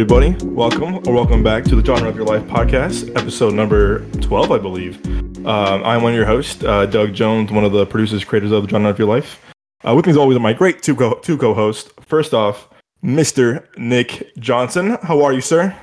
everybody. 0.00 0.34
Welcome 0.46 1.06
or 1.06 1.12
welcome 1.12 1.42
back 1.42 1.62
to 1.64 1.76
the 1.76 1.84
Genre 1.84 2.08
of 2.08 2.16
Your 2.16 2.24
Life 2.24 2.42
podcast, 2.44 3.14
episode 3.18 3.52
number 3.52 3.98
12, 4.22 4.50
I 4.50 4.56
believe. 4.56 5.06
Um, 5.46 5.84
I'm 5.84 6.02
one 6.02 6.12
of 6.12 6.16
your 6.16 6.24
hosts, 6.24 6.64
uh, 6.64 6.86
Doug 6.86 7.12
Jones, 7.12 7.52
one 7.52 7.66
of 7.66 7.72
the 7.72 7.84
producers, 7.84 8.24
creators 8.24 8.50
of 8.50 8.62
the 8.62 8.68
Genre 8.70 8.88
of 8.88 8.98
Your 8.98 9.08
Life. 9.08 9.38
Uh, 9.86 9.94
with 9.94 10.06
me, 10.06 10.12
as 10.12 10.16
always, 10.16 10.38
are 10.38 10.40
my 10.40 10.54
great 10.54 10.82
two, 10.82 10.96
co- 10.96 11.18
two 11.18 11.36
co-hosts. 11.36 11.92
First 12.00 12.32
off, 12.32 12.70
Mr. 13.04 13.66
Nick 13.76 14.34
Johnson. 14.38 14.96
How 15.02 15.22
are 15.22 15.34
you, 15.34 15.42
sir? 15.42 15.76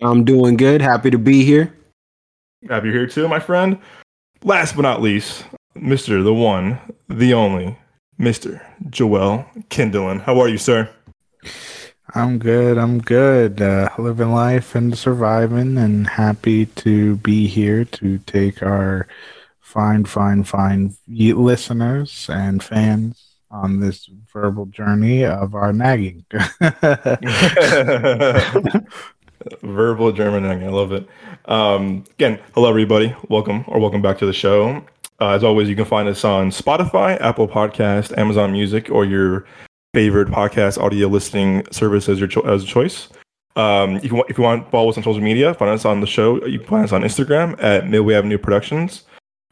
I'm 0.00 0.22
doing 0.22 0.56
good. 0.56 0.80
Happy 0.80 1.10
to 1.10 1.18
be 1.18 1.44
here. 1.44 1.74
Happy 2.68 2.86
you're 2.86 2.96
here 2.96 3.06
too, 3.08 3.26
my 3.26 3.40
friend. 3.40 3.80
Last 4.44 4.76
but 4.76 4.82
not 4.82 5.02
least, 5.02 5.46
Mr. 5.76 6.22
The 6.22 6.32
one, 6.32 6.78
the 7.08 7.34
only, 7.34 7.76
Mr. 8.20 8.64
Joel 8.88 9.46
Kindelan. 9.68 10.20
How 10.20 10.38
are 10.38 10.48
you, 10.48 10.58
sir? 10.58 10.88
I'm 12.16 12.38
good. 12.38 12.78
I'm 12.78 13.00
good. 13.00 13.60
Uh, 13.60 13.88
living 13.98 14.30
life 14.30 14.76
and 14.76 14.96
surviving, 14.96 15.76
and 15.76 16.06
happy 16.06 16.66
to 16.66 17.16
be 17.16 17.48
here 17.48 17.84
to 17.86 18.18
take 18.18 18.62
our 18.62 19.08
fine, 19.60 20.04
fine, 20.04 20.44
fine 20.44 20.96
listeners 21.08 22.30
and 22.30 22.62
fans 22.62 23.34
on 23.50 23.80
this 23.80 24.08
verbal 24.32 24.66
journey 24.66 25.24
of 25.24 25.56
our 25.56 25.72
nagging. 25.72 26.24
verbal 29.62 30.12
German 30.12 30.44
nagging. 30.44 30.68
I 30.68 30.70
love 30.70 30.92
it. 30.92 31.08
Um, 31.46 32.04
again, 32.12 32.38
hello 32.54 32.68
everybody. 32.68 33.12
Welcome 33.28 33.64
or 33.66 33.80
welcome 33.80 34.02
back 34.02 34.18
to 34.18 34.26
the 34.26 34.32
show. 34.32 34.84
Uh, 35.20 35.30
as 35.30 35.42
always, 35.42 35.68
you 35.68 35.74
can 35.74 35.84
find 35.84 36.08
us 36.08 36.24
on 36.24 36.50
Spotify, 36.50 37.20
Apple 37.20 37.48
Podcast, 37.48 38.16
Amazon 38.16 38.52
Music, 38.52 38.88
or 38.88 39.04
your 39.04 39.46
favorite 39.94 40.28
podcast 40.28 40.76
audio 40.76 41.06
listening 41.06 41.64
service 41.70 42.08
as 42.08 42.18
your 42.18 42.28
cho- 42.28 42.42
as 42.42 42.64
a 42.64 42.66
choice. 42.66 43.08
Um, 43.56 43.96
if 43.98 44.06
you 44.06 44.16
want, 44.16 44.28
if 44.28 44.36
you 44.36 44.42
want 44.42 44.68
follow 44.70 44.90
us 44.90 44.96
on 44.96 45.04
social 45.04 45.22
media, 45.22 45.54
find 45.54 45.70
us 45.70 45.84
on 45.84 46.00
the 46.00 46.06
show. 46.06 46.44
You 46.44 46.58
can 46.58 46.68
find 46.68 46.84
us 46.84 46.92
on 46.92 47.02
Instagram 47.02 47.62
at 47.62 47.88
Midway 47.88 48.14
Avenue 48.14 48.36
Productions, 48.36 49.04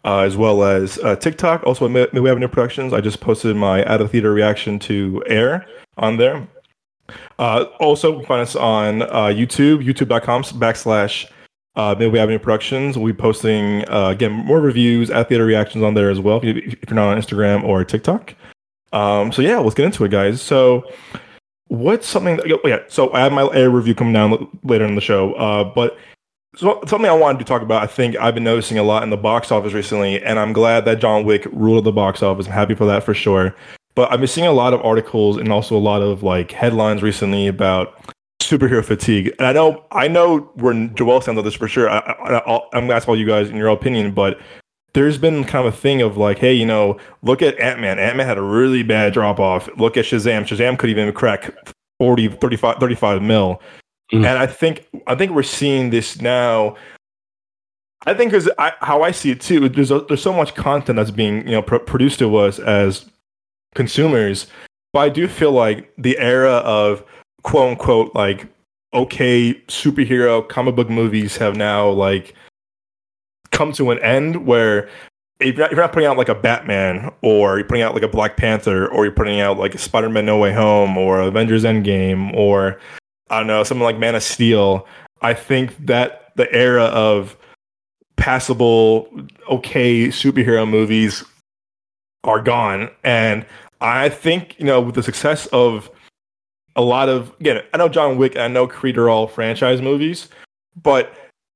uh, 0.05 0.19
as 0.19 0.37
well 0.37 0.65
as 0.65 0.99
uh, 0.99 1.15
TikTok, 1.15 1.63
also 1.63 1.87
at 1.87 1.93
Midway 1.93 2.31
Avenue 2.31 2.49
Productions. 2.49 2.93
I 2.93 3.01
just 3.01 3.21
posted 3.21 3.55
my 3.55 3.85
out 3.85 4.01
of 4.01 4.11
theater 4.11 4.33
reaction 4.33 4.81
to 4.81 5.23
Air 5.29 5.65
on 5.97 6.17
there. 6.17 6.47
Uh, 7.39 7.67
also, 7.79 8.21
find 8.23 8.41
us 8.41 8.57
on 8.57 9.03
uh, 9.03 9.27
YouTube, 9.27 9.85
youtube.com 9.85 10.43
backslash 10.43 11.31
uh, 11.77 11.95
Midway 11.97 12.19
Avenue 12.19 12.41
Productions. 12.41 12.99
We'll 12.99 13.13
be 13.13 13.19
posting, 13.19 13.89
uh, 13.89 14.09
again, 14.09 14.33
more 14.33 14.61
reviews, 14.61 15.11
at 15.11 15.29
theater 15.29 15.45
reactions 15.45 15.85
on 15.85 15.95
there 15.95 16.11
as 16.11 16.19
well 16.19 16.41
if 16.43 16.45
you're 16.45 16.97
not 16.97 17.09
on 17.09 17.19
Instagram 17.19 17.63
or 17.63 17.85
TikTok. 17.85 18.35
Um, 18.93 19.33
so 19.33 19.43
yeah, 19.43 19.59
let's 19.59 19.75
get 19.75 19.87
into 19.87 20.05
it, 20.05 20.11
guys. 20.11 20.43
So 20.43 20.85
what's 21.69 22.07
something 22.07 22.37
that, 22.37 22.61
yeah, 22.65 22.81
so 22.89 23.13
I 23.13 23.21
have 23.21 23.33
my 23.33 23.49
air 23.55 23.71
review 23.71 23.95
coming 23.95 24.13
down 24.13 24.59
later 24.63 24.85
in 24.85 24.95
the 24.95 25.01
show. 25.01 25.33
Uh, 25.35 25.65
but 25.65 25.99
so, 26.55 26.83
something 26.87 27.09
I 27.09 27.15
wanted 27.15 27.39
to 27.39 27.45
talk 27.47 27.63
about, 27.63 27.83
I 27.83 27.87
think 27.87 28.15
I've 28.17 28.35
been 28.35 28.45
noticing 28.45 28.77
a 28.77 28.83
lot 28.83 29.03
in 29.03 29.11
the 29.11 29.17
box 29.17 29.51
office 29.51 29.73
recently, 29.73 30.23
and 30.23 30.39
I'm 30.39 30.53
glad 30.53 30.85
that 30.85 31.01
John 31.01 31.25
Wick 31.25 31.47
ruled 31.51 31.85
the 31.85 31.93
box 31.93 32.23
office. 32.23 32.47
I'm 32.47 32.53
happy 32.53 32.75
for 32.75 32.85
that 32.87 33.05
for 33.05 33.15
sure. 33.15 33.57
But 33.95 34.13
I've 34.13 34.21
been 34.21 34.29
seeing 34.29 34.47
a 34.47 34.53
lot 34.53 34.75
of 34.75 34.83
articles 34.83 35.39
and 35.39 35.51
also 35.51 35.77
a 35.77 35.81
lot 35.81 36.03
of 36.03 36.23
like 36.23 36.51
headlines 36.51 37.03
recently 37.03 37.47
about 37.47 37.99
superhero 38.43 38.85
fatigue. 38.85 39.35
And 39.39 39.47
I 39.47 39.53
know, 39.53 39.85
I 39.93 40.09
know 40.09 40.41
where 40.55 40.75
Joel 40.89 41.21
stands 41.21 41.39
on 41.39 41.45
this 41.45 41.55
for 41.55 41.69
sure. 41.69 41.89
I, 41.89 41.99
I, 41.99 42.55
am 42.77 42.87
gonna 42.87 42.95
ask 42.95 43.09
all 43.09 43.17
you 43.17 43.27
guys 43.27 43.49
in 43.49 43.57
your 43.57 43.69
opinion, 43.69 44.13
but 44.13 44.39
there's 44.95 45.19
been 45.19 45.45
kind 45.45 45.67
of 45.67 45.73
a 45.73 45.77
thing 45.77 46.03
of 46.03 46.17
like, 46.17 46.39
hey, 46.39 46.53
you 46.53 46.67
know, 46.67 46.99
look 47.23 47.43
at 47.43 47.59
Ant 47.59 47.81
Man. 47.81 47.99
Ant 47.99 48.17
Man 48.17 48.27
had 48.27 48.39
a 48.39 48.43
really 48.43 48.83
bad 48.83 49.13
drop 49.13 49.41
off. 49.41 49.69
Look 49.77 49.97
at 49.97 50.05
Shazam. 50.05 50.43
Shazam 50.43 50.79
could 50.79 50.91
even 50.91 51.13
crack 51.13 51.51
40, 51.99 52.29
35, 52.29 52.77
35 52.77 53.23
mil. 53.23 53.61
Mm. 54.13 54.27
And 54.27 54.39
I 54.39 54.47
think 54.47 54.87
I 55.07 55.15
think 55.15 55.33
we're 55.33 55.43
seeing 55.43 55.91
this 55.91 56.21
now. 56.21 56.77
I 58.05 58.15
think 58.15 58.33
because 58.33 58.51
how 58.81 59.03
I 59.03 59.13
see 59.13 59.31
it 59.31 59.41
too, 59.41 59.69
there's 59.69 59.91
a, 59.91 60.01
there's 60.01 60.23
so 60.23 60.33
much 60.33 60.55
content 60.55 60.97
that's 60.97 61.11
being 61.11 61.47
you 61.47 61.53
know 61.53 61.63
pr- 61.63 61.77
produced 61.77 62.19
to 62.19 62.37
us 62.37 62.59
as 62.59 63.07
consumers, 63.75 64.49
but 64.93 65.01
I 65.01 65.09
do 65.09 65.29
feel 65.29 65.53
like 65.53 65.91
the 65.97 66.19
era 66.19 66.57
of 66.57 67.05
quote 67.43 67.71
unquote 67.71 68.15
like 68.15 68.47
okay 68.93 69.55
superhero 69.69 70.47
comic 70.47 70.77
book 70.77 70.91
movies 70.91 71.37
have 71.39 71.57
now 71.57 71.89
like 71.89 72.35
come 73.63 73.73
to 73.73 73.93
an 73.93 73.99
end 74.01 74.45
where 74.45 74.89
if 75.39 75.57
you're, 75.57 75.59
not, 75.59 75.67
if 75.67 75.77
you're 75.77 75.85
not 75.85 75.93
putting 75.93 76.09
out 76.09 76.17
like 76.17 76.29
a 76.29 76.35
Batman 76.35 77.13
or 77.23 77.59
you're 77.59 77.67
putting 77.67 77.83
out 77.83 77.95
like 77.95 78.03
a 78.03 78.09
Black 78.09 78.37
Panther 78.37 78.89
or 78.89 79.05
you're 79.05 79.15
putting 79.15 79.41
out 79.41 79.57
like 79.57 79.75
a 79.75 79.79
Spider-Man 79.79 80.27
No 80.27 80.37
Way 80.37 80.53
Home 80.53 80.99
or 80.99 81.21
Avengers 81.21 81.63
Endgame 81.63 82.35
or 82.35 82.81
I 83.31 83.39
don't 83.39 83.47
know 83.47 83.63
something 83.63 83.85
like 83.85 83.99
Man 83.99 84.17
of 84.17 84.23
Steel, 84.23 84.87
I 85.21 85.35
think 85.35 85.87
that 85.87 86.33
the 86.35 86.53
era 86.53 86.85
of 86.87 87.37
passable 88.17 89.09
okay 89.49 90.09
superhero 90.09 90.69
movies 90.69 91.25
are 92.25 92.43
gone. 92.43 92.91
And 93.05 93.47
I 93.81 94.09
think 94.09 94.59
you 94.59 94.67
know 94.67 94.81
with 94.81 94.97
the 94.97 95.05
success 95.05 95.47
of 95.47 95.89
a 96.75 96.83
lot 96.83 97.09
of 97.09 97.33
again 97.39 97.63
I 97.73 97.77
know 97.79 97.89
John 97.89 98.19
Wick 98.19 98.37
I 98.37 98.49
know 98.49 98.67
Creed 98.67 98.99
are 98.99 99.09
all 99.09 99.29
franchise 99.29 99.81
movies 99.81 100.29
but 100.81 101.15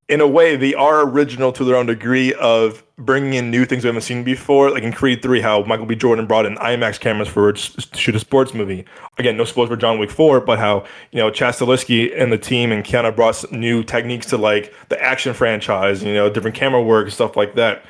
in 0.09 0.21
a 0.21 0.27
way, 0.27 0.55
they 0.55 0.75
are 0.75 1.03
original 1.09 1.53
to 1.53 1.65
their 1.65 1.75
own 1.75 1.87
degree 1.87 2.33
of 2.35 2.85
bringing 2.97 3.35
in 3.35 3.51
new 3.51 3.65
things 3.65 3.83
we 3.83 3.89
haven't 3.89 4.03
seen 4.03 4.23
before. 4.23 4.71
Like 4.71 4.85
in 4.85 4.93
Creed 4.93 5.21
3, 5.21 5.41
how 5.41 5.65
Michael 5.65 5.87
B. 5.87 5.97
Jordan 5.97 6.27
brought 6.27 6.47
in 6.47 6.55
IMAX 6.57 7.01
cameras 7.01 7.29
for 7.29 7.53
to 7.53 7.97
shoot 7.97 8.15
a 8.15 8.21
sports 8.21 8.55
movie. 8.55 8.85
Again, 9.19 9.37
no 9.37 9.45
spoilers 9.45 9.71
for 9.71 9.77
John 9.77 9.99
Wick 9.99 10.11
4, 10.11 10.41
but 10.41 10.59
how, 10.59 10.85
you 11.11 11.19
know, 11.19 11.31
Chad 11.31 11.55
Stahelski 11.55 12.17
and 12.17 12.33
the 12.33 12.39
team 12.39 12.71
and 12.71 12.85
Keanu 12.85 13.15
brought 13.15 13.51
new 13.51 13.83
techniques 13.83 14.27
to 14.27 14.37
like 14.37 14.73
the 14.89 15.03
action 15.03 15.35
franchise, 15.35 16.05
you 16.05 16.15
know, 16.15 16.31
different 16.31 16.57
camera 16.57 16.83
work, 16.83 17.11
stuff 17.11 17.37
like 17.37 17.57
that. 17.57 17.85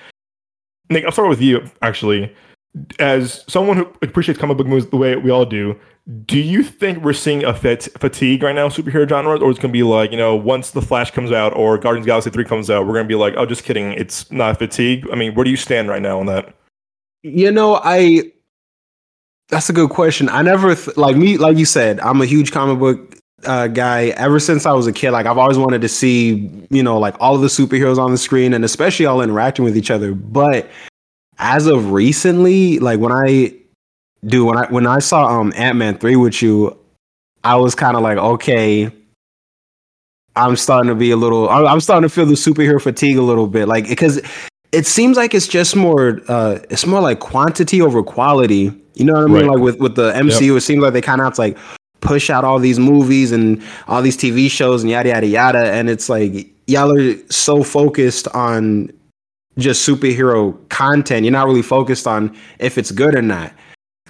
Nick, 0.88 1.04
I'll 1.04 1.12
start 1.12 1.28
with 1.28 1.42
you, 1.42 1.68
actually. 1.82 2.34
As 2.98 3.44
someone 3.48 3.76
who 3.78 3.84
appreciates 4.02 4.38
comic 4.38 4.56
book 4.56 4.66
movies 4.66 4.86
the 4.86 4.96
way 4.96 5.16
we 5.16 5.30
all 5.30 5.46
do, 5.46 5.78
do 6.24 6.38
you 6.38 6.62
think 6.62 7.02
we're 7.02 7.12
seeing 7.12 7.44
a 7.44 7.52
fat- 7.52 7.88
fatigue 7.98 8.42
right 8.42 8.54
now 8.54 8.68
superhero 8.68 9.08
genres? 9.08 9.40
Or 9.40 9.50
it's 9.50 9.58
to 9.58 9.68
be 9.68 9.82
like 9.82 10.10
you 10.12 10.16
know 10.16 10.36
once 10.36 10.70
the 10.70 10.82
flash 10.82 11.10
comes 11.10 11.32
out 11.32 11.56
or 11.56 11.78
guardians 11.78 12.04
of 12.04 12.08
galaxy 12.08 12.30
3 12.30 12.44
comes 12.44 12.70
out 12.70 12.86
we're 12.86 12.94
to 13.02 13.04
be 13.04 13.16
like 13.16 13.34
oh 13.36 13.44
just 13.46 13.64
kidding 13.64 13.92
it's 13.92 14.30
not 14.30 14.58
fatigue? 14.58 15.06
I 15.12 15.16
mean 15.16 15.34
where 15.34 15.44
do 15.44 15.50
you 15.50 15.56
stand 15.56 15.88
right 15.88 16.02
now 16.02 16.20
on 16.20 16.26
that? 16.26 16.54
You 17.22 17.50
know 17.50 17.80
i 17.82 18.22
that's 19.48 19.70
a 19.70 19.72
good 19.72 19.90
question. 19.90 20.28
I 20.28 20.42
never 20.42 20.74
th- 20.74 20.96
like 20.96 21.16
me 21.16 21.38
like 21.38 21.56
you 21.56 21.64
said 21.64 21.98
i'm 22.00 22.20
a 22.20 22.26
huge 22.26 22.52
comic 22.52 22.78
book 22.78 23.16
uh, 23.44 23.66
guy. 23.66 24.08
Ever 24.16 24.38
since 24.38 24.64
i 24.64 24.72
was 24.72 24.86
a 24.86 24.92
kid 24.92 25.10
like 25.10 25.26
i've 25.26 25.38
always 25.38 25.58
wanted 25.58 25.80
to 25.80 25.88
see 25.88 26.50
you 26.70 26.82
know 26.82 26.98
like 26.98 27.16
all 27.20 27.34
of 27.34 27.40
the 27.40 27.48
superheroes 27.48 27.98
on 27.98 28.12
the 28.12 28.18
screen 28.18 28.54
and 28.54 28.64
especially 28.64 29.06
all 29.06 29.22
interacting 29.22 29.64
with 29.64 29.76
each 29.76 29.90
other. 29.90 30.14
But 30.14 30.70
as 31.38 31.66
of 31.66 31.92
recently 31.92 32.78
like 32.78 32.98
when 32.98 33.12
i 33.12 33.52
do 34.26 34.44
when 34.44 34.58
I 34.58 34.66
when 34.66 34.86
I 34.86 34.98
saw 34.98 35.26
um 35.26 35.52
Ant 35.56 35.76
Man 35.76 35.98
three 35.98 36.16
with 36.16 36.42
you, 36.42 36.78
I 37.44 37.56
was 37.56 37.74
kind 37.74 37.96
of 37.96 38.02
like, 38.02 38.18
okay, 38.18 38.90
I'm 40.34 40.56
starting 40.56 40.88
to 40.88 40.94
be 40.94 41.10
a 41.10 41.16
little. 41.16 41.48
I'm 41.48 41.80
starting 41.80 42.08
to 42.08 42.14
feel 42.14 42.26
the 42.26 42.34
superhero 42.34 42.80
fatigue 42.80 43.16
a 43.16 43.22
little 43.22 43.46
bit, 43.46 43.68
like 43.68 43.88
because 43.88 44.20
it 44.72 44.86
seems 44.86 45.16
like 45.16 45.34
it's 45.34 45.48
just 45.48 45.76
more. 45.76 46.20
uh 46.28 46.58
It's 46.70 46.86
more 46.86 47.00
like 47.00 47.20
quantity 47.20 47.80
over 47.80 48.02
quality. 48.02 48.72
You 48.94 49.04
know 49.04 49.14
what 49.14 49.22
I 49.22 49.26
mean? 49.26 49.34
Right. 49.46 49.54
Like 49.54 49.58
with 49.58 49.78
with 49.78 49.94
the 49.94 50.12
MCU, 50.12 50.48
yep. 50.48 50.56
it 50.56 50.60
seems 50.62 50.82
like 50.82 50.92
they 50.92 51.02
kind 51.02 51.20
of 51.20 51.26
have 51.26 51.34
to 51.34 51.40
like 51.40 51.58
push 52.00 52.30
out 52.30 52.44
all 52.44 52.58
these 52.58 52.78
movies 52.78 53.32
and 53.32 53.62
all 53.88 54.02
these 54.02 54.16
TV 54.16 54.50
shows 54.50 54.82
and 54.82 54.90
yada 54.90 55.10
yada 55.10 55.26
yada, 55.26 55.72
and 55.72 55.88
it's 55.88 56.08
like 56.08 56.48
y'all 56.66 56.96
are 56.96 57.16
so 57.30 57.62
focused 57.62 58.26
on 58.28 58.90
just 59.58 59.88
superhero 59.88 60.56
content. 60.68 61.24
You're 61.24 61.32
not 61.32 61.46
really 61.46 61.62
focused 61.62 62.06
on 62.06 62.36
if 62.58 62.78
it's 62.78 62.90
good 62.90 63.14
or 63.14 63.22
not 63.22 63.52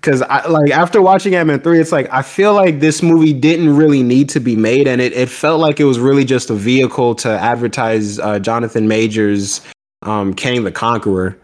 because 0.06 0.22
I 0.22 0.46
like 0.46 0.70
after 0.70 1.02
watching 1.02 1.34
Ant 1.34 1.48
Man 1.48 1.60
three, 1.60 1.81
it's 1.81 1.90
like 1.90 2.08
I 2.12 2.22
feel 2.22 2.54
like 2.54 2.78
this 2.78 3.02
movie 3.02 3.32
didn't 3.32 3.76
really 3.76 4.04
need 4.04 4.28
to 4.31 4.40
be 4.40 4.54
made, 4.54 4.87
and 4.87 5.00
it, 5.00 5.12
it 5.12 5.28
felt 5.28 5.60
like 5.60 5.81
it 5.81 5.84
was 5.84 5.98
really 5.98 6.25
just 6.25 6.48
a 6.48 6.54
vehicle 6.54 7.16
to 7.16 7.28
advertise 7.28 8.20
uh, 8.20 8.38
Jonathan 8.38 8.87
Majors, 8.87 9.60
um, 10.02 10.32
Kang 10.32 10.62
the 10.62 10.70
Conqueror. 10.70 11.37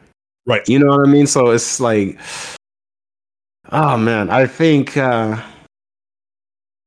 Right. 0.47 0.67
You 0.69 0.79
know 0.79 0.87
what 0.87 1.09
I 1.09 1.11
mean? 1.11 1.27
So 1.27 1.51
it's 1.51 1.81
like, 1.81 2.21
oh 3.73 3.97
man, 3.97 4.31
I 4.31 4.47
think, 4.47 4.97
uh, 4.97 5.43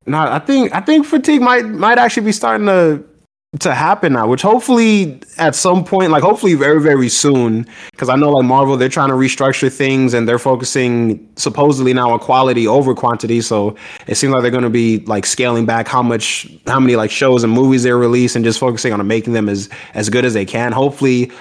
not. 0.05 0.31
I 0.31 0.39
think 0.39 0.73
I 0.73 0.79
think 0.79 1.05
fatigue 1.05 1.41
might 1.41 1.65
might 1.65 1.97
actually 1.97 2.25
be 2.25 2.31
starting 2.31 2.67
to 2.67 3.03
to 3.59 3.73
happen 3.73 4.13
now, 4.13 4.27
which 4.27 4.41
hopefully 4.41 5.19
at 5.37 5.55
some 5.55 5.83
point, 5.83 6.11
like 6.11 6.23
hopefully 6.23 6.55
very, 6.55 6.81
very 6.81 7.09
soon, 7.09 7.67
because 7.91 8.09
I 8.09 8.15
know 8.15 8.31
like 8.31 8.45
Marvel, 8.45 8.77
they're 8.77 8.89
trying 8.89 9.09
to 9.09 9.15
restructure 9.15 9.71
things 9.71 10.13
and 10.13 10.27
they're 10.27 10.39
focusing 10.39 11.27
supposedly 11.35 11.93
now 11.93 12.11
on 12.11 12.19
quality 12.19 12.67
over 12.67 12.93
quantity. 12.93 13.41
So 13.41 13.75
it 14.07 14.15
seems 14.15 14.33
like 14.33 14.41
they're 14.41 14.51
going 14.51 14.63
to 14.63 14.69
be 14.69 14.99
like 15.05 15.25
scaling 15.25 15.65
back 15.65 15.87
how 15.87 16.01
much, 16.01 16.47
how 16.67 16.79
many 16.79 16.95
like 16.95 17.11
shows 17.11 17.43
and 17.43 17.53
movies 17.53 17.83
they 17.83 17.91
release 17.91 18.35
and 18.35 18.43
just 18.43 18.59
focusing 18.59 18.93
on 18.93 19.05
making 19.07 19.33
them 19.33 19.47
as, 19.49 19.69
as 19.93 20.09
good 20.09 20.25
as 20.25 20.33
they 20.33 20.45
can. 20.45 20.71
Hopefully 20.71 21.31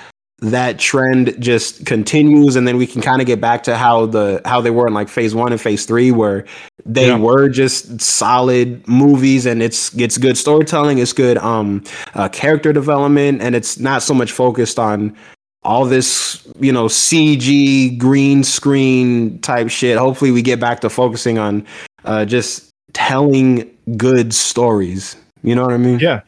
that 0.40 0.78
trend 0.78 1.34
just 1.40 1.86
continues 1.86 2.56
and 2.56 2.66
then 2.68 2.76
we 2.76 2.86
can 2.86 3.00
kind 3.00 3.20
of 3.20 3.26
get 3.26 3.40
back 3.40 3.62
to 3.62 3.76
how 3.76 4.04
the 4.04 4.40
how 4.44 4.60
they 4.60 4.70
were 4.70 4.86
in 4.86 4.92
like 4.92 5.08
phase 5.08 5.34
one 5.34 5.52
and 5.52 5.60
phase 5.60 5.86
three 5.86 6.10
where 6.10 6.44
they 6.84 7.06
Yeah. 7.06 7.18
were 7.18 7.48
just 7.48 8.00
solid 8.00 8.86
movies 8.86 9.46
and 9.46 9.62
it's 9.62 9.94
it's 9.96 10.18
good 10.18 10.36
storytelling 10.36 10.98
it's 10.98 11.12
good 11.12 11.38
um 11.38 11.82
uh, 12.14 12.28
character 12.28 12.72
development 12.72 13.40
and 13.42 13.54
it's 13.54 13.78
not 13.78 14.02
so 14.02 14.12
much 14.12 14.32
focused 14.32 14.78
on 14.78 15.16
all 15.62 15.86
this 15.86 16.46
you 16.60 16.72
know 16.72 16.86
cg 16.86 17.96
green 17.96 18.42
screen 18.44 19.38
type 19.40 19.70
shit 19.70 19.96
hopefully 19.96 20.30
we 20.32 20.42
get 20.42 20.58
back 20.60 20.80
to 20.80 20.90
focusing 20.90 21.38
on 21.38 21.64
uh 22.04 22.24
just 22.24 22.70
telling 22.92 23.70
good 23.96 24.34
stories 24.34 25.16
you 25.42 25.54
know 25.54 25.62
what 25.62 25.72
i 25.72 25.78
mean 25.78 25.98
Yeah, 26.00 26.20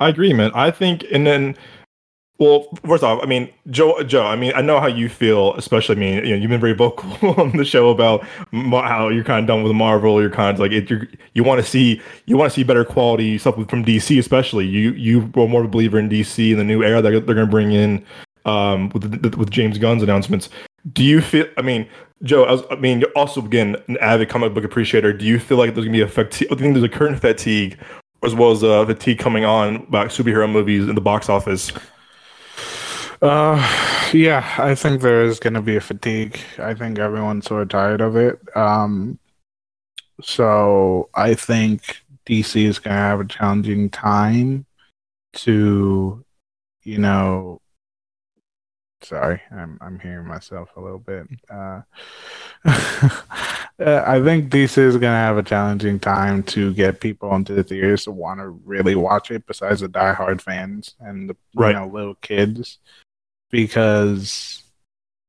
I 0.00 0.10
agree, 0.10 0.32
man. 0.34 0.50
I 0.54 0.70
think, 0.70 1.04
and 1.12 1.26
then, 1.26 1.56
well, 2.38 2.66
first 2.84 3.04
off, 3.04 3.20
I 3.22 3.26
mean, 3.26 3.48
Joe, 3.70 4.02
Joe, 4.02 4.26
I 4.26 4.34
mean, 4.34 4.52
I 4.56 4.60
know 4.60 4.80
how 4.80 4.88
you 4.88 5.08
feel, 5.08 5.54
especially. 5.54 5.94
I 5.94 5.98
mean, 5.98 6.14
you 6.24 6.30
know, 6.30 6.36
you've 6.36 6.50
been 6.50 6.60
very 6.60 6.72
vocal 6.72 7.34
on 7.40 7.56
the 7.56 7.64
show 7.64 7.90
about 7.90 8.24
how 8.52 9.08
you're 9.08 9.22
kind 9.22 9.40
of 9.40 9.46
done 9.46 9.62
with 9.62 9.72
Marvel. 9.72 10.20
You're 10.20 10.30
kind 10.30 10.54
of 10.54 10.58
like, 10.60 10.72
it, 10.72 10.90
you're, 10.90 11.06
you 11.34 11.44
want 11.44 11.62
to 11.62 11.66
see, 11.66 12.00
you 12.26 12.36
want 12.36 12.50
to 12.50 12.54
see 12.54 12.64
better 12.64 12.84
quality 12.84 13.38
stuff 13.38 13.54
from 13.68 13.84
DC, 13.84 14.18
especially. 14.18 14.66
You, 14.66 14.90
you 14.92 15.30
were 15.34 15.46
more 15.46 15.60
of 15.60 15.66
a 15.66 15.70
believer 15.70 15.96
in 15.98 16.08
DC 16.08 16.50
and 16.50 16.58
the 16.58 16.64
new 16.64 16.82
era 16.82 17.00
that 17.00 17.10
they're 17.10 17.20
going 17.20 17.36
to 17.36 17.46
bring 17.46 17.70
in, 17.70 18.04
um, 18.46 18.88
with 18.90 19.22
the, 19.22 19.36
with 19.36 19.50
James 19.50 19.78
Gunn's 19.78 20.02
announcements. 20.02 20.48
Do 20.92 21.04
you 21.04 21.20
feel? 21.20 21.46
I 21.56 21.62
mean, 21.62 21.88
Joe, 22.24 22.44
I, 22.44 22.52
was, 22.52 22.62
I 22.70 22.76
mean, 22.76 23.00
you're 23.00 23.12
also 23.16 23.44
again 23.44 23.76
an 23.88 23.96
avid 23.98 24.28
comic 24.28 24.52
book 24.52 24.64
appreciator. 24.64 25.12
Do 25.12 25.24
you 25.24 25.38
feel 25.38 25.56
like 25.56 25.74
there's 25.74 25.86
gonna 25.86 25.96
be 25.96 26.02
a 26.02 26.08
fatigue? 26.08 26.48
I 26.50 26.56
think 26.56 26.74
there's 26.74 26.84
a 26.84 26.88
current 26.90 27.20
fatigue 27.20 27.78
as 28.22 28.34
well 28.34 28.50
as 28.50 28.64
uh, 28.64 28.84
fatigue 28.86 29.18
coming 29.18 29.44
on 29.44 29.76
about 29.76 30.08
superhero 30.08 30.50
movies 30.50 30.88
in 30.88 30.94
the 30.94 31.00
box 31.00 31.28
office. 31.28 31.72
Uh, 33.24 33.56
yeah, 34.12 34.54
I 34.58 34.74
think 34.74 35.00
there 35.00 35.22
is 35.22 35.40
going 35.40 35.54
to 35.54 35.62
be 35.62 35.76
a 35.76 35.80
fatigue. 35.80 36.38
I 36.58 36.74
think 36.74 36.98
everyone's 36.98 37.46
sort 37.46 37.62
of 37.62 37.70
tired 37.70 38.02
of 38.02 38.16
it. 38.16 38.38
Um, 38.54 39.18
so 40.20 41.08
I 41.14 41.32
think 41.32 42.02
DC 42.26 42.62
is 42.62 42.78
going 42.78 42.94
to 42.94 43.00
have 43.00 43.20
a 43.20 43.24
challenging 43.24 43.88
time 43.88 44.66
to, 45.36 46.22
you 46.82 46.98
know, 46.98 47.62
sorry, 49.00 49.40
I'm 49.50 49.78
I'm 49.80 49.98
hearing 50.00 50.26
myself 50.26 50.68
a 50.76 50.80
little 50.82 50.98
bit. 50.98 51.26
Uh, 51.48 51.80
I 53.78 54.20
think 54.22 54.50
DC 54.50 54.76
is 54.76 54.94
going 54.94 55.12
to 55.12 55.18
have 55.18 55.38
a 55.38 55.42
challenging 55.42 55.98
time 55.98 56.42
to 56.44 56.74
get 56.74 57.00
people 57.00 57.34
into 57.34 57.54
the 57.54 57.64
theaters 57.64 58.04
to 58.04 58.10
want 58.12 58.40
to 58.40 58.48
really 58.48 58.94
watch 58.94 59.30
it, 59.30 59.46
besides 59.46 59.80
the 59.80 59.88
diehard 59.88 60.42
fans 60.42 60.94
and 61.00 61.30
the 61.30 61.36
Right. 61.54 61.70
you 61.70 61.80
know 61.80 61.86
little 61.86 62.16
kids, 62.16 62.78
because 63.54 64.64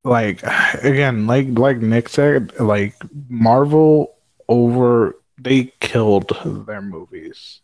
like 0.04 0.42
again, 0.84 1.28
like 1.28 1.48
like 1.60 1.78
Nick 1.78 2.10
said, 2.10 2.60
like 2.60 2.96
Marvel 3.30 4.16
over 4.50 5.16
they 5.38 5.66
killed 5.80 6.36
their 6.66 6.82
movies. 6.82 7.62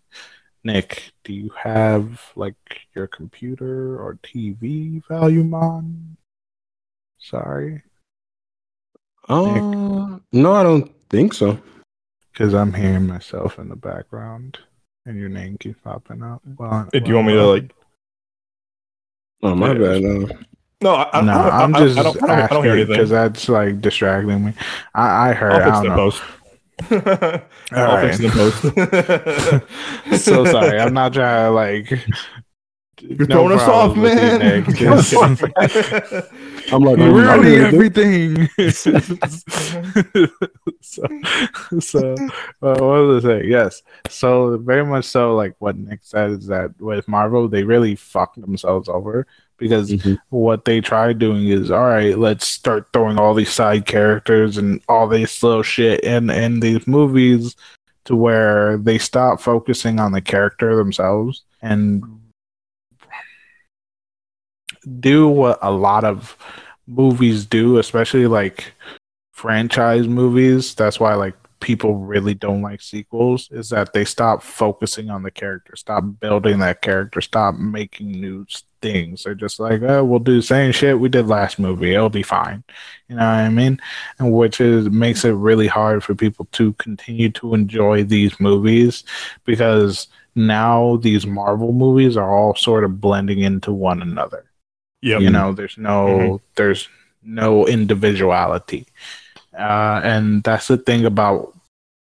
Nick, 0.64 1.14
do 1.24 1.34
you 1.34 1.50
have 1.58 2.22
like 2.36 2.86
your 2.94 3.08
computer 3.08 3.98
or 4.00 4.20
TV 4.24 5.02
volume 5.08 5.56
on? 5.56 6.16
Sorry, 7.18 7.82
Uh, 9.28 10.20
no, 10.32 10.54
I 10.54 10.62
don't 10.64 10.92
think 11.10 11.34
so. 11.34 11.58
because 12.32 12.54
I'm 12.54 12.74
hearing 12.74 13.08
myself 13.08 13.58
in 13.58 13.70
the 13.70 13.76
background 13.76 14.60
and 15.08 15.18
your 15.18 15.30
name 15.30 15.58
keeps 15.58 15.80
popping 15.84 16.22
up. 16.22 16.42
Well, 16.58 16.88
Do 16.92 17.02
you 17.04 17.16
want 17.16 17.28
me 17.28 17.34
to 17.34 17.46
like? 17.48 17.74
Oh 19.44 19.56
my 19.56 19.74
Yeah. 19.74 19.80
bad. 19.80 20.02
No. 20.04 20.30
No, 20.82 20.96
I, 20.96 21.20
I, 21.20 21.22
No, 21.22 21.32
I, 21.32 21.48
I, 21.50 21.64
I'm 21.64 21.74
just 21.76 21.98
I 21.98 22.04
don't, 22.04 22.24
I 22.24 22.28
don't, 22.28 22.40
I 22.40 22.48
don't 22.48 22.64
hear 22.64 22.74
asking 22.74 22.74
anything. 22.74 22.88
because 22.88 23.10
that's 23.10 23.48
like 23.50 23.82
distracting 23.82 24.46
me. 24.46 24.54
I, 24.96 25.30
I 25.30 25.34
heard. 25.34 25.54
I'll 25.54 25.62
I 25.62 25.66
fix 25.66 25.78
don't 25.78 25.86
it 25.86 25.90
know. 25.90 25.96
post. 25.96 26.22
All 27.74 27.80
I'll 27.80 27.98
right. 27.98 28.16
fix 28.16 28.20
it 28.20 28.26
in 28.26 28.32
post. 28.32 28.62
so 30.26 30.46
sorry. 30.46 30.80
I'm 30.80 30.94
not 30.94 31.14
trying 31.14 31.46
to 31.46 31.52
like. 31.52 31.92
You're 33.04 33.26
throwing 33.28 33.52
us 33.58 33.68
off, 33.68 33.96
man. 33.98 34.42
I'm 36.72 36.84
like, 36.84 36.98
You're 36.98 37.30
I'm- 37.30 37.40
I'm 37.40 37.42
ruining 37.42 37.58
gonna 37.58 37.68
everything. 37.68 38.48
so, 40.82 41.04
so 41.80 42.14
uh, 42.62 42.62
what 42.62 42.82
was 42.82 43.26
I 43.26 43.30
saying? 43.30 43.50
Yes. 43.50 43.82
So 44.08 44.58
very 44.58 44.86
much 44.86 45.06
so, 45.06 45.36
like 45.36 45.56
what 45.60 45.78
Nick 45.78 46.00
said 46.04 46.32
is 46.32 46.48
that 46.48 46.72
with 46.80 47.08
Marvel, 47.08 47.48
they 47.48 47.64
really 47.64 47.96
fucked 47.96 48.40
themselves 48.40 48.88
over 48.90 49.26
because 49.62 49.92
Mhm. 49.92 50.18
what 50.30 50.66
they 50.66 50.82
tried 50.82 51.20
doing 51.20 51.48
is, 51.48 51.72
all 51.72 51.86
right, 51.86 52.18
let's 52.18 52.46
start 52.46 52.88
throwing 52.92 53.18
all 53.18 53.34
these 53.34 53.54
side 53.54 53.86
characters 53.86 54.58
and 54.58 54.82
all 54.90 55.08
this 55.08 55.42
little 55.42 55.64
shit 55.64 56.02
in 56.02 56.30
in 56.30 56.60
these 56.60 56.86
movies 56.86 57.56
to 58.06 58.16
where 58.16 58.78
they 58.78 58.98
stop 58.98 59.40
focusing 59.40 60.00
on 60.00 60.12
the 60.12 60.22
character 60.22 60.76
themselves 60.76 61.44
and 61.62 62.04
do 65.00 65.28
what 65.28 65.60
a 65.62 65.72
lot 65.72 66.04
of 66.04 66.36
movies 66.88 67.46
do, 67.46 67.78
especially 67.78 68.26
like 68.28 68.74
franchise 69.32 70.08
movies. 70.08 70.74
That's 70.76 71.00
why 71.00 71.14
like 71.14 71.36
people 71.62 71.96
really 71.96 72.34
don't 72.34 72.62
like 72.62 72.82
sequels 72.82 73.48
is 73.52 73.70
that 73.70 73.94
they 73.94 74.04
stop 74.04 74.44
focusing 74.44 75.10
on 75.10 75.24
the 75.24 75.32
character, 75.32 75.76
stop 75.76 76.04
building 76.20 76.60
that 76.60 76.82
character, 76.82 77.22
stop 77.22 77.56
making 77.56 78.12
new 78.12 78.46
things. 78.82 79.24
They're 79.24 79.36
just 79.36 79.60
like, 79.60 79.82
oh, 79.84 80.04
we'll 80.04 80.20
do 80.20 80.38
the 80.38 80.42
same 80.42 80.72
shit 80.72 81.00
we 81.00 81.08
did 81.08 81.28
last 81.28 81.60
movie. 81.60 81.94
It'll 81.94 82.10
be 82.10 82.24
fine. 82.24 82.64
You 83.08 83.16
know 83.16 83.22
what 83.22 83.32
I 83.46 83.50
mean? 83.50 83.80
And 84.20 84.34
which 84.34 84.60
is 84.60 84.90
makes 84.90 85.24
it 85.24 85.32
really 85.32 85.68
hard 85.68 86.04
for 86.04 86.16
people 86.16 86.48
to 86.54 86.74
continue 86.74 87.30
to 87.32 87.54
enjoy 87.54 88.04
these 88.04 88.40
movies 88.40 89.04
because 89.46 90.08
now 90.36 90.98
these 90.98 91.26
Marvel 91.28 91.72
movies 91.74 92.18
are 92.18 92.36
all 92.36 92.56
sort 92.56 92.84
of 92.84 93.00
blending 93.00 93.40
into 93.40 93.72
one 93.72 94.02
another. 94.02 94.46
Yep. 95.04 95.22
You 95.22 95.30
know, 95.30 95.54
there's 95.54 95.78
no 95.78 96.06
Mhm. 96.08 96.42
there's 96.56 96.90
no 97.24 97.68
individuality. 97.68 98.88
Uh, 99.62 100.02
and 100.04 100.44
that's 100.44 100.68
the 100.68 100.78
thing 100.78 101.06
about 101.06 101.54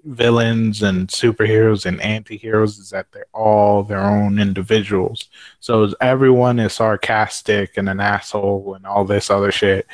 villains 0.03 0.83
and 0.83 1.07
superheroes 1.07 1.85
and 1.85 2.01
anti-heroes 2.01 2.77
is 2.77 2.89
that 2.89 3.11
they're 3.11 3.25
all 3.33 3.83
their 3.83 4.01
own 4.01 4.39
individuals. 4.39 5.29
So 5.59 5.93
everyone 6.01 6.59
is 6.59 6.73
sarcastic 6.73 7.77
and 7.77 7.89
an 7.89 7.99
asshole 7.99 8.73
and 8.75 8.85
all 8.85 9.05
this 9.05 9.29
other 9.29 9.51
shit, 9.51 9.87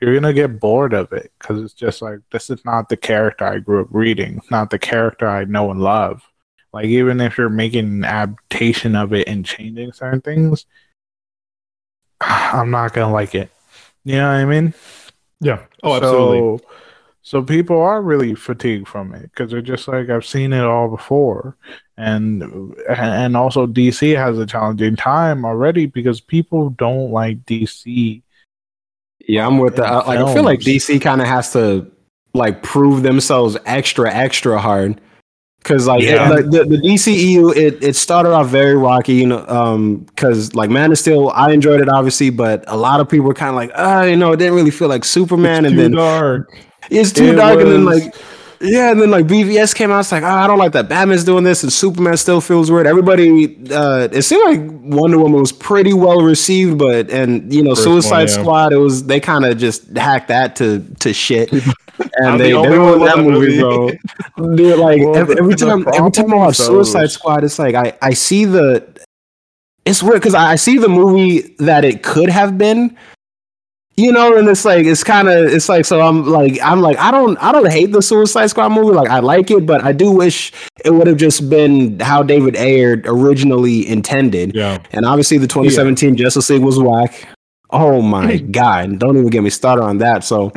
you're 0.00 0.14
gonna 0.14 0.32
get 0.32 0.58
bored 0.58 0.92
of 0.92 1.12
it 1.12 1.32
because 1.38 1.62
it's 1.62 1.74
just 1.74 2.02
like 2.02 2.18
this 2.32 2.50
is 2.50 2.64
not 2.64 2.88
the 2.88 2.96
character 2.96 3.44
I 3.44 3.58
grew 3.58 3.82
up 3.82 3.88
reading, 3.90 4.40
not 4.50 4.70
the 4.70 4.78
character 4.78 5.28
I 5.28 5.44
know 5.44 5.70
and 5.70 5.80
love. 5.80 6.22
Like 6.72 6.86
even 6.86 7.20
if 7.20 7.38
you're 7.38 7.48
making 7.48 7.86
an 7.86 8.04
adaptation 8.04 8.96
of 8.96 9.12
it 9.12 9.28
and 9.28 9.44
changing 9.44 9.92
certain 9.92 10.20
things, 10.20 10.66
I'm 12.20 12.70
not 12.70 12.94
gonna 12.94 13.12
like 13.12 13.34
it. 13.34 13.50
You 14.04 14.16
know 14.16 14.26
what 14.26 14.34
I 14.34 14.44
mean? 14.44 14.74
Yeah. 15.40 15.60
Oh, 15.82 15.94
absolutely. 15.96 16.58
So, 16.58 16.64
so 17.22 17.42
people 17.42 17.80
are 17.80 18.02
really 18.02 18.34
fatigued 18.34 18.88
from 18.88 19.14
it 19.14 19.22
because 19.30 19.50
they're 19.50 19.62
just 19.62 19.86
like 19.88 20.10
I've 20.10 20.26
seen 20.26 20.52
it 20.52 20.62
all 20.64 20.88
before, 20.88 21.56
and 21.96 22.42
and 22.88 23.36
also 23.36 23.66
DC 23.66 24.16
has 24.16 24.38
a 24.38 24.46
challenging 24.46 24.96
time 24.96 25.44
already 25.44 25.86
because 25.86 26.20
people 26.20 26.70
don't 26.70 27.10
like 27.12 27.44
DC. 27.44 28.22
Yeah, 29.28 29.46
I'm 29.46 29.58
with 29.58 29.76
that. 29.76 29.86
in 30.02 30.06
Like, 30.08 30.18
I 30.18 30.34
feel 30.34 30.42
like. 30.42 30.60
DC 30.60 31.00
kind 31.00 31.20
of 31.20 31.28
has 31.28 31.52
to 31.52 31.90
like 32.34 32.62
prove 32.62 33.02
themselves 33.02 33.56
extra, 33.66 34.12
extra 34.12 34.58
hard. 34.58 35.00
Cause 35.62 35.86
like 35.86 36.02
it- 36.02 36.14
Yeah. 36.14 36.28
like, 36.28 36.46
the, 36.50 36.64
the 36.64 36.76
DCEU, 36.78 37.54
it, 37.54 37.80
it 37.84 37.94
started 37.94 38.30
off 38.32 38.48
very 38.48 38.74
rocky, 38.74 39.14
you 39.14 39.26
know. 39.28 39.46
Um, 39.46 40.06
cause 40.16 40.54
like 40.56 40.70
Man 40.70 40.90
of 40.90 40.98
Steel, 40.98 41.30
I 41.36 41.52
enjoyed 41.52 41.80
it 41.80 41.88
obviously, 41.88 42.30
but 42.30 42.64
a 42.66 42.76
lot 42.76 42.98
of 42.98 43.08
people 43.08 43.26
were 43.28 43.34
kind 43.34 43.50
of 43.50 43.54
like, 43.54 43.70
ah, 43.76 44.02
you 44.02 44.16
know, 44.16 44.32
it 44.32 44.38
didn't 44.38 44.54
really 44.54 44.72
feel 44.72 44.88
like 44.88 45.04
Superman, 45.04 45.64
It's 45.64 45.70
and 45.70 45.76
too 45.76 45.82
then 45.82 45.92
dark. 45.92 46.52
It's 46.90 47.12
too 47.12 47.32
It 47.32 47.36
dark, 47.36 47.60
and 47.60 47.70
then 47.70 47.84
like, 47.84 48.14
yeah, 48.60 48.92
and 48.92 49.00
then 49.00 49.10
like 49.10 49.26
BVS 49.26 49.74
came 49.74 49.90
out. 49.90 50.00
It's 50.00 50.12
like, 50.12 50.22
oh, 50.22 50.26
I 50.26 50.46
don't 50.46 50.58
like 50.58 50.72
that 50.72 50.88
Batman's 50.88 51.24
doing 51.24 51.42
this, 51.42 51.62
and 51.62 51.72
Superman 51.72 52.16
still 52.16 52.40
feels 52.40 52.70
weird. 52.70 52.86
Everybody, 52.86 53.58
uh, 53.72 54.08
it 54.12 54.22
seemed 54.22 54.44
like 54.44 54.70
Wonder 54.82 55.18
Woman 55.18 55.40
was 55.40 55.52
pretty 55.52 55.92
well 55.92 56.22
received, 56.22 56.78
but 56.78 57.10
and 57.10 57.52
you 57.52 57.62
know, 57.62 57.74
First 57.74 57.86
one, 57.86 58.02
Suicide 58.02 58.28
yeah. 58.28 58.40
Squad, 58.40 58.72
it 58.72 58.76
was 58.76 59.04
they 59.04 59.18
kind 59.18 59.44
of 59.44 59.58
just 59.58 59.96
hacked 59.96 60.28
that 60.28 60.54
to 60.56 60.80
to 61.00 61.12
shit, 61.12 61.52
I'm 61.98 62.10
and 62.14 62.34
the 62.40 62.44
they 62.44 62.50
they 62.50 62.54
only 62.54 62.78
one 62.78 63.00
ruined 63.00 63.06
that 63.06 63.18
movie, 63.18 63.58
bro. 63.58 64.56
Dude, 64.56 64.78
like 64.78 65.00
Well, 65.04 65.16
every, 65.16 65.38
every 65.38 65.54
the 65.54 65.66
time, 65.66 65.86
every 65.94 66.10
time 66.10 66.32
I 66.32 66.36
watch 66.36 66.60
is 66.60 66.66
Suicide 66.66 67.10
Squad, 67.10 67.44
it's 67.44 67.58
like 67.58 67.74
I 67.74 67.96
I 68.00 68.14
see 68.14 68.44
the. 68.44 68.86
It's 69.84 70.00
weird 70.00 70.20
because 70.20 70.34
I, 70.34 70.52
I 70.52 70.56
see 70.56 70.78
the 70.78 70.88
movie 70.88 71.56
that 71.58 71.84
it 71.84 72.04
could 72.04 72.28
have 72.28 72.56
been, 72.56 72.96
you 73.96 74.10
know, 74.12 74.36
and 74.36 74.48
it's 74.48 74.64
like 74.64 74.86
it's 74.86 75.04
kind 75.04 75.28
of 75.28 75.44
it's 75.52 75.68
like 75.68 75.84
so 75.84 76.00
I'm 76.00 76.24
like 76.26 76.58
I'm 76.62 76.80
like 76.80 76.96
I 76.98 77.10
don't 77.10 77.36
I 77.42 77.52
don't 77.52 77.70
hate 77.70 77.92
the 77.92 78.00
Suicide 78.02 78.46
Squad 78.46 78.70
movie 78.70 78.94
like 78.94 79.10
I 79.10 79.18
like 79.20 79.50
it 79.50 79.66
but 79.66 79.84
I 79.84 79.92
do 79.92 80.10
wish 80.10 80.52
it 80.84 80.90
would 80.90 81.06
have 81.06 81.18
just 81.18 81.48
been 81.50 82.00
how 82.00 82.22
David 82.22 82.56
Ayer 82.56 83.02
originally 83.04 83.86
intended 83.88 84.54
Yeah. 84.54 84.78
and 84.92 85.04
obviously 85.04 85.38
the 85.38 85.46
2017 85.46 86.16
Justice 86.16 86.48
League 86.50 86.62
was 86.62 86.78
whack 86.78 87.28
Oh 87.74 88.02
my 88.02 88.36
god! 88.58 88.98
Don't 88.98 89.16
even 89.16 89.30
get 89.30 89.42
me 89.42 89.48
started 89.48 89.82
on 89.82 89.96
that. 89.98 90.24
So, 90.24 90.52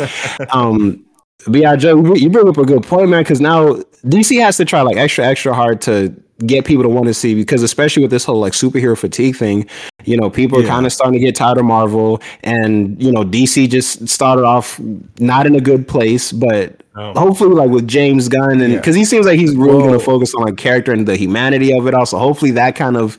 um, 0.51 1.01
but 1.47 1.61
yeah, 1.61 1.75
Joe, 1.77 2.13
you 2.13 2.29
bring 2.29 2.49
up 2.49 2.57
a 2.57 2.65
good 2.65 2.83
point, 2.83 3.09
man. 3.09 3.23
Because 3.23 3.39
now 3.39 3.75
DC 4.03 4.37
has 4.41 4.57
to 4.57 4.65
try 4.65 4.81
like 4.81 4.97
extra, 4.97 5.25
extra 5.25 5.53
hard 5.53 5.79
to 5.83 6.13
get 6.39 6.65
people 6.65 6.83
to 6.83 6.89
want 6.89 7.07
to 7.07 7.13
see 7.13 7.33
because 7.33 7.63
especially 7.63 8.01
with 8.01 8.11
this 8.11 8.25
whole 8.25 8.39
like 8.39 8.53
superhero 8.53 8.97
fatigue 8.97 9.35
thing, 9.35 9.67
you 10.03 10.17
know, 10.17 10.29
people 10.29 10.59
yeah. 10.59 10.65
are 10.65 10.69
kind 10.69 10.85
of 10.85 10.91
starting 10.91 11.13
to 11.13 11.25
get 11.25 11.35
tired 11.35 11.57
of 11.57 11.65
Marvel 11.65 12.21
and 12.43 13.01
you 13.01 13.11
know, 13.11 13.23
DC 13.23 13.69
just 13.69 14.07
started 14.07 14.43
off 14.43 14.79
not 15.19 15.45
in 15.45 15.55
a 15.55 15.61
good 15.61 15.87
place, 15.87 16.31
but 16.31 16.83
oh. 16.95 17.13
hopefully 17.13 17.55
like 17.55 17.69
with 17.69 17.87
James 17.87 18.27
Gunn 18.27 18.61
and 18.61 18.75
because 18.75 18.95
yeah. 18.95 18.99
he 18.99 19.05
seems 19.05 19.25
like 19.25 19.39
he's 19.39 19.55
really 19.55 19.79
going 19.79 19.97
to 19.97 19.99
focus 19.99 20.35
on 20.35 20.43
like 20.43 20.57
character 20.57 20.91
and 20.91 21.07
the 21.07 21.15
humanity 21.15 21.77
of 21.77 21.87
it 21.87 21.93
also. 21.93 22.17
Hopefully 22.17 22.51
that 22.51 22.75
kind 22.75 22.97
of 22.97 23.17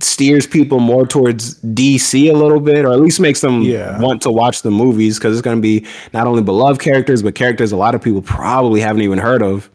steers 0.00 0.46
people 0.46 0.80
more 0.80 1.06
towards 1.06 1.60
DC 1.62 2.30
a 2.30 2.36
little 2.36 2.60
bit, 2.60 2.84
or 2.84 2.92
at 2.92 3.00
least 3.00 3.20
makes 3.20 3.40
them 3.40 3.62
yeah. 3.62 4.00
want 4.00 4.22
to 4.22 4.30
watch 4.30 4.62
the 4.62 4.70
movies 4.70 5.18
because 5.18 5.36
it's 5.36 5.42
going 5.42 5.56
to 5.56 5.62
be 5.62 5.86
not 6.12 6.26
only 6.26 6.42
beloved 6.42 6.80
characters, 6.80 7.22
but 7.22 7.34
characters 7.34 7.72
a 7.72 7.76
lot 7.76 7.94
of 7.94 8.02
people 8.02 8.22
probably 8.22 8.80
haven't 8.80 9.02
even 9.02 9.18
heard 9.18 9.42
of. 9.42 9.70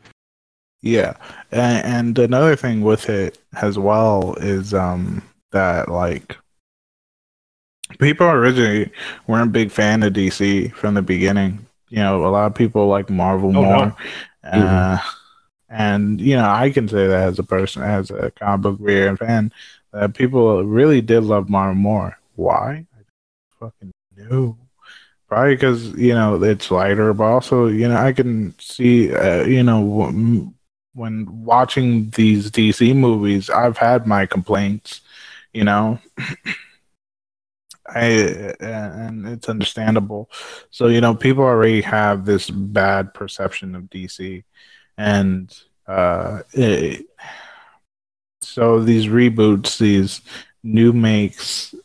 Yeah, 0.85 1.17
and, 1.51 1.83
and 1.83 2.19
another 2.19 2.55
thing 2.55 2.81
with 2.81 3.09
it 3.09 3.39
as 3.59 3.79
well 3.79 4.35
is 4.35 4.71
um 4.71 5.23
that 5.51 5.89
like 5.89 6.37
people 7.97 8.27
originally 8.27 8.91
weren't 9.25 9.47
a 9.47 9.51
big 9.51 9.71
fan 9.71 10.03
of 10.03 10.13
DC 10.13 10.71
from 10.73 10.93
the 10.93 11.01
beginning. 11.01 11.65
You 11.89 11.97
know, 11.97 12.27
a 12.27 12.29
lot 12.29 12.45
of 12.45 12.53
people 12.53 12.87
like 12.87 13.09
Marvel 13.09 13.49
oh, 13.49 13.63
more. 13.63 13.63
No. 13.63 13.95
Uh, 14.43 14.97
mm-hmm. 14.97 15.07
And 15.69 16.21
you 16.21 16.35
know, 16.35 16.47
I 16.47 16.69
can 16.69 16.87
say 16.87 17.07
that 17.07 17.29
as 17.29 17.39
a 17.39 17.43
person, 17.43 17.81
as 17.81 18.11
a 18.11 18.29
comic 18.39 18.61
book 18.61 18.77
reader 18.79 19.07
and 19.07 19.17
fan, 19.17 19.51
that 19.91 20.13
people 20.13 20.63
really 20.63 21.01
did 21.01 21.23
love 21.23 21.49
Marvel 21.49 21.73
more. 21.73 22.19
Why? 22.35 22.85
I 22.95 23.01
fucking 23.59 23.91
knew. 24.15 24.55
Probably 25.27 25.55
because 25.55 25.93
you 25.93 26.13
know 26.13 26.43
it's 26.43 26.69
lighter, 26.69 27.11
but 27.15 27.23
also 27.23 27.65
you 27.65 27.87
know 27.87 27.97
I 27.97 28.13
can 28.13 28.53
see 28.59 29.11
uh, 29.15 29.45
you 29.45 29.63
know 29.63 30.53
when 30.95 31.43
watching 31.43 32.09
these 32.11 32.49
DC 32.49 32.95
movies, 32.95 33.49
I've 33.49 33.77
had 33.77 34.07
my 34.07 34.25
complaints, 34.25 35.01
you 35.53 35.63
know. 35.63 35.99
I 37.87 38.53
and 38.59 39.27
it's 39.27 39.47
understandable. 39.47 40.31
So 40.71 40.87
you 40.87 41.01
know, 41.01 41.13
people 41.13 41.43
already 41.43 41.81
have 41.81 42.25
this 42.25 42.49
bad 42.49 43.13
perception 43.13 43.75
of 43.75 43.83
DC, 43.83 44.43
and 44.97 45.55
uh, 45.85 46.41
it, 46.53 47.05
so 48.41 48.79
these 48.79 49.05
reboots, 49.05 49.77
these 49.77 50.21
new 50.63 50.93
makes 50.93 51.75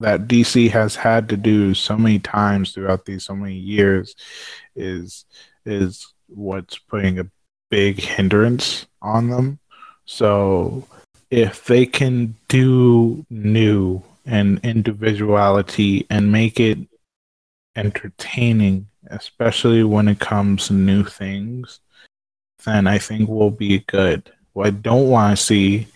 that 0.00 0.26
DC 0.28 0.70
has 0.70 0.96
had 0.96 1.28
to 1.28 1.36
do 1.36 1.74
so 1.74 1.96
many 1.98 2.18
times 2.18 2.72
throughout 2.72 3.04
these 3.04 3.24
so 3.24 3.36
many 3.36 3.56
years, 3.56 4.14
is 4.74 5.26
is 5.66 6.14
what's 6.28 6.78
putting 6.78 7.18
a 7.18 7.30
big 7.74 7.98
hindrance 7.98 8.86
on 9.02 9.30
them. 9.30 9.58
So 10.04 10.86
if 11.28 11.64
they 11.64 11.86
can 11.86 12.36
do 12.46 13.26
new 13.28 14.00
and 14.24 14.60
individuality 14.62 16.06
and 16.08 16.30
make 16.30 16.60
it 16.60 16.78
entertaining, 17.74 18.86
especially 19.08 19.82
when 19.82 20.06
it 20.06 20.20
comes 20.20 20.68
to 20.68 20.72
new 20.72 21.02
things, 21.02 21.80
then 22.64 22.86
I 22.86 22.98
think 22.98 23.28
we'll 23.28 23.50
be 23.50 23.80
good. 23.80 24.30
What 24.52 24.68
I 24.68 24.70
don't 24.70 25.10
want 25.10 25.36
to 25.36 25.44
see 25.44 25.88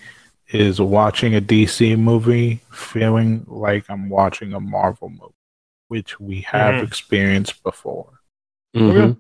is 0.49 0.80
watching 0.80 1.37
a 1.37 1.40
DC 1.40 1.97
movie 1.97 2.58
feeling 2.73 3.44
like 3.47 3.85
I'm 3.88 4.08
watching 4.08 4.52
a 4.52 4.58
Marvel 4.58 5.11
movie, 5.11 5.32
which 5.87 6.18
we 6.18 6.40
have 6.40 6.75
mm-hmm. 6.75 6.87
experienced 6.87 7.62
before. 7.62 8.20
Mm-hmm. 8.75 9.12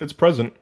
It's 0.00 0.12
present 0.12 0.52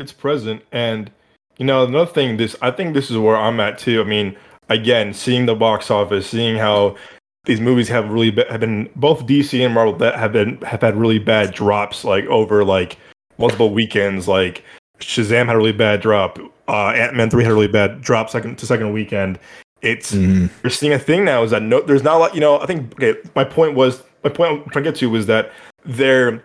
it's 0.00 0.12
present. 0.12 0.62
And 0.72 1.10
you 1.58 1.66
know, 1.66 1.84
another 1.84 2.10
thing, 2.10 2.36
this 2.36 2.56
I 2.62 2.70
think 2.70 2.94
this 2.94 3.10
is 3.10 3.18
where 3.18 3.36
I'm 3.36 3.60
at 3.60 3.78
too. 3.78 4.00
I 4.00 4.04
mean, 4.04 4.36
again, 4.68 5.12
seeing 5.12 5.46
the 5.46 5.54
box 5.54 5.90
office, 5.90 6.26
seeing 6.26 6.56
how 6.56 6.96
these 7.44 7.60
movies 7.60 7.88
have 7.88 8.10
really 8.10 8.30
be, 8.30 8.44
have 8.48 8.60
been 8.60 8.88
both 8.96 9.26
DC 9.26 9.64
and 9.64 9.74
Marvel 9.74 9.96
that 9.96 10.18
have 10.18 10.32
been 10.32 10.60
have 10.62 10.80
had 10.80 10.96
really 10.96 11.18
bad 11.18 11.52
drops 11.52 12.04
like 12.04 12.24
over 12.26 12.64
like 12.64 12.96
multiple 13.38 13.72
weekends. 13.72 14.28
Like 14.28 14.64
Shazam 15.00 15.46
had 15.46 15.56
a 15.56 15.58
really 15.58 15.72
bad 15.72 16.00
drop. 16.00 16.38
Uh, 16.68 16.88
Ant 16.88 17.14
Man 17.14 17.30
three 17.30 17.42
had 17.42 17.52
a 17.52 17.54
really 17.54 17.68
bad 17.68 18.00
drop 18.00 18.30
second 18.30 18.58
to 18.58 18.66
second 18.66 18.92
weekend. 18.92 19.38
It's 19.82 20.12
mm-hmm. 20.12 20.46
you're 20.62 20.70
seeing 20.70 20.92
a 20.92 20.98
thing 20.98 21.24
now 21.24 21.42
is 21.42 21.50
that 21.50 21.62
no, 21.62 21.80
there's 21.80 22.02
not 22.02 22.16
like 22.16 22.34
you 22.34 22.40
know. 22.40 22.60
I 22.60 22.66
think 22.66 22.92
okay. 22.94 23.18
My 23.34 23.44
point 23.44 23.74
was 23.74 24.02
my 24.22 24.30
point 24.30 24.52
I'm 24.52 24.70
trying 24.70 24.84
to 24.84 24.90
get 24.90 24.98
to 25.00 25.10
was 25.10 25.26
that 25.26 25.52
there 25.84 26.44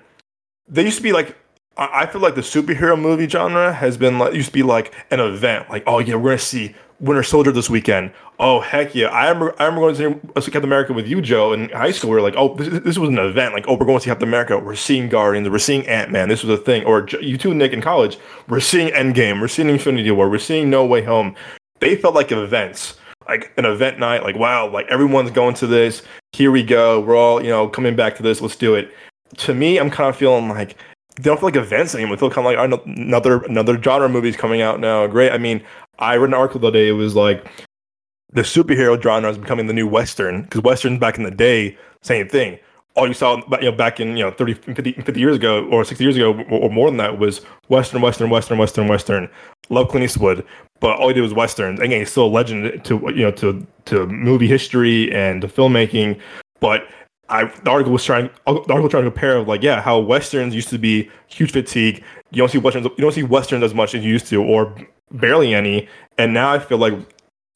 they 0.67 0.83
used 0.83 0.97
to 0.97 1.03
be 1.03 1.11
like 1.11 1.35
I 1.77 2.05
feel 2.05 2.21
like 2.21 2.35
the 2.35 2.41
superhero 2.41 2.99
movie 2.99 3.27
genre 3.27 3.73
has 3.73 3.97
been 3.97 4.17
like 4.17 4.33
used 4.33 4.47
to 4.47 4.53
be 4.53 4.63
like 4.63 4.93
an 5.11 5.19
event. 5.19 5.69
Like, 5.69 5.83
oh 5.87 5.99
yeah, 5.99 6.15
we're 6.15 6.31
gonna 6.31 6.39
see 6.39 6.73
Winter 6.99 7.23
Soldier 7.23 7.51
this 7.51 7.69
weekend. 7.69 8.11
Oh 8.39 8.61
heck 8.61 8.95
yeah! 8.95 9.07
I 9.07 9.27
remember 9.29 9.55
I 9.59 9.65
remember 9.65 9.81
going 9.81 9.95
to 9.95 10.21
see 10.21 10.29
uh, 10.35 10.41
Captain 10.41 10.63
America 10.63 10.93
with 10.93 11.07
you, 11.07 11.21
Joe, 11.21 11.53
in 11.53 11.69
high 11.69 11.91
school. 11.91 12.09
We 12.09 12.15
were 12.15 12.21
like, 12.21 12.35
oh, 12.37 12.55
this, 12.55 12.83
this 12.83 12.97
was 12.97 13.09
an 13.09 13.17
event. 13.17 13.53
Like, 13.53 13.65
oh, 13.67 13.73
we're 13.77 13.85
going 13.85 13.97
to 13.97 14.03
see 14.03 14.09
Captain 14.09 14.27
America. 14.27 14.57
We're 14.57 14.75
seeing 14.75 15.09
Guardians. 15.09 15.49
We're 15.49 15.59
seeing 15.59 15.87
Ant 15.87 16.11
Man. 16.11 16.29
This 16.29 16.43
was 16.43 16.57
a 16.59 16.61
thing. 16.61 16.83
Or 16.85 17.07
you 17.21 17.37
too, 17.37 17.53
Nick, 17.53 17.73
in 17.73 17.81
college. 17.81 18.17
We're 18.47 18.59
seeing 18.59 18.89
Endgame. 18.93 19.41
We're 19.41 19.47
seeing 19.47 19.69
Infinity 19.69 20.11
War. 20.11 20.29
We're 20.29 20.39
seeing 20.39 20.69
No 20.69 20.85
Way 20.85 21.01
Home. 21.03 21.35
They 21.79 21.95
felt 21.95 22.15
like 22.15 22.31
events, 22.31 22.97
like 23.27 23.53
an 23.57 23.65
event 23.65 23.99
night. 23.99 24.23
Like 24.23 24.37
wow, 24.37 24.69
like 24.69 24.87
everyone's 24.87 25.31
going 25.31 25.55
to 25.55 25.67
this. 25.67 26.01
Here 26.31 26.51
we 26.51 26.63
go. 26.63 27.01
We're 27.01 27.17
all 27.17 27.41
you 27.41 27.49
know 27.49 27.67
coming 27.67 27.95
back 27.95 28.15
to 28.17 28.23
this. 28.23 28.41
Let's 28.41 28.55
do 28.55 28.75
it. 28.75 28.93
To 29.37 29.53
me, 29.53 29.77
I'm 29.77 29.89
kind 29.89 30.09
of 30.09 30.15
feeling 30.15 30.49
like 30.49 30.77
they 31.15 31.23
don't 31.23 31.37
feel 31.37 31.47
like 31.47 31.55
events 31.55 31.95
anymore. 31.95 32.15
They 32.15 32.19
feel 32.19 32.29
kind 32.29 32.47
of 32.47 32.71
like 32.71 32.87
another 32.87 33.43
another 33.43 33.81
genre 33.81 34.09
movie's 34.09 34.35
coming 34.35 34.61
out 34.61 34.79
now. 34.79 35.07
Great. 35.07 35.31
I 35.31 35.37
mean, 35.37 35.63
I 35.99 36.15
read 36.15 36.29
an 36.29 36.33
article 36.33 36.59
the 36.59 36.67
other 36.67 36.79
day. 36.79 36.89
It 36.89 36.93
was 36.93 37.15
like 37.15 37.45
the 38.33 38.41
superhero 38.41 39.01
genre 39.01 39.29
is 39.29 39.37
becoming 39.37 39.67
the 39.67 39.73
new 39.73 39.87
western 39.87 40.43
because 40.43 40.61
westerns 40.61 40.99
back 40.99 41.17
in 41.17 41.23
the 41.23 41.31
day, 41.31 41.77
same 42.01 42.27
thing. 42.27 42.59
All 42.95 43.07
you 43.07 43.13
saw, 43.13 43.37
you 43.59 43.69
know, 43.69 43.71
back 43.71 43.99
in 43.99 44.15
you 44.17 44.23
know 44.23 44.31
30, 44.31 44.53
50, 44.53 44.91
50 44.93 45.19
years 45.19 45.35
ago 45.35 45.65
or 45.67 45.83
60 45.83 46.03
years 46.03 46.15
ago 46.15 46.33
or 46.49 46.69
more 46.69 46.89
than 46.89 46.97
that 46.97 47.17
was 47.17 47.39
western, 47.67 48.01
western, 48.01 48.29
western, 48.29 48.57
western, 48.57 48.87
western. 48.87 49.29
Love 49.69 49.89
Clint 49.89 50.03
Eastwood, 50.03 50.45
but 50.79 50.97
all 50.97 51.07
he 51.07 51.13
did 51.13 51.21
was 51.21 51.33
westerns. 51.33 51.79
Again, 51.79 51.99
he's 51.99 52.11
still 52.11 52.25
a 52.25 52.27
legend 52.27 52.83
to 52.85 52.99
you 53.07 53.23
know 53.23 53.31
to 53.31 53.65
to 53.85 54.05
movie 54.07 54.47
history 54.47 55.11
and 55.13 55.41
to 55.41 55.47
filmmaking. 55.47 56.19
But 56.59 56.87
I 57.29 57.45
the 57.45 57.71
article 57.71 57.91
was 57.91 58.03
trying 58.03 58.29
the 58.45 58.51
article 58.51 58.89
trying 58.89 59.03
to 59.03 59.11
compare 59.11 59.41
like 59.41 59.63
yeah 59.63 59.81
how 59.81 59.99
westerns 59.99 60.53
used 60.53 60.69
to 60.69 60.77
be 60.77 61.09
huge 61.27 61.51
fatigue. 61.51 62.03
You 62.31 62.37
don't 62.37 62.49
see 62.49 62.57
westerns 62.57 62.85
you 62.85 63.01
don't 63.01 63.13
see 63.13 63.23
westerns 63.23 63.63
as 63.63 63.73
much 63.73 63.95
as 63.95 64.03
you 64.03 64.11
used 64.11 64.27
to 64.27 64.43
or 64.43 64.75
barely 65.11 65.53
any. 65.53 65.87
And 66.17 66.33
now 66.33 66.53
I 66.53 66.59
feel 66.59 66.77
like 66.77 66.93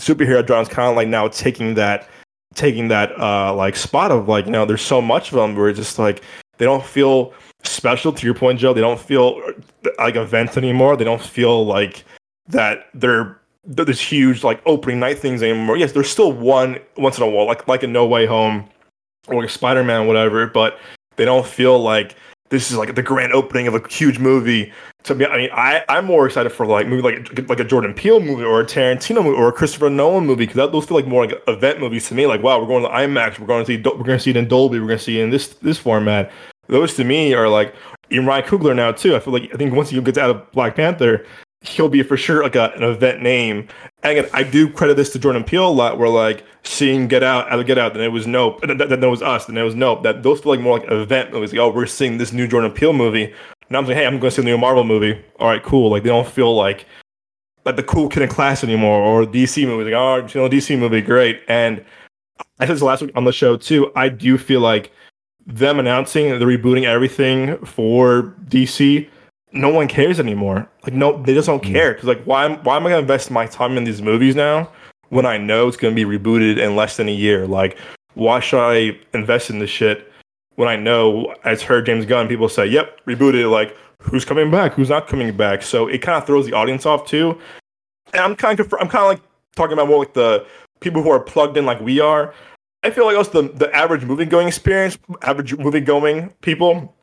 superhero 0.01 0.45
dramas 0.45 0.69
kind 0.69 0.89
of 0.89 0.95
like 0.95 1.07
now 1.07 1.27
taking 1.27 1.75
that 1.75 2.07
taking 2.55 2.87
that 2.87 3.17
uh 3.19 3.53
like 3.53 3.75
spot 3.75 4.11
of 4.11 4.27
like 4.27 4.45
you 4.45 4.51
know 4.51 4.65
there's 4.65 4.81
so 4.81 5.01
much 5.01 5.31
of 5.31 5.35
them 5.35 5.55
where 5.55 5.69
it's 5.69 5.77
just 5.77 5.99
like 5.99 6.23
they 6.57 6.65
don't 6.65 6.85
feel 6.85 7.33
special 7.63 8.11
to 8.11 8.25
your 8.25 8.33
point 8.33 8.59
Joe. 8.59 8.73
They 8.73 8.81
don't 8.81 8.99
feel 8.99 9.41
like 9.97 10.15
events 10.15 10.57
anymore. 10.57 10.97
They 10.97 11.03
don't 11.03 11.21
feel 11.21 11.65
like 11.65 12.03
that 12.47 12.87
they're 12.95 13.39
this 13.65 14.01
huge 14.01 14.43
like 14.43 14.61
opening 14.65 14.99
night 14.99 15.19
things 15.19 15.43
anymore. 15.43 15.77
Yes 15.77 15.91
there's 15.91 16.09
still 16.09 16.31
one 16.31 16.79
once 16.97 17.17
in 17.17 17.23
a 17.23 17.29
while 17.29 17.45
like 17.45 17.67
like 17.67 17.83
a 17.83 17.87
No 17.87 18.07
Way 18.07 18.25
Home 18.25 18.67
or 19.31 19.41
like 19.41 19.49
Spider 19.49 19.83
Man, 19.83 20.07
whatever, 20.07 20.47
but 20.47 20.79
they 21.15 21.25
don't 21.25 21.45
feel 21.45 21.79
like 21.79 22.15
this 22.49 22.71
is 22.71 22.77
like 22.77 22.95
the 22.95 23.03
grand 23.03 23.33
opening 23.33 23.67
of 23.67 23.75
a 23.75 23.87
huge 23.87 24.19
movie. 24.19 24.71
To 25.03 25.15
me, 25.15 25.25
I 25.25 25.37
mean, 25.37 25.49
I 25.53 25.83
I'm 25.87 26.05
more 26.05 26.25
excited 26.25 26.49
for 26.49 26.65
like 26.65 26.87
movie 26.87 27.01
like 27.01 27.49
like 27.49 27.59
a 27.59 27.63
Jordan 27.63 27.93
Peele 27.93 28.19
movie 28.19 28.43
or 28.43 28.61
a 28.61 28.65
Tarantino 28.65 29.23
movie 29.23 29.37
or 29.37 29.49
a 29.49 29.53
Christopher 29.53 29.89
Nolan 29.89 30.25
movie 30.25 30.45
because 30.45 30.71
those 30.71 30.85
feel 30.85 30.97
like 30.97 31.07
more 31.07 31.25
like 31.25 31.41
event 31.47 31.79
movies 31.79 32.07
to 32.09 32.15
me. 32.15 32.25
Like, 32.25 32.43
wow, 32.43 32.59
we're 32.59 32.67
going 32.67 32.83
to 32.83 32.89
IMAX, 32.89 33.39
we're 33.39 33.47
going 33.47 33.65
to 33.65 33.67
see 33.67 33.77
we're 33.77 34.03
going 34.03 34.17
to 34.17 34.19
see 34.19 34.31
it 34.31 34.37
in 34.37 34.47
Dolby, 34.47 34.79
we're 34.79 34.87
going 34.87 34.97
to 34.97 35.03
see 35.03 35.19
it 35.19 35.23
in 35.23 35.29
this 35.29 35.49
this 35.55 35.77
format. 35.77 36.31
Those 36.67 36.95
to 36.95 37.03
me 37.03 37.33
are 37.33 37.47
like 37.47 37.73
even 38.09 38.25
Ryan 38.25 38.45
Coogler 38.45 38.75
now 38.75 38.91
too. 38.91 39.15
I 39.15 39.19
feel 39.19 39.33
like 39.33 39.49
I 39.53 39.57
think 39.57 39.73
once 39.73 39.89
he 39.89 40.01
gets 40.01 40.17
out 40.17 40.29
of 40.29 40.51
Black 40.51 40.75
Panther, 40.75 41.25
he'll 41.61 41.89
be 41.89 42.03
for 42.03 42.17
sure 42.17 42.43
like 42.43 42.55
a, 42.55 42.71
an 42.75 42.83
event 42.83 43.21
name. 43.21 43.67
And 44.03 44.17
again, 44.17 44.29
I 44.33 44.43
do 44.43 44.69
credit 44.69 44.95
this 44.95 45.11
to 45.13 45.19
Jordan 45.19 45.43
Peele 45.43 45.67
a 45.67 45.69
lot. 45.69 45.97
Where 45.97 46.09
like 46.09 46.45
seeing 46.63 47.07
Get 47.07 47.23
Out, 47.23 47.51
out 47.51 47.59
of 47.59 47.65
Get 47.65 47.77
Out, 47.77 47.93
then 47.93 48.03
it 48.03 48.09
was 48.09 48.27
Nope, 48.27 48.61
then, 48.61 48.79
it 48.81 49.07
was 49.07 49.21
Us, 49.21 49.45
then 49.45 49.57
it 49.57 49.63
was 49.63 49.75
Nope. 49.75 50.03
That 50.03 50.23
those 50.23 50.41
feel 50.41 50.53
like 50.53 50.61
more 50.61 50.79
like 50.79 50.89
event 50.89 51.31
movies. 51.31 51.51
Like, 51.51 51.59
oh, 51.59 51.71
we're 51.71 51.85
seeing 51.85 52.17
this 52.17 52.31
new 52.31 52.47
Jordan 52.47 52.71
Peele 52.71 52.93
movie. 52.93 53.33
Now 53.69 53.79
I'm 53.79 53.85
like, 53.85 53.97
hey, 53.97 54.05
I'm 54.05 54.19
going 54.19 54.31
to 54.31 54.31
see 54.31 54.41
the 54.41 54.47
new 54.47 54.57
Marvel 54.57 54.83
movie. 54.83 55.23
All 55.39 55.47
right, 55.47 55.61
cool. 55.61 55.91
Like 55.91 56.03
they 56.03 56.09
don't 56.09 56.27
feel 56.27 56.55
like 56.55 56.85
like 57.65 57.75
the 57.75 57.83
cool 57.83 58.07
kid 58.09 58.23
in 58.23 58.29
class 58.29 58.63
anymore, 58.63 59.01
or 59.01 59.25
DC 59.25 59.65
movie. 59.67 59.91
Like, 59.91 59.99
oh, 59.99 60.15
you 60.17 60.41
know, 60.41 60.49
DC 60.49 60.77
movie, 60.79 61.01
great. 61.01 61.41
And 61.47 61.83
I 62.59 62.65
said 62.65 62.75
this 62.75 62.81
last 62.81 63.01
week 63.01 63.11
on 63.15 63.25
the 63.25 63.33
show 63.33 63.57
too. 63.57 63.91
I 63.95 64.09
do 64.09 64.37
feel 64.37 64.61
like 64.61 64.91
them 65.45 65.79
announcing 65.79 66.29
they're 66.29 66.47
rebooting 66.47 66.83
everything 66.83 67.57
for 67.65 68.35
DC 68.47 69.09
no 69.51 69.69
one 69.69 69.87
cares 69.87 70.19
anymore. 70.19 70.69
Like 70.83 70.93
no, 70.93 71.21
they 71.23 71.33
just 71.33 71.47
don't 71.47 71.63
mm. 71.63 71.71
care 71.71 71.93
because 71.93 72.07
like 72.07 72.23
why 72.23 72.47
why 72.55 72.77
am 72.77 72.85
I 72.85 72.89
gonna 72.89 73.01
invest 73.01 73.31
my 73.31 73.45
time 73.45 73.77
in 73.77 73.83
these 73.83 74.01
movies 74.01 74.35
now 74.35 74.71
when 75.09 75.25
I 75.25 75.37
know 75.37 75.67
it's 75.67 75.77
gonna 75.77 75.95
be 75.95 76.05
rebooted 76.05 76.57
in 76.57 76.75
less 76.75 76.97
than 76.97 77.07
a 77.09 77.13
year? 77.13 77.47
Like 77.47 77.77
why 78.13 78.39
should 78.39 78.59
I 78.59 78.97
invest 79.13 79.49
in 79.49 79.59
this 79.59 79.69
shit 79.69 80.11
when 80.55 80.67
I 80.67 80.75
know, 80.75 81.33
as 81.45 81.61
heard 81.61 81.85
James 81.85 82.05
Gunn, 82.05 82.27
people 82.27 82.49
say, 82.49 82.65
"Yep, 82.65 83.05
rebooted." 83.05 83.49
Like, 83.49 83.77
who's 84.01 84.25
coming 84.25 84.51
back? 84.51 84.73
Who's 84.73 84.89
not 84.89 85.07
coming 85.07 85.35
back? 85.35 85.61
So 85.61 85.87
it 85.87 85.99
kind 85.99 86.17
of 86.17 86.27
throws 86.27 86.45
the 86.45 86.53
audience 86.53 86.85
off 86.85 87.07
too. 87.07 87.39
And 88.13 88.21
I'm 88.21 88.35
kind 88.35 88.59
of, 88.59 88.73
I'm 88.73 88.89
kind 88.89 89.03
of 89.05 89.07
like 89.07 89.21
talking 89.55 89.71
about 89.73 89.87
more 89.87 89.99
like 89.99 90.13
the 90.13 90.45
people 90.81 91.01
who 91.01 91.09
are 91.11 91.19
plugged 91.19 91.55
in, 91.55 91.65
like 91.65 91.79
we 91.79 92.01
are. 92.01 92.33
I 92.83 92.89
feel 92.89 93.05
like 93.05 93.15
also 93.15 93.41
the 93.41 93.53
the 93.53 93.73
average 93.73 94.03
movie 94.03 94.25
going 94.25 94.49
experience, 94.49 94.97
average 95.21 95.55
movie 95.57 95.79
going 95.79 96.29
people 96.41 96.93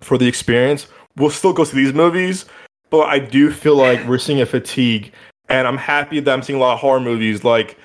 for 0.00 0.16
the 0.16 0.26
experience 0.26 0.86
will 1.16 1.30
still 1.30 1.52
go 1.52 1.64
see 1.64 1.76
these 1.76 1.94
movies, 1.94 2.46
but 2.90 3.08
I 3.08 3.18
do 3.18 3.50
feel 3.50 3.76
like 3.76 4.04
we're 4.08 4.18
seeing 4.18 4.40
a 4.40 4.46
fatigue, 4.46 5.12
and 5.48 5.66
I'm 5.66 5.78
happy 5.78 6.20
that 6.20 6.32
I'm 6.32 6.42
seeing 6.42 6.58
a 6.58 6.60
lot 6.60 6.74
of 6.74 6.80
horror 6.80 7.00
movies 7.00 7.44
like 7.44 7.78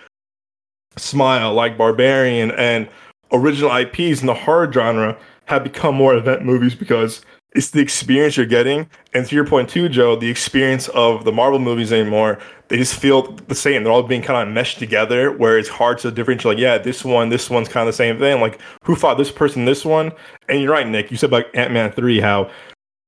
Smile, 0.98 1.54
like 1.54 1.78
Barbarian, 1.78 2.52
and 2.52 2.90
original 3.32 3.76
IPs 3.76 4.22
in 4.22 4.28
the 4.28 4.34
horror 4.34 4.72
genre 4.72 5.18
have 5.46 5.64
become 5.64 5.96
more 5.96 6.16
event 6.16 6.44
movies 6.44 6.76
because 6.76 7.22
it's 7.54 7.72
the 7.72 7.80
experience 7.80 8.38
you're 8.38 8.46
getting. 8.46 8.90
And 9.14 9.26
to 9.26 9.36
your 9.36 9.46
point 9.46 9.70
too, 9.70 9.90
Joe, 9.90 10.16
the 10.16 10.30
experience 10.30 10.90
of 10.90 11.24
the 11.24 11.32
Marvel 11.32 11.60
movies 11.60 11.92
anymore, 11.92 12.40
they 12.68 12.78
just 12.78 12.96
feel 12.96 13.32
the 13.48 13.56
same. 13.56 13.84
They're 13.84 13.92
all 13.92 14.04
being 14.04 14.22
kind 14.22 14.48
of 14.48 14.54
meshed 14.54 14.80
together 14.80 15.32
where 15.32 15.58
it's 15.58 15.70
hard 15.70 15.98
to 16.00 16.12
differentiate 16.12 16.58
like, 16.58 16.62
yeah, 16.62 16.78
this 16.78 17.04
one, 17.04 17.30
this 17.30 17.50
one's 17.50 17.70
kind 17.70 17.88
of 17.88 17.94
the 17.94 17.98
same 17.98 18.20
thing. 18.20 18.42
Like 18.42 18.60
who 18.84 18.96
fought 18.96 19.18
this 19.18 19.32
person, 19.32 19.66
this 19.66 19.86
one? 19.86 20.12
And 20.50 20.62
you're 20.62 20.72
right, 20.72 20.88
Nick. 20.88 21.10
You 21.10 21.18
said 21.18 21.30
about 21.30 21.46
Ant 21.56 21.72
Man 21.72 21.92
three, 21.92 22.20
how 22.20 22.52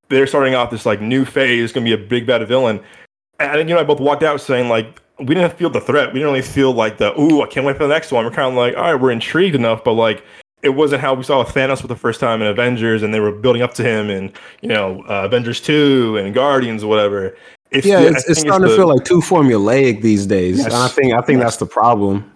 they're 0.10 0.28
starting 0.28 0.56
off 0.56 0.72
this 0.72 0.86
like 0.86 1.02
new 1.02 1.26
phase, 1.26 1.64
it's 1.64 1.74
gonna 1.74 1.86
be 1.86 1.94
a 1.94 1.98
big 1.98 2.28
bad 2.28 2.46
villain. 2.48 2.82
And 3.40 3.52
I 3.52 3.56
think 3.56 3.70
you 3.70 3.76
know 3.76 3.82
I 3.82 3.86
both 3.86 4.00
walked 4.00 4.24
out 4.24 4.42
saying 4.42 4.70
like 4.70 5.02
we 5.20 5.36
didn't 5.36 5.58
feel 5.58 5.70
the 5.70 5.82
threat. 5.82 6.08
We 6.14 6.20
didn't 6.20 6.34
really 6.34 6.42
feel 6.42 6.74
like 6.74 6.98
the 6.98 7.18
ooh, 7.20 7.42
I 7.42 7.48
can't 7.48 7.66
wait 7.66 7.78
for 7.78 7.84
the 7.84 7.94
next 7.94 8.12
one. 8.12 8.26
We're 8.26 8.32
kind 8.32 8.50
of 8.50 8.56
like, 8.56 8.76
all 8.76 8.84
right, 8.84 8.96
we're 8.96 9.12
intrigued 9.12 9.56
enough, 9.56 9.84
but 9.84 9.94
like 9.94 10.24
it 10.62 10.70
wasn't 10.70 11.02
how 11.02 11.14
we 11.14 11.24
saw 11.24 11.44
Thanos 11.44 11.82
for 11.82 11.88
the 11.88 11.96
first 11.96 12.20
time 12.20 12.42
in 12.42 12.48
Avengers, 12.48 13.04
and 13.04 13.14
they 13.14 13.20
were 13.20 13.32
building 13.32 13.62
up 13.62 13.74
to 13.76 13.84
him, 13.84 14.10
and 14.10 14.32
you 14.62 14.70
know, 14.70 15.04
uh, 15.10 15.26
Avengers 15.26 15.62
two 15.62 16.18
and 16.18 16.34
Guardians, 16.34 16.84
or 16.84 16.88
whatever. 16.88 17.36
It's 17.72 17.86
yeah, 17.86 18.02
the, 18.02 18.08
it's, 18.08 18.30
it's 18.30 18.40
starting 18.42 18.66
it's 18.66 18.72
the, 18.72 18.78
to 18.78 18.82
feel 18.82 18.96
like 18.96 19.06
too 19.06 19.20
formulaic 19.20 20.02
these 20.02 20.26
days, 20.26 20.58
yes, 20.58 20.66
and 20.66 20.76
I 20.76 20.88
think 20.88 21.14
I 21.14 21.22
think 21.22 21.38
yes. 21.38 21.46
that's 21.46 21.58
the 21.58 21.66
problem. 21.66 22.32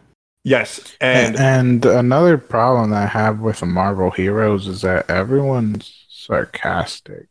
Yes, 0.46 0.96
and, 1.00 1.38
and 1.38 1.86
another 1.86 2.38
problem 2.38 2.90
that 2.92 3.04
I 3.04 3.06
have 3.06 3.40
with 3.40 3.62
the 3.62 3.66
Marvel 3.66 4.12
heroes 4.12 4.68
is 4.68 4.82
that 4.82 5.10
everyone's 5.10 6.06
sarcastic. 6.10 7.28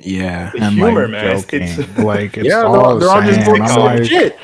Yeah, 0.00 0.50
the 0.50 0.62
and 0.62 0.74
humor, 0.74 1.02
like, 1.02 1.10
man. 1.10 1.40
Joking. 1.40 1.62
It's, 1.62 1.98
like 1.98 2.36
it's 2.36 2.48
yeah, 2.48 2.62
all 2.62 2.98
they're, 2.98 3.08
the 3.22 3.32
they're 3.32 3.50
all 3.50 3.56
just 3.56 3.78
like, 3.78 4.04
shit. 4.04 4.38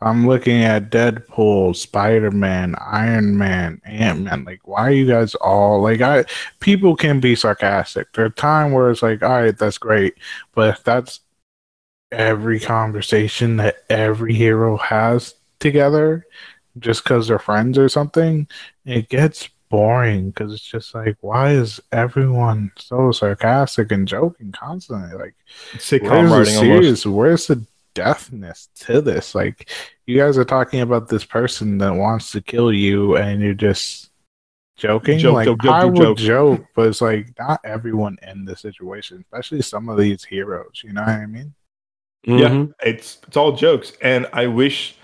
I'm 0.00 0.28
looking 0.28 0.62
at 0.62 0.90
Deadpool, 0.90 1.74
Spider 1.74 2.30
Man, 2.30 2.76
Iron 2.80 3.36
Man, 3.36 3.80
Ant 3.84 4.20
Man. 4.20 4.44
Like, 4.44 4.60
why 4.66 4.82
are 4.82 4.92
you 4.92 5.06
guys 5.06 5.34
all 5.36 5.80
like? 5.80 6.00
I 6.00 6.24
people 6.60 6.96
can 6.96 7.20
be 7.20 7.34
sarcastic. 7.34 8.12
There's 8.12 8.30
a 8.30 8.34
time 8.34 8.72
where 8.72 8.90
it's 8.90 9.02
like, 9.02 9.22
all 9.22 9.30
right, 9.30 9.56
that's 9.56 9.78
great, 9.78 10.14
but 10.54 10.76
if 10.76 10.84
that's 10.84 11.20
every 12.12 12.60
conversation 12.60 13.56
that 13.58 13.84
every 13.90 14.34
hero 14.34 14.76
has 14.76 15.34
together, 15.58 16.26
just 16.78 17.04
because 17.04 17.28
they're 17.28 17.38
friends 17.38 17.76
or 17.78 17.88
something, 17.88 18.46
it 18.84 19.08
gets 19.08 19.48
boring. 19.68 20.30
Because 20.30 20.52
it's 20.52 20.62
just 20.62 20.94
like, 20.94 21.16
why 21.20 21.52
is 21.52 21.80
everyone 21.92 22.72
so 22.76 23.12
sarcastic 23.12 23.92
and 23.92 24.08
joking 24.08 24.52
constantly? 24.52 25.16
Like, 25.18 25.34
sitcom 25.74 26.30
where's 26.30 26.48
the 26.48 26.60
serious? 26.60 27.06
Where's 27.06 27.46
the 27.46 27.64
deafness 27.98 28.68
to 28.76 29.00
this. 29.00 29.34
Like 29.34 29.68
you 30.06 30.16
guys 30.16 30.38
are 30.38 30.44
talking 30.44 30.80
about 30.80 31.08
this 31.08 31.24
person 31.24 31.78
that 31.78 31.94
wants 31.94 32.30
to 32.32 32.40
kill 32.40 32.72
you, 32.72 33.16
and 33.16 33.42
you're 33.42 33.54
just 33.54 34.10
joking. 34.76 35.18
Joke, 35.18 35.34
like 35.34 35.46
joke, 35.46 35.62
joke, 35.62 35.72
I 35.72 35.84
would 35.84 36.16
joke, 36.16 36.64
but 36.74 36.88
it's 36.88 37.00
like 37.00 37.32
not 37.38 37.60
everyone 37.64 38.16
in 38.22 38.44
this 38.44 38.60
situation, 38.60 39.24
especially 39.26 39.62
some 39.62 39.88
of 39.88 39.98
these 39.98 40.24
heroes. 40.24 40.82
You 40.84 40.92
know 40.92 41.02
what 41.02 41.10
I 41.10 41.26
mean? 41.26 41.54
Mm-hmm. 42.26 42.38
Yeah, 42.38 42.88
it's 42.88 43.18
it's 43.26 43.36
all 43.36 43.52
jokes, 43.52 43.92
and 44.00 44.26
I 44.32 44.46
wish. 44.46 44.94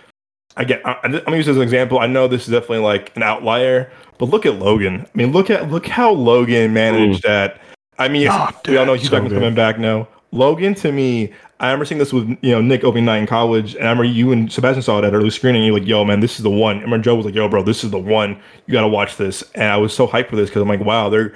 Again, 0.57 0.81
I'm 0.85 1.13
gonna 1.13 1.37
use 1.37 1.47
this 1.47 1.53
as 1.53 1.57
an 1.57 1.63
example. 1.63 1.99
I 1.99 2.07
know 2.07 2.29
this 2.29 2.43
is 2.43 2.53
definitely 2.53 2.79
like 2.79 3.15
an 3.17 3.23
outlier, 3.23 3.91
but 4.19 4.27
look 4.27 4.47
at 4.47 4.55
Logan. 4.55 5.03
I 5.03 5.19
mean, 5.19 5.33
look 5.33 5.51
at 5.51 5.71
look 5.71 5.87
how 5.87 6.13
Logan 6.13 6.73
managed 6.73 7.25
Ooh. 7.25 7.29
that. 7.29 7.61
I 7.99 8.09
mean, 8.09 8.29
oh, 8.31 8.51
we 8.67 8.77
all 8.77 8.87
know 8.87 8.95
Hugh 8.95 9.07
so 9.07 9.11
Jackman's 9.13 9.35
coming 9.35 9.55
back 9.55 9.79
now. 9.79 10.09
Logan 10.33 10.75
to 10.77 10.91
me, 10.93 11.33
I 11.61 11.67
remember 11.67 11.85
seeing 11.85 11.99
this 11.99 12.13
with 12.13 12.29
you 12.43 12.53
know 12.53 12.61
Nick 12.61 12.85
opening 12.85 13.05
night 13.05 13.19
in 13.19 13.27
college, 13.27 13.75
and 13.75 13.85
I 13.85 13.91
remember 13.91 14.05
you 14.05 14.33
and 14.33 14.53
Sebastian 14.53 14.83
saw 14.83 14.99
it 14.99 15.05
at 15.05 15.13
early 15.13 15.31
screening. 15.31 15.63
And 15.63 15.67
you're 15.67 15.79
like, 15.79 15.89
"Yo, 15.89 16.05
man, 16.05 16.21
this 16.21 16.37
is 16.37 16.43
the 16.43 16.51
one." 16.51 16.79
I 16.79 16.83
remember 16.83 17.03
Joe 17.03 17.15
was 17.15 17.27
like, 17.27 17.35
"Yo, 17.35 17.49
bro, 17.49 17.63
this 17.63 17.83
is 17.85 17.91
the 17.91 17.99
one. 17.99 18.41
You 18.67 18.73
got 18.73 18.83
to 18.83 18.89
watch 18.89 19.17
this." 19.17 19.43
And 19.55 19.65
I 19.65 19.77
was 19.77 19.95
so 19.95 20.07
hyped 20.07 20.29
for 20.29 20.37
this 20.37 20.51
because 20.51 20.63
I'm 20.63 20.69
like, 20.69 20.81
"Wow, 20.81 21.09
they're 21.09 21.33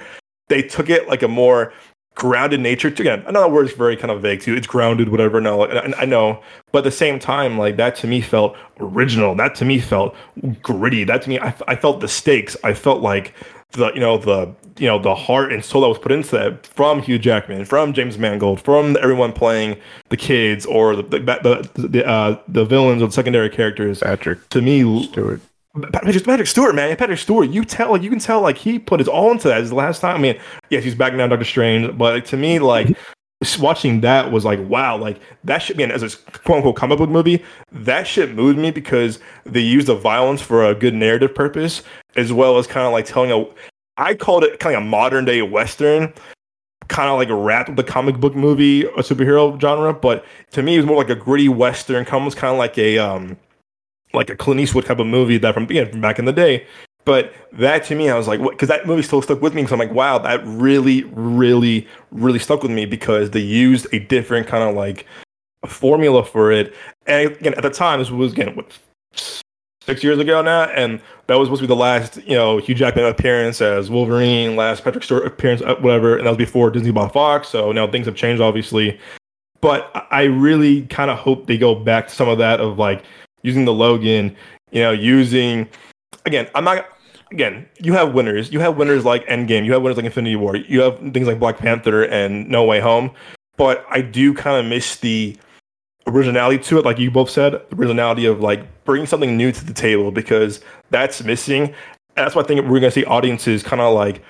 they 0.49 0.61
took 0.61 0.89
it 0.89 1.07
like 1.07 1.23
a 1.23 1.27
more 1.27 1.71
grounded 2.19 2.59
nature." 2.59 2.91
To, 2.91 3.01
again, 3.01 3.23
another 3.25 3.47
word 3.47 3.67
is 3.67 3.73
very 3.73 3.97
kind 3.97 4.11
of 4.11 4.21
vague 4.21 4.41
too. 4.41 4.55
It's 4.55 4.67
grounded, 4.67 5.09
whatever. 5.09 5.41
No, 5.41 5.57
like, 5.57 5.71
I, 5.71 6.01
I 6.01 6.05
know, 6.05 6.41
but 6.71 6.79
at 6.79 6.83
the 6.83 6.91
same 6.91 7.17
time, 7.17 7.57
like 7.57 7.77
that 7.77 7.95
to 7.97 8.07
me 8.07 8.21
felt 8.21 8.55
original. 8.79 9.33
That 9.35 9.55
to 9.55 9.65
me 9.65 9.79
felt 9.79 10.15
gritty. 10.61 11.03
That 11.03 11.23
to 11.23 11.29
me, 11.29 11.39
I, 11.39 11.55
I 11.67 11.75
felt 11.75 12.01
the 12.01 12.07
stakes. 12.07 12.55
I 12.63 12.73
felt 12.73 13.01
like 13.01 13.33
the 13.71 13.91
you 13.93 13.99
know 13.99 14.17
the 14.17 14.53
you 14.77 14.87
know 14.87 14.99
the 14.99 15.15
heart 15.15 15.51
and 15.51 15.63
soul 15.63 15.81
that 15.81 15.87
was 15.87 15.99
put 15.99 16.11
into 16.11 16.31
that 16.31 16.65
from 16.65 17.01
Hugh 17.01 17.19
Jackman, 17.19 17.65
from 17.65 17.93
James 17.93 18.17
Mangold, 18.17 18.61
from 18.61 18.97
everyone 19.01 19.33
playing 19.33 19.77
the 20.09 20.17
kids 20.17 20.65
or 20.65 20.95
the 20.95 21.03
the 21.03 21.19
the, 21.73 21.87
the, 21.87 22.07
uh, 22.07 22.39
the 22.47 22.65
villains 22.65 23.01
or 23.01 23.07
the 23.07 23.11
secondary 23.11 23.49
characters. 23.49 23.99
Patrick 23.99 24.47
to 24.49 24.61
me, 24.61 25.03
Stewart. 25.03 25.41
Patrick, 25.81 26.23
Patrick 26.23 26.47
Stewart, 26.47 26.75
man, 26.75 26.95
Patrick 26.95 27.19
Stewart. 27.19 27.49
You 27.49 27.65
tell, 27.65 27.91
like, 27.91 28.01
you 28.01 28.09
can 28.09 28.19
tell, 28.19 28.41
like, 28.41 28.57
he 28.57 28.79
put 28.79 28.99
his 28.99 29.07
all 29.07 29.31
into 29.31 29.47
that. 29.47 29.61
His 29.61 29.73
last 29.73 30.01
time, 30.01 30.15
I 30.15 30.19
mean, 30.19 30.39
yes, 30.69 30.83
he's 30.83 30.95
back 30.95 31.13
now, 31.13 31.27
Doctor 31.27 31.45
Strange, 31.45 31.97
but 31.97 32.13
like, 32.13 32.25
to 32.25 32.37
me, 32.37 32.59
like, 32.59 32.95
watching 33.59 34.01
that 34.01 34.31
was 34.31 34.43
like, 34.43 34.59
wow, 34.67 34.97
like 34.97 35.19
that 35.45 35.59
should 35.59 35.77
be 35.77 35.83
an 35.83 35.91
as 35.91 36.03
a 36.03 36.09
quote 36.39 36.57
unquote 36.57 36.75
comic 36.75 36.97
book 36.97 37.09
movie. 37.09 37.43
That 37.71 38.05
shit 38.05 38.35
moved 38.35 38.59
me 38.59 38.71
because 38.71 39.19
they 39.45 39.61
used 39.61 39.87
the 39.87 39.95
violence 39.95 40.41
for 40.41 40.65
a 40.65 40.75
good 40.75 40.93
narrative 40.93 41.33
purpose, 41.33 41.83
as 42.15 42.33
well 42.33 42.57
as 42.57 42.67
kind 42.67 42.85
of 42.85 42.91
like 42.91 43.05
telling 43.05 43.31
a 43.31 43.45
I 43.97 44.15
called 44.15 44.43
it 44.43 44.59
kind 44.59 44.75
of 44.75 44.83
a 44.83 44.85
modern 44.85 45.25
day 45.25 45.41
western, 45.41 46.13
kind 46.89 47.09
of 47.09 47.17
like 47.17 47.29
a 47.29 47.35
rat 47.35 47.67
with 47.67 47.77
the 47.77 47.83
comic 47.83 48.17
book 48.19 48.35
movie 48.35 48.83
a 48.83 48.99
superhero 48.99 49.59
genre. 49.59 49.93
But 49.93 50.25
to 50.51 50.61
me, 50.61 50.75
it 50.75 50.79
was 50.79 50.85
more 50.85 50.97
like 50.97 51.09
a 51.09 51.15
gritty 51.15 51.49
western, 51.49 52.05
almost 52.07 52.37
kind 52.37 52.51
of 52.51 52.57
like 52.57 52.77
a 52.77 52.97
um, 52.97 53.37
like 54.13 54.29
a 54.29 54.35
Clint 54.35 54.59
Eastwood 54.59 54.85
type 54.85 54.99
of 54.99 55.07
movie 55.07 55.37
that 55.37 55.53
from 55.53 55.63
again 55.63 55.89
from 55.89 56.01
back 56.01 56.19
in 56.19 56.25
the 56.25 56.33
day. 56.33 56.65
But 57.05 57.33
that 57.53 57.85
to 57.85 57.95
me, 57.95 58.09
I 58.09 58.17
was 58.17 58.27
like, 58.27 58.41
because 58.41 58.67
that 58.67 58.85
movie 58.85 59.01
still 59.01 59.21
stuck 59.21 59.41
with 59.41 59.55
me. 59.55 59.61
Because 59.61 59.73
I'm 59.73 59.79
like, 59.79 59.93
wow, 59.93 60.19
that 60.19 60.45
really, 60.45 61.03
really, 61.05 61.87
really 62.11 62.39
stuck 62.39 62.61
with 62.61 62.71
me 62.71 62.85
because 62.85 63.31
they 63.31 63.39
used 63.39 63.87
a 63.93 63.99
different 63.99 64.47
kind 64.47 64.63
of 64.63 64.75
like 64.75 65.05
formula 65.65 66.23
for 66.23 66.51
it. 66.51 66.73
And 67.07 67.31
again, 67.31 67.53
at 67.55 67.63
the 67.63 67.69
time, 67.69 67.99
this 67.99 68.11
was 68.11 68.33
again 68.33 68.55
what 68.55 68.77
six 69.89 70.03
years 70.03 70.19
ago 70.19 70.41
now, 70.41 70.63
and 70.65 71.01
that 71.27 71.35
was 71.35 71.47
supposed 71.47 71.61
to 71.61 71.67
be 71.67 71.73
the 71.73 71.75
last, 71.75 72.17
you 72.17 72.35
know, 72.35 72.57
Hugh 72.57 72.75
Jackman 72.75 73.05
appearance 73.05 73.59
as 73.59 73.89
Wolverine, 73.89 74.55
last 74.55 74.83
Patrick 74.83 75.03
Stewart 75.03 75.25
appearance, 75.25 75.61
uh, 75.63 75.75
whatever, 75.75 76.15
and 76.17 76.27
that 76.27 76.31
was 76.31 76.37
before 76.37 76.69
Disney 76.69 76.91
bought 76.91 77.13
Fox. 77.13 77.47
So 77.47 77.71
now 77.71 77.87
things 77.87 78.05
have 78.05 78.15
changed, 78.15 78.41
obviously. 78.41 78.99
But 79.61 79.91
I 80.11 80.23
really 80.23 80.83
kind 80.83 81.09
of 81.09 81.17
hope 81.17 81.47
they 81.47 81.57
go 81.57 81.75
back 81.75 82.07
to 82.07 82.15
some 82.15 82.29
of 82.29 82.37
that 82.37 82.59
of 82.59 82.77
like 82.77 83.03
using 83.41 83.65
the 83.65 83.73
Logan, 83.73 84.35
you 84.71 84.81
know, 84.81 84.91
using 84.91 85.67
again. 86.25 86.47
I'm 86.55 86.63
not 86.63 86.87
again. 87.31 87.67
You 87.79 87.93
have 87.93 88.13
winners. 88.13 88.51
You 88.51 88.59
have 88.59 88.77
winners 88.77 89.05
like 89.05 89.25
Endgame. 89.27 89.65
You 89.65 89.73
have 89.73 89.81
winners 89.81 89.97
like 89.97 90.05
Infinity 90.05 90.35
War. 90.35 90.55
You 90.55 90.81
have 90.81 90.99
things 91.13 91.27
like 91.27 91.39
Black 91.39 91.57
Panther 91.57 92.03
and 92.03 92.49
No 92.49 92.63
Way 92.63 92.79
Home. 92.79 93.11
But 93.57 93.85
I 93.89 94.01
do 94.01 94.33
kind 94.33 94.57
of 94.57 94.65
miss 94.65 94.97
the 94.97 95.37
originality 96.07 96.63
to 96.63 96.79
it, 96.79 96.85
like 96.85 96.97
you 96.97 97.11
both 97.11 97.29
said, 97.29 97.53
the 97.53 97.75
originality 97.75 98.25
of 98.25 98.39
like 98.39 98.65
bringing 98.83 99.05
something 99.05 99.35
new 99.37 99.51
to 99.51 99.65
the 99.65 99.73
table 99.73 100.11
because 100.11 100.61
that's 100.89 101.23
missing. 101.23 101.63
And 101.63 102.25
that's 102.25 102.35
why 102.35 102.41
I 102.41 102.45
think 102.45 102.61
we're 102.67 102.79
gonna 102.79 102.91
see 102.91 103.05
audiences 103.05 103.63
kind 103.63 103.81
of 103.81 103.93
like 103.93 104.21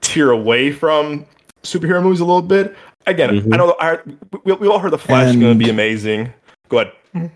tear 0.00 0.30
away 0.30 0.72
from 0.72 1.26
superhero 1.62 2.02
movies 2.02 2.20
a 2.20 2.24
little 2.24 2.42
bit. 2.42 2.76
Again, 3.06 3.30
mm-hmm. 3.30 3.54
I 3.54 3.56
know 3.56 3.76
I, 3.80 3.98
we, 4.44 4.52
we 4.54 4.68
all 4.68 4.78
heard 4.78 4.92
the 4.92 4.98
Flash 4.98 5.28
and, 5.28 5.36
is 5.36 5.42
gonna 5.42 5.54
be 5.54 5.70
amazing. 5.70 6.32
Go 6.68 6.78
ahead. 6.78 7.30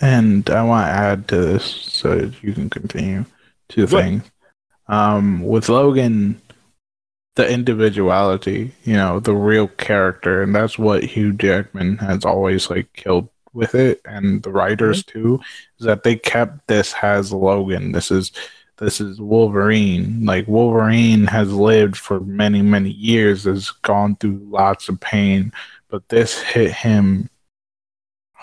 And 0.00 0.48
I 0.48 0.62
want 0.62 0.86
to 0.86 0.92
add 0.92 1.28
to 1.28 1.36
this 1.36 1.64
so 1.64 2.30
you 2.40 2.52
can 2.52 2.70
continue 2.70 3.24
two 3.68 3.86
Go 3.86 3.98
things. 3.98 4.30
Um, 4.86 5.42
with 5.42 5.68
Logan, 5.68 6.40
the 7.34 7.50
individuality, 7.50 8.72
you 8.84 8.94
know, 8.94 9.20
the 9.20 9.34
real 9.34 9.68
character, 9.68 10.42
and 10.42 10.54
that's 10.54 10.78
what 10.78 11.04
Hugh 11.04 11.32
Jackman 11.32 11.98
has 11.98 12.24
always 12.24 12.70
like 12.70 12.92
killed 12.94 13.28
with 13.52 13.74
it, 13.74 14.00
and 14.04 14.42
the 14.42 14.50
writers 14.50 15.02
mm-hmm. 15.02 15.18
too, 15.18 15.40
is 15.78 15.86
that 15.86 16.04
they 16.04 16.16
kept 16.16 16.66
this 16.68 16.94
as 17.02 17.32
Logan. 17.32 17.92
This 17.92 18.10
is 18.10 18.32
this 18.78 19.00
is 19.00 19.20
Wolverine. 19.20 20.24
Like 20.24 20.46
Wolverine 20.46 21.26
has 21.26 21.52
lived 21.52 21.96
for 21.96 22.20
many, 22.20 22.62
many 22.62 22.90
years, 22.90 23.44
has 23.44 23.70
gone 23.70 24.16
through 24.16 24.46
lots 24.48 24.88
of 24.88 25.00
pain, 25.00 25.52
but 25.88 26.08
this 26.08 26.40
hit 26.40 26.72
him 26.72 27.28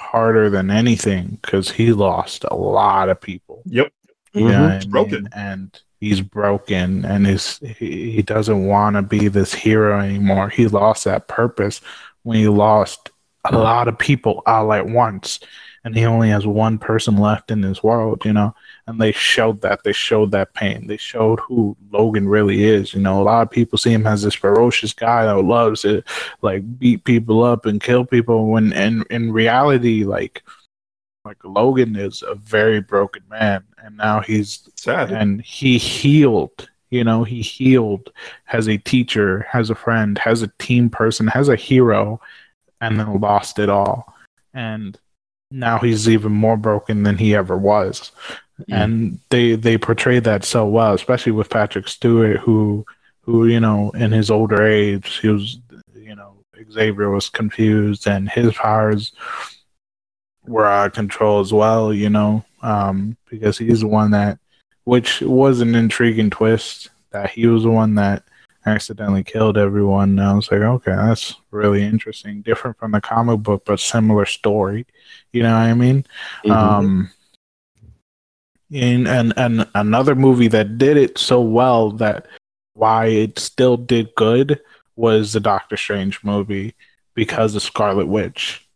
harder 0.06 0.50
than 0.50 0.70
anything 0.70 1.40
because 1.42 1.72
he 1.72 1.92
lost 1.94 2.46
a 2.50 2.56
lot 2.56 3.10
of 3.10 3.20
people. 3.20 3.62
Yep. 3.66 3.92
Yeah, 4.34 4.80
mm-hmm. 4.80 4.90
broken. 4.90 5.30
And 5.34 5.80
he's 6.00 6.22
broken 6.22 7.06
and 7.06 7.26
his 7.26 7.60
he, 7.78 8.12
he 8.12 8.22
doesn't 8.22 8.66
want 8.66 8.96
to 8.96 9.02
be 9.02 9.28
this 9.28 9.54
hero 9.54 10.00
anymore. 10.00 10.50
He 10.50 10.68
lost 10.68 11.06
that 11.06 11.28
purpose 11.28 11.82
when 12.24 12.38
he 12.38 12.48
lost 12.48 13.12
a 13.46 13.58
lot 13.58 13.88
of 13.88 13.98
people 13.98 14.42
all 14.46 14.74
at 14.74 14.88
once 14.88 15.40
and 15.86 15.96
he 15.96 16.04
only 16.04 16.30
has 16.30 16.48
one 16.48 16.80
person 16.80 17.16
left 17.16 17.52
in 17.52 17.62
this 17.62 17.84
world, 17.84 18.26
you 18.26 18.34
know. 18.34 18.56
And 18.88 19.00
they 19.00 19.12
showed 19.12 19.62
that. 19.62 19.84
They 19.84 19.94
showed 19.94 20.32
that 20.32 20.56
pain. 20.56 20.88
They 20.88 20.98
showed 20.98 21.40
who 21.40 21.78
Logan 21.92 22.28
really 22.28 22.64
is. 22.64 22.96
You 22.96 23.02
know, 23.02 23.22
a 23.22 23.24
lot 23.24 23.44
of 23.44 23.52
people 23.52 23.78
see 23.78 23.94
him 23.94 24.08
as 24.08 24.24
this 24.24 24.34
ferocious 24.34 24.94
guy 24.94 25.26
that 25.26 25.40
loves 25.40 25.84
to 25.84 26.04
like 26.42 26.80
beat 26.80 27.04
people 27.04 27.44
up 27.44 27.68
and 27.68 27.80
kill 27.80 28.04
people. 28.04 28.48
When 28.48 28.74
in 28.74 29.04
in 29.12 29.32
reality, 29.32 30.04
like 30.04 30.42
like 31.24 31.38
Logan 31.44 31.96
is 31.96 32.24
a 32.24 32.34
very 32.34 32.82
broken 32.82 33.22
man, 33.30 33.64
and 33.78 33.96
now 33.96 34.22
he's 34.22 34.68
sad. 34.76 35.12
And 35.12 35.40
he 35.44 35.78
healed. 35.78 36.68
You 36.90 37.04
know, 37.04 37.24
he 37.24 37.44
healed. 37.44 38.12
Has 38.46 38.68
a 38.68 38.78
teacher, 38.78 39.46
has 39.52 39.70
a 39.70 39.76
friend, 39.76 40.18
has 40.18 40.42
a 40.42 40.52
team 40.58 40.90
person, 40.90 41.28
has 41.28 41.48
a 41.48 41.56
hero, 41.56 42.20
and 42.82 43.00
then 43.00 43.20
lost 43.20 43.60
it 43.60 43.70
all. 43.70 44.12
And 44.52 44.98
now 45.52 45.80
he's 45.80 46.10
even 46.10 46.32
more 46.32 46.58
broken 46.58 47.04
than 47.04 47.18
he 47.18 47.36
ever 47.36 47.58
was. 47.58 48.12
Mm. 48.62 48.66
And 48.70 49.20
they 49.30 49.56
they 49.56 49.78
portray 49.78 50.20
that 50.20 50.44
so 50.44 50.66
well, 50.66 50.94
especially 50.94 51.34
with 51.34 51.50
Patrick 51.50 51.88
Stewart, 51.88 52.38
who 52.38 52.86
who 53.22 53.48
you 53.48 53.60
know 53.60 53.92
in 53.92 54.12
his 54.12 54.32
older 54.32 54.66
age 54.66 55.18
he 55.18 55.28
was 55.28 55.60
you 55.94 56.16
know 56.16 56.38
Xavier 56.72 57.10
was 57.10 57.30
confused 57.30 58.08
and 58.08 58.30
his 58.30 58.54
powers 58.54 59.12
were 60.46 60.66
out 60.66 60.88
of 60.88 60.94
control 60.94 61.40
as 61.40 61.52
well. 61.52 61.94
You 61.94 62.10
know 62.10 62.46
um, 62.66 63.16
because 63.30 63.58
he's 63.58 63.82
the 63.82 63.88
one 63.88 64.12
that, 64.12 64.40
which 64.86 65.22
was 65.22 65.62
an 65.62 65.76
intriguing 65.76 66.32
twist 66.32 66.90
that 67.12 67.30
he 67.30 67.46
was 67.46 67.64
the 67.64 67.70
one 67.70 67.96
that 67.96 68.24
accidentally 68.66 69.24
killed 69.24 69.58
everyone. 69.58 70.18
And 70.20 70.22
I 70.22 70.34
was 70.34 70.52
like, 70.52 70.62
okay, 70.62 70.92
that's 70.92 71.36
really 71.52 71.84
interesting. 71.84 72.42
Different 72.42 72.78
from 72.78 72.92
the 72.92 73.02
comic 73.02 73.42
book, 73.42 73.64
but 73.66 73.80
similar 73.80 74.26
story. 74.26 74.86
You 75.32 75.44
know 75.44 75.52
what 75.52 75.58
I 75.60 75.74
mean? 75.74 76.06
Mm-hmm. 76.44 76.52
Um, 76.52 77.12
and, 78.74 79.08
and 79.08 79.34
and 79.38 79.68
another 79.76 80.16
movie 80.16 80.48
that 80.50 80.78
did 80.78 80.98
it 80.98 81.18
so 81.18 81.40
well 81.40 81.92
that 81.92 82.26
why 82.74 83.06
it 83.06 83.40
still 83.40 83.78
did 83.78 84.14
good 84.16 84.60
was 84.96 85.34
the 85.34 85.40
Doctor 85.40 85.78
Strange 85.78 86.24
movie 86.24 86.74
because 87.14 87.56
of 87.56 87.62
Scarlet 87.62 88.08
Witch. 88.08 88.68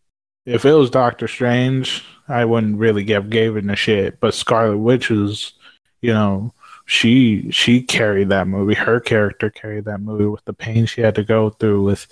If 0.46 0.66
it 0.66 0.74
was 0.74 0.90
Doctor 0.90 1.28
Strange, 1.28 2.04
I 2.28 2.46
wouldn't 2.46 2.78
really 2.78 3.04
give 3.04 3.30
Gavin 3.30 3.70
a 3.70 3.76
shit. 3.76 4.20
But 4.20 4.34
Scarlet 4.34 4.78
Witch 4.78 5.10
was, 5.10 5.54
you 6.02 6.14
know, 6.14 6.54
she 6.90 7.52
she 7.52 7.84
carried 7.84 8.30
that 8.30 8.48
movie. 8.48 8.74
Her 8.74 9.00
character 9.00 9.52
carried 9.52 9.86
that 9.86 10.02
movie 10.02 10.26
with 10.26 10.44
the 10.46 10.54
pain 10.54 10.88
she 10.88 11.02
had 11.02 11.14
to 11.16 11.24
go 11.24 11.52
through 11.52 11.84
with, 11.84 12.08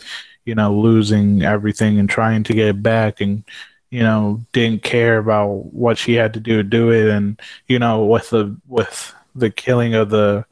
you 0.45 0.53
know, 0.53 0.71
losing 0.71 1.41
everything 1.41 1.97
and 1.97 2.07
trying 2.07 2.43
to 2.43 2.53
get 2.53 2.83
back 2.83 3.19
and 3.19 3.43
you 3.89 4.01
know 4.03 4.45
didn't 4.53 4.83
care 4.83 5.17
about 5.17 5.73
what 5.73 5.97
she 5.97 6.13
had 6.13 6.31
to 6.35 6.39
do 6.39 6.57
to 6.57 6.63
do 6.63 6.91
it. 6.91 7.07
And 7.09 7.41
you 7.67 7.79
know 7.79 8.05
with 8.05 8.29
the 8.29 8.55
with 8.67 9.15
the 9.33 9.49
killing 9.49 9.95
of 9.95 10.11
the 10.11 10.45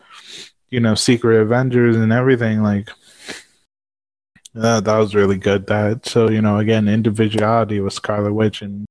you 0.72 0.80
know 0.80 0.96
secret 0.96 1.40
avengers 1.40 1.96
and 1.96 2.12
everything 2.12 2.64
like 2.64 2.90
that 4.56 4.86
that 4.86 4.98
was 4.98 5.14
really 5.14 5.38
good. 5.38 5.68
That 5.68 6.08
so 6.08 6.32
you 6.32 6.42
know 6.42 6.58
again 6.58 6.88
individuality 6.88 7.80
with 7.80 7.94
scarlet 7.94 8.34
witch 8.34 8.64
and 8.64 8.88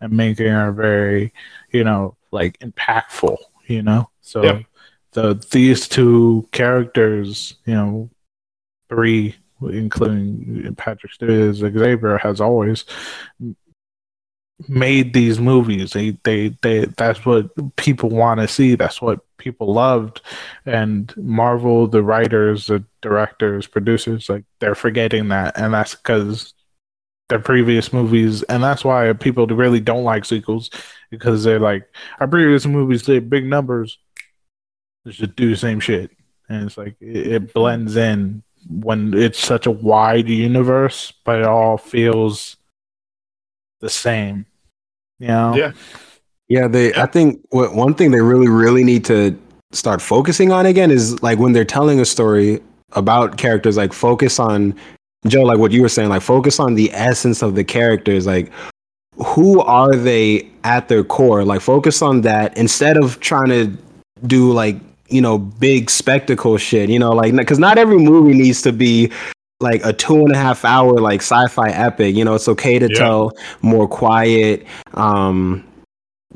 and 0.00 0.12
making 0.12 0.46
her 0.46 0.70
very 0.70 1.32
you 1.72 1.82
know 1.82 2.16
like 2.30 2.56
impactful 2.60 3.36
you 3.66 3.82
know? 3.82 4.10
So 4.20 4.44
yeah 4.44 4.62
the 5.16 5.34
these 5.50 5.88
two 5.88 6.46
characters, 6.52 7.54
you 7.64 7.74
know, 7.74 8.10
three, 8.90 9.34
including 9.62 10.74
Patrick 10.76 11.12
Stewart 11.14 11.30
as 11.30 11.56
Xavier, 11.56 12.18
has 12.18 12.40
always 12.40 12.84
made 14.68 15.14
these 15.14 15.40
movies. 15.40 15.92
They, 15.92 16.18
they, 16.22 16.48
they. 16.60 16.84
That's 16.84 17.24
what 17.24 17.48
people 17.76 18.10
want 18.10 18.40
to 18.40 18.48
see. 18.48 18.74
That's 18.74 19.00
what 19.00 19.20
people 19.38 19.72
loved. 19.72 20.20
And 20.66 21.12
Marvel, 21.16 21.88
the 21.88 22.02
writers, 22.02 22.66
the 22.66 22.84
directors, 23.00 23.66
producers, 23.66 24.28
like 24.28 24.44
they're 24.60 24.74
forgetting 24.74 25.28
that, 25.28 25.58
and 25.58 25.72
that's 25.72 25.94
because 25.94 26.52
their 27.30 27.40
previous 27.40 27.90
movies, 27.90 28.42
and 28.44 28.62
that's 28.62 28.84
why 28.84 29.10
people 29.14 29.46
really 29.46 29.80
don't 29.80 30.04
like 30.04 30.26
sequels 30.26 30.68
because 31.10 31.42
they're 31.42 31.58
like 31.58 31.88
our 32.20 32.28
previous 32.28 32.66
movies 32.66 33.02
did 33.04 33.30
big 33.30 33.46
numbers 33.46 33.98
just 35.10 35.36
do 35.36 35.50
the 35.50 35.56
same 35.56 35.80
shit, 35.80 36.10
and 36.48 36.64
it's 36.66 36.78
like 36.78 36.96
it, 37.00 37.26
it 37.26 37.54
blends 37.54 37.96
in 37.96 38.42
when 38.68 39.14
it's 39.14 39.38
such 39.38 39.66
a 39.66 39.70
wide 39.70 40.28
universe, 40.28 41.12
but 41.24 41.40
it 41.40 41.46
all 41.46 41.78
feels 41.78 42.56
the 43.80 43.90
same. 43.90 44.46
You 45.18 45.28
know? 45.28 45.54
Yeah. 45.54 45.72
Yeah, 46.48 46.68
they. 46.68 46.94
I 46.94 47.06
think 47.06 47.44
what 47.50 47.74
one 47.74 47.94
thing 47.94 48.12
they 48.12 48.20
really, 48.20 48.48
really 48.48 48.84
need 48.84 49.04
to 49.06 49.36
start 49.72 50.00
focusing 50.00 50.52
on 50.52 50.64
again 50.64 50.90
is 50.90 51.20
like 51.22 51.38
when 51.38 51.52
they're 51.52 51.64
telling 51.64 51.98
a 51.98 52.04
story 52.04 52.62
about 52.92 53.36
characters, 53.36 53.76
like 53.76 53.92
focus 53.92 54.38
on 54.38 54.74
Joe, 55.26 55.42
like 55.42 55.58
what 55.58 55.72
you 55.72 55.82
were 55.82 55.88
saying, 55.88 56.08
like 56.08 56.22
focus 56.22 56.60
on 56.60 56.74
the 56.74 56.92
essence 56.92 57.42
of 57.42 57.56
the 57.56 57.64
characters, 57.64 58.26
like 58.26 58.52
who 59.16 59.60
are 59.60 59.96
they 59.96 60.48
at 60.62 60.88
their 60.88 61.02
core? 61.02 61.44
Like 61.44 61.60
focus 61.60 62.00
on 62.00 62.20
that 62.20 62.56
instead 62.56 62.96
of 62.96 63.18
trying 63.18 63.48
to 63.48 63.76
do 64.26 64.52
like 64.52 64.76
you 65.08 65.20
know, 65.20 65.38
big 65.38 65.90
spectacle 65.90 66.56
shit, 66.56 66.88
you 66.88 66.98
know, 66.98 67.10
like, 67.10 67.34
because 67.34 67.58
not 67.58 67.78
every 67.78 67.98
movie 67.98 68.34
needs 68.34 68.62
to 68.62 68.72
be 68.72 69.10
like 69.60 69.84
a 69.84 69.92
two 69.92 70.16
and 70.16 70.32
a 70.32 70.36
half 70.36 70.64
hour, 70.64 70.94
like 70.94 71.20
sci 71.20 71.46
fi 71.48 71.70
epic. 71.70 72.14
You 72.14 72.24
know, 72.24 72.34
it's 72.34 72.48
okay 72.48 72.78
to 72.78 72.88
yeah. 72.90 72.98
tell 72.98 73.32
more 73.62 73.88
quiet, 73.88 74.66
um, 74.94 75.66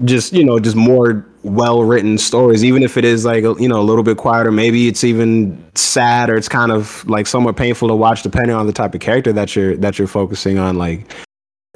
just, 0.04 0.32
you 0.32 0.44
know, 0.44 0.58
just 0.58 0.76
more 0.76 1.26
well 1.42 1.82
written 1.84 2.16
stories, 2.16 2.64
even 2.64 2.82
if 2.82 2.96
it 2.96 3.04
is 3.04 3.24
like, 3.24 3.42
you 3.42 3.68
know, 3.68 3.80
a 3.80 3.82
little 3.82 4.04
bit 4.04 4.16
quieter. 4.16 4.52
Maybe 4.52 4.88
it's 4.88 5.04
even 5.04 5.62
sad 5.74 6.30
or 6.30 6.36
it's 6.36 6.48
kind 6.48 6.72
of 6.72 7.06
like 7.08 7.26
somewhat 7.26 7.56
painful 7.56 7.88
to 7.88 7.94
watch, 7.94 8.22
depending 8.22 8.54
on 8.54 8.66
the 8.66 8.72
type 8.72 8.94
of 8.94 9.00
character 9.00 9.32
that 9.32 9.54
you're, 9.54 9.76
that 9.76 9.98
you're 9.98 10.08
focusing 10.08 10.58
on. 10.58 10.78
Like, 10.78 11.12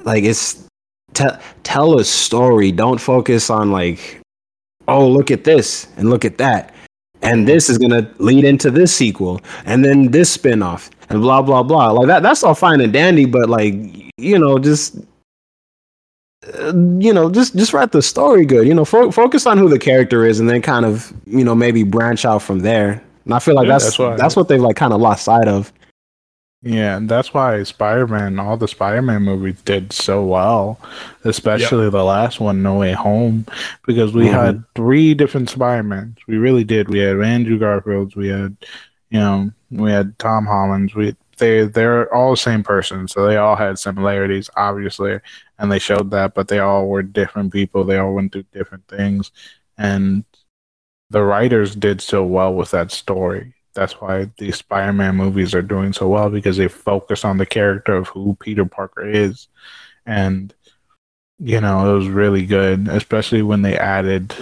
like 0.04 0.24
it's, 0.24 0.66
tell 1.12 1.38
tell 1.62 1.98
a 1.98 2.04
story. 2.04 2.72
Don't 2.72 3.00
focus 3.00 3.50
on 3.50 3.70
like, 3.70 4.20
oh, 4.88 5.08
look 5.08 5.30
at 5.30 5.44
this 5.44 5.88
and 5.96 6.10
look 6.10 6.24
at 6.24 6.38
that 6.38 6.73
and 7.24 7.48
this 7.48 7.68
is 7.68 7.78
gonna 7.78 8.08
lead 8.18 8.44
into 8.44 8.70
this 8.70 8.94
sequel, 8.94 9.40
and 9.64 9.84
then 9.84 10.10
this 10.10 10.36
spinoff, 10.36 10.90
and 11.08 11.20
blah 11.20 11.42
blah 11.42 11.62
blah. 11.62 11.90
Like 11.90 12.06
that. 12.06 12.22
That's 12.22 12.42
all 12.42 12.54
fine 12.54 12.80
and 12.80 12.92
dandy, 12.92 13.24
but 13.26 13.48
like 13.48 13.74
you 14.16 14.38
know, 14.38 14.58
just 14.58 14.96
uh, 16.58 16.72
you 16.98 17.12
know, 17.12 17.30
just 17.30 17.56
just 17.56 17.72
write 17.72 17.92
the 17.92 18.02
story 18.02 18.44
good. 18.44 18.66
You 18.66 18.74
know, 18.74 18.84
fo- 18.84 19.10
focus 19.10 19.46
on 19.46 19.58
who 19.58 19.68
the 19.68 19.78
character 19.78 20.24
is, 20.24 20.40
and 20.40 20.48
then 20.48 20.62
kind 20.62 20.84
of 20.84 21.12
you 21.26 21.44
know 21.44 21.54
maybe 21.54 21.82
branch 21.82 22.24
out 22.24 22.42
from 22.42 22.60
there. 22.60 23.02
And 23.24 23.34
I 23.34 23.38
feel 23.38 23.54
like 23.54 23.66
yeah, 23.66 23.78
that's 23.78 23.96
that's, 23.96 24.20
that's 24.20 24.36
what 24.36 24.48
they've 24.48 24.60
like 24.60 24.76
kind 24.76 24.92
of 24.92 25.00
lost 25.00 25.24
sight 25.24 25.48
of. 25.48 25.72
Yeah, 26.66 26.96
and 26.96 27.10
that's 27.10 27.34
why 27.34 27.62
Spider-Man, 27.62 28.38
all 28.38 28.56
the 28.56 28.66
Spider-Man 28.66 29.22
movies 29.22 29.60
did 29.66 29.92
so 29.92 30.24
well, 30.24 30.80
especially 31.24 31.84
yep. 31.84 31.92
the 31.92 32.04
last 32.04 32.40
one, 32.40 32.62
No 32.62 32.78
Way 32.78 32.92
Home, 32.92 33.44
because 33.86 34.14
we 34.14 34.24
mm-hmm. 34.24 34.34
had 34.34 34.64
three 34.74 35.12
different 35.12 35.50
Spider-Mans. 35.50 36.16
We 36.26 36.38
really 36.38 36.64
did. 36.64 36.88
We 36.88 37.00
had 37.00 37.20
Andrew 37.20 37.58
Garfield's, 37.58 38.16
we 38.16 38.28
had, 38.28 38.56
you 39.10 39.20
know, 39.20 39.50
we 39.70 39.90
had 39.90 40.18
Tom 40.18 40.46
Holland's. 40.46 40.94
We 40.94 41.14
they 41.36 41.64
they're 41.64 42.12
all 42.14 42.30
the 42.30 42.36
same 42.38 42.62
person, 42.62 43.08
so 43.08 43.26
they 43.26 43.36
all 43.36 43.56
had 43.56 43.78
similarities, 43.78 44.48
obviously, 44.56 45.20
and 45.58 45.70
they 45.70 45.78
showed 45.78 46.12
that. 46.12 46.32
But 46.32 46.48
they 46.48 46.60
all 46.60 46.88
were 46.88 47.02
different 47.02 47.52
people. 47.52 47.84
They 47.84 47.98
all 47.98 48.14
went 48.14 48.32
through 48.32 48.46
different 48.54 48.88
things, 48.88 49.32
and 49.76 50.24
the 51.10 51.22
writers 51.22 51.74
did 51.74 52.00
so 52.00 52.24
well 52.24 52.54
with 52.54 52.70
that 52.70 52.90
story 52.90 53.52
that's 53.74 54.00
why 54.00 54.30
the 54.38 54.52
Spider-Man 54.52 55.16
movies 55.16 55.54
are 55.54 55.62
doing 55.62 55.92
so 55.92 56.08
well 56.08 56.30
because 56.30 56.56
they 56.56 56.68
focus 56.68 57.24
on 57.24 57.38
the 57.38 57.46
character 57.46 57.94
of 57.94 58.08
who 58.08 58.36
Peter 58.40 58.64
Parker 58.64 59.08
is, 59.08 59.48
and 60.06 60.54
you 61.38 61.60
know 61.60 61.90
it 61.90 61.98
was 61.98 62.08
really 62.08 62.46
good, 62.46 62.88
especially 62.88 63.42
when 63.42 63.62
they 63.62 63.76
added 63.76 64.34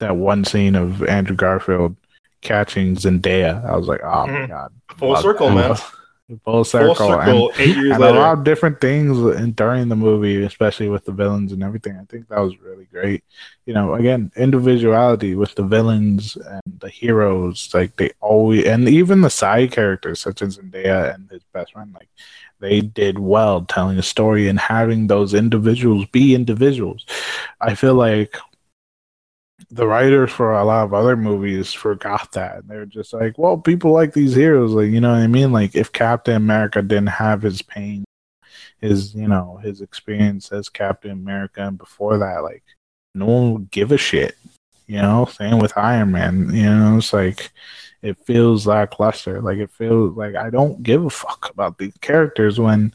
that 0.00 0.16
one 0.16 0.44
scene 0.44 0.74
of 0.74 1.02
Andrew 1.04 1.36
Garfield 1.36 1.96
catching 2.40 2.96
Zendaya. 2.96 3.64
I 3.64 3.76
was 3.76 3.86
like, 3.86 4.00
oh 4.02 4.26
mm-hmm. 4.26 4.32
my 4.32 4.46
god, 4.46 4.72
full 4.96 5.16
circle, 5.16 5.50
man. 5.50 5.76
Full 6.44 6.64
circle, 6.64 6.94
Full 6.94 7.08
circle 7.08 7.50
and, 7.50 7.60
eight 7.60 7.76
years 7.76 7.92
and 7.92 8.00
later. 8.00 8.16
a 8.16 8.20
lot 8.20 8.38
of 8.38 8.44
different 8.44 8.80
things 8.80 9.18
in, 9.18 9.52
during 9.52 9.88
the 9.88 9.96
movie, 9.96 10.42
especially 10.44 10.88
with 10.88 11.04
the 11.04 11.12
villains 11.12 11.52
and 11.52 11.62
everything. 11.62 11.96
I 11.96 12.04
think 12.04 12.28
that 12.28 12.38
was 12.38 12.58
really 12.60 12.84
great. 12.84 13.24
You 13.66 13.74
know, 13.74 13.94
again, 13.94 14.30
individuality 14.36 15.34
with 15.34 15.54
the 15.56 15.64
villains 15.64 16.36
and 16.36 16.62
the 16.78 16.88
heroes, 16.88 17.70
like 17.74 17.96
they 17.96 18.10
always, 18.20 18.64
and 18.64 18.88
even 18.88 19.22
the 19.22 19.30
side 19.30 19.72
characters 19.72 20.20
such 20.20 20.42
as 20.42 20.58
Zendaya 20.58 21.14
and 21.14 21.28
his 21.30 21.42
best 21.52 21.72
friend, 21.72 21.92
like 21.94 22.08
they 22.60 22.80
did 22.80 23.18
well 23.18 23.62
telling 23.62 23.98
a 23.98 24.02
story 24.02 24.48
and 24.48 24.60
having 24.60 25.06
those 25.06 25.34
individuals 25.34 26.06
be 26.12 26.34
individuals. 26.34 27.06
I 27.60 27.74
feel 27.74 27.94
like 27.94 28.36
the 29.70 29.86
writers 29.86 30.30
for 30.32 30.52
a 30.52 30.64
lot 30.64 30.84
of 30.84 30.94
other 30.94 31.16
movies 31.16 31.72
forgot 31.72 32.32
that. 32.32 32.66
They're 32.66 32.86
just 32.86 33.12
like, 33.12 33.38
well, 33.38 33.56
people 33.56 33.92
like 33.92 34.12
these 34.12 34.34
heroes, 34.34 34.72
like 34.72 34.90
you 34.90 35.00
know 35.00 35.10
what 35.12 35.20
I 35.20 35.26
mean. 35.26 35.52
Like 35.52 35.74
if 35.74 35.92
Captain 35.92 36.34
America 36.34 36.82
didn't 36.82 37.08
have 37.08 37.42
his 37.42 37.62
pain, 37.62 38.04
his 38.80 39.14
you 39.14 39.28
know 39.28 39.60
his 39.62 39.80
experience 39.80 40.50
as 40.52 40.68
Captain 40.68 41.12
America, 41.12 41.62
and 41.62 41.78
before 41.78 42.18
that, 42.18 42.42
like 42.42 42.64
no 43.14 43.26
one 43.26 43.52
would 43.52 43.70
give 43.70 43.92
a 43.92 43.98
shit. 43.98 44.36
You 44.86 45.02
know, 45.02 45.24
same 45.26 45.60
with 45.60 45.76
Iron 45.78 46.10
Man. 46.10 46.52
You 46.52 46.64
know, 46.64 46.98
it's 46.98 47.12
like 47.12 47.52
it 48.02 48.18
feels 48.26 48.66
lackluster. 48.66 49.40
Like 49.40 49.58
it 49.58 49.70
feels 49.70 50.16
like 50.16 50.34
I 50.34 50.50
don't 50.50 50.82
give 50.82 51.04
a 51.04 51.10
fuck 51.10 51.48
about 51.50 51.78
these 51.78 51.94
characters 52.00 52.58
when 52.58 52.92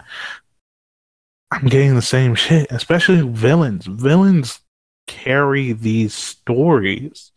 I'm 1.51 1.67
getting 1.67 1.95
the 1.95 2.01
same 2.01 2.35
shit, 2.35 2.69
especially 2.69 3.21
villains. 3.21 3.85
Villains 3.85 4.59
carry 5.08 5.72
these 5.72 6.13
stories 6.13 7.32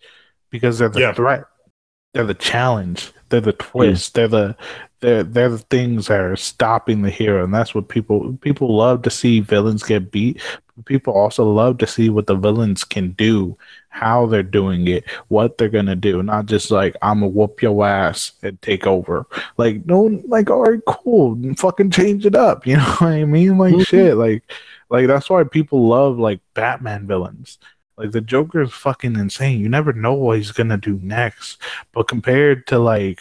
because 0.51 0.79
they're 0.79 0.89
the 0.89 1.01
yeah. 1.01 1.13
threat. 1.13 1.45
They're 2.15 2.25
the 2.25 2.35
challenge. 2.35 3.13
They're 3.29 3.41
the 3.41 3.53
twist. 3.53 4.17
Yeah. 4.17 4.27
They're 4.27 4.29
the 4.29 4.57
they're 5.01 5.23
they're 5.23 5.49
the 5.49 5.59
things 5.59 6.09
that 6.09 6.21
are 6.21 6.37
stopping 6.37 7.03
the 7.03 7.11
hero, 7.11 7.45
and 7.45 7.55
that's 7.55 7.75
what 7.75 7.89
people 7.89 8.37
people 8.41 8.75
love 8.75 9.03
to 9.03 9.11
see 9.11 9.41
villains 9.41 9.83
get 9.83 10.11
beat. 10.11 10.41
People 10.85 11.13
also 11.13 11.45
love 11.45 11.79
to 11.79 11.87
see 11.87 12.09
what 12.09 12.27
the 12.27 12.37
villains 12.37 12.85
can 12.85 13.11
do, 13.13 13.57
how 13.89 14.27
they're 14.27 14.43
doing 14.43 14.87
it, 14.89 15.05
what 15.29 15.59
they're 15.59 15.69
gonna 15.69 15.97
do. 15.97 16.23
Not 16.23 16.47
just 16.47 16.71
like 16.71 16.97
I'm 17.03 17.21
gonna 17.21 17.29
whoop 17.29 17.63
your 17.63 17.87
ass 17.87 18.33
and 18.43 18.61
take 18.63 18.87
over. 18.87 19.27
Like 19.57 19.87
no, 19.87 20.21
like 20.27 20.51
all 20.51 20.63
right, 20.63 20.81
cool, 20.87 21.39
fucking 21.57 21.91
change 21.91 22.27
it 22.27 22.35
up. 22.35 22.67
You 22.67 22.77
know 22.77 22.85
what 22.85 23.13
I 23.13 23.25
mean? 23.25 23.59
Like 23.59 23.75
mm-hmm. 23.75 23.83
shit, 23.83 24.17
like 24.17 24.43
like 24.91 25.07
that's 25.07 25.29
why 25.31 25.45
people 25.45 25.89
love 25.89 26.19
like 26.19 26.41
Batman 26.55 27.07
villains. 27.07 27.59
Like 27.97 28.13
the 28.13 28.21
Joker 28.21 28.63
is 28.63 28.73
fucking 28.73 29.17
insane. 29.17 29.61
You 29.61 29.69
never 29.69 29.93
know 29.93 30.15
what 30.15 30.39
he's 30.39 30.53
gonna 30.53 30.77
do 30.79 31.01
next. 31.03 31.61
But 31.93 32.09
compared 32.09 32.67
to 32.69 32.79
like 32.79 33.21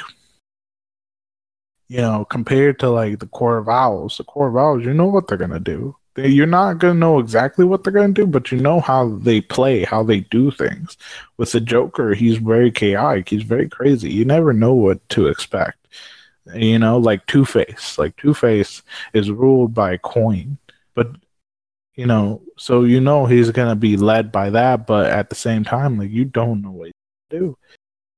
you 1.88 2.02
know, 2.02 2.26
compared 2.26 2.80
to 2.80 2.90
like 2.90 3.20
the 3.20 3.28
Court 3.28 3.60
of 3.60 3.70
Owls, 3.70 4.18
the 4.18 4.24
Court 4.24 4.52
of 4.52 4.58
Owls, 4.58 4.86
you 4.86 4.94
know 4.94 5.08
what 5.08 5.28
they're 5.28 5.38
gonna 5.38 5.60
do. 5.60 5.96
They, 6.16 6.28
you're 6.30 6.46
not 6.46 6.80
gonna 6.80 6.96
know 6.96 7.20
exactly 7.20 7.64
what 7.66 7.84
they're 7.84 7.94
gonna 7.94 8.14
do, 8.14 8.28
but 8.28 8.52
you 8.52 8.60
know 8.60 8.80
how 8.80 9.10
they 9.10 9.42
play, 9.42 9.84
how 9.84 10.04
they 10.04 10.22
do 10.22 10.52
things. 10.52 10.98
With 11.38 11.52
the 11.52 11.62
Joker, 11.62 12.14
he's 12.14 12.38
very 12.38 12.72
chaotic. 12.72 13.30
He's 13.30 13.44
very 13.44 13.70
crazy. 13.70 14.12
You 14.12 14.26
never 14.26 14.54
know 14.54 14.74
what 14.74 15.08
to 15.10 15.28
expect. 15.28 15.88
You 16.54 16.80
know, 16.80 16.98
like 16.98 17.26
Two 17.26 17.46
Face. 17.46 17.98
Like 17.98 18.16
Two 18.18 18.34
Face 18.34 18.84
is 19.14 19.32
ruled 19.32 19.74
by 19.74 19.98
coin, 19.98 20.58
but 20.94 21.12
you 21.98 22.06
know, 22.06 22.44
so 22.58 22.84
you 22.84 23.02
know 23.02 23.26
he's 23.26 23.50
gonna 23.50 23.76
be 23.76 23.98
led 23.98 24.32
by 24.32 24.52
that, 24.52 24.86
but 24.86 25.08
at 25.08 25.30
the 25.30 25.36
same 25.36 25.64
time, 25.66 25.98
like 25.98 26.12
you 26.12 26.26
don't 26.26 26.62
know 26.62 26.72
what 26.72 26.92
to 27.32 27.40
do. 27.40 27.58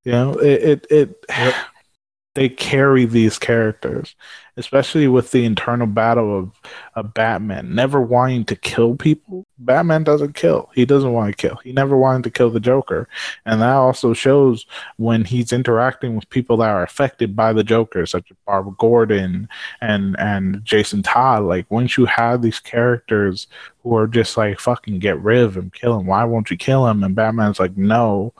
You 0.03 0.11
know, 0.11 0.33
it 0.33 0.63
it, 0.63 0.87
it 0.91 1.25
yep. 1.29 1.55
they 2.35 2.49
carry 2.49 3.05
these 3.05 3.39
characters, 3.39 4.15
especially 4.59 5.07
with 5.07 5.31
the 5.31 5.45
internal 5.45 5.87
battle 5.87 6.37
of, 6.37 6.51
of 6.95 7.13
Batman 7.13 7.73
never 7.73 8.01
wanting 8.01 8.43
to 8.43 8.57
kill 8.57 8.93
people. 8.93 9.45
Batman 9.57 10.03
doesn't 10.03 10.35
kill. 10.35 10.69
He 10.75 10.85
doesn't 10.85 11.13
want 11.13 11.31
to 11.31 11.47
kill. 11.47 11.55
He 11.63 11.71
never 11.71 11.95
wanted 11.95 12.25
to 12.25 12.29
kill 12.29 12.49
the 12.49 12.59
Joker. 12.59 13.07
And 13.45 13.61
that 13.61 13.73
also 13.73 14.13
shows 14.13 14.65
when 14.97 15.23
he's 15.23 15.53
interacting 15.53 16.15
with 16.15 16.29
people 16.29 16.57
that 16.57 16.69
are 16.69 16.83
affected 16.83 17.37
by 17.37 17.53
the 17.53 17.63
Joker, 17.63 18.05
such 18.05 18.29
as 18.31 18.37
Barbara 18.45 18.73
Gordon 18.77 19.47
and 19.79 20.19
and 20.19 20.63
Jason 20.65 21.03
Todd. 21.03 21.43
Like 21.43 21.65
once 21.71 21.97
you 21.97 22.05
have 22.05 22.41
these 22.41 22.59
characters 22.59 23.47
who 23.83 23.95
are 23.95 24.07
just 24.07 24.35
like 24.35 24.59
fucking 24.59 24.99
get 24.99 25.19
rid 25.21 25.41
of 25.41 25.55
him, 25.55 25.71
kill 25.71 25.97
him. 25.97 26.05
Why 26.05 26.25
won't 26.25 26.51
you 26.51 26.57
kill 26.57 26.85
him? 26.85 27.01
And 27.01 27.15
Batman's 27.15 27.61
like, 27.61 27.77
no 27.77 28.33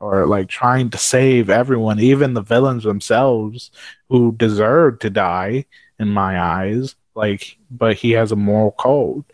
or 0.00 0.26
like 0.26 0.48
trying 0.48 0.90
to 0.90 0.98
save 0.98 1.48
everyone, 1.50 2.00
even 2.00 2.34
the 2.34 2.42
villains 2.42 2.84
themselves 2.84 3.70
who 4.08 4.32
deserve 4.32 4.98
to 5.00 5.10
die 5.10 5.64
in 5.98 6.08
my 6.08 6.40
eyes. 6.40 6.94
Like, 7.14 7.56
but 7.70 7.96
he 7.96 8.12
has 8.12 8.32
a 8.32 8.36
moral 8.36 8.72
code. 8.72 9.24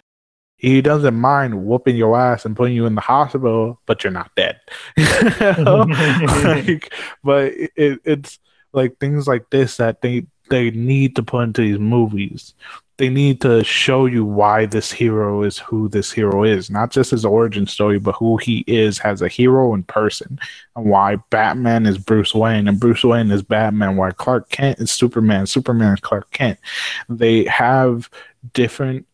He 0.57 0.81
doesn't 0.81 1.17
mind 1.17 1.65
whooping 1.65 1.97
your 1.97 2.17
ass 2.17 2.45
and 2.45 2.55
putting 2.57 2.77
you 2.77 2.87
in 2.87 2.95
the 2.95 3.01
hospital, 3.01 3.81
but 3.87 4.05
you're 4.05 4.13
not 4.13 4.31
dead. 4.37 4.61
like, 4.97 6.95
but 7.25 7.53
it, 7.75 8.01
it's 8.05 8.39
like 8.73 8.99
things 8.99 9.27
like 9.27 9.51
this 9.51 9.79
that 9.79 10.01
they 10.03 10.27
they 10.51 10.71
need 10.71 11.17
to 11.17 11.23
put 11.23 11.43
into 11.43 11.63
these 11.63 11.79
movies 11.79 12.55
they 13.03 13.09
need 13.09 13.41
to 13.41 13.65
show 13.65 14.07
you 14.07 14.25
why 14.25 14.65
this 14.65 14.93
hero 14.93 15.43
is 15.43 15.59
who 15.59 15.89
this 15.89 16.13
hero 16.13 16.45
is, 16.45 16.71
not 16.71 16.93
just 16.93 17.11
his 17.11 17.25
origin 17.25 17.67
story, 17.67 17.99
but 17.99 18.15
who 18.15 18.37
he 18.37 18.63
is 18.69 19.01
as 19.01 19.23
a 19.23 19.27
hero 19.27 19.75
in 19.75 19.83
person, 19.83 20.39
and 20.77 20.85
why 20.85 21.17
Batman 21.29 21.85
is 21.85 21.99
Bruce 21.99 22.33
Wayne 22.33 22.69
and 22.69 22.79
Bruce 22.79 23.03
Wayne 23.03 23.33
is 23.33 23.43
Batman, 23.43 23.97
why 23.97 24.13
Clark 24.13 24.51
Kent 24.51 24.79
is 24.79 24.93
Superman, 24.93 25.47
Superman 25.47 25.95
is 25.95 26.01
Clark 26.01 26.31
Kent. 26.31 26.61
They 27.09 27.43
have 27.47 28.09
different 28.53 29.05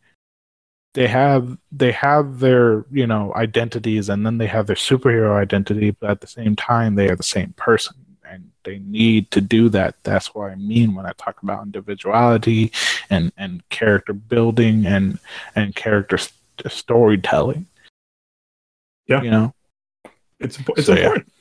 they 0.92 1.07
have 1.07 1.57
they 1.72 1.92
have 1.92 2.40
their 2.40 2.85
you 2.90 3.07
know 3.07 3.33
identities 3.37 4.11
and 4.11 4.27
then 4.27 4.37
they 4.37 4.46
have 4.46 4.66
their 4.66 4.77
superhero 4.77 5.35
identity 5.35 5.92
but 5.92 6.11
at 6.11 6.20
the 6.20 6.27
same 6.27 6.57
time 6.57 6.94
they 6.94 7.09
are 7.09 7.16
the 7.16 7.22
same 7.22 7.53
person 7.57 7.94
they 8.68 8.78
need 8.81 9.31
to 9.31 9.40
do 9.40 9.70
that. 9.70 9.94
That's 10.02 10.35
what 10.35 10.50
I 10.50 10.54
mean 10.57 10.94
when 10.94 11.07
I 11.07 11.12
talk 11.16 11.42
about 11.42 11.64
individuality 11.64 12.70
and 13.09 13.33
and 13.38 13.66
character 13.70 14.12
building 14.12 14.85
and 14.85 15.18
and 15.54 15.74
character 15.74 16.18
st- 16.18 16.70
storytelling. 16.70 17.66
Yeah, 19.07 19.22
you 19.22 19.31
know, 19.31 19.54
it's 20.38 20.59
it's 20.76 20.87
so, 20.87 20.92
important. 20.92 21.26
Yeah. 21.28 21.35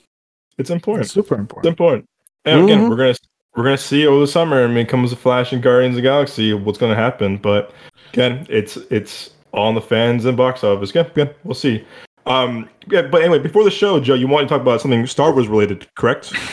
It's 0.58 0.70
important. 0.70 1.06
It's 1.06 1.14
super 1.14 1.36
important. 1.36 1.66
It's 1.66 1.72
important. 1.74 2.10
And 2.46 2.60
mm-hmm. 2.60 2.66
again, 2.66 2.90
we're 2.90 2.96
gonna 2.96 3.16
we're 3.56 3.66
gonna 3.66 3.78
see 3.78 4.08
over 4.08 4.22
the 4.22 4.28
summer. 4.28 4.64
I 4.64 4.68
mean, 4.68 4.86
comes 4.86 5.10
the 5.10 5.18
Flash 5.18 5.52
and 5.52 5.62
Guardians 5.62 5.98
of 5.98 6.04
the 6.04 6.08
Galaxy. 6.08 6.54
What's 6.54 6.78
gonna 6.78 6.96
happen? 6.96 7.38
But 7.38 7.74
again, 8.14 8.48
it's 8.50 8.78
it's 8.90 9.32
on 9.52 9.76
the 9.76 9.82
fans 9.82 10.24
and 10.24 10.38
box 10.38 10.64
office. 10.64 10.92
Again, 10.92 11.08
again, 11.08 11.30
we'll 11.44 11.56
see. 11.56 11.86
Um, 12.26 12.70
yeah, 12.90 13.02
but 13.02 13.22
anyway, 13.22 13.40
before 13.40 13.64
the 13.66 13.72
show, 13.72 14.00
Joe, 14.00 14.14
you 14.14 14.28
want 14.28 14.48
to 14.48 14.54
talk 14.54 14.62
about 14.62 14.80
something 14.82 15.06
Star 15.08 15.34
Wars 15.34 15.50
related, 15.50 15.94
correct? 15.96 16.34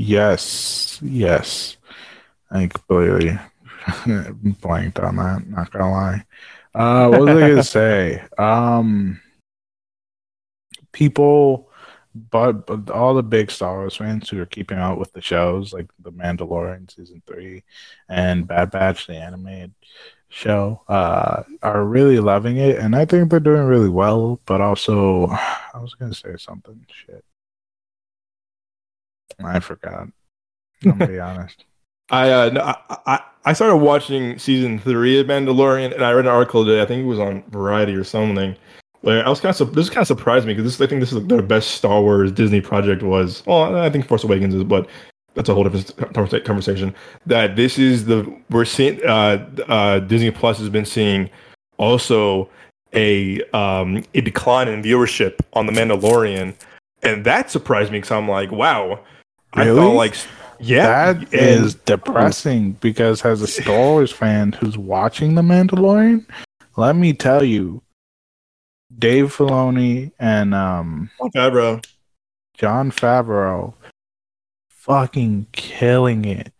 Yes, 0.00 1.00
yes. 1.02 1.76
I 2.52 2.68
completely 2.68 3.36
blanked 4.60 5.00
on 5.00 5.16
that. 5.16 5.44
Not 5.48 5.72
gonna 5.72 5.90
lie. 5.90 6.24
Uh, 6.72 7.08
what 7.08 7.20
was 7.22 7.30
I 7.30 7.48
gonna 7.48 7.62
say? 7.64 8.22
Um, 8.38 9.20
people, 10.92 11.68
but, 12.14 12.64
but 12.64 12.90
all 12.90 13.12
the 13.14 13.24
big 13.24 13.50
Star 13.50 13.78
Wars 13.78 13.96
fans 13.96 14.28
who 14.30 14.40
are 14.40 14.46
keeping 14.46 14.78
up 14.78 14.98
with 14.98 15.12
the 15.14 15.20
shows, 15.20 15.72
like 15.72 15.90
The 15.98 16.12
Mandalorian 16.12 16.94
season 16.94 17.20
three 17.26 17.64
and 18.08 18.46
Bad 18.46 18.70
Batch, 18.70 19.08
the 19.08 19.16
animated 19.16 19.74
show, 20.28 20.80
uh, 20.86 21.42
are 21.60 21.84
really 21.84 22.20
loving 22.20 22.58
it, 22.58 22.78
and 22.78 22.94
I 22.94 23.04
think 23.04 23.30
they're 23.30 23.40
doing 23.40 23.64
really 23.64 23.90
well. 23.90 24.40
But 24.46 24.60
also, 24.60 25.26
I 25.74 25.80
was 25.80 25.94
gonna 25.94 26.14
say 26.14 26.36
something. 26.36 26.86
Shit. 26.88 27.24
I 29.42 29.60
forgot. 29.60 30.08
i 30.84 30.90
to 30.90 31.06
be 31.06 31.20
honest. 31.20 31.64
I, 32.10 32.30
uh, 32.30 32.50
no, 32.50 32.74
I 33.06 33.20
I 33.48 33.54
started 33.54 33.76
watching 33.76 34.38
season 34.38 34.78
three 34.78 35.18
of 35.18 35.26
Mandalorian, 35.26 35.94
and 35.94 36.04
I 36.04 36.12
read 36.12 36.26
an 36.26 36.30
article 36.30 36.66
today. 36.66 36.82
I 36.82 36.84
think 36.84 37.02
it 37.02 37.06
was 37.06 37.18
on 37.18 37.42
Variety 37.50 37.94
or 37.94 38.04
something. 38.04 38.54
Where 39.00 39.24
I 39.24 39.30
was 39.30 39.40
kind 39.40 39.58
of 39.58 39.74
this 39.74 39.88
kind 39.88 40.02
of 40.02 40.06
surprised 40.06 40.46
me 40.46 40.52
because 40.52 40.64
this 40.64 40.86
I 40.86 40.88
think 40.88 41.00
this 41.00 41.14
is 41.14 41.26
their 41.26 41.40
best 41.40 41.70
Star 41.70 42.02
Wars 42.02 42.30
Disney 42.30 42.60
project 42.60 43.02
was. 43.02 43.42
Well, 43.46 43.76
I 43.76 43.88
think 43.88 44.06
Force 44.06 44.24
Awakens 44.24 44.54
is, 44.54 44.64
but 44.64 44.86
that's 45.32 45.48
a 45.48 45.54
whole 45.54 45.64
different 45.64 46.44
conversation. 46.44 46.94
That 47.24 47.56
this 47.56 47.78
is 47.78 48.04
the 48.04 48.30
we're 48.50 48.64
seeing. 48.64 49.02
Uh, 49.02 49.48
uh, 49.68 50.00
Disney 50.00 50.30
Plus 50.30 50.58
has 50.58 50.68
been 50.68 50.84
seeing 50.84 51.30
also 51.78 52.50
a 52.92 53.40
um, 53.52 54.04
a 54.14 54.20
decline 54.20 54.68
in 54.68 54.82
viewership 54.82 55.38
on 55.54 55.64
the 55.64 55.72
Mandalorian, 55.72 56.54
and 57.02 57.24
that 57.24 57.50
surprised 57.50 57.92
me 57.92 57.98
because 57.98 58.10
I'm 58.10 58.28
like, 58.28 58.50
wow 58.50 59.00
Really? 59.58 59.78
I 59.78 59.82
felt 59.82 59.94
like 59.94 60.14
yeah, 60.60 61.12
that 61.12 61.32
is 61.32 61.74
depressing 61.74 62.72
because 62.72 63.24
as 63.24 63.42
a 63.42 63.46
Star 63.46 63.76
Wars 63.76 64.12
fan 64.12 64.52
who's 64.52 64.76
watching 64.76 65.34
The 65.34 65.42
Mandalorian, 65.42 66.26
let 66.76 66.96
me 66.96 67.12
tell 67.12 67.44
you, 67.44 67.82
Dave 68.98 69.34
Filoni 69.34 70.12
and 70.18 70.54
um 70.54 71.10
Favreau, 71.34 71.84
Jon 72.54 72.90
Favreau, 72.90 73.74
fucking 74.68 75.46
killing 75.52 76.24
it 76.24 76.52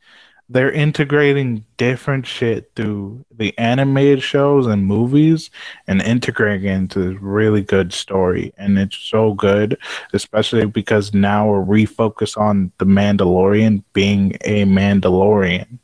they're 0.49 0.73
integrating 0.73 1.65
different 1.77 2.27
shit 2.27 2.71
through 2.75 3.25
the 3.37 3.57
animated 3.59 4.23
shows 4.23 4.67
and 4.67 4.87
movies 4.87 5.51
and 5.87 6.01
integrating 6.03 6.69
it 6.69 6.75
into 6.75 6.99
this 7.01 7.21
really 7.21 7.63
good 7.63 7.93
story 7.93 8.53
and 8.57 8.79
it's 8.79 8.97
so 8.97 9.35
good 9.35 9.79
especially 10.13 10.67
because 10.67 11.13
now 11.13 11.49
we're 11.49 11.65
refocused 11.65 12.39
on 12.39 12.73
the 12.79 12.87
mandalorian 12.87 13.83
being 13.93 14.37
a 14.45 14.65
mandalorian 14.65 15.79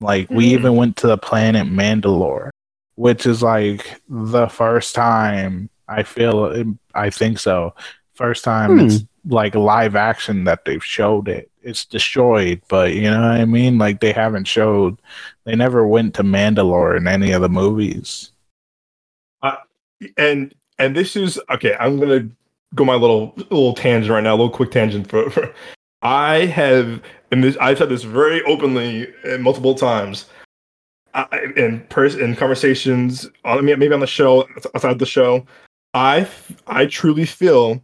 like 0.00 0.26
mm-hmm. 0.26 0.36
we 0.36 0.46
even 0.46 0.76
went 0.76 0.96
to 0.96 1.06
the 1.06 1.18
planet 1.18 1.66
mandalore 1.66 2.50
which 2.94 3.26
is 3.26 3.42
like 3.42 4.00
the 4.08 4.46
first 4.48 4.94
time 4.94 5.68
i 5.88 6.02
feel 6.02 6.64
i 6.94 7.10
think 7.10 7.38
so 7.38 7.74
First 8.20 8.44
time 8.44 8.78
Hmm. 8.78 8.84
it's 8.84 9.04
like 9.26 9.54
live 9.54 9.96
action 9.96 10.44
that 10.44 10.64
they've 10.64 10.84
showed 10.84 11.28
it. 11.28 11.50
It's 11.62 11.84
destroyed, 11.84 12.62
but 12.68 12.94
you 12.94 13.02
know 13.02 13.20
what 13.20 13.40
I 13.40 13.44
mean? 13.44 13.78
Like 13.78 14.00
they 14.00 14.12
haven't 14.12 14.46
showed 14.46 15.00
they 15.44 15.54
never 15.54 15.86
went 15.86 16.14
to 16.14 16.22
Mandalore 16.22 16.96
in 16.96 17.06
any 17.06 17.32
of 17.32 17.42
the 17.42 17.48
movies. 17.48 18.32
and 20.16 20.54
and 20.78 20.96
this 20.96 21.16
is 21.16 21.40
okay. 21.50 21.76
I'm 21.78 21.98
gonna 21.98 22.28
go 22.74 22.84
my 22.84 22.94
little 22.94 23.34
little 23.36 23.74
tangent 23.74 24.10
right 24.10 24.22
now, 24.22 24.34
a 24.34 24.36
little 24.36 24.50
quick 24.50 24.70
tangent 24.70 25.08
for. 25.08 25.30
for 25.30 25.52
I 26.02 26.46
have, 26.46 27.02
and 27.30 27.44
this 27.44 27.56
I've 27.58 27.78
said 27.78 27.90
this 27.90 28.04
very 28.04 28.42
openly 28.44 29.12
uh, 29.30 29.36
multiple 29.36 29.74
times, 29.74 30.26
I, 31.12 31.26
in 31.56 31.80
pers- 31.90 32.14
in 32.14 32.36
conversations, 32.36 33.28
on, 33.44 33.62
me 33.64 33.74
maybe 33.74 33.92
on 33.92 34.00
the 34.00 34.06
show, 34.06 34.48
outside 34.74 34.98
the 34.98 35.06
show. 35.06 35.46
I 35.92 36.26
I 36.66 36.86
truly 36.86 37.26
feel 37.26 37.82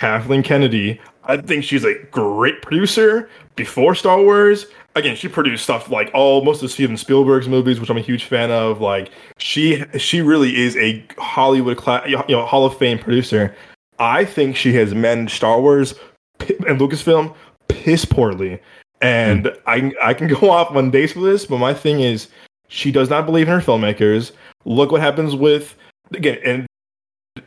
Kathleen 0.00 0.42
Kennedy. 0.42 0.98
I 1.24 1.36
think 1.36 1.62
she's 1.62 1.84
a 1.84 1.92
great 2.10 2.62
producer. 2.62 3.28
Before 3.54 3.94
Star 3.94 4.22
Wars, 4.22 4.64
again, 4.94 5.14
she 5.14 5.28
produced 5.28 5.62
stuff 5.62 5.90
like 5.90 6.10
all 6.14 6.42
most 6.42 6.62
of 6.62 6.70
Steven 6.70 6.96
Spielberg's 6.96 7.48
movies, 7.48 7.78
which 7.78 7.90
I'm 7.90 7.98
a 7.98 8.00
huge 8.00 8.24
fan 8.24 8.50
of. 8.50 8.80
Like 8.80 9.10
she 9.36 9.84
she 9.98 10.22
really 10.22 10.56
is 10.56 10.74
a 10.78 11.04
Hollywood 11.18 11.76
class, 11.76 12.08
you 12.08 12.16
know, 12.28 12.46
Hall 12.46 12.64
of 12.64 12.78
Fame 12.78 12.98
producer. 12.98 13.54
I 13.98 14.24
think 14.24 14.56
she 14.56 14.72
has 14.72 14.94
managed 14.94 15.32
Star 15.32 15.60
Wars 15.60 15.94
and 16.40 16.80
Lucasfilm 16.80 17.34
piss 17.68 18.06
poorly, 18.06 18.58
and 19.02 19.48
hmm. 19.48 19.52
I 19.66 19.92
I 20.02 20.14
can 20.14 20.28
go 20.40 20.48
off 20.50 20.74
on 20.74 20.90
days 20.90 21.12
for 21.12 21.20
this, 21.20 21.44
but 21.44 21.58
my 21.58 21.74
thing 21.74 22.00
is 22.00 22.28
she 22.68 22.90
does 22.90 23.10
not 23.10 23.26
believe 23.26 23.48
in 23.48 23.52
her 23.52 23.60
filmmakers. 23.60 24.32
Look 24.64 24.92
what 24.92 25.02
happens 25.02 25.36
with 25.36 25.76
again, 26.14 26.38
and 26.42 26.66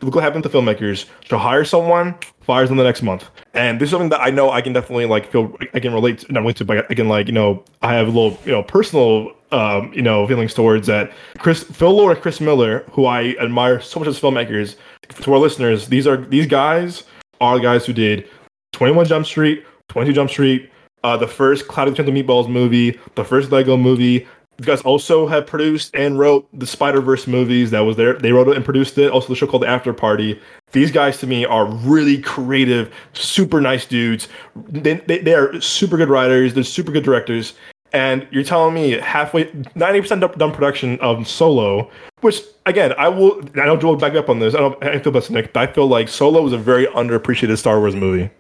look 0.02 0.16
what 0.16 0.24
happened 0.24 0.44
to 0.44 0.50
filmmakers. 0.50 1.06
She'll 1.26 1.38
hire 1.38 1.66
someone, 1.66 2.16
fires 2.42 2.70
them 2.70 2.78
the 2.78 2.84
next 2.84 3.02
month. 3.02 3.30
And 3.54 3.80
this 3.80 3.88
is 3.88 3.92
something 3.92 4.10
that 4.10 4.22
I 4.22 4.30
know 4.30 4.52
I 4.52 4.62
can 4.62 4.74
definitely 4.74 5.06
like 5.06 5.32
feel 5.32 5.56
I 5.74 5.80
can 5.80 5.94
relate 5.94 6.20
to, 6.20 6.32
not 6.32 6.42
relate 6.42 6.58
to, 6.58 6.66
but 6.66 6.90
I 6.90 6.94
can 6.94 7.10
like, 7.10 7.28
you 7.28 7.34
know, 7.34 7.64
I 7.82 7.94
have 7.94 8.08
a 8.08 8.12
little, 8.12 8.40
you 8.46 8.52
know, 8.52 8.64
personal 8.64 9.32
um, 9.52 9.94
you 9.94 10.02
know, 10.02 10.26
feelings 10.28 10.54
towards 10.54 10.88
that. 10.88 11.12
Chris 11.38 11.64
Phil 11.64 11.92
Lord 11.92 12.16
and 12.16 12.22
Chris 12.22 12.42
Miller, 12.42 12.86
who 12.92 13.06
I 13.06 13.36
admire 13.40 13.80
so 13.82 14.00
much 14.00 14.10
as 14.10 14.20
filmmakers, 14.20 14.78
to 15.10 15.34
our 15.34 15.40
listeners, 15.40 15.88
these 15.88 16.08
are 16.08 16.18
these 16.18 16.48
guys 16.48 17.04
are 17.40 17.60
guys 17.60 17.86
who 17.86 17.94
did 17.94 18.28
21 18.72 19.06
Jump 19.06 19.26
Street, 19.26 19.64
22 19.90 20.14
Jump 20.14 20.30
Street, 20.30 20.72
uh, 21.04 21.18
the 21.18 21.28
first 21.28 21.68
Cloud 21.68 21.88
of 21.88 21.96
the 21.96 22.12
Meatballs 22.12 22.50
movie, 22.50 23.00
the 23.16 23.24
first 23.24 23.52
Lego 23.52 23.78
movie, 23.78 24.28
you 24.60 24.66
guys 24.66 24.82
also 24.82 25.28
have 25.28 25.48
produced 25.48 25.96
and 25.96 26.20
wrote 26.20 26.48
the 26.54 26.68
Spider 26.68 27.02
Verse 27.02 27.26
movies. 27.26 27.72
That 27.72 27.82
was 27.82 27.98
there. 27.98 28.14
They 28.14 28.32
wrote 28.32 28.48
it 28.48 28.56
and 28.56 28.64
produced 28.64 28.98
it. 28.98 29.12
Also, 29.12 29.30
the 29.30 29.36
show 29.36 29.48
called 29.48 29.64
The 29.64 29.68
After 29.68 29.94
Party. 29.94 30.40
These 30.72 30.92
guys 30.92 31.18
to 31.20 31.28
me 31.28 31.46
are 31.46 31.66
really 31.66 32.22
creative, 32.22 32.94
super 33.14 33.60
nice 33.62 33.86
dudes. 33.86 34.28
They, 34.56 34.96
they, 34.96 35.20
they 35.20 35.34
are 35.34 35.60
super 35.60 35.98
good 35.98 36.10
writers. 36.10 36.54
They're 36.54 36.64
super 36.64 36.92
good 36.92 37.04
directors. 37.04 37.54
And 37.94 38.28
you're 38.32 38.44
telling 38.44 38.74
me 38.74 38.92
halfway, 38.92 39.46
90% 39.46 40.38
done- 40.38 40.52
production 40.52 41.00
of 41.00 41.28
Solo, 41.28 41.92
which 42.22 42.42
again, 42.66 42.94
I 42.98 43.08
will, 43.08 43.40
I 43.56 43.76
Joel 43.76 43.94
will 43.94 43.96
back 43.98 44.16
up 44.16 44.30
on 44.30 44.40
this. 44.40 44.56
I 44.56 44.60
don't, 44.60 44.84
I 44.84 45.00
feel 45.00 45.16
about 45.16 45.30
Nick, 45.30 45.54
but 45.54 45.70
I 45.70 45.72
feel 45.72 45.88
like 45.88 46.10
Solo 46.10 46.42
was 46.42 46.54
a 46.54 46.58
very 46.58 46.88
underappreciated 46.88 47.58
Star 47.58 47.80
Wars 47.80 47.96
movie. 47.96 48.32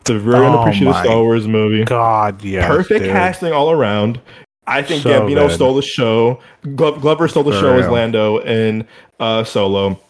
It's 0.00 0.10
a 0.10 0.18
very 0.18 0.44
Oh 0.44 0.50
underappreciated 0.50 1.02
Star 1.04 1.22
Wars 1.22 1.48
movie 1.48 1.84
God, 1.84 2.42
yeah. 2.42 2.66
perfect 2.68 3.04
casting 3.06 3.52
all 3.52 3.70
around. 3.70 4.20
I 4.66 4.82
think 4.82 5.02
So 5.02 5.10
Gambino 5.10 5.48
good. 5.48 5.54
stole 5.54 5.74
the 5.74 5.82
show. 5.82 6.40
Glo- 6.74 6.98
Glover 6.98 7.28
stole 7.28 7.42
the 7.44 7.52
For 7.52 7.60
show 7.60 7.78
as. 7.78 7.88
Lando 7.88 8.38
in 8.38 8.86
uh, 9.20 9.44
Solo. 9.44 10.00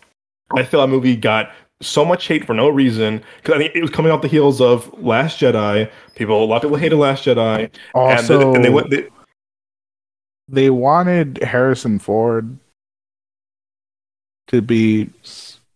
I 0.57 0.63
feel 0.63 0.81
that 0.81 0.87
movie 0.89 1.17
got 1.17 1.51
so 1.83 2.05
much 2.05 2.29
hate 2.29 2.47
for 2.47 2.55
no 2.55 2.69
reason 2.69 3.23
because 3.43 3.55
I 3.57 3.59
think 3.59 3.75
it 3.75 3.83
was 3.83 3.91
coming 3.91 4.13
off 4.13 4.23
the 4.23 4.29
heels 4.29 4.61
of 4.61 4.93
Last 5.03 5.41
Jedi. 5.41 5.91
People, 6.15 6.43
a 6.43 6.47
lot 6.47 6.57
of 6.57 6.63
people 6.63 6.77
hated 6.77 6.97
Last 6.97 7.25
Jedi, 7.25 7.69
Also, 7.95 8.35
and, 8.35 8.43
the- 8.43 8.53
and 8.57 8.65
they 8.65 8.71
went. 8.71 8.91
They, 8.91 9.09
they 10.47 10.71
wanted 10.71 11.39
Harrison 11.43 11.99
Ford 11.99 12.59
to 14.49 14.61
be, 14.63 15.11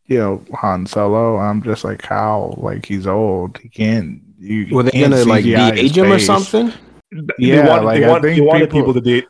you 0.07 0.19
know, 0.19 0.45
Han 0.55 0.87
Solo. 0.87 1.39
I'm 1.39 1.63
just 1.63 1.85
like, 1.85 2.05
how? 2.05 2.55
Like 2.59 2.85
he's 2.87 3.07
old. 3.07 3.59
He 3.59 3.69
can't. 3.71 4.21
You, 4.39 4.73
Were 4.75 4.83
they 4.85 4.91
can't 4.93 5.11
gonna 5.13 5.25
like 5.25 5.45
CGI 5.45 5.73
his 5.73 5.93
de-age 5.93 5.99
him 5.99 6.13
or 6.13 6.19
something? 6.21 6.73
Yeah, 7.39 7.63
they 7.63 7.69
wanted, 7.69 7.85
like, 7.85 8.01
they, 8.01 8.09
want, 8.09 8.23
they 8.23 8.41
wanted 8.41 8.71
people, 8.71 8.93
people- 8.93 8.95
to 8.95 9.01
date. 9.01 9.27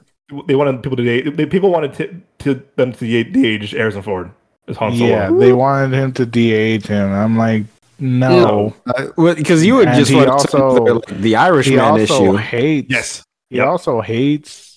They 0.47 0.55
wanted 0.55 0.83
people 0.83 0.97
to 0.97 1.03
date. 1.05 1.37
They, 1.37 1.47
people 1.47 1.71
wanted 1.71 1.95
to, 1.95 2.21
to 2.41 2.63
them 2.77 2.93
to 2.93 2.99
de- 2.99 3.25
de-age 3.25 3.71
Harrison 3.71 4.03
Ford 4.03 4.31
as 4.67 4.77
Han 4.77 4.93
Solo. 4.97 5.09
Yeah, 5.09 5.31
they 5.31 5.53
wanted 5.55 5.97
him 5.97 6.13
to 6.15 6.27
de-age 6.27 6.87
him. 6.87 7.11
I'm 7.13 7.39
like, 7.39 7.65
no. 7.99 8.75
because 9.17 9.63
uh, 9.63 9.65
you 9.65 9.77
would 9.77 9.89
And 9.89 9.97
just 9.99 10.11
he 10.11 10.17
want 10.17 10.29
also- 10.29 10.85
to 10.87 10.93
like, 10.95 11.07
the 11.21 11.37
Irishman 11.37 11.79
he 11.79 11.81
also 11.81 12.25
issue. 12.25 12.37
hates. 12.37 12.91
Yes. 12.91 13.25
He 13.49 13.57
Yep. 13.57 13.67
also 13.67 14.01
hates 14.03 14.68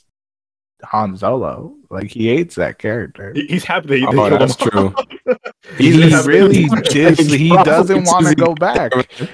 Han 0.84 1.16
Solo. 1.18 1.76
Like 1.90 2.10
he 2.10 2.28
hates 2.30 2.56
that 2.56 2.80
character. 2.80 3.34
He's 3.36 3.66
happy 3.66 3.88
that 3.90 3.98
he, 3.98 4.06
Oh, 4.08 4.30
that's 4.30 4.56
him. 4.62 4.70
true. 4.70 4.96
He 5.78 5.92
He's- 5.92 6.26
really 6.28 6.68
just 6.90 7.22
he 7.22 7.50
doesn't 7.64 8.04
want 8.06 8.28
to 8.28 8.36
go 8.36 8.54
back. 8.56 8.92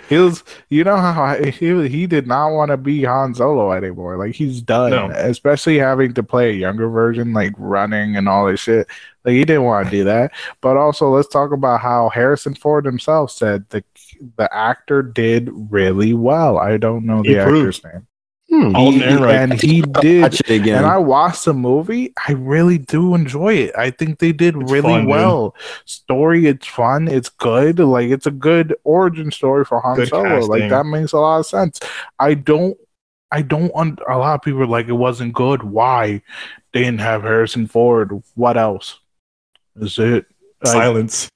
He 0.09 0.17
was, 0.17 0.43
you 0.69 0.83
know 0.83 0.97
how 0.97 1.35
he 1.41 1.87
he 1.87 2.05
did 2.05 2.27
not 2.27 2.49
want 2.51 2.69
to 2.69 2.77
be 2.77 3.03
Han 3.05 3.33
Solo 3.33 3.71
anymore. 3.71 4.17
Like 4.17 4.35
he's 4.35 4.61
done, 4.61 4.91
No. 4.91 5.09
especially 5.09 5.77
having 5.79 6.13
to 6.15 6.23
play 6.23 6.49
a 6.49 6.53
younger 6.53 6.89
version, 6.89 7.33
like 7.33 7.53
running 7.57 8.17
and 8.17 8.27
all 8.29 8.45
this 8.47 8.59
shit. 8.59 8.87
Like 9.23 9.33
he 9.33 9.45
didn't 9.45 9.63
want 9.63 9.85
to 9.87 9.91
do 9.91 10.03
that. 10.03 10.31
But 10.61 10.77
also, 10.77 11.09
let's 11.09 11.29
talk 11.29 11.51
about 11.53 11.79
how 11.81 12.09
Harrison 12.09 12.53
Ford 12.55 12.85
himself 12.85 13.31
said 13.31 13.67
the 13.69 13.83
the 14.35 14.53
actor 14.53 15.01
did 15.01 15.49
really 15.71 16.13
well. 16.13 16.57
I 16.57 16.77
don't 16.77 17.05
know 17.05 17.21
He 17.23 17.33
the 17.33 17.43
proved. 17.45 17.67
actor's 17.79 17.83
name, 17.83 18.07
Hmm. 18.57 18.75
Alden 18.75 18.99
He- 18.99 19.05
Ehrenreich. 19.05 19.33
and 19.43 19.53
he 19.61 19.81
did 20.01 20.21
Watch 20.23 20.39
it 20.41 20.49
again. 20.49 20.77
and 20.77 20.85
I 20.85 20.97
watched 20.97 21.45
the 21.45 21.53
movie. 21.53 22.13
I 22.27 22.31
really 22.33 22.77
do 22.77 23.13
enjoy 23.15 23.53
it. 23.55 23.75
I 23.77 23.91
think 23.91 24.19
they 24.19 24.31
did 24.31 24.55
It's 24.55 24.71
really 24.71 24.81
fun, 24.93 25.01
dude. 25.01 25.09
well. 25.09 25.55
Story, 25.85 26.47
it's 26.47 26.65
fun. 26.67 27.07
It's 27.07 27.29
good. 27.29 27.79
Like 27.79 28.09
it's 28.09 28.25
a 28.25 28.31
good 28.31 28.75
origin 28.83 29.31
story 29.31 29.65
for 29.65 29.79
Han 29.81 29.95
Good 29.95 30.09
Solo. 30.09 30.39
Like 30.45 30.69
that 30.69 30.85
makes 30.85 31.11
a 31.13 31.17
lot 31.19 31.39
of 31.39 31.45
sense. 31.45 31.79
I 32.19 32.33
don't. 32.33 32.77
I 33.31 33.41
don't. 33.41 33.71
Un- 33.75 33.97
a 34.09 34.17
lot 34.17 34.35
of 34.35 34.41
people 34.41 34.61
are 34.61 34.67
like 34.67 34.87
it 34.87 34.93
wasn't 34.93 35.33
good. 35.33 35.61
Why? 35.63 36.21
They 36.73 36.81
didn't 36.83 37.01
have 37.01 37.23
Harrison 37.23 37.67
Ford. 37.67 38.23
What 38.35 38.57
else? 38.57 38.99
Is 39.79 39.99
it? 39.99 40.25
Like, 40.63 40.73
Silence. 40.73 41.29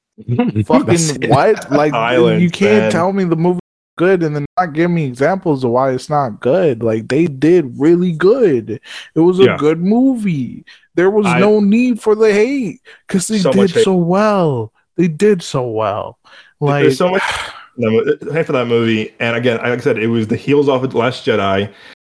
Fucking 0.65 0.65
what? 1.29 1.71
Like 1.71 1.91
Silence, 1.91 2.41
you 2.41 2.49
can't 2.49 2.83
man. 2.83 2.91
tell 2.91 3.11
me 3.13 3.23
the 3.25 3.35
movie 3.35 3.59
good 3.97 4.23
and 4.23 4.35
then 4.35 4.45
not 4.57 4.73
give 4.73 4.89
me 4.91 5.05
examples 5.05 5.63
of 5.63 5.71
why 5.71 5.91
it's 5.91 6.09
not 6.09 6.39
good. 6.39 6.81
Like 6.83 7.07
they 7.07 7.27
did 7.27 7.79
really 7.79 8.11
good. 8.13 8.79
It 9.15 9.19
was 9.19 9.39
a 9.39 9.43
Yeah. 9.45 9.57
good 9.57 9.79
movie. 9.81 10.65
There 10.95 11.09
was 11.11 11.25
I- 11.25 11.39
no 11.39 11.59
need 11.59 12.01
for 12.01 12.15
the 12.15 12.33
hate 12.33 12.81
because 13.07 13.27
they 13.27 13.39
So 13.39 13.51
did 13.51 13.69
so 13.71 13.95
well. 13.95 14.73
They 14.97 15.07
did 15.07 15.41
so 15.41 15.67
well. 15.67 16.17
Like 16.59 16.83
There's 16.83 16.97
so 16.97 17.09
much 17.11 17.23
no, 17.77 17.99
uh, 17.99 18.11
thanks 18.31 18.47
for 18.47 18.53
that 18.53 18.67
movie. 18.67 19.13
And 19.19 19.35
again, 19.35 19.57
like 19.57 19.67
I 19.67 19.77
said, 19.77 19.97
it 19.97 20.07
was 20.07 20.27
the 20.27 20.35
heels 20.35 20.67
off 20.69 20.83
of 20.83 20.91
the 20.91 20.97
Last 20.97 21.25
Jedi, 21.25 21.71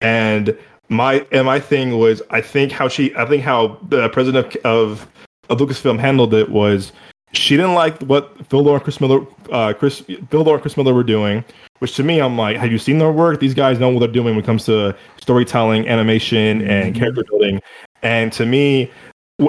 and 0.01 0.57
my 0.89 1.25
and 1.31 1.45
my 1.45 1.59
thing 1.59 1.97
was, 1.99 2.21
I 2.31 2.41
think 2.41 2.71
how 2.71 2.87
she, 2.87 3.13
I 3.15 3.25
think 3.25 3.43
how 3.43 3.77
the 3.89 4.09
president 4.09 4.55
of 4.57 5.07
of 5.49 5.57
Lucasfilm 5.59 5.99
handled 5.99 6.33
it 6.33 6.49
was, 6.49 6.91
she 7.33 7.55
didn't 7.55 7.73
like 7.73 7.99
what 8.01 8.45
Phil 8.47 8.61
Lord 8.63 8.83
Chris 8.83 8.99
Miller, 8.99 9.25
uh, 9.51 9.73
Chris 9.73 10.01
Phil 10.29 10.43
Lord 10.43 10.61
Chris 10.61 10.77
Miller 10.77 10.93
were 10.93 11.03
doing. 11.03 11.43
Which 11.79 11.95
to 11.95 12.03
me, 12.03 12.19
I'm 12.19 12.37
like, 12.37 12.57
have 12.57 12.71
you 12.71 12.77
seen 12.77 12.99
their 12.99 13.11
work? 13.11 13.39
These 13.39 13.55
guys 13.55 13.79
know 13.79 13.89
what 13.89 13.99
they're 13.99 14.07
doing 14.07 14.35
when 14.35 14.43
it 14.43 14.45
comes 14.45 14.65
to 14.65 14.95
storytelling, 15.19 15.87
animation, 15.87 16.61
and 16.67 16.93
Mhm. 16.93 16.99
character 16.99 17.23
building. 17.29 17.59
And 18.03 18.31
to 18.33 18.45
me, 18.45 18.91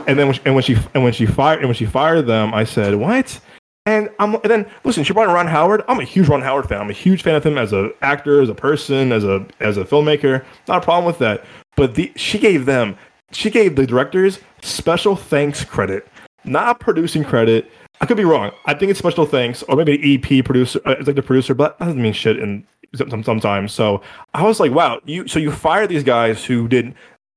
and 0.06 0.18
then 0.18 0.26
when 0.28 0.32
she, 0.34 0.40
and 0.44 0.54
when 0.54 0.64
she 0.64 0.76
and 0.94 1.04
when 1.04 1.12
she 1.12 1.26
fired 1.26 1.58
and 1.58 1.68
when 1.68 1.74
she 1.74 1.84
fired 1.84 2.26
them, 2.26 2.54
I 2.54 2.64
said, 2.64 2.94
what? 2.94 3.38
And 3.84 4.08
I'm 4.18 4.34
and 4.34 4.44
then 4.44 4.66
listen, 4.84 5.02
she 5.04 5.12
brought 5.12 5.28
in 5.28 5.34
Ron 5.34 5.48
Howard. 5.48 5.82
I'm 5.88 5.98
a 5.98 6.04
huge 6.04 6.28
Ron 6.28 6.40
Howard 6.40 6.68
fan. 6.68 6.80
I'm 6.80 6.88
a 6.90 6.94
huge 6.94 7.22
fan 7.22 7.34
of 7.34 7.44
him 7.44 7.58
as 7.58 7.72
an 7.72 7.92
actor, 8.00 8.40
as 8.40 8.48
a 8.48 8.54
person, 8.54 9.10
as 9.12 9.24
a 9.24 9.44
as 9.60 9.76
a 9.76 9.84
filmmaker. 9.84 10.44
Not 10.68 10.78
a 10.78 10.80
problem 10.80 11.04
with 11.04 11.18
that. 11.18 11.44
But 11.76 11.96
the 11.96 12.12
she 12.14 12.38
gave 12.38 12.64
them 12.64 12.96
she 13.32 13.50
gave 13.50 13.76
the 13.76 13.86
directors 13.86 14.38
special 14.62 15.16
thanks 15.16 15.64
credit, 15.64 16.06
not 16.44 16.80
producing 16.80 17.24
credit. 17.24 17.70
I 18.00 18.06
could 18.06 18.16
be 18.16 18.24
wrong. 18.24 18.52
I 18.66 18.74
think 18.74 18.90
it's 18.90 18.98
special 18.98 19.26
thanks, 19.26 19.62
or 19.64 19.76
maybe 19.76 19.94
an 19.94 20.24
EP 20.24 20.44
producer, 20.44 20.80
uh, 20.84 20.96
it's 20.98 21.06
like 21.06 21.16
the 21.16 21.22
producer, 21.22 21.54
but 21.54 21.78
that 21.78 21.86
doesn't 21.86 22.02
mean 22.02 22.12
shit 22.12 22.38
in 22.38 22.66
some- 22.94 23.22
sometimes. 23.22 23.72
So 23.72 24.02
I 24.34 24.42
was 24.42 24.60
like, 24.60 24.72
wow, 24.72 25.00
you 25.04 25.28
so 25.28 25.38
you 25.38 25.52
fired 25.52 25.88
these 25.88 26.02
guys 26.02 26.44
who 26.44 26.68
did 26.68 26.94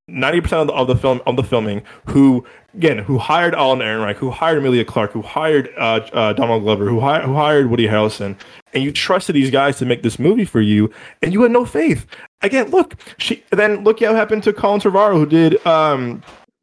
ninety 0.08 0.40
percent 0.40 0.70
of 0.70 0.86
the, 0.86 0.96
film 0.96 1.20
of 1.26 1.36
the 1.36 1.44
filming, 1.44 1.82
who 2.06 2.44
again, 2.76 2.98
who 2.98 3.18
hired 3.18 3.54
Alan 3.54 3.80
Aaron 3.80 4.02
Ehrenreich, 4.02 4.16
who 4.16 4.30
hired 4.30 4.58
Emilia 4.58 4.84
Clarke, 4.84 5.12
who 5.12 5.22
hired 5.22 5.70
uh, 5.78 6.00
uh, 6.12 6.32
Donald 6.34 6.62
Glover, 6.62 6.84
who, 6.84 7.00
who 7.00 7.34
hired 7.34 7.70
Woody 7.70 7.86
Harrelson, 7.86 8.36
and 8.72 8.84
you 8.84 8.92
trusted 8.92 9.34
these 9.34 9.50
guys 9.50 9.78
to 9.78 9.86
make 9.86 10.02
this 10.02 10.18
movie 10.18 10.44
for 10.44 10.60
you, 10.60 10.92
and 11.22 11.32
you 11.32 11.42
had 11.42 11.50
no 11.50 11.64
faith. 11.64 12.06
Again, 12.42 12.70
look, 12.70 12.96
she 13.18 13.42
then 13.50 13.82
look 13.82 14.02
at 14.02 14.10
what 14.10 14.16
happened 14.16 14.42
to 14.44 14.52
Colin 14.52 14.80
Trevorrow, 14.80 15.14
who 15.14 15.26
did 15.26 15.64
um, 15.66 16.22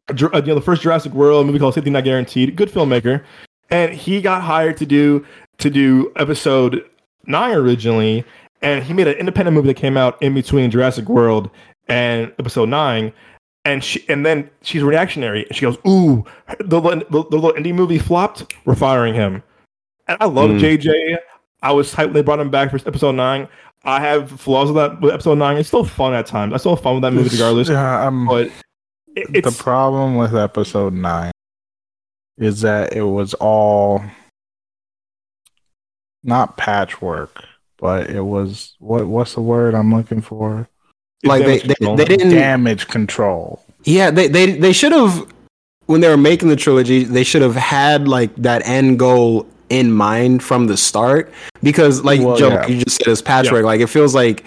you 0.09 0.29
know, 0.29 0.55
the 0.55 0.61
first 0.61 0.81
Jurassic 0.81 1.13
World 1.13 1.45
movie 1.45 1.59
called 1.59 1.73
Safety 1.73 1.89
Not 1.89 2.03
Guaranteed, 2.03 2.55
good 2.55 2.69
filmmaker, 2.69 3.23
and 3.69 3.93
he 3.93 4.21
got 4.21 4.41
hired 4.41 4.77
to 4.77 4.85
do 4.85 5.25
to 5.59 5.69
do 5.69 6.11
episode 6.17 6.83
nine 7.25 7.55
originally, 7.55 8.25
and 8.61 8.83
he 8.83 8.93
made 8.93 9.07
an 9.07 9.15
independent 9.15 9.55
movie 9.55 9.67
that 9.67 9.75
came 9.75 9.97
out 9.97 10.21
in 10.21 10.33
between 10.33 10.69
Jurassic 10.71 11.07
World 11.07 11.49
and 11.87 12.31
episode 12.39 12.69
nine. 12.69 13.13
And 13.65 13.81
she, 13.81 14.03
and 14.09 14.25
then 14.25 14.49
she's 14.61 14.83
reactionary, 14.83 15.45
and 15.45 15.55
she 15.55 15.61
goes, 15.61 15.77
"Ooh, 15.87 16.25
the, 16.59 16.81
the, 16.81 17.05
the 17.09 17.37
little 17.37 17.53
indie 17.53 17.73
movie 17.73 17.97
flopped. 17.97 18.53
We're 18.65 18.75
firing 18.75 19.13
him." 19.13 19.41
And 20.09 20.17
I 20.19 20.25
love 20.25 20.49
Mm. 20.49 20.59
JJ. 20.59 21.17
I 21.61 21.71
was 21.71 21.93
hyped 21.93 22.07
when 22.07 22.13
they 22.13 22.21
brought 22.21 22.41
him 22.41 22.49
back 22.49 22.71
for 22.71 22.75
episode 22.85 23.13
nine. 23.15 23.47
I 23.85 24.01
have 24.01 24.31
flaws 24.31 24.67
with 24.67 24.75
that 24.75 24.99
with 24.99 25.13
episode 25.13 25.37
nine. 25.37 25.55
It's 25.55 25.69
still 25.69 25.85
fun 25.85 26.13
at 26.13 26.25
times. 26.25 26.53
I 26.53 26.57
still 26.57 26.75
have 26.75 26.83
fun 26.83 26.95
with 26.95 27.03
that 27.03 27.13
movie 27.13 27.29
regardless. 27.29 27.69
Yeah, 27.69 28.05
I'm, 28.05 28.25
But 28.25 28.51
it, 29.15 29.43
the 29.43 29.51
problem 29.51 30.15
with 30.15 30.35
episode 30.35 30.93
nine 30.93 31.31
is 32.37 32.61
that 32.61 32.93
it 32.93 33.03
was 33.03 33.33
all 33.35 34.03
not 36.23 36.57
patchwork, 36.57 37.43
but 37.77 38.09
it 38.09 38.21
was 38.21 38.75
what? 38.79 39.07
What's 39.07 39.33
the 39.33 39.41
word 39.41 39.75
I'm 39.75 39.93
looking 39.93 40.21
for? 40.21 40.67
like 41.23 41.45
they, 41.45 41.59
they, 41.59 41.95
they 41.95 42.05
didn't 42.05 42.29
Damage 42.31 42.87
control. 42.87 43.63
Yeah, 43.83 44.11
they 44.11 44.27
they 44.27 44.57
they 44.57 44.73
should 44.73 44.91
have 44.91 45.27
when 45.85 46.01
they 46.01 46.09
were 46.09 46.17
making 46.17 46.49
the 46.49 46.55
trilogy, 46.55 47.03
they 47.03 47.23
should 47.23 47.41
have 47.41 47.55
had 47.55 48.07
like 48.07 48.33
that 48.37 48.65
end 48.65 48.99
goal 48.99 49.47
in 49.69 49.91
mind 49.91 50.43
from 50.43 50.67
the 50.67 50.77
start 50.77 51.31
because 51.61 52.03
like 52.03 52.21
Well, 52.21 52.37
Joe, 52.37 52.49
yeah. 52.49 52.67
you 52.67 52.83
just 52.83 52.97
said 52.97 53.07
it's 53.07 53.21
patchwork. 53.21 53.65
Like 53.65 53.81
it 53.81 53.87
feels 53.87 54.13
like 54.15 54.43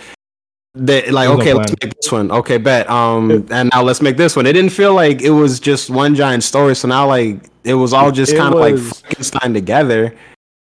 they 0.77 1.11
like 1.11 1.29
There's 1.29 1.39
no 1.39 1.43
okay, 1.43 1.55
let's 1.55 1.72
make 1.83 1.95
this 1.95 2.12
one. 2.12 2.31
Okay, 2.31 2.59
bet. 2.59 2.89
Um, 2.91 3.47
and 3.51 3.70
now 3.72 3.83
let's 3.83 4.03
make 4.03 4.16
this 4.16 4.37
one. 4.37 4.47
It 4.47 4.53
didn't 4.53 4.72
feel 4.72 4.95
like 4.95 5.22
it 5.22 5.31
was 5.31 5.59
just 5.59 5.91
one 5.91 6.14
giant 6.14 6.45
story. 6.45 6.77
So 6.77 6.89
now 6.89 7.07
like 7.07 7.41
it 7.64 7.74
was 7.74 7.93
all 7.93 8.12
just 8.12 8.37
kind 8.37 8.55
of 8.55 8.61
like 8.61 8.74
was- 8.74 9.01
Frankenstein 9.01 9.55
together. 9.55 10.14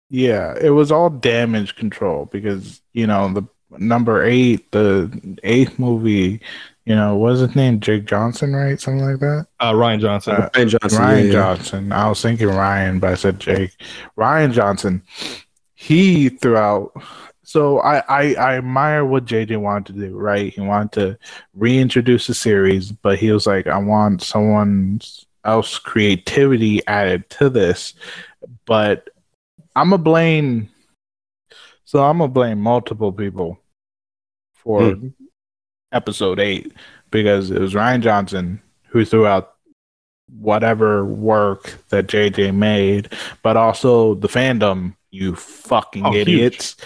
Yeah, 0.08 0.56
it 0.60 0.70
was 0.70 0.90
all 0.90 1.08
damage 1.08 1.76
control 1.76 2.26
because 2.32 2.80
you 2.92 3.06
know 3.06 3.32
the 3.32 3.44
number 3.78 4.24
eight, 4.24 4.70
the 4.72 5.36
eighth 5.44 5.78
movie. 5.78 6.40
You 6.86 6.96
know, 6.96 7.14
was 7.16 7.40
his 7.40 7.54
name? 7.54 7.78
Jake 7.78 8.06
Johnson, 8.06 8.52
right? 8.52 8.80
Something 8.80 9.04
like 9.04 9.20
that. 9.20 9.46
uh, 9.60 9.72
Rian 9.72 10.00
Johnson. 10.00 10.34
Uh, 10.34 10.48
Rian 10.54 10.68
Johnson. 10.68 10.98
Ryan 10.98 11.18
yeah, 11.18 11.24
yeah. 11.26 11.32
Johnson. 11.32 11.92
I 11.92 12.08
was 12.08 12.20
thinking 12.20 12.48
Ryan, 12.48 12.98
but 12.98 13.10
I 13.10 13.14
said 13.14 13.38
Jake. 13.38 13.70
Rian 14.16 14.52
Johnson. 14.52 15.02
He 15.74 16.30
threw 16.30 16.56
out. 16.56 16.92
So 17.50 17.80
I, 17.80 17.98
I 18.08 18.34
I 18.34 18.56
admire 18.58 19.04
what 19.04 19.24
JJ 19.24 19.60
wanted 19.60 19.92
to 19.96 20.00
do. 20.00 20.16
Right, 20.16 20.52
he 20.52 20.60
wanted 20.60 20.92
to 20.92 21.18
reintroduce 21.52 22.28
the 22.28 22.34
series, 22.34 22.92
but 22.92 23.18
he 23.18 23.32
was 23.32 23.44
like, 23.44 23.66
I 23.66 23.76
want 23.76 24.22
someone 24.22 25.00
else 25.44 25.76
creativity 25.76 26.86
added 26.86 27.28
to 27.30 27.50
this. 27.50 27.94
But 28.66 29.10
I'm 29.74 29.90
gonna 29.90 30.00
blame. 30.00 30.68
So 31.82 32.04
I'm 32.04 32.18
gonna 32.18 32.28
blame 32.28 32.60
multiple 32.60 33.10
people 33.10 33.58
for 34.54 34.92
hmm. 34.92 35.08
episode 35.90 36.38
eight 36.38 36.72
because 37.10 37.50
it 37.50 37.60
was 37.60 37.74
Rian 37.74 38.00
Johnson 38.00 38.62
who 38.90 39.04
threw 39.04 39.26
out 39.26 39.56
whatever 40.38 41.04
work 41.04 41.80
that 41.88 42.06
JJ 42.06 42.54
made, 42.54 43.12
but 43.42 43.56
also 43.56 44.14
the 44.14 44.28
fandom, 44.28 44.94
you 45.10 45.34
fucking 45.34 46.06
Oh, 46.06 46.12
huge. 46.12 46.76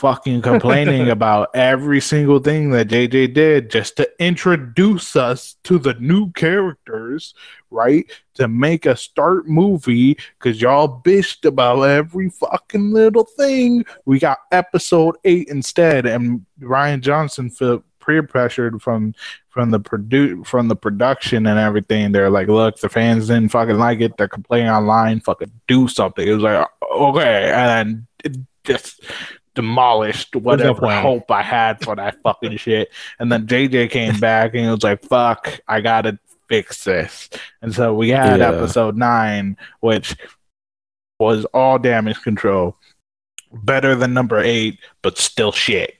Fucking 0.00 0.40
complaining 0.40 1.10
about 1.10 1.50
every 1.52 2.00
single 2.00 2.38
thing 2.38 2.70
that 2.70 2.88
JJ 2.88 3.34
did 3.34 3.70
just 3.70 3.98
to 3.98 4.08
introduce 4.18 5.14
us 5.14 5.56
to 5.64 5.78
the 5.78 5.92
new 6.00 6.32
characters, 6.32 7.34
right? 7.70 8.10
To 8.36 8.48
make 8.48 8.86
a 8.86 8.96
start 8.96 9.46
movie 9.46 10.16
because 10.38 10.58
y'all 10.58 11.02
bitched 11.02 11.44
about 11.44 11.82
every 11.82 12.30
fucking 12.30 12.92
little 12.94 13.24
thing. 13.24 13.84
We 14.06 14.18
got 14.18 14.38
episode 14.50 15.16
eight 15.24 15.48
instead, 15.48 16.06
and 16.06 16.46
Rian 16.62 17.02
Johnson 17.02 17.50
felt 17.50 17.84
peer 18.02 18.22
pressured 18.22 18.80
from 18.80 19.14
from 19.50 19.70
the 19.70 19.80
produ- 19.80 20.46
from 20.46 20.68
the 20.68 20.76
production 20.76 21.46
and 21.46 21.58
everything. 21.58 22.12
They're 22.12 22.30
like, 22.30 22.48
look, 22.48 22.80
the 22.80 22.88
fans 22.88 23.26
didn't 23.26 23.50
fucking 23.50 23.76
like 23.76 24.00
it. 24.00 24.16
They're 24.16 24.28
complaining 24.28 24.70
online. 24.70 25.20
Fucking 25.20 25.52
do 25.68 25.88
something. 25.88 26.26
It 26.26 26.32
was 26.32 26.42
like, 26.42 26.66
okay, 26.90 27.52
and 27.52 28.06
it 28.24 28.38
just 28.64 29.02
demolished 29.60 30.34
whatever 30.36 30.80
plan. 30.80 31.02
hope 31.02 31.30
I 31.30 31.42
had 31.42 31.82
for 31.84 31.94
that 31.96 32.16
fucking 32.22 32.56
shit. 32.56 32.90
And 33.18 33.30
then 33.30 33.46
JJ 33.46 33.90
came 33.90 34.18
back 34.18 34.54
and 34.54 34.64
he 34.64 34.70
was 34.70 34.82
like, 34.82 35.04
fuck, 35.04 35.60
I 35.68 35.80
gotta 35.80 36.18
fix 36.48 36.84
this. 36.84 37.28
And 37.62 37.74
so 37.74 37.94
we 37.94 38.08
had 38.08 38.40
Yeah. 38.40 38.48
episode 38.48 38.96
nine, 38.96 39.56
which 39.80 40.16
was 41.18 41.44
all 41.46 41.78
damage 41.78 42.20
control. 42.22 42.76
Better 43.52 43.94
than 43.94 44.14
number 44.14 44.38
eight, 44.38 44.78
but 45.02 45.18
still 45.18 45.52
shit. 45.52 45.94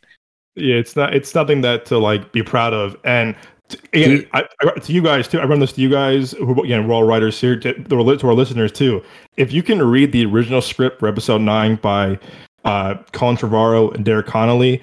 Yeah, 0.57 0.77
it's 0.77 0.97
not. 0.97 1.15
It's 1.15 1.35
nothing 1.35 1.61
that 1.63 1.85
to 1.87 1.99
like 1.99 2.33
be 2.33 2.43
proud 2.43 2.73
of. 2.73 2.97
And 3.05 3.35
t- 3.69 3.79
again, 3.93 4.27
I, 4.33 4.45
I, 4.63 4.79
to 4.79 4.93
you 4.93 5.03
guys 5.03 5.27
too. 5.29 5.41
I 5.41 5.45
run 5.45 5.59
this 5.61 5.73
to 5.73 5.81
you 5.81 5.89
guys 5.91 6.33
who 6.33 6.63
again 6.63 6.87
we're 6.87 6.95
all 6.95 7.05
writers 7.05 7.41
here. 7.41 7.59
To, 7.59 7.73
to 7.73 7.97
our 8.27 8.35
listeners 8.35 8.73
too. 8.73 9.03
If 9.37 9.53
you 9.53 9.63
can 9.63 9.83
read 9.83 10.13
the 10.13 10.27
original 10.27 10.61
script 10.63 11.01
for 11.01 11.09
episode 11.09 11.41
nine 11.41 11.77
by 11.77 12.19
uh, 12.65 12.97
Colin 13.13 13.37
Trevorrow 13.37 13.95
and 13.95 14.05
Derek 14.05 14.27
Connolly, 14.27 14.83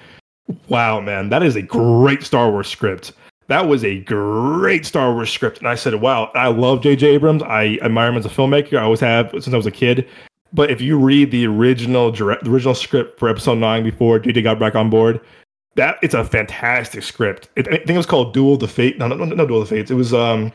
wow, 0.69 0.99
man, 0.99 1.29
that 1.29 1.43
is 1.43 1.55
a 1.55 1.61
great 1.61 2.23
Star 2.23 2.51
Wars 2.51 2.67
script. 2.67 3.13
That 3.47 3.67
was 3.67 3.83
a 3.83 3.99
great 3.99 4.85
Star 4.85 5.13
Wars 5.13 5.31
script, 5.31 5.59
and 5.59 5.67
I 5.67 5.75
said, 5.75 5.95
"Wow, 5.95 6.31
I 6.35 6.49
love 6.49 6.81
J.J. 6.81 7.07
Abrams. 7.07 7.43
I 7.43 7.79
admire 7.81 8.09
him 8.09 8.17
as 8.17 8.25
a 8.25 8.29
filmmaker. 8.29 8.77
I 8.77 8.83
always 8.83 8.99
have 8.99 9.31
since 9.31 9.49
I 9.49 9.57
was 9.57 9.65
a 9.65 9.71
kid." 9.71 10.07
But 10.53 10.71
if 10.71 10.81
you 10.81 10.97
read 10.97 11.31
the 11.31 11.45
original 11.45 12.11
direct, 12.11 12.43
the 12.43 12.51
original 12.51 12.75
script 12.75 13.19
for 13.19 13.29
episode 13.29 13.57
nine 13.57 13.83
before 13.83 14.19
J.J. 14.19 14.41
got 14.41 14.59
back 14.59 14.75
on 14.75 14.89
board, 14.89 15.21
that 15.75 15.97
it's 16.01 16.13
a 16.13 16.25
fantastic 16.25 17.03
script. 17.03 17.49
It, 17.55 17.67
I 17.67 17.77
think 17.77 17.91
it 17.91 17.97
was 17.97 18.05
called 18.05 18.33
Duel 18.33 18.55
of 18.55 18.59
the 18.59 18.67
Fate. 18.67 18.97
No, 18.97 19.07
no, 19.07 19.15
no, 19.15 19.25
no 19.25 19.45
Duel 19.45 19.61
of 19.61 19.69
the 19.69 19.75
Fates. 19.75 19.91
It 19.91 19.95
was 19.95 20.13
um, 20.13 20.51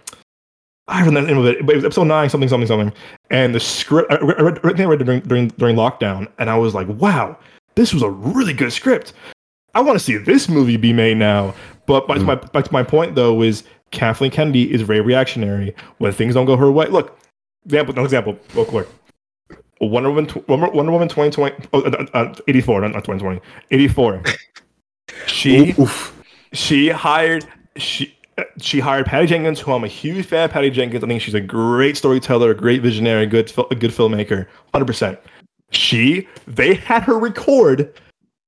I 0.93 1.05
know 1.05 1.21
the 1.21 1.27
name 1.27 1.39
of 1.39 1.47
it, 1.47 1.65
but 1.65 1.73
it 1.73 1.77
was 1.77 1.85
episode 1.85 2.05
nine, 2.05 2.29
something, 2.29 2.49
something, 2.49 2.67
something. 2.67 2.93
And 3.31 3.55
the 3.55 3.61
script, 3.61 4.13
I 4.13 4.19
read, 4.19 4.39
I 4.39 4.43
read, 4.43 4.81
I 4.81 4.85
read 4.85 5.01
it 5.01 5.05
during, 5.05 5.21
during 5.21 5.49
during 5.49 5.77
lockdown, 5.77 6.29
and 6.39 6.51
I 6.51 6.57
was 6.57 6.75
like, 6.75 6.89
wow, 6.89 7.37
this 7.75 7.95
was 7.95 8.03
a 8.03 8.11
really 8.11 8.53
good 8.53 8.73
script. 8.73 9.15
I 9.75 9.81
want 9.81 9.99
to 9.99 10.05
see 10.05 10.17
this 10.19 10.49
movie 10.49 10.77
be 10.77 10.93
made 10.93 11.17
now. 11.17 11.55
But 11.87 12.07
back, 12.07 12.19
to 12.19 12.25
my, 12.25 12.35
back 12.35 12.65
to 12.65 12.73
my 12.73 12.83
point 12.83 13.15
though 13.15 13.43
is 13.43 13.65
Kathleen 13.91 14.31
Kennedy 14.31 14.73
is 14.73 14.83
very 14.83 15.01
reactionary 15.01 15.75
when 15.99 16.13
things 16.13 16.35
don't 16.35 16.47
go 16.47 16.57
her 16.57 16.71
way. 16.71 16.87
Look, 16.87 17.19
example, 17.65 17.95
no 17.95 18.05
example, 18.05 18.39
real 18.55 18.65
quick. 18.65 18.89
Wonder 19.81 20.11
Woman, 20.11 20.31
Wonder 20.47 20.93
Woman 20.93 21.09
2020, 21.09 21.69
oh, 21.73 21.83
uh, 21.83 22.07
uh, 22.15 22.35
84, 22.47 22.83
not, 22.83 22.93
not 22.93 23.05
2020, 23.05 23.41
84. 23.71 24.23
She 25.27 25.75
Oof. 25.79 26.23
she 26.53 26.89
hired 26.89 27.47
she 27.77 28.17
uh, 28.22 28.22
she 28.59 28.81
hired 28.81 29.07
Patty 29.07 29.27
Jenkins, 29.27 29.61
who 29.61 29.73
I'm 29.73 29.85
a 29.85 29.89
huge 29.89 30.27
fan 30.27 30.45
of 30.45 30.51
Patty 30.51 30.71
Jenkins. 30.71 31.05
I 31.05 31.07
think 31.07 31.23
she's 31.23 31.35
a 31.35 31.41
great 31.41 31.97
storyteller, 31.97 32.51
a 32.51 32.55
great 32.55 32.83
visionary, 32.83 33.27
good 33.27 33.53
a 33.71 33.75
good 33.75 33.91
filmmaker, 33.91 34.47
hundred 34.73 34.87
percent. 34.87 35.19
She 35.71 36.29
they 36.47 36.75
had 36.75 37.03
her 37.03 37.19
record 37.19 37.99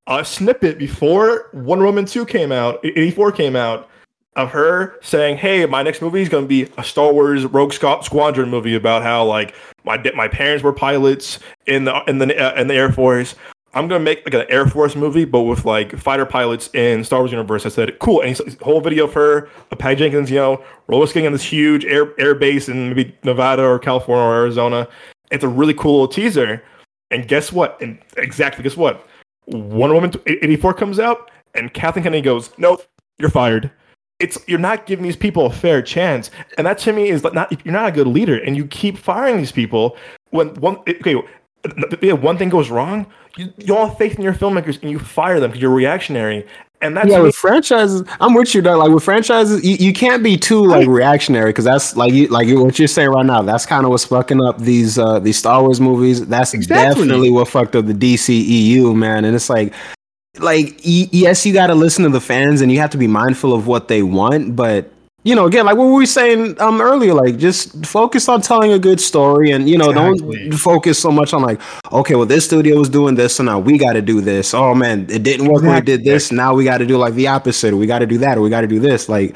a 0.07 0.24
snippet 0.24 0.78
before 0.78 1.51
Wonder 1.53 1.85
Woman 1.85 2.05
two 2.05 2.24
came 2.26 2.53
out, 2.53 2.80
eighty 2.85 3.11
four 3.11 3.32
came 3.32 3.57
out, 3.57 3.89
of 4.37 4.51
her 4.51 4.99
saying, 5.01 5.37
"Hey, 5.37 5.64
my 5.66 5.82
next 5.82 6.03
movie 6.03 6.22
is 6.22 6.28
going 6.28 6.45
to 6.45 6.49
be 6.49 6.68
a 6.76 6.85
Star 6.85 7.12
Wars 7.12 7.45
Rogue 7.47 7.72
Squ- 7.72 8.05
Squadron 8.05 8.51
movie 8.51 8.74
about 8.74 9.03
how 9.03 9.24
like 9.24 9.55
my 9.85 10.03
my 10.14 10.28
parents 10.28 10.62
were 10.62 10.72
pilots 10.72 11.39
in 11.66 11.85
the 11.85 12.03
in 12.09 12.18
the 12.18 12.37
uh, 12.39 12.61
in 12.61 12.68
the 12.68 12.74
Air 12.74 12.93
Force. 12.93 13.35
I'm 13.75 13.89
gonna 13.89 14.05
make 14.05 14.25
like 14.25 14.35
an 14.35 14.47
Air 14.49 14.66
Force 14.66 14.95
movie, 14.95 15.25
but 15.25 15.43
with 15.43 15.64
like 15.64 15.97
fighter 15.97 16.25
pilots 16.25 16.70
in 16.75 17.03
Star 17.03 17.20
Wars 17.20 17.33
universe. 17.33 17.66
I 17.66 17.68
said, 17.68 17.99
cool. 17.99 18.20
And 18.20 18.39
whole 18.62 18.81
video 18.81 19.05
of 19.05 19.14
her, 19.14 19.49
Patty 19.79 19.97
Jenkins, 19.97 20.31
you 20.31 20.37
know, 20.37 20.64
roller 20.87 21.07
skating 21.07 21.27
on 21.27 21.33
this 21.33 21.43
huge 21.43 21.85
air 21.85 22.18
air 22.20 22.35
base 22.35 22.68
in 22.68 22.91
maybe 22.91 23.16
Nevada 23.25 23.62
or 23.62 23.79
California 23.79 24.22
or 24.22 24.35
Arizona. 24.35 24.89
It's 25.31 25.43
a 25.43 25.49
really 25.49 25.75
cool 25.75 25.93
little 25.93 26.09
teaser. 26.09 26.62
And 27.11 27.27
guess 27.27 27.53
what? 27.53 27.81
And 27.81 27.99
exactly 28.16 28.62
guess 28.62 28.77
what? 28.77 29.07
Wonder 29.47 29.95
Woman 29.95 30.12
84 30.27 30.75
comes 30.75 30.99
out, 30.99 31.31
and 31.55 31.72
Kathleen 31.75 32.03
Kennedy 32.03 32.22
goes, 32.22 32.51
"Nope, 32.59 32.83
you're 33.18 33.31
fired." 33.31 33.70
It's 34.20 34.39
you're 34.47 34.61
not 34.61 34.87
giving 34.87 35.03
these 35.03 35.16
people 35.16 35.47
a 35.47 35.53
fair 35.53 35.83
chance, 35.83 36.31
and 36.57 36.66
that 36.66 36.79
to 36.79 36.93
me 36.93 37.09
is 37.09 37.22
not 37.25 37.53
you're 37.64 37.75
not 37.75 37.89
a 37.89 37.93
good 37.93 38.07
leader, 38.07 38.37
and 38.37 38.57
you 38.57 38.66
keep 38.66 38.97
firing 38.97 39.37
these 39.37 39.53
people 39.53 39.97
when 40.31 40.55
one 40.55 40.77
okay. 40.89 41.16
Yeah, 42.03 42.12
one 42.12 42.37
thing 42.37 42.51
goes 42.51 42.69
wrong, 42.71 43.07
you, 43.37 43.53
you 43.59 43.77
all 43.77 43.89
have 43.89 43.99
faith 43.99 44.17
in 44.17 44.23
your 44.23 44.35
filmmakers 44.35 44.81
and 44.83 44.91
you 44.91 44.99
fire 44.99 45.41
them 45.41 45.51
because 45.51 45.62
you're 45.62 45.71
reactionary, 45.75 46.47
and 46.83 46.95
that's 46.97 47.09
yeah, 47.09 47.17
me- 47.19 47.25
with 47.25 47.35
franchises, 47.35 48.03
I'm 48.21 48.35
with 48.35 48.55
you. 48.55 48.61
Dog. 48.61 48.79
Like 48.79 48.91
with 48.91 49.03
franchises, 49.03 49.65
you, 49.65 49.77
you 49.77 49.93
can't 49.95 50.23
be 50.23 50.37
too 50.37 50.65
like 50.67 50.87
reactionary 50.87 51.51
because 51.51 51.65
that's 51.65 51.97
like 51.97 52.12
you 52.12 52.27
like 52.29 52.47
what 52.51 52.79
you're 52.79 52.87
saying 52.89 53.09
right 53.11 53.25
now. 53.25 53.41
That's 53.43 53.65
kind 53.65 53.85
of 53.87 53.91
what's 53.91 54.05
fucking 54.05 54.43
up 54.43 54.59
these 54.59 54.99
uh 54.99 55.19
these 55.21 55.39
Star 55.39 55.62
Wars 55.62 55.81
movies. 55.81 56.27
That's 56.27 56.53
Exactly. 56.53 56.85
definitely 57.03 57.31
what 57.31 57.49
fucked 57.49 57.75
up 57.77 57.87
the 57.87 57.95
DCEU, 57.95 58.95
man. 58.95 59.25
And 59.25 59.35
it's 59.35 59.49
like, 59.49 59.73
like 60.39 60.81
y- 60.85 61.09
yes, 61.11 61.47
you 61.47 61.55
got 61.55 61.69
to 61.69 61.75
listen 61.75 62.05
to 62.05 62.11
the 62.11 62.21
fans 62.21 62.61
and 62.61 62.71
you 62.71 62.79
have 62.81 62.91
to 62.91 62.99
be 62.99 63.07
mindful 63.07 63.55
of 63.55 63.67
what 63.67 63.89
they 63.89 64.03
want, 64.03 64.55
but 64.55 64.91
you 65.25 65.35
know, 65.35 65.47
again, 65.47 65.64
like 65.66 65.77
what 65.77 65.87
we 65.87 65.93
were 65.93 66.07
saying 66.07 66.61
um 66.61 66.81
earlier, 66.81 67.14
like 67.14 67.39
just 67.39 67.85
focus 67.87 68.29
on 68.29 68.43
telling 68.43 68.72
a 68.72 68.79
good 68.79 69.01
story, 69.01 69.51
and 69.51 69.68
you 69.68 69.79
know, 69.79 69.91
Exactly. 69.91 70.49
don't 70.51 70.59
focus 70.59 70.99
so 70.99 71.11
much 71.11 71.33
on 71.33 71.43
like, 71.43 71.61
okay, 71.93 72.14
well, 72.14 72.27
this 72.27 72.45
studio 72.45 72.79
was 72.79 72.89
doing 72.91 73.14
this, 73.14 73.37
so 73.37 73.43
now 73.43 73.59
we 73.59 73.79
got 73.79 73.95
to 73.95 74.03
do 74.03 74.20
this. 74.20 74.55
Oh 74.55 74.75
man, 74.75 75.07
it 75.11 75.22
didn't 75.22 75.49
work 75.49 75.62
when 75.62 75.75
we 75.75 75.81
did 75.81 76.05
this. 76.05 76.31
Now 76.31 76.55
we 76.55 76.64
got 76.64 76.79
to 76.79 76.87
do 76.87 76.97
like 76.99 77.14
the 77.14 77.29
opposite. 77.29 77.72
Or 77.72 77.77
we 77.77 77.87
got 77.87 78.01
to 78.01 78.07
do 78.07 78.18
that, 78.18 78.37
or 78.39 78.43
we 78.43 78.51
got 78.51 78.61
to 78.62 78.66
do 78.66 78.79
this. 78.81 79.09
Like, 79.09 79.35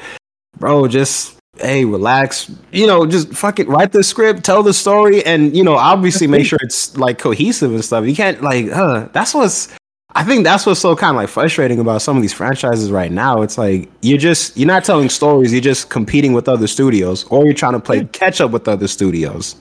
bro, 0.59 0.87
just 0.87 1.35
hey, 1.59 1.85
relax. 1.85 2.49
You 2.71 2.87
know, 2.87 3.05
just 3.05 3.33
fucking 3.33 3.67
write 3.67 3.91
the 3.91 4.03
script, 4.03 4.43
tell 4.43 4.63
the 4.63 4.73
story, 4.73 5.25
and 5.25 5.55
you 5.57 5.63
know, 5.63 5.75
obviously 5.75 6.27
make 6.27 6.45
sure 6.51 6.59
it's 6.61 6.95
like 6.97 7.17
cohesive 7.17 7.73
and 7.73 7.83
stuff. 7.83 8.05
You 8.05 8.15
can't 8.15 8.41
like, 8.43 8.67
uh, 8.71 9.07
that's 9.11 9.33
what's. 9.33 9.69
I 10.15 10.23
think 10.23 10.43
that's 10.43 10.65
what's 10.65 10.79
so 10.79 10.95
kind 10.95 11.11
of 11.11 11.17
like 11.17 11.29
frustrating 11.29 11.79
about 11.79 12.01
some 12.01 12.15
of 12.15 12.21
these 12.21 12.33
franchises 12.33 12.91
right 12.91 13.11
now. 13.11 13.41
It's 13.41 13.57
like 13.57 13.89
you're 14.01 14.17
just 14.17 14.57
you're 14.57 14.67
not 14.67 14.83
telling 14.83 15.09
stories, 15.09 15.51
you're 15.51 15.61
just 15.61 15.89
competing 15.89 16.33
with 16.33 16.49
other 16.49 16.67
studios, 16.67 17.25
or 17.25 17.45
you're 17.45 17.53
trying 17.53 17.73
to 17.73 17.79
play 17.79 18.05
catch 18.05 18.41
up 18.41 18.51
with 18.51 18.67
other 18.67 18.87
studios. 18.87 19.55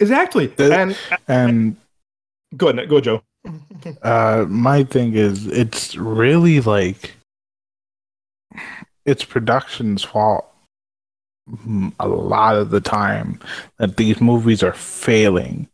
Exactly. 0.00 0.48
The- 0.48 0.74
and 0.76 0.98
And 1.28 1.76
go 2.56 2.68
ahead, 2.68 2.88
go, 2.88 3.00
Joe. 3.00 3.22
uh, 4.02 4.46
my 4.48 4.82
thing 4.84 5.14
is, 5.14 5.46
it's 5.46 5.96
really 5.96 6.60
like 6.60 7.12
it's 9.06 9.24
production's 9.24 10.02
fault 10.02 10.46
a 12.00 12.08
lot 12.08 12.56
of 12.56 12.70
the 12.70 12.80
time 12.80 13.38
that 13.76 13.98
these 13.98 14.18
movies 14.20 14.62
are 14.62 14.72
failing 14.72 15.68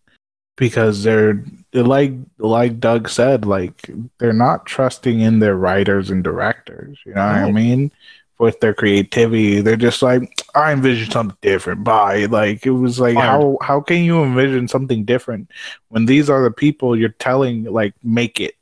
because 0.60 1.02
they're 1.02 1.42
like 1.72 2.12
like 2.38 2.78
Doug 2.78 3.08
said, 3.08 3.46
like 3.46 3.90
they're 4.18 4.34
not 4.34 4.66
trusting 4.66 5.20
in 5.20 5.38
their 5.38 5.56
writers 5.56 6.10
and 6.10 6.22
directors. 6.22 6.98
You 7.06 7.14
know 7.14 7.26
what 7.26 7.36
I 7.36 7.50
mean? 7.50 7.90
With 8.38 8.60
their 8.60 8.74
creativity, 8.74 9.62
they're 9.62 9.76
just 9.76 10.02
like, 10.02 10.22
I 10.54 10.72
envision 10.72 11.10
something 11.10 11.36
different. 11.40 11.82
Bye. 11.82 12.26
Like 12.26 12.66
it 12.66 12.72
was 12.72 13.00
like, 13.00 13.16
how 13.16 13.56
how 13.62 13.80
can 13.80 14.04
you 14.04 14.22
envision 14.22 14.68
something 14.68 15.04
different 15.04 15.50
when 15.88 16.04
these 16.04 16.28
are 16.28 16.42
the 16.42 16.50
people 16.50 16.94
you're 16.94 17.08
telling 17.08 17.64
like 17.64 17.94
make 18.04 18.38
it? 18.38 18.54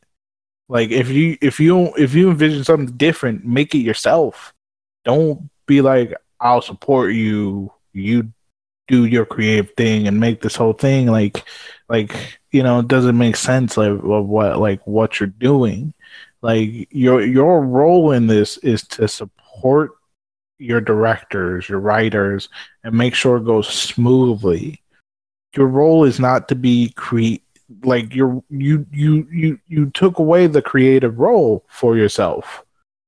Like 0.68 0.90
if 0.90 1.09
you 1.09 1.36
if 1.40 1.59
you 1.59 1.92
if 1.96 2.14
you 2.14 2.30
envision 2.30 2.62
something 2.62 2.96
different, 2.96 3.44
make 3.44 3.74
it 3.74 3.78
yourself. 3.78 4.55
Don't 5.05 5.51
be 5.66 5.80
like, 5.80 6.14
I'll 6.40 6.62
support 6.62 7.12
you. 7.12 7.72
You 7.92 8.32
do 8.86 9.05
your 9.05 9.26
creative 9.26 9.72
thing 9.76 10.09
and 10.09 10.18
make 10.18 10.40
this 10.40 10.57
whole 10.57 10.72
thing 10.72 11.07
like 11.07 11.44
like 11.89 12.39
you 12.51 12.62
know 12.62 12.80
it 12.80 12.89
doesn't 12.89 13.16
make 13.18 13.36
sense 13.36 13.76
like 13.76 13.91
of 13.91 14.03
what 14.28 14.59
like 14.59 14.86
what 14.86 15.18
you're 15.20 15.26
doing. 15.28 15.95
Like 16.43 16.89
your 16.93 17.22
your 17.24 17.62
role 17.62 18.12
in 18.12 18.26
this 18.26 18.59
is 18.59 18.82
to 18.89 19.09
support 19.09 19.93
your 20.61 20.80
directors 20.80 21.68
your 21.68 21.78
writers 21.80 22.49
and 22.84 22.93
make 22.95 23.14
sure 23.14 23.36
it 23.36 23.45
goes 23.45 23.68
smoothly. 23.68 24.82
Your 25.57 25.68
role 25.68 26.05
is 26.05 26.18
not 26.20 26.49
to 26.49 26.55
be 26.55 26.91
create 26.91 27.43
like 27.82 28.14
you're 28.14 28.43
you 28.51 28.86
you 28.93 29.26
you 29.30 29.59
you 29.66 29.91
took 29.91 30.18
away 30.18 30.47
the 30.47 30.62
creative 30.62 31.18
role 31.18 31.64
for 31.68 31.97
yourself. 31.97 32.64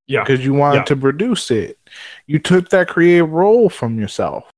Yeah. 0.07 0.25
because 0.25 0.45
you 0.45 0.55
wanted 0.55 0.79
Yeah. 0.79 0.85
to 0.87 0.97
produce 0.97 1.51
it. 1.53 1.79
You 2.27 2.41
took 2.41 2.71
that 2.71 2.89
creative 2.89 3.31
role 3.31 3.69
from 3.69 4.01
yourself. 4.01 4.51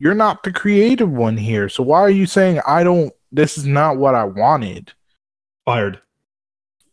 You're 0.00 0.14
not 0.16 0.42
the 0.42 0.50
creative 0.52 1.08
one 1.10 1.36
here 1.36 1.68
so 1.68 1.84
why 1.84 2.00
are 2.00 2.10
you 2.10 2.26
saying 2.26 2.60
i 2.66 2.82
don't 2.82 3.12
this 3.32 3.56
is 3.58 3.66
not 3.66 3.96
what 3.96 4.14
i 4.14 4.24
wanted 4.24 4.92
Fired. 5.64 6.00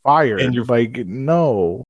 fired 0.04 0.42
And 0.42 0.54
you're- 0.54 0.66
like 0.68 1.06
no 1.06 1.84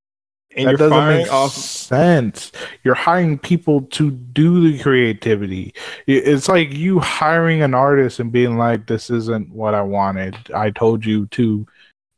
And 0.55 0.67
that 0.67 0.77
doesn't 0.79 1.07
make 1.07 1.31
off. 1.31 1.51
sense. 1.53 2.51
You're 2.83 2.95
hiring 2.95 3.37
people 3.37 3.81
to 3.91 4.09
do 4.09 4.71
the 4.71 4.79
creativity. 4.81 5.73
It's 6.07 6.49
like 6.49 6.73
you 6.73 6.99
hiring 6.99 7.61
an 7.61 7.75
artist 7.75 8.19
and 8.19 8.31
being 8.31 8.57
like, 8.57 8.87
"This 8.87 9.11
isn't 9.11 9.51
what 9.53 9.75
I 9.75 9.83
wanted. 9.83 10.35
I 10.55 10.71
told 10.71 11.05
you 11.05 11.27
to 11.37 11.67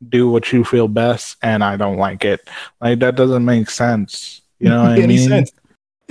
do 0.07 0.29
what 0.29 0.53
you 0.53 0.63
feel 0.63 0.87
best, 0.87 1.35
and 1.43 1.61
I 1.61 1.75
don't 1.75 1.97
like 1.97 2.23
it." 2.23 2.39
Like 2.79 2.99
that 2.99 3.15
doesn't 3.15 3.43
make 3.43 3.69
sense. 3.69 4.41
You 4.59 4.69
know 4.69 4.83
what 4.83 4.91
I 5.03 5.07
mean? 5.07 5.27
sense. 5.27 5.51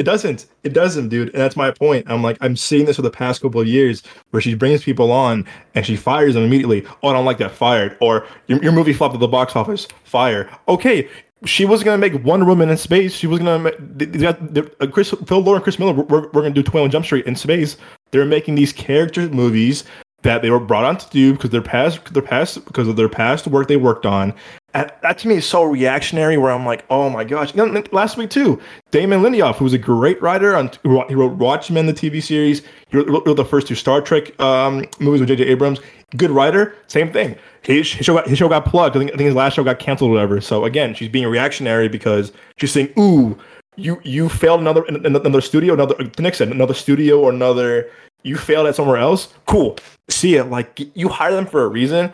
It 0.01 0.05
doesn't. 0.05 0.47
It 0.65 0.73
doesn't, 0.73 1.11
dude. 1.11 1.29
And 1.29 1.43
that's 1.43 1.57
my 1.57 1.71
point. 1.71 2.07
I'm 2.09 2.23
like, 2.23 2.39
I'm 2.41 2.57
seeing 2.57 2.87
this 2.87 2.97
for 2.97 3.03
the 3.03 3.11
past 3.11 3.43
couple 3.43 3.61
of 3.61 3.67
years 3.67 4.03
where 4.31 4.41
she 4.41 4.55
brings 4.55 4.83
people 4.83 5.13
on 5.13 5.47
and 5.75 5.85
she 5.85 5.95
fires 5.95 6.33
them 6.33 6.43
immediately. 6.43 6.87
Oh, 7.03 7.11
I 7.11 7.13
don't 7.13 7.27
like 7.27 7.37
that. 7.37 7.51
Fired. 7.51 7.99
Or 8.01 8.27
your, 8.47 8.63
your 8.63 8.73
movie 8.73 8.95
flopped 8.95 9.13
at 9.13 9.21
the 9.21 9.29
box 9.29 9.55
office. 9.55 9.87
Fire. 10.05 10.51
Okay. 10.69 11.07
She 11.45 11.67
was 11.67 11.85
gonna 11.85 11.99
make 11.99 12.25
Wonder 12.25 12.47
Woman 12.47 12.71
in 12.71 12.79
space. 12.79 13.13
She 13.13 13.27
was 13.27 13.41
gonna 13.41 13.59
make 13.59 13.75
they, 13.79 14.07
they 14.07 14.33
they, 14.33 14.63
uh, 14.81 14.87
Chris 14.87 15.11
Phil 15.27 15.41
Lord 15.41 15.57
and 15.57 15.65
Chris 15.65 15.79
Miller. 15.79 15.93
We're, 15.93 16.31
we're 16.31 16.43
gonna 16.43 16.51
do 16.51 16.63
21 16.63 16.91
Jump 16.91 17.05
Street 17.05 17.27
in 17.27 17.37
space. 17.37 17.77
They're 18.11 18.25
making 18.25 18.55
these 18.55 18.73
character 18.73 19.29
movies 19.29 19.85
that 20.23 20.43
they 20.43 20.51
were 20.51 20.61
brought 20.61 20.85
on 20.85 20.97
to 20.99 21.09
do 21.11 21.33
because 21.33 21.51
their 21.51 21.63
past 21.63 22.13
their 22.13 22.23
past 22.23 22.65
because 22.65 22.89
of 22.89 22.97
their 22.97 23.09
past 23.09 23.47
work 23.47 23.69
they 23.69 23.77
worked 23.77 24.07
on. 24.07 24.35
And 24.73 24.93
that 25.03 25.19
to 25.19 25.29
me 25.29 25.37
is 25.37 25.47
so 25.47 25.65
reactionary. 25.65 26.37
Where 26.37 26.53
I'm 26.53 26.65
like, 26.65 26.85
oh 26.91 27.11
my 27.11 27.25
gosh. 27.25 27.55
You 27.55 27.67
know, 27.67 27.83
last 27.93 28.17
week 28.17 28.31
too, 28.31 28.61
Damon 28.91 29.21
Lindelof, 29.21 29.57
who 29.57 29.65
was 29.65 29.73
a 29.73 29.79
great 29.79 30.21
writer 30.23 30.55
on 30.55 30.71
he 30.83 31.15
wrote, 31.15 31.33
Watchmen, 31.33 31.87
the 31.87 31.93
TV 31.93 32.23
series. 32.23 32.63
He 32.89 32.97
wrote, 32.97 33.27
wrote 33.27 33.37
the 33.37 33.45
first 33.45 33.67
two 33.67 33.75
Star 33.75 34.01
Trek 34.01 34.39
um, 34.41 34.85
movies 34.99 35.21
with 35.21 35.29
J.J. 35.29 35.45
Abrams. 35.45 35.81
Good 36.17 36.31
writer. 36.31 36.75
Same 36.87 37.13
thing. 37.13 37.37
His, 37.63 37.93
his 37.93 38.07
show 38.07 38.15
got 38.15 38.29
his 38.29 38.39
show 38.39 38.49
got 38.49 38.65
plugged. 38.65 38.97
I 38.97 39.01
think, 39.01 39.13
I 39.13 39.17
think 39.17 39.27
his 39.27 39.35
last 39.35 39.55
show 39.55 39.65
got 39.65 39.79
canceled 39.79 40.11
or 40.11 40.15
whatever. 40.15 40.41
So 40.41 40.65
again, 40.65 40.95
she's 40.95 41.09
being 41.09 41.27
reactionary 41.27 41.89
because 41.89 42.33
she's 42.57 42.73
saying, 42.73 42.93
ooh. 42.99 43.39
You 43.77 43.99
you 44.05 44.29
failed 44.29 44.61
another 44.61 44.85
another 44.85 45.41
studio, 45.41 45.73
another 45.73 45.95
the 45.95 46.23
next 46.23 46.41
another 46.41 46.75
studio 46.75 47.21
or 47.21 47.31
another 47.31 47.89
you 48.23 48.37
failed 48.37 48.67
at 48.67 48.75
somewhere 48.75 48.99
else. 48.99 49.33
Cool, 49.47 49.77
see 50.09 50.37
it. 50.37 50.45
Like 50.45 50.81
you 50.95 51.09
hire 51.09 51.33
them 51.33 51.47
for 51.47 51.65
a 51.65 51.69
reason. 51.69 52.13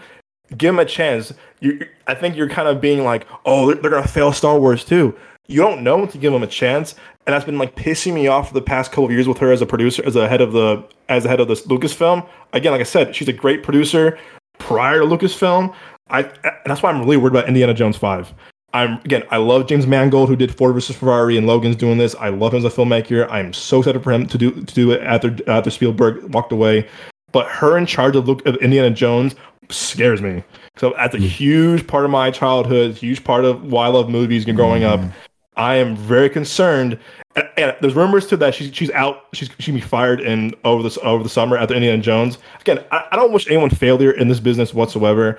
Give 0.51 0.75
them 0.75 0.79
a 0.79 0.85
chance. 0.85 1.33
You, 1.61 1.87
I 2.07 2.15
think 2.15 2.37
you're 2.37 2.49
kind 2.49 2.69
of 2.69 2.81
being 2.81 3.05
like, 3.05 3.27
oh, 3.45 3.67
they're, 3.67 3.77
they're 3.77 3.91
gonna 3.91 4.07
fail 4.07 4.33
Star 4.33 4.59
Wars 4.59 4.85
too. 4.85 5.17
You 5.49 5.61
don't 5.61 5.83
know 5.83 6.07
to 6.07 6.19
give 6.19 6.33
them 6.33 6.43
a 6.43 6.47
chance, 6.47 6.95
and 7.27 7.35
that's 7.35 7.45
been 7.45 7.59
like 7.59 7.77
pissing 7.77 8.15
me 8.15 8.27
off 8.27 8.49
for 8.49 8.55
the 8.55 8.63
past 8.63 8.91
couple 8.91 9.07
of 9.07 9.13
years 9.13 9.29
with 9.29 9.39
her 9.39 9.53
as 9.53 9.63
a 9.63 9.67
producer, 9.67 10.03
as 10.05 10.17
a 10.17 10.29
head 10.29 10.41
of 10.41 10.53
the 10.53 10.85
as 11.09 11.25
the 11.25 11.29
head 11.29 11.41
of 11.41 11.49
this 11.49 11.67
Lucasfilm. 11.67 12.27
Again, 12.53 12.73
like 12.73 12.81
I 12.81 12.85
said, 12.85 13.15
she's 13.15 13.29
a 13.29 13.33
great 13.33 13.63
producer. 13.63 14.19
Prior 14.59 15.01
to 15.01 15.05
Lucasfilm, 15.05 15.75
I 16.11 16.23
and 16.23 16.55
that's 16.65 16.83
why 16.83 16.91
I'm 16.91 17.01
really 17.01 17.17
worried 17.17 17.33
about 17.33 17.49
Indiana 17.49 17.75
Jones 17.75 17.97
Five. 17.97 18.33
I'm 18.73 18.99
again, 19.05 19.23
I 19.31 19.39
love 19.39 19.67
James 19.67 19.87
Mangold 19.87 20.29
who 20.29 20.37
did 20.37 20.57
Ford 20.57 20.75
versus 20.75 20.97
Ferrari 20.97 21.37
and 21.37 21.47
Logan's 21.47 21.77
doing 21.77 21.99
this. 21.99 22.15
I 22.17 22.29
love 22.29 22.53
him 22.53 22.59
as 22.59 22.65
a 22.65 22.77
filmmaker. 22.77 23.29
I'm 23.31 23.53
so 23.53 23.79
excited 23.79 24.03
for 24.03 24.13
him 24.13 24.27
to 24.27 24.39
do 24.39 24.51
to 24.51 24.75
do 24.75 24.91
it 24.93 25.03
after 25.03 25.37
after 25.49 25.71
Spielberg 25.71 26.35
walked 26.35 26.53
away. 26.53 26.89
But 27.33 27.49
her 27.49 27.77
in 27.77 27.87
charge 27.87 28.17
of 28.17 28.27
look 28.29 28.45
of 28.47 28.57
Indiana 28.57 28.91
Jones 28.91 29.35
scares 29.71 30.23
me. 30.23 30.43
So 30.77 30.95
that's 30.97 31.15
a 31.15 31.19
hmm. 31.19 31.25
huge 31.25 31.87
part 31.87 32.05
of 32.05 32.11
my 32.11 32.31
childhood, 32.31 32.97
huge 32.97 33.25
part 33.25 33.45
of 33.45 33.65
why 33.65 33.87
I 33.87 33.89
love 33.89 34.09
movies 34.09 34.47
and 34.47 34.57
growing 34.57 34.85
up. 34.85 35.01
Hmm. 35.01 35.09
I 35.57 35.77
am 35.77 35.97
very 35.97 36.29
concerned. 36.29 36.99
And, 37.35 37.49
and 37.57 37.77
there's 37.81 37.95
rumors 37.95 38.27
too 38.27 38.37
that 38.37 38.55
she's 38.55 38.75
she's 38.75 38.91
out. 38.91 39.25
She's 39.33 39.51
she 39.59 39.73
be 39.73 39.81
fired 39.81 40.21
in 40.21 40.55
over 40.65 40.83
this 40.83 40.99
over 41.03 41.23
the 41.23 41.29
summer 41.29 41.57
after 41.57 41.75
Indiana 41.75 42.03
Jones. 42.03 42.39
Again, 42.61 42.85
I, 42.91 43.05
I 43.13 43.17
don't 43.17 43.33
wish 43.33 43.47
anyone 43.49 43.71
failure 43.71 44.11
in 44.11 44.29
this 44.29 44.41
business 44.41 44.75
whatsoever. 44.75 45.39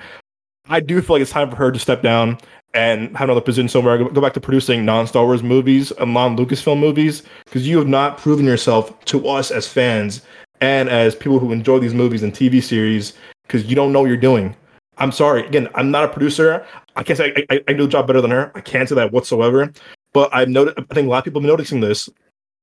I 0.68 0.80
do 0.80 1.00
feel 1.00 1.16
like 1.16 1.22
it's 1.22 1.30
time 1.30 1.48
for 1.50 1.56
her 1.56 1.72
to 1.72 1.78
step 1.78 2.02
down 2.02 2.38
and 2.74 3.16
have 3.16 3.28
another 3.28 3.40
position 3.40 3.68
somewhere. 3.68 3.96
Go 3.96 4.08
go 4.08 4.20
back 4.20 4.34
to 4.34 4.40
producing 4.40 4.84
non-Star 4.84 5.24
Wars 5.24 5.42
movies 5.42 5.92
and 5.92 6.12
non-Lucasfilm 6.12 6.78
movies 6.78 7.22
because 7.44 7.66
you 7.66 7.78
have 7.78 7.88
not 7.88 8.18
proven 8.18 8.44
yourself 8.44 8.98
to 9.06 9.26
us 9.28 9.50
as 9.50 9.66
fans 9.66 10.22
and 10.60 10.88
as 10.88 11.14
people 11.14 11.38
who 11.38 11.52
enjoy 11.52 11.78
these 11.78 11.94
movies 11.94 12.22
and 12.22 12.32
TV 12.32 12.62
series 12.62 13.14
because 13.42 13.64
you 13.64 13.74
don't 13.74 13.92
know 13.92 14.00
what 14.00 14.08
you're 14.08 14.16
doing. 14.16 14.54
I'm 14.98 15.12
sorry. 15.12 15.46
Again, 15.46 15.68
I'm 15.74 15.90
not 15.90 16.04
a 16.04 16.08
producer. 16.08 16.66
I 16.96 17.02
can't 17.02 17.16
say 17.16 17.32
I, 17.36 17.54
I, 17.54 17.60
I 17.68 17.72
do 17.72 17.84
the 17.84 17.88
job 17.88 18.06
better 18.06 18.20
than 18.20 18.30
her. 18.30 18.50
I 18.54 18.60
can't 18.60 18.88
say 18.88 18.94
that 18.96 19.12
whatsoever. 19.12 19.72
But 20.12 20.34
I've 20.34 20.48
noticed. 20.48 20.78
I 20.78 20.94
think 20.94 21.06
a 21.06 21.10
lot 21.10 21.18
of 21.18 21.24
people 21.24 21.40
have 21.40 21.44
been 21.46 21.52
noticing 21.52 21.80
this, 21.80 22.08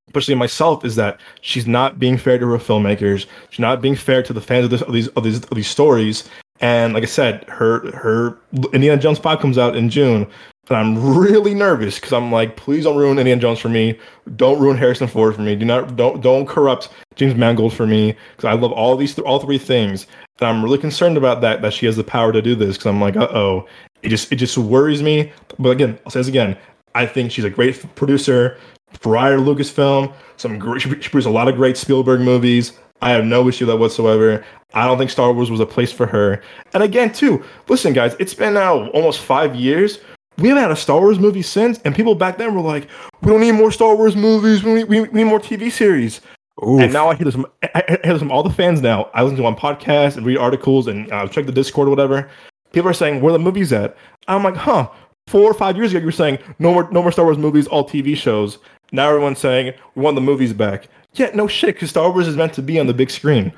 especially 0.08 0.36
myself, 0.36 0.84
is 0.84 0.96
that 0.96 1.20
she's 1.42 1.68
not 1.68 2.00
being 2.00 2.18
fair 2.18 2.38
to 2.38 2.48
her 2.48 2.58
filmmakers. 2.58 3.26
She's 3.50 3.60
not 3.60 3.82
being 3.82 3.96
fair 3.96 4.22
to 4.24 4.34
the 4.34 4.42
fans 4.42 4.66
of, 4.66 4.72
this, 4.72 4.82
of 4.82 4.94
these 4.94 5.08
of 5.10 5.24
these 5.24 5.44
of 5.46 5.56
these 5.56 5.68
stories. 5.70 6.30
And 6.60 6.94
like 6.94 7.04
I 7.04 7.08
said, 7.08 7.46
her 7.48 7.92
her 7.92 8.38
Indiana 8.74 9.02
Jones 9.02 9.20
five 9.20 9.40
comes 9.40 9.58
out 9.58 9.76
in 9.76 9.90
June, 9.90 10.28
and 10.68 10.78
I'm 10.78 11.18
really 11.18 11.54
nervous 11.54 11.96
because 11.96 12.14
I'm 12.14 12.32
like, 12.32 12.56
please 12.56 12.84
don't 12.84 12.98
ruin 12.98 13.20
Indiana 13.20 13.42
Jones 13.42 13.60
for 13.60 13.70
me. 13.70 14.00
Don't 14.36 14.60
ruin 14.60 14.78
Harrison 14.78 15.08
Ford 15.08 15.36
for 15.36 15.42
me. 15.42 15.56
Do 15.56 15.66
not 15.66 15.96
don't 15.96 16.22
don't 16.22 16.48
corrupt 16.48 16.90
James 17.16 17.36
Mangold 17.36 17.74
for 17.74 17.86
me 17.86 18.16
because 18.36 18.46
I 18.46 18.54
love 18.54 18.72
all 18.72 18.96
these 18.96 19.18
all 19.20 19.40
three 19.40 19.58
things. 19.58 20.08
And 20.40 20.50
I'm 20.50 20.64
really 20.64 20.78
concerned 20.78 21.18
about 21.18 21.42
that 21.42 21.62
that 21.62 21.74
she 21.74 21.86
has 21.86 21.96
the 21.96 22.04
power 22.04 22.32
to 22.32 22.42
do 22.42 22.56
this 22.56 22.78
because 22.78 22.88
I'm 22.88 23.02
like, 23.02 23.16
uh 23.16 23.28
oh, 23.32 23.68
it 24.02 24.10
just 24.10 24.32
it 24.32 24.38
just 24.38 24.58
worries 24.58 25.04
me. 25.04 25.32
But 25.60 25.70
again, 25.70 26.00
I'll 26.06 26.12
say 26.12 26.20
this 26.20 26.28
again. 26.28 26.58
I 26.96 27.06
think 27.06 27.32
she's 27.32 27.46
a 27.46 27.50
great 27.50 27.96
producer. 27.96 28.58
Prior 29.02 29.36
to 29.36 29.42
Lucasfilm, 29.42 30.14
some 30.38 30.58
great, 30.58 30.82
she 30.82 30.90
produced 30.90 31.28
a 31.28 31.30
lot 31.30 31.50
of 31.50 31.56
great 31.56 31.76
Spielberg 31.76 32.22
movies. 32.22 32.80
I 33.02 33.12
have 33.12 33.26
no 33.26 33.48
issue 33.50 33.66
with 33.66 33.74
that 33.74 33.80
whatsoever. 33.80 34.44
I 34.74 34.86
don't 34.86 34.98
think 34.98 35.12
Star 35.12 35.34
Wars 35.34 35.52
was 35.52 35.60
a 35.60 35.66
place 35.66 35.92
for 35.92 36.06
her. 36.06 36.42
And 36.74 36.82
again, 36.82 37.12
too, 37.12 37.44
listen, 37.68 37.92
guys, 37.92 38.16
it's 38.20 38.34
been 38.34 38.54
now 38.54 38.88
almost 38.92 39.20
five 39.20 39.54
years 39.54 40.00
we 40.38 40.50
haven't 40.50 40.64
had 40.64 40.72
a 40.72 40.76
Star 40.76 41.00
Wars 41.00 41.20
movie 41.20 41.42
since, 41.42 41.80
and 41.86 41.96
people 41.96 42.16
back 42.16 42.38
then 42.38 42.54
were 42.54 42.62
like, 42.62 42.88
"We 43.22 43.32
don't 43.32 43.42
need 43.42 43.54
more 43.54 43.72
Star 43.72 43.96
Wars 43.96 44.16
movies. 44.16 44.64
We 44.64 44.74
need, 44.74 44.84
we 44.86 45.00
need, 45.02 45.24
more 45.26 45.40
TV 45.40 45.72
series." 45.72 46.22
Oof. 46.66 46.82
And 46.82 46.94
now 46.94 47.10
I 47.10 47.16
hear 47.16 47.26
this 47.26 47.36
from 47.36 47.46
I 47.64 47.84
hear 47.88 48.14
this 48.14 48.20
from 48.20 48.32
all 48.32 48.44
the 48.44 48.50
fans. 48.50 48.82
Now 48.82 49.10
I 49.14 49.24
listen 49.24 49.38
to 49.38 49.46
on 49.46 49.56
podcasts 49.56 50.18
and 50.18 50.26
read 50.26 50.38
articles 50.38 50.88
and 50.88 51.12
uh, 51.12 51.28
check 51.28 51.46
the 51.46 51.52
Discord 51.52 51.88
or 51.88 51.92
whatever. 51.92 52.30
People 52.74 52.90
are 52.90 52.94
saying, 52.94 53.22
"Where 53.22 53.30
are 53.34 53.38
the 53.38 53.44
movies 53.44 53.72
at?" 53.74 53.96
I'm 54.28 54.44
like, 54.44 54.56
"Huh." 54.56 54.90
Four 55.28 55.50
or 55.50 55.56
five 55.56 55.76
years 55.76 55.90
ago, 55.90 56.00
you 56.02 56.06
were 56.06 56.12
saying 56.12 56.38
no 56.60 56.72
more, 56.72 56.88
no 56.92 57.02
more 57.02 57.12
Star 57.12 57.26
Wars 57.26 57.40
movies, 57.40 57.66
all 57.66 57.84
TV 57.84 58.16
shows. 58.16 58.60
Now 58.92 59.10
everyone's 59.10 59.40
saying 59.40 59.74
we 59.96 60.04
want 60.04 60.14
the 60.14 60.22
movies 60.22 60.54
back. 60.54 60.88
Yeah, 61.16 61.32
no 61.34 61.48
shit, 61.48 61.74
because 61.76 61.90
Star 61.90 62.12
Wars 62.12 62.28
is 62.28 62.36
meant 62.36 62.54
to 62.54 62.62
be 62.62 62.80
on 62.80 62.86
the 62.86 62.94
big 62.94 63.10
screen, 63.10 63.52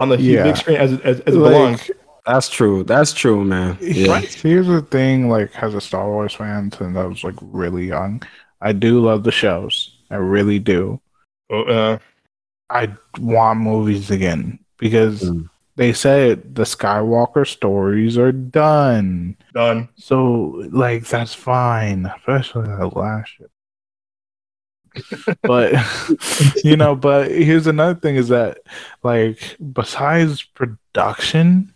on 0.00 0.08
the 0.08 0.16
huge 0.16 0.34
Yeah. 0.34 0.42
big 0.42 0.56
screen 0.56 0.78
as 0.78 0.94
it, 0.94 1.00
as, 1.02 1.20
as 1.20 1.34
it 1.34 1.38
Like, 1.38 1.52
belongs. 1.52 1.90
That's 2.24 2.48
true. 2.48 2.84
That's 2.84 3.12
true, 3.12 3.44
man. 3.44 3.76
Yeah. 3.80 4.20
Here's 4.20 4.68
the 4.68 4.82
thing, 4.82 5.28
like 5.28 5.50
as 5.62 5.74
a 5.74 5.80
Star 5.80 6.08
Wars 6.08 6.34
fan, 6.34 6.70
since 6.70 6.96
I 6.96 7.04
was 7.04 7.24
like 7.24 7.34
really 7.40 7.86
young, 7.88 8.22
I 8.60 8.72
do 8.72 9.00
love 9.00 9.24
the 9.24 9.32
shows. 9.32 9.96
I 10.10 10.16
really 10.16 10.58
do. 10.60 11.00
Oh, 11.50 11.64
uh, 11.64 11.98
I 12.70 12.94
want 13.18 13.60
movies 13.60 14.10
again 14.10 14.58
because 14.78 15.22
Mm. 15.22 15.48
they 15.76 15.92
said 15.92 16.54
the 16.54 16.62
Skywalker 16.62 17.46
stories 17.46 18.16
are 18.16 18.32
done. 18.32 19.36
done. 19.52 19.88
So 19.96 20.64
like 20.70 21.06
that's 21.06 21.34
fine, 21.34 22.06
especially 22.18 22.68
that 22.68 22.96
last 22.96 23.30
shit. 23.30 23.50
but 25.42 25.72
you 26.64 26.76
know, 26.76 26.94
but 26.94 27.30
here's 27.30 27.66
another 27.66 27.98
thing 27.98 28.16
is 28.16 28.28
that 28.28 28.58
like 29.02 29.56
besides 29.72 30.42
production, 30.42 31.71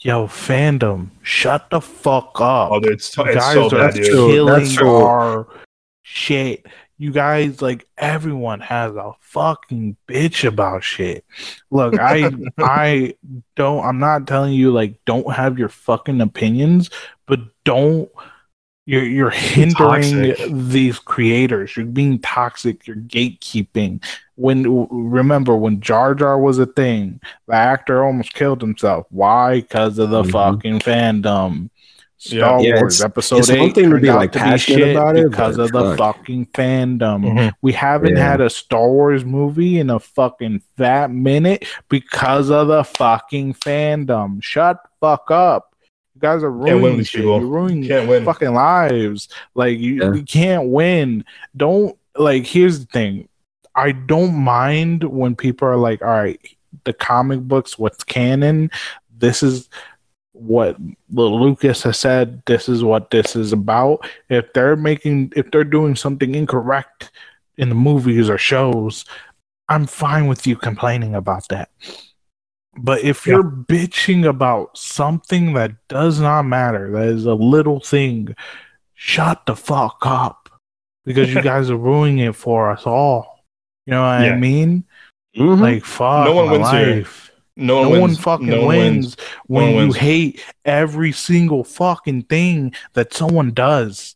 yo, 0.00 0.26
fandom, 0.26 1.10
shut 1.22 1.70
the 1.70 1.80
fuck 1.80 2.40
up. 2.40 2.70
Oh, 2.72 2.80
dude, 2.80 2.92
it's, 2.92 3.16
You 3.16 3.24
it's 3.24 3.34
guys 3.36 3.54
so 3.54 3.66
are 3.66 3.70
bad, 3.70 3.94
dude. 3.94 4.06
killing 4.06 4.62
That's 4.62 4.74
true. 4.74 4.96
our 4.96 5.48
shit. 6.02 6.66
You 7.00 7.12
guys, 7.12 7.62
like 7.62 7.86
everyone 7.96 8.58
has 8.60 8.96
a 8.96 9.12
fucking 9.20 9.96
bitch 10.08 10.46
about 10.46 10.82
shit. 10.82 11.24
Look, 11.70 11.98
I 11.98 12.30
I 12.58 13.14
don't 13.54 13.84
I'm 13.84 13.98
not 14.00 14.26
telling 14.26 14.52
you 14.52 14.72
like 14.72 14.98
don't 15.04 15.32
have 15.32 15.58
your 15.58 15.68
fucking 15.68 16.20
opinions, 16.20 16.90
but 17.26 17.38
don't 17.64 18.10
you're 18.88 19.04
you're 19.04 19.30
hindering 19.30 20.34
these 20.70 20.98
creators. 20.98 21.76
You're 21.76 21.84
being 21.84 22.18
toxic, 22.20 22.86
you're 22.86 22.96
gatekeeping. 22.96 24.02
When 24.36 24.88
remember 24.90 25.54
when 25.56 25.80
Jar 25.80 26.14
Jar 26.14 26.38
was 26.38 26.58
a 26.58 26.64
thing, 26.66 27.20
the 27.46 27.54
actor 27.54 28.02
almost 28.02 28.32
killed 28.32 28.62
himself. 28.62 29.06
Why? 29.10 29.60
Because 29.60 29.98
of 29.98 30.08
the 30.08 30.22
Mhm. 30.22 30.30
fucking 30.32 30.78
fandom. 30.80 31.68
Star 32.20 32.60
Yeah, 32.62 32.80
Wars 32.80 32.96
it's- 32.96 33.04
episode 33.04 33.38
it's 33.40 33.48
one 33.50 33.58
eight 33.60 33.74
thing 33.76 33.90
to 33.90 33.98
be, 34.00 34.10
like, 34.10 34.32
to 34.32 34.38
be 34.38 34.42
passionate 34.44 34.78
shit 34.80 34.96
about 34.96 35.16
it, 35.16 35.30
because 35.30 35.56
of 35.58 35.70
the 35.70 35.94
fuck. 35.94 36.16
fucking 36.16 36.46
fandom. 36.46 37.22
Mhm. 37.24 37.52
We 37.62 37.72
haven't 37.72 38.16
Yeah. 38.16 38.30
had 38.30 38.40
a 38.40 38.50
Star 38.50 38.88
Wars 38.88 39.24
movie 39.24 39.78
in 39.78 39.88
a 39.90 40.00
fucking 40.00 40.62
fat 40.76 41.12
minute 41.12 41.64
because 41.88 42.50
of 42.50 42.66
the 42.68 42.82
fucking 42.82 43.54
fandom. 43.54 44.42
Shut 44.42 44.78
fuck 45.00 45.30
up. 45.30 45.67
You 46.18 46.22
guys 46.22 46.42
are 46.42 46.50
Can't 46.50 46.58
win 46.62 46.66
ruining 46.74 46.82
with 46.82 46.96
these 46.98 47.08
shit. 47.10 47.20
people. 47.20 47.38
You're 47.38 47.48
ruining 47.48 47.86
Can't 47.86 48.08
win. 48.08 48.24
fucking 48.24 48.52
lives. 48.52 49.28
Like 49.54 49.78
you, 49.78 50.02
Yeah. 50.02 50.12
you 50.14 50.24
can't 50.24 50.68
win. 50.68 51.24
Don't 51.56 51.96
like. 52.16 52.44
Here's 52.44 52.80
the 52.80 52.86
thing. 52.86 53.28
I 53.76 53.92
don't 53.92 54.34
mind 54.34 55.04
when 55.04 55.36
people 55.36 55.68
are 55.68 55.76
like, 55.76 56.02
"All 56.02 56.08
right, 56.08 56.40
the 56.82 56.92
comic 56.92 57.38
books, 57.42 57.78
what's 57.78 58.02
canon? 58.02 58.68
This 59.16 59.44
is 59.44 59.68
what 60.32 60.76
Lil 61.12 61.40
Lucas 61.40 61.84
has 61.84 61.96
said. 61.98 62.42
This 62.46 62.68
is 62.68 62.82
what 62.82 63.10
this 63.12 63.36
is 63.36 63.52
about." 63.52 64.04
If 64.28 64.52
they're 64.54 64.74
making, 64.74 65.32
if 65.36 65.52
they're 65.52 65.62
doing 65.62 65.94
something 65.94 66.34
incorrect 66.34 67.12
in 67.58 67.68
the 67.68 67.76
movies 67.76 68.28
or 68.28 68.38
shows, 68.38 69.04
I'm 69.68 69.86
fine 69.86 70.26
with 70.26 70.48
you 70.48 70.56
complaining 70.56 71.14
about 71.14 71.46
that. 71.50 71.68
But 72.80 73.02
if 73.02 73.26
Yeah. 73.26 73.34
you're 73.34 73.44
bitching 73.44 74.26
about 74.26 74.76
something 74.78 75.52
that 75.54 75.72
does 75.88 76.20
not 76.20 76.42
matter, 76.44 76.90
that 76.92 77.08
is 77.08 77.26
a 77.26 77.34
little 77.34 77.80
thing, 77.80 78.34
shut 78.94 79.44
the 79.46 79.56
fuck 79.56 79.98
up. 80.02 80.48
Because 81.04 81.32
you 81.32 81.42
guys 81.42 81.70
are 81.70 81.76
ruining 81.76 82.18
it 82.18 82.36
for 82.36 82.70
us 82.70 82.86
all. 82.86 83.44
You 83.86 83.92
know 83.92 84.02
what 84.02 84.24
Yeah. 84.24 84.32
I 84.32 84.36
mean? 84.36 84.84
Mhm. 85.36 85.60
Like 85.60 85.84
fuck 85.84 86.26
No 86.26 86.34
one 86.34 86.46
my 86.46 86.52
wins 86.52 86.70
here. 86.70 87.06
No 87.56 87.82
No 87.82 87.88
one 87.90 88.00
one 88.00 88.14
fucking 88.16 88.46
No 88.46 88.58
one 88.66 88.68
wins, 88.68 89.16
when 89.46 89.64
one 89.64 89.72
you 89.72 89.78
wins. 89.78 89.96
hate 89.96 90.44
every 90.64 91.12
single 91.12 91.64
fucking 91.64 92.22
thing 92.22 92.72
that 92.94 93.12
someone 93.12 93.52
does. 93.52 94.14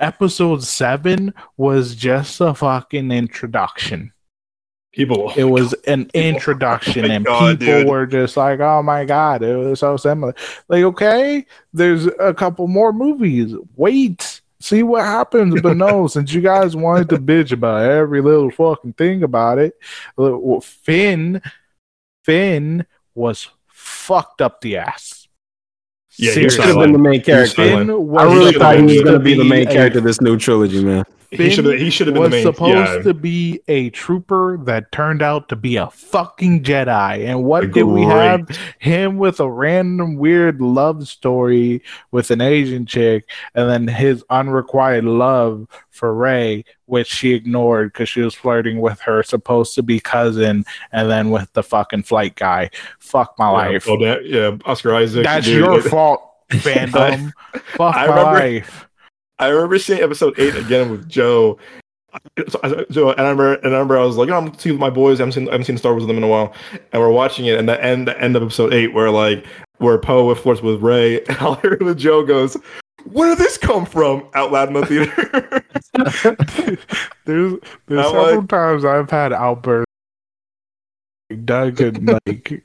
Episode 0.00 0.62
seven 0.62 1.32
was 1.56 1.94
just 1.94 2.40
a 2.40 2.52
fucking 2.54 3.10
introduction. 3.10 4.12
People. 4.94 5.32
It 5.36 5.44
was 5.44 5.72
an 5.86 6.06
People- 6.06 6.20
introduction, 6.20 7.04
Oh 7.04 7.10
and 7.10 7.24
God, 7.24 7.58
people 7.60 7.74
dude. 7.80 7.88
were 7.88 8.06
just 8.06 8.36
like, 8.36 8.60
"Oh 8.60 8.82
my 8.82 9.04
god, 9.04 9.42
it 9.42 9.56
was 9.56 9.80
so 9.80 9.96
similar." 9.96 10.34
Like, 10.68 10.84
okay, 10.84 11.46
there's 11.72 12.06
a 12.20 12.32
couple 12.32 12.68
more 12.68 12.92
movies. 12.92 13.54
Wait, 13.76 14.40
see 14.60 14.82
what 14.82 15.04
happens. 15.04 15.60
But 15.60 15.76
no, 15.76 16.06
since 16.14 16.32
you 16.32 16.40
guys 16.40 16.76
wanted 16.76 17.08
to 17.10 17.16
bitch 17.18 17.50
about 17.52 17.90
every 17.90 18.20
little 18.22 18.50
fucking 18.50 18.92
thing 18.94 19.22
about 19.24 19.58
it, 19.58 19.76
Finn, 20.62 21.42
Finn 22.22 22.86
was 23.14 23.48
fucked 23.66 24.40
up 24.40 24.60
the 24.60 24.76
ass. 24.76 25.23
Yeah, 26.16 26.32
he 26.32 26.42
He 26.42 26.48
should 26.50 26.64
have 26.64 26.76
been 26.76 26.92
the 26.92 26.98
main 26.98 27.22
character. 27.22 27.56
Finn 27.56 27.90
I 27.90 28.24
really 28.24 28.52
thought 28.52 28.76
he 28.76 28.82
was 28.82 29.02
going 29.02 29.18
to 29.18 29.18
be 29.18 29.34
the 29.34 29.44
main 29.44 29.68
a- 29.68 29.72
character 29.72 29.98
of 29.98 30.04
this 30.04 30.20
new 30.20 30.38
trilogy, 30.38 30.82
man. 30.82 31.04
He 31.30 31.50
should 31.50 31.64
have. 31.64 31.80
He 31.80 31.90
should 31.90 32.06
have 32.06 32.14
been 32.14 32.22
was 32.22 32.30
the 32.30 32.36
main. 32.36 32.44
supposed 32.44 32.92
yeah. 32.92 33.02
to 33.02 33.14
be 33.14 33.60
a 33.66 33.90
trooper 33.90 34.58
that 34.64 34.92
turned 34.92 35.22
out 35.22 35.48
to 35.48 35.56
be 35.56 35.76
a 35.76 35.90
fucking 35.90 36.62
Jedi. 36.62 37.26
And 37.26 37.44
what 37.44 37.72
did 37.72 37.84
we 37.84 38.02
have? 38.02 38.48
Him 38.78 39.18
with 39.18 39.40
a 39.40 39.50
random 39.50 40.16
weird 40.16 40.60
love 40.60 41.08
story 41.08 41.82
with 42.12 42.30
an 42.30 42.40
Asian 42.40 42.86
chick, 42.86 43.28
and 43.54 43.68
then 43.68 43.88
his 43.88 44.24
unrequited 44.30 45.04
love 45.04 45.66
for 45.90 46.14
Rey, 46.14 46.64
which 46.86 47.06
she 47.08 47.32
ignored 47.34 47.92
because 47.92 48.08
she 48.08 48.20
was 48.20 48.34
flirting 48.34 48.80
with 48.80 49.00
her 49.00 49.22
supposed 49.22 49.74
to 49.74 49.82
be 49.82 50.00
cousin, 50.00 50.64
and 50.92 51.10
then 51.10 51.30
with 51.30 51.52
the 51.54 51.62
fucking 51.62 52.02
flight 52.02 52.36
guy. 52.36 52.70
Fuck 52.98 53.34
my 53.38 53.46
Yeah, 53.46 53.52
life. 53.72 53.88
oh, 53.88 53.98
that- 54.04 54.24
yeah, 54.26 54.56
Oscar 54.66 54.94
Isaac. 54.94 55.24
That's 55.24 55.46
dude. 55.46 55.58
your 55.64 55.80
fault, 55.90 56.22
fandom. 56.50 57.32
Fuck 57.76 57.96
I 57.96 58.06
my 58.06 58.14
remember- 58.16 58.38
life. 58.40 58.88
I 59.38 59.48
remember 59.48 59.78
seeing 59.78 60.00
episode 60.00 60.38
eight 60.38 60.54
again 60.54 60.90
with 60.90 61.08
Joe. 61.08 61.58
So, 62.48 62.84
so- 62.92 63.10
and 63.10 63.20
I 63.20 63.30
remember, 63.30 63.54
and 63.54 63.66
I 63.66 63.70
remember, 63.70 63.98
I 63.98 64.04
was 64.04 64.16
like, 64.16 64.28
oh, 64.30 64.36
I'm 64.36 64.56
seeing 64.58 64.74
with 64.76 64.80
my 64.80 64.90
boys. 64.90 65.18
I 65.18 65.22
haven't 65.22 65.32
seen, 65.32 65.48
I 65.48 65.52
haven't 65.52 65.64
seen 65.64 65.76
Star 65.78 65.92
Wars 65.92 66.02
with 66.02 66.08
them 66.08 66.16
in 66.18 66.22
a 66.22 66.28
while, 66.28 66.54
and 66.92 67.02
we're 67.02 67.10
watching 67.10 67.46
it. 67.46 67.58
And 67.58 67.68
the 67.68 67.82
end, 67.82 68.06
the 68.06 68.20
end 68.20 68.36
of 68.36 68.42
episode 68.44 68.72
eight, 68.72 68.94
where 68.94 69.10
like 69.10 69.44
where 69.78 69.98
Poe 69.98 70.26
with 70.28 70.38
flirts 70.38 70.62
with 70.62 70.80
Rey, 70.80 71.20
and 71.28 71.36
all 71.38 71.54
I 71.56 71.60
heard 71.60 71.82
was 71.82 71.96
Joe 71.96 72.22
goes, 72.24 72.56
"Where 73.10 73.30
did 73.30 73.38
this 73.38 73.58
come 73.58 73.84
from?" 73.84 74.28
out 74.34 74.52
loud 74.52 74.68
in 74.68 74.74
the 74.74 74.86
theater. 74.86 75.64
there's 77.24 77.54
there's 77.86 78.06
several 78.10 78.46
times 78.46 78.84
I've 78.84 79.10
had 79.10 79.32
outbursts. 79.32 79.86
Like, 81.30 81.44
Doug 81.44 81.76
can 81.76 82.06
like 82.26 82.62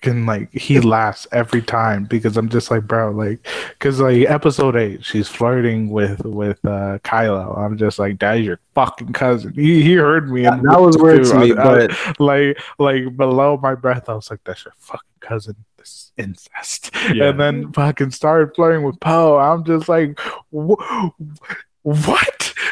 can 0.00 0.24
like 0.24 0.50
he 0.54 0.80
laughs 0.80 1.26
every 1.30 1.60
time 1.60 2.04
because 2.04 2.38
I'm 2.38 2.48
just 2.48 2.70
like 2.70 2.86
bro 2.86 3.10
like 3.10 3.46
because 3.70 4.00
like 4.00 4.22
episode 4.30 4.74
eight 4.74 5.04
she's 5.04 5.28
flirting 5.28 5.90
with 5.90 6.24
with 6.24 6.58
uh 6.64 6.98
Kylo 7.04 7.58
I'm 7.58 7.76
just 7.76 7.98
like 7.98 8.18
that 8.20 8.38
is 8.38 8.46
your 8.46 8.60
fucking 8.74 9.12
cousin 9.12 9.52
he, 9.52 9.82
he 9.82 9.94
heard 9.94 10.30
me 10.30 10.46
and 10.46 10.62
That 10.70 10.80
was 10.80 10.96
weird 10.96 11.24
to 11.26 11.34
me, 11.38 11.52
I- 11.52 11.60
I- 11.60 11.64
but 11.88 12.18
like 12.20 12.58
like 12.78 13.14
below 13.14 13.58
my 13.58 13.74
breath 13.74 14.08
I 14.08 14.14
was 14.14 14.30
like 14.30 14.40
that's 14.44 14.64
your 14.64 14.72
fucking 14.78 15.00
cousin 15.20 15.56
this 15.76 16.12
incest 16.16 16.90
Yeah. 17.12 17.28
and 17.28 17.38
then 17.38 17.70
fucking 17.72 18.12
started 18.12 18.54
flirting 18.54 18.82
with 18.84 18.98
Poe. 19.00 19.36
I'm 19.38 19.64
just 19.64 19.86
like, 19.88 20.18
what? 20.50 20.78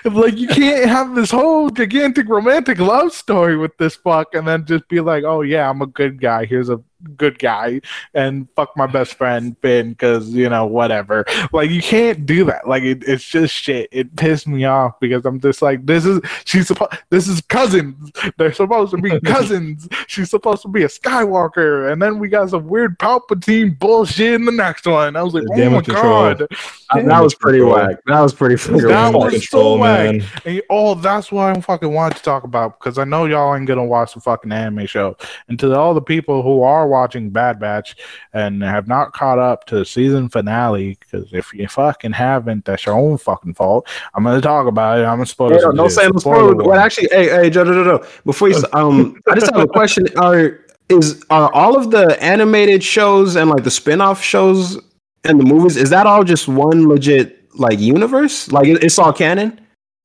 Like 0.05 0.37
you 0.37 0.49
can't 0.49 0.89
have 0.89 1.15
this 1.15 1.31
whole 1.31 1.71
gigantic 1.71 2.29
romantic 2.29 2.79
love 2.79 3.13
story 3.13 3.57
with 3.57 3.77
this 3.79 3.97
fuck, 3.97 4.35
and 4.35 4.47
then 4.47 4.65
just 4.67 4.89
be 4.89 5.01
like, 5.01 5.25
oh 5.25 5.43
yeah, 5.43 5.69
I'm 5.69 5.83
a 5.83 5.87
good 5.87 6.21
guy. 6.21 6.47
Here's 6.47 6.69
a 6.69 6.81
good 7.17 7.39
guy, 7.39 7.81
and 8.15 8.49
fuck 8.57 8.77
my 8.77 8.87
best 8.87 9.15
friend 9.15 9.57
Finn 9.63 9.91
because 9.91 10.31
you 10.31 10.49
know 10.49 10.67
whatever. 10.67 11.25
Like 11.53 11.71
you 11.71 11.81
can't 11.81 12.27
do 12.27 12.45
that. 12.47 12.69
Like 12.69 12.83
it, 12.83 13.05
it's 13.07 13.25
just 13.25 13.55
shit. 13.55 13.89
It 13.93 14.17
pissed 14.17 14.47
me 14.47 14.65
off 14.65 14.99
because 15.01 15.25
I'm 15.25 15.41
just 15.41 15.63
like, 15.63 15.87
this 15.87 16.05
is 16.05 16.21
she's 16.45 16.67
supposed. 16.69 16.93
This 17.11 17.29
is 17.29 17.41
cousins. 17.43 18.11
They're 18.37 18.53
supposed 18.53 18.91
to 18.93 18.99
be 18.99 19.21
cousins. 19.25 19.89
She's 20.07 20.31
supposed 20.31 20.63
to 20.63 20.69
be 20.69 20.83
a 20.85 20.89
Skywalker, 20.89 21.93
and 21.93 22.01
then 22.01 22.19
we 22.19 22.29
got 22.29 22.51
some 22.51 22.67
weird 22.67 22.99
Palpatine 22.99 23.79
bullshit 23.79 24.35
in 24.35 24.45
the 24.45 24.53
next 24.53 24.87
one. 24.87 25.17
I 25.17 25.23
was 25.23 25.35
like, 25.35 25.45
oh 25.51 25.71
my 25.71 25.81
control. 25.83 26.35
god, 26.35 26.49
that 26.95 27.21
was 27.21 27.35
pretty 27.35 27.59
Control. 27.59 27.77
whack. 27.77 27.97
That 28.07 28.21
was 28.21 28.35
pretty 28.35 28.57
fucking 28.57 28.89
That 28.89 29.13
was 29.15 29.49
so 29.49 29.77
whack. 29.79 30.23
And, 30.45 30.63
oh, 30.71 30.95
that's 30.95 31.31
what 31.31 31.57
I 31.57 31.61
fucking 31.61 31.93
wanted 31.93 32.17
to 32.17 32.23
talk 32.23 32.45
about 32.45 32.79
because 32.79 32.99
I 32.99 33.05
know 33.05 33.27
y'all 33.27 33.55
ain't 33.55 33.67
gonna 33.67 33.85
watch 33.85 34.15
the 34.15 34.21
fucking 34.21 34.51
anime 34.53 34.87
show. 34.87 35.17
And 35.49 35.59
to 35.61 35.75
all 35.77 35.95
the 35.95 36.01
people 36.01 36.43
who 36.43 36.63
are 36.63 36.88
watching 36.89 37.31
Bad 37.31 37.61
Batch 37.61 37.97
and 38.33 38.63
have 38.63 38.89
not 38.89 39.13
caught 39.13 39.39
up 39.39 39.65
to 39.67 39.77
the 39.77 39.85
season 39.85 40.29
finale, 40.29 40.97
because 41.01 41.33
if 41.33 41.53
you 41.55 41.69
fucking 41.69 42.13
haven't, 42.13 42.65
that's 42.65 42.87
your 42.87 42.95
own 42.97 43.19
fucking 43.19 43.55
fault. 43.55 43.87
I'm 44.15 44.25
gonna 44.25 44.41
talk 44.41 44.67
about 44.67 44.99
it. 44.99 45.03
I'm 45.05 45.19
gonna 45.19 45.27
spoil 45.27 45.51
Hey, 45.51 45.61
some 45.61 45.77
don't 45.77 45.91
say 45.91 46.09
no 46.09 46.19
Spoiler 46.19 46.51
spoiler. 46.53 46.65
Well, 46.69 46.79
actually, 46.79 47.09
hey, 47.13 47.29
hey, 47.29 47.51
Joe, 47.51 47.65
no, 47.65 47.73
no, 47.73 47.85
no. 47.99 48.07
Before 48.25 48.49
you, 48.49 48.63
um, 48.73 49.21
I 49.31 49.35
just 49.35 49.53
have 49.53 49.63
a 49.63 49.69
question. 49.69 50.07
Are 50.19 50.61
is 50.89 51.23
are 51.29 51.53
all 51.53 51.77
of 51.77 51.91
the 51.91 52.17
animated 52.23 52.83
shows 52.83 53.37
and 53.37 53.51
like 53.51 53.63
the 53.63 53.71
spin-off 53.71 54.23
shows 54.23 54.81
and 55.25 55.39
the 55.39 55.45
movies? 55.45 55.77
Is 55.77 55.91
that 55.91 56.07
all 56.07 56.25
just 56.25 56.49
one 56.49 56.89
legit 56.89 57.47
like 57.59 57.79
universe? 57.79 58.51
Like 58.51 58.69
it- 58.69 58.83
it's 58.83 58.99
all 58.99 59.13
canon? 59.13 59.61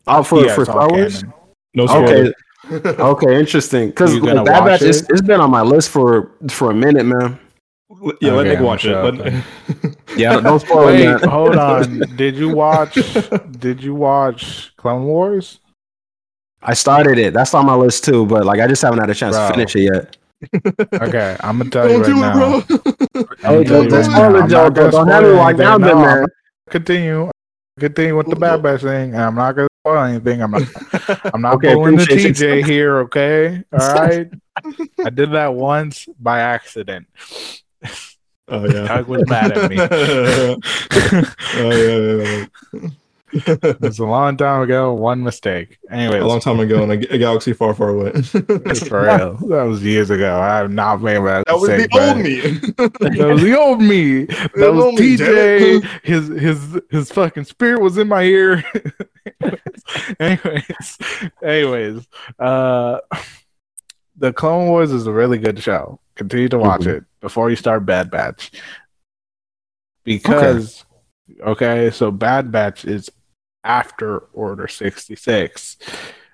All 0.07 0.23
for 0.23 0.43
Yeah, 0.45 0.53
for 0.55 0.61
it's 0.63 0.69
all 0.69 0.87
Star 0.87 0.89
Wars? 0.89 1.21
canon. 1.21 1.33
No 1.75 1.87
spoiler. 1.87 2.05
Okay. 2.05 2.33
Okay, 2.71 3.39
interesting. 3.39 3.89
Because 3.89 4.13
You 4.15 4.21
Bad 4.21 4.35
gonna 4.35 4.43
Batch, 4.43 4.61
watch 4.61 4.81
it's, 4.83 5.01
it? 5.01 5.07
it's 5.09 5.21
been 5.21 5.41
on 5.41 5.51
my 5.51 5.61
list 5.61 5.89
for 5.89 6.31
for 6.49 6.71
a 6.71 6.73
minute, 6.73 7.05
man. 7.05 7.39
Yeah, 8.21 8.31
let 8.31 8.47
Okay, 8.47 8.49
Nick 8.49 8.57
I'm 8.59 8.63
watch 8.63 8.85
it. 8.85 8.89
sure, 8.89 9.11
Let- 9.11 9.19
okay. 9.27 9.41
Yeah, 10.15 10.39
don't 10.39 10.59
spoil 10.65 10.87
Wait, 10.87 11.01
it, 11.01 11.05
man. 11.21 11.29
hold 11.29 11.55
on. 11.57 11.99
Did 12.15 12.35
you 12.35 12.49
watch? 12.49 12.95
Did 13.59 13.83
you 13.83 13.93
watch 13.95 14.73
Clone 14.77 15.03
Wars? 15.05 15.59
I 16.61 16.73
started 16.73 17.17
it. 17.19 17.33
That's 17.33 17.53
on 17.53 17.65
my 17.65 17.75
list 17.75 18.05
too, 18.05 18.25
but 18.25 18.45
like 18.45 18.59
I 18.61 18.67
just 18.67 18.81
haven't 18.81 18.99
had 18.99 19.09
a 19.09 19.13
chance 19.13 19.35
Bro. 19.35 19.47
to 19.49 19.53
finish 19.53 19.75
it 19.75 19.81
yet. 19.93 20.17
Okay, 21.01 21.35
I'm 21.41 21.57
gonna 21.59 21.69
tell 21.69 21.89
you 21.89 22.01
Don't 22.01 22.01
right 22.01 22.07
do 22.07 22.19
now. 22.21 22.57
it, 22.57 22.67
bro. 22.67 23.23
I'm 23.43 23.57
Hey, 23.57 23.63
don't 23.65 23.87
don't 23.89 23.91
right 23.91 24.05
spoil 24.05 24.29
now. 24.31 24.35
it, 24.37 24.41
I'm 24.43 24.49
Joe. 24.49 24.63
not 24.63 24.73
Don't 24.75 24.85
have 24.85 24.93
spoil 24.93 25.21
me 25.21 25.37
like 25.39 25.47
anything. 25.59 25.65
down 25.65 25.81
there, 25.81 25.95
No, 25.95 26.01
I'm 26.01 26.19
man. 26.21 26.27
Continue. 26.69 27.31
Continue 27.79 28.17
with 28.17 28.27
the 28.29 28.35
Bad 28.37 28.63
Batch 28.63 28.81
thing. 28.81 29.15
I'm 29.15 29.35
not 29.35 29.53
gonna 29.55 29.67
spoil 29.83 30.03
anything. 30.03 30.41
I'm 30.41 30.51
not. 30.51 30.63
I'm 31.33 31.41
not 31.41 31.55
Okay, 31.55 31.73
pulling 31.73 31.97
the 31.97 32.03
appreciate 32.03 32.39
you. 32.39 32.47
TJ 32.47 32.65
here. 32.65 32.97
Okay. 32.99 33.63
All 33.73 33.79
right. 33.93 34.29
I 35.03 35.09
did 35.09 35.31
that 35.31 35.53
once 35.53 36.07
by 36.19 36.39
accident. 36.39 37.07
Oh 38.47 38.65
yeah. 38.65 38.87
Doug 38.87 39.07
was 39.07 39.27
mad 39.27 39.57
at 39.57 39.69
me. 39.69 39.77
oh 39.81 40.57
yeah, 41.55 41.97
yeah, 41.97 42.39
yeah. 42.73 42.87
It's 43.81 43.97
a 43.99 44.05
long 44.05 44.37
time 44.37 44.61
ago. 44.61 44.93
One 44.93 45.23
mistake. 45.23 45.79
Anyway, 45.89 46.19
a 46.19 46.27
long 46.27 46.39
time 46.39 46.59
ago 46.59 46.83
in 46.83 46.91
a, 46.91 46.93
a 46.93 47.17
galaxy 47.17 47.51
far, 47.51 47.73
far 47.73 47.89
away. 47.89 48.11
It's 48.13 48.87
for 48.87 49.01
real. 49.01 49.37
That 49.49 49.63
was 49.63 49.83
years 49.83 50.11
ago. 50.11 50.39
I 50.39 50.57
have 50.57 50.71
not 50.71 51.01
made 51.01 51.17
that. 51.17 51.45
that 51.47 51.55
was 51.55 51.67
the 51.67 51.77
mistake, 51.77 51.95
old 51.99 52.17
me. 52.19 52.39
That 53.17 53.27
was 53.33 53.41
the 53.41 53.57
old 53.57 53.81
me. 53.81 54.25
That 54.25 54.73
was 54.73 54.95
TJ. 54.99 55.83
His 56.03 56.27
his 56.27 56.79
his 56.91 57.11
fucking 57.11 57.45
spirit 57.45 57.81
was 57.81 57.97
in 57.97 58.07
my 58.07 58.23
ear. 58.23 58.63
Anyways, 60.19 60.97
anyways, 61.41 62.07
uh, 62.39 62.99
the 64.17 64.33
Clone 64.33 64.67
Wars 64.67 64.91
is 64.91 65.07
a 65.07 65.11
really 65.11 65.37
good 65.37 65.59
show. 65.61 65.99
Continue 66.15 66.49
to 66.49 66.57
watch 66.59 66.81
Mhm. 66.81 66.97
it 66.97 67.03
before 67.21 67.49
you 67.49 67.55
start 67.55 67.85
Bad 67.85 68.11
Batch, 68.11 68.51
because 70.03 70.85
okay, 71.41 71.89
so 71.91 72.11
Bad 72.11 72.51
Batch 72.51 72.85
is 72.85 73.09
after 73.63 74.19
Order 74.33 74.67
sixty 74.67 75.15
six. 75.15 75.77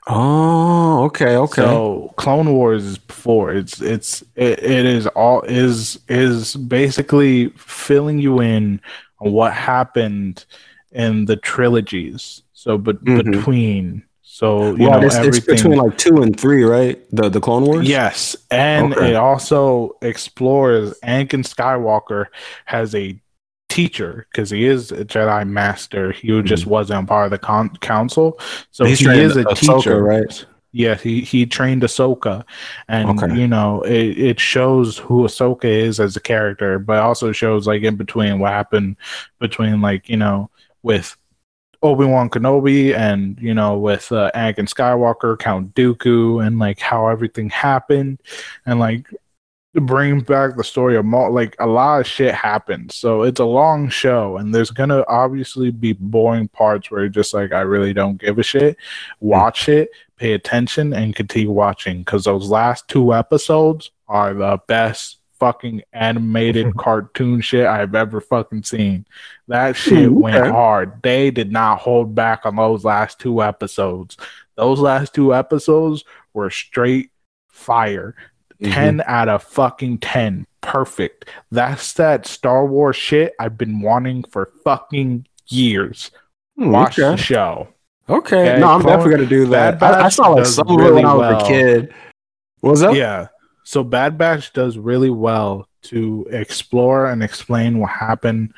Oh, 0.07 1.03
okay, 1.05 1.35
okay. 1.35 1.61
So 1.61 2.13
Clone 2.17 2.51
Wars 2.53 2.83
is 2.83 2.97
before. 2.97 3.51
It's 3.53 3.79
it's 3.81 4.23
it, 4.35 4.63
it 4.63 4.85
is 4.85 5.05
all 5.07 5.41
is 5.43 5.99
is 6.09 6.55
basically 6.55 7.49
filling 7.49 8.17
you 8.19 8.41
in 8.41 8.81
on 9.19 9.31
what 9.31 9.53
happened 9.53 10.45
in 10.91 11.25
the 11.25 11.35
trilogies. 11.35 12.41
So 12.59 12.77
but 12.77 13.01
Mhm. 13.05 13.23
between 13.31 14.03
so 14.21 14.75
you 14.75 14.89
well, 14.89 14.99
know 14.99 15.07
it's, 15.07 15.15
it's 15.15 15.39
between 15.45 15.77
like 15.77 15.97
two 15.97 16.21
and 16.21 16.37
three, 16.37 16.65
right? 16.65 16.99
The 17.11 17.29
the 17.29 17.39
Clone 17.39 17.63
Wars. 17.63 17.87
Yes, 17.87 18.35
and 18.51 18.93
Okay. 18.93 19.11
it 19.11 19.15
also 19.15 19.95
explores 20.01 20.93
Anakin 20.99 21.45
Skywalker 21.47 22.25
has 22.65 22.93
a 22.95 23.17
teacher 23.69 24.27
because 24.29 24.49
he 24.49 24.65
is 24.65 24.91
a 24.91 25.05
Jedi 25.05 25.47
Master. 25.47 26.11
He 26.11 26.41
just 26.41 26.65
wasn't 26.65 27.07
part 27.07 27.25
of 27.27 27.31
the 27.31 27.37
con- 27.37 27.77
council, 27.79 28.37
so 28.71 28.83
Mm-hmm. 28.83 28.89
He's 28.89 28.99
he 28.99 29.19
is 29.21 29.37
a 29.37 29.45
Ahsoka, 29.45 29.55
teacher, 29.77 30.03
right? 30.03 30.45
Yes, 30.73 31.01
he, 31.01 31.21
he 31.21 31.45
trained 31.45 31.81
Ahsoka, 31.83 32.43
and 32.89 33.09
Okay. 33.23 33.39
you 33.39 33.47
know 33.47 33.81
it, 33.83 34.17
it 34.29 34.39
shows 34.39 34.97
who 34.97 35.23
Ahsoka 35.23 35.63
is 35.63 36.01
as 36.01 36.17
a 36.17 36.19
character, 36.19 36.77
but 36.77 36.99
also 36.99 37.31
shows 37.31 37.67
like 37.67 37.83
in 37.83 37.95
between 37.95 38.37
what 38.39 38.51
happened 38.51 38.97
between 39.39 39.79
like 39.79 40.09
you 40.09 40.17
know 40.17 40.49
with 40.83 41.15
Obi 41.81 42.05
Wan 42.05 42.29
Kenobi 42.29 42.95
and 42.95 43.37
you 43.39 43.53
know 43.53 43.77
with 43.77 44.11
uh, 44.11 44.31
Anakin 44.35 44.67
Skywalker, 44.67 45.37
Count 45.39 45.73
Dooku, 45.75 46.45
and 46.45 46.59
like 46.59 46.79
how 46.79 47.07
everything 47.07 47.49
happened, 47.49 48.19
and 48.65 48.79
like 48.79 49.07
bring 49.73 50.19
back 50.19 50.57
the 50.57 50.63
story 50.63 50.97
of 50.97 51.05
Maul. 51.05 51.31
Like 51.31 51.55
a 51.59 51.67
lot 51.67 52.01
of 52.01 52.07
shit 52.07 52.33
happens, 52.33 52.95
so 52.95 53.23
it's 53.23 53.39
a 53.39 53.45
long 53.45 53.87
show, 53.89 54.37
and 54.37 54.53
there's 54.53 54.71
gonna 54.71 55.05
obviously 55.07 55.71
be 55.71 55.93
boring 55.93 56.49
parts 56.49 56.91
where 56.91 57.07
just 57.07 57.33
like 57.33 57.53
I 57.53 57.61
really 57.61 57.93
don't 57.93 58.19
give 58.19 58.39
a 58.39 58.43
shit. 58.43 58.77
Watch 59.21 59.69
it, 59.69 59.89
pay 60.17 60.33
attention, 60.33 60.93
and 60.93 61.15
continue 61.15 61.51
watching 61.51 61.99
because 61.99 62.25
those 62.25 62.49
last 62.49 62.87
two 62.89 63.13
episodes 63.13 63.91
are 64.09 64.33
the 64.33 64.59
best 64.67 65.18
fucking 65.39 65.81
animated 65.93 66.75
cartoon 66.77 67.41
shit 67.41 67.65
I've 67.65 67.95
ever 67.95 68.21
fucking 68.21 68.63
seen. 68.63 69.05
That 69.47 69.75
shit 69.75 70.07
Hmm, 70.09 70.19
went 70.19 70.35
okay. 70.37 70.49
hard. 70.49 71.01
They 71.01 71.31
did 71.31 71.51
not 71.51 71.79
hold 71.79 72.13
back 72.15 72.45
on 72.45 72.55
those 72.57 72.83
last 72.85 73.19
two 73.19 73.41
episodes. 73.41 74.17
Those 74.55 74.79
last 74.79 75.13
two 75.13 75.33
episodes 75.33 76.03
were 76.33 76.49
straight 76.49 77.11
fire. 77.47 78.15
Mhm. 78.61 78.73
10 78.73 79.03
out 79.05 79.29
of 79.29 79.41
fucking 79.43 79.99
10. 79.99 80.45
Perfect. 80.61 81.29
That's 81.49 81.93
that 81.93 82.25
Star 82.27 82.65
Wars 82.65 82.97
shit 82.97 83.33
I've 83.39 83.57
been 83.57 83.79
wanting 83.81 84.25
for 84.29 84.51
fucking 84.65 85.25
years. 85.47 86.11
Hmm, 86.57 86.71
Watch 86.71 86.99
okay. 86.99 87.11
the 87.11 87.17
show. 87.17 87.69
Okay. 88.09 88.49
Okay, 88.51 88.59
No, 88.59 88.67
I'm 88.71 88.81
Clone- 88.81 88.97
definitely 88.97 89.15
gonna 89.17 89.29
do 89.29 89.45
that. 89.51 89.81
I, 89.81 90.05
I 90.05 90.09
saw 90.09 90.29
like 90.29 90.45
some 90.47 90.67
really 90.75 90.95
when 90.95 91.05
I 91.05 91.13
was 91.13 91.19
well. 91.31 91.45
a 91.45 91.47
kid. 91.47 91.93
What 92.59 92.71
was 92.71 92.79
that? 92.81 92.95
Yeah. 92.95 93.27
So 93.69 93.83
Bad 93.83 94.17
Batch 94.17 94.51
does 94.51 94.79
really 94.79 95.11
well 95.11 95.69
to 95.83 96.25
explore 96.31 97.05
and 97.11 97.21
explain 97.21 97.77
what 97.77 97.91
happened 97.91 98.51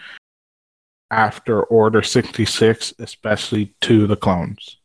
after 1.12 1.64
Order 1.64 2.02
66, 2.02 2.94
especially 2.98 3.74
to 3.82 4.08
the 4.08 4.16
clones. 4.16 4.78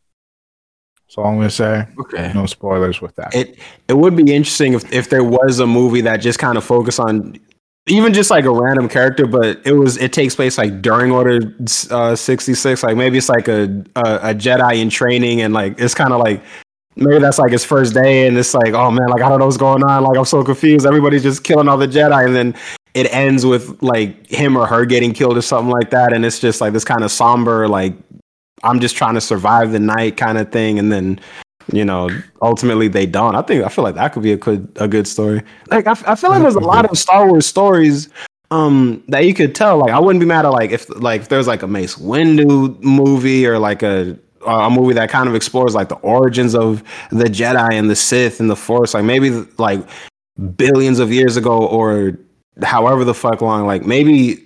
So 1.06 1.22
I'm 1.22 1.36
going 1.36 1.46
to 1.46 1.54
say 1.54 1.86
Okay. 2.00 2.32
no 2.34 2.46
spoilers 2.46 3.00
with 3.00 3.14
that. 3.14 3.36
It 3.36 3.60
it 3.86 3.96
would 3.96 4.16
be 4.16 4.34
interesting 4.34 4.72
if 4.72 4.92
if 4.92 5.10
there 5.10 5.22
was 5.22 5.60
a 5.60 5.66
movie 5.66 6.00
that 6.00 6.16
just 6.16 6.40
kind 6.40 6.58
of 6.58 6.64
focused 6.64 6.98
on 6.98 7.38
even 7.86 8.12
just 8.12 8.28
like 8.28 8.46
a 8.46 8.50
random 8.50 8.88
character, 8.88 9.28
but 9.28 9.64
it 9.64 9.74
was 9.74 9.96
it 9.96 10.12
takes 10.12 10.34
place 10.34 10.58
like 10.58 10.82
during 10.82 11.12
Order 11.12 11.54
uh, 11.92 12.16
sixty 12.16 12.54
six. 12.54 12.82
Like 12.82 12.96
maybe 12.96 13.16
it's 13.16 13.28
like 13.28 13.46
a, 13.46 13.84
a 13.94 14.30
a 14.30 14.34
Jedi 14.34 14.82
in 14.82 14.90
training, 14.90 15.42
and 15.42 15.54
like 15.54 15.80
it's 15.80 15.94
kind 15.94 16.12
of 16.12 16.18
like 16.18 16.42
maybe 16.96 17.18
that's 17.18 17.38
like 17.38 17.52
his 17.52 17.64
first 17.64 17.94
day, 17.94 18.26
and 18.26 18.36
it's 18.36 18.54
like 18.54 18.74
oh 18.74 18.90
man, 18.90 19.08
like 19.08 19.22
I 19.22 19.28
don't 19.28 19.38
know 19.38 19.46
what's 19.46 19.56
going 19.56 19.84
on. 19.84 20.04
Like 20.04 20.18
I'm 20.18 20.24
so 20.24 20.42
confused. 20.42 20.86
Everybody's 20.86 21.22
just 21.22 21.44
killing 21.44 21.68
all 21.68 21.78
the 21.78 21.88
Jedi, 21.88 22.26
and 22.26 22.34
then 22.34 22.54
it 22.94 23.12
ends 23.12 23.44
with 23.44 23.82
like 23.82 24.26
him 24.26 24.56
or 24.56 24.66
her 24.66 24.84
getting 24.86 25.12
killed 25.12 25.36
or 25.36 25.42
something 25.42 25.70
like 25.70 25.90
that, 25.90 26.12
and 26.12 26.24
it's 26.24 26.38
just 26.38 26.60
like 26.60 26.72
this 26.72 26.84
kind 26.84 27.04
of 27.04 27.10
somber 27.10 27.68
like 27.68 27.94
I'm 28.62 28.80
just 28.80 28.96
trying 28.96 29.14
to 29.14 29.20
survive 29.20 29.72
the 29.72 29.78
night 29.78 30.16
kind 30.16 30.38
of 30.38 30.50
thing, 30.50 30.78
and 30.78 30.90
then 30.90 31.20
you 31.72 31.84
know, 31.84 32.08
ultimately 32.42 32.88
they 32.88 33.06
don't. 33.06 33.34
I 33.34 33.42
think 33.42 33.64
I 33.64 33.68
feel 33.68 33.84
like 33.84 33.96
that 33.96 34.12
could 34.12 34.22
be 34.22 34.32
a 34.32 34.36
good 34.36 34.70
a 34.76 34.88
good 34.88 35.06
story. 35.06 35.42
Like 35.70 35.86
I 35.86 36.14
feel 36.14 36.30
like 36.30 36.42
there's 36.42 36.54
a 36.54 36.60
lot 36.60 36.88
of 36.90 36.96
Star 36.96 37.28
Wars 37.28 37.46
stories 37.46 38.08
um 38.52 39.02
that 39.08 39.24
you 39.24 39.34
could 39.34 39.54
tell. 39.54 39.78
Like 39.78 39.92
I 39.92 39.98
wouldn't 39.98 40.20
be 40.20 40.26
mad 40.26 40.44
at 40.44 40.50
like 40.50 40.70
if 40.70 40.88
like 41.00 41.22
if 41.22 41.28
there's 41.28 41.46
like 41.46 41.62
a 41.62 41.66
Mace 41.66 41.96
Windu 41.96 42.80
movie 42.82 43.46
or 43.46 43.58
like 43.58 43.82
a 43.82 44.16
a 44.46 44.70
movie 44.70 44.94
that 44.94 45.10
kind 45.10 45.28
of 45.28 45.34
explores 45.34 45.74
like 45.74 45.88
the 45.88 45.96
origins 45.96 46.54
of 46.54 46.82
the 47.10 47.24
Jedi 47.24 47.72
and 47.72 47.90
the 47.90 47.96
Sith 47.96 48.40
and 48.40 48.48
the 48.48 48.56
Force. 48.56 48.94
Like 48.94 49.04
maybe 49.04 49.30
like 49.58 49.86
billions 50.56 50.98
of 50.98 51.12
years 51.12 51.36
ago 51.36 51.66
or 51.66 52.18
however 52.62 53.04
the 53.04 53.14
fuck 53.14 53.40
long. 53.40 53.66
Like 53.66 53.84
maybe 53.84 54.42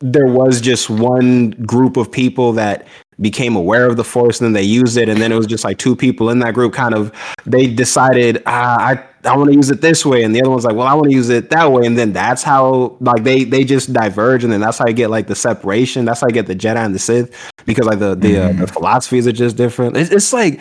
there 0.00 0.26
was 0.26 0.60
just 0.60 0.88
one 0.88 1.50
group 1.50 1.96
of 1.96 2.10
people 2.10 2.52
that 2.52 2.86
became 3.20 3.56
aware 3.56 3.86
of 3.86 3.96
the 3.96 4.04
force 4.04 4.40
and 4.40 4.46
then 4.46 4.52
they 4.52 4.62
used 4.62 4.96
it 4.96 5.08
and 5.08 5.20
then 5.20 5.32
it 5.32 5.36
was 5.36 5.46
just 5.46 5.64
like 5.64 5.76
two 5.78 5.96
people 5.96 6.30
in 6.30 6.38
that 6.38 6.54
group 6.54 6.72
kind 6.72 6.94
of 6.94 7.12
they 7.46 7.66
decided 7.66 8.40
ah, 8.46 8.76
i 8.80 9.04
i 9.28 9.36
want 9.36 9.48
to 9.48 9.54
use 9.54 9.70
it 9.70 9.80
this 9.80 10.04
way 10.04 10.22
and 10.22 10.34
the 10.34 10.40
other 10.40 10.50
one's 10.50 10.64
like 10.64 10.74
well 10.74 10.86
i 10.86 10.94
want 10.94 11.06
to 11.06 11.14
use 11.14 11.28
it 11.28 11.50
that 11.50 11.70
way 11.70 11.86
and 11.86 11.96
then 11.96 12.12
that's 12.12 12.42
how 12.42 12.96
like 13.00 13.22
they 13.24 13.44
they 13.44 13.64
just 13.64 13.92
diverge 13.92 14.44
and 14.44 14.52
then 14.52 14.60
that's 14.60 14.78
how 14.78 14.86
you 14.86 14.92
get 14.92 15.10
like 15.10 15.26
the 15.26 15.34
separation 15.34 16.04
that's 16.04 16.20
how 16.20 16.26
you 16.26 16.32
get 16.32 16.46
the 16.46 16.54
jedi 16.54 16.76
and 16.76 16.94
the 16.94 16.98
sith 16.98 17.34
because 17.66 17.86
like 17.86 17.98
the 17.98 18.14
the, 18.14 18.38
uh, 18.38 18.52
the 18.52 18.66
philosophies 18.66 19.26
are 19.26 19.32
just 19.32 19.56
different. 19.56 19.96
It's, 19.96 20.10
it's 20.10 20.32
like 20.32 20.60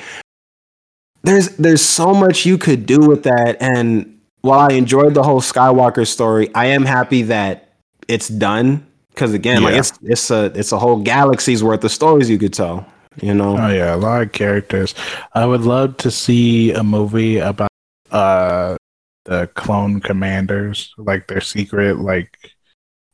there's 1.24 1.50
there's 1.58 1.82
so 1.82 2.14
much 2.14 2.46
you 2.46 2.58
could 2.58 2.86
do 2.86 3.00
with 3.00 3.24
that 3.24 3.58
and 3.62 4.20
while 4.42 4.60
i 4.60 4.74
enjoyed 4.74 5.14
the 5.14 5.24
whole 5.24 5.42
skywalker 5.42 6.08
story 6.08 6.54
i 6.54 6.66
am 6.66 6.86
happy 6.86 7.24
that 7.24 7.74
it's 8.08 8.28
done 8.28 8.86
because 9.10 9.34
again 9.34 9.64
like 9.64 9.74
it's 9.74 9.92
it's 10.04 10.30
a 10.30 10.46
it's 10.56 10.72
a 10.72 10.80
whole 10.80 10.98
galaxy's 10.98 11.64
worth 11.64 11.84
of 11.84 11.92
stories 11.92 12.30
you 12.30 12.38
could 12.38 12.54
tell 12.54 12.86
you 13.22 13.34
know? 13.34 13.58
Oh 13.58 13.70
yeah, 13.70 13.96
a 13.96 13.98
lot 13.98 14.22
of 14.22 14.32
characters. 14.32 14.94
I 15.34 15.46
would 15.46 15.62
love 15.62 15.98
to 15.98 16.12
see 16.12 16.72
a 16.74 16.84
movie 16.84 17.38
about 17.40 17.70
uh 18.12 18.78
the 19.26 19.50
clone 19.56 20.00
commanders, 20.00 20.94
like 20.98 21.28
their 21.28 21.42
secret, 21.42 21.98
like 22.00 22.38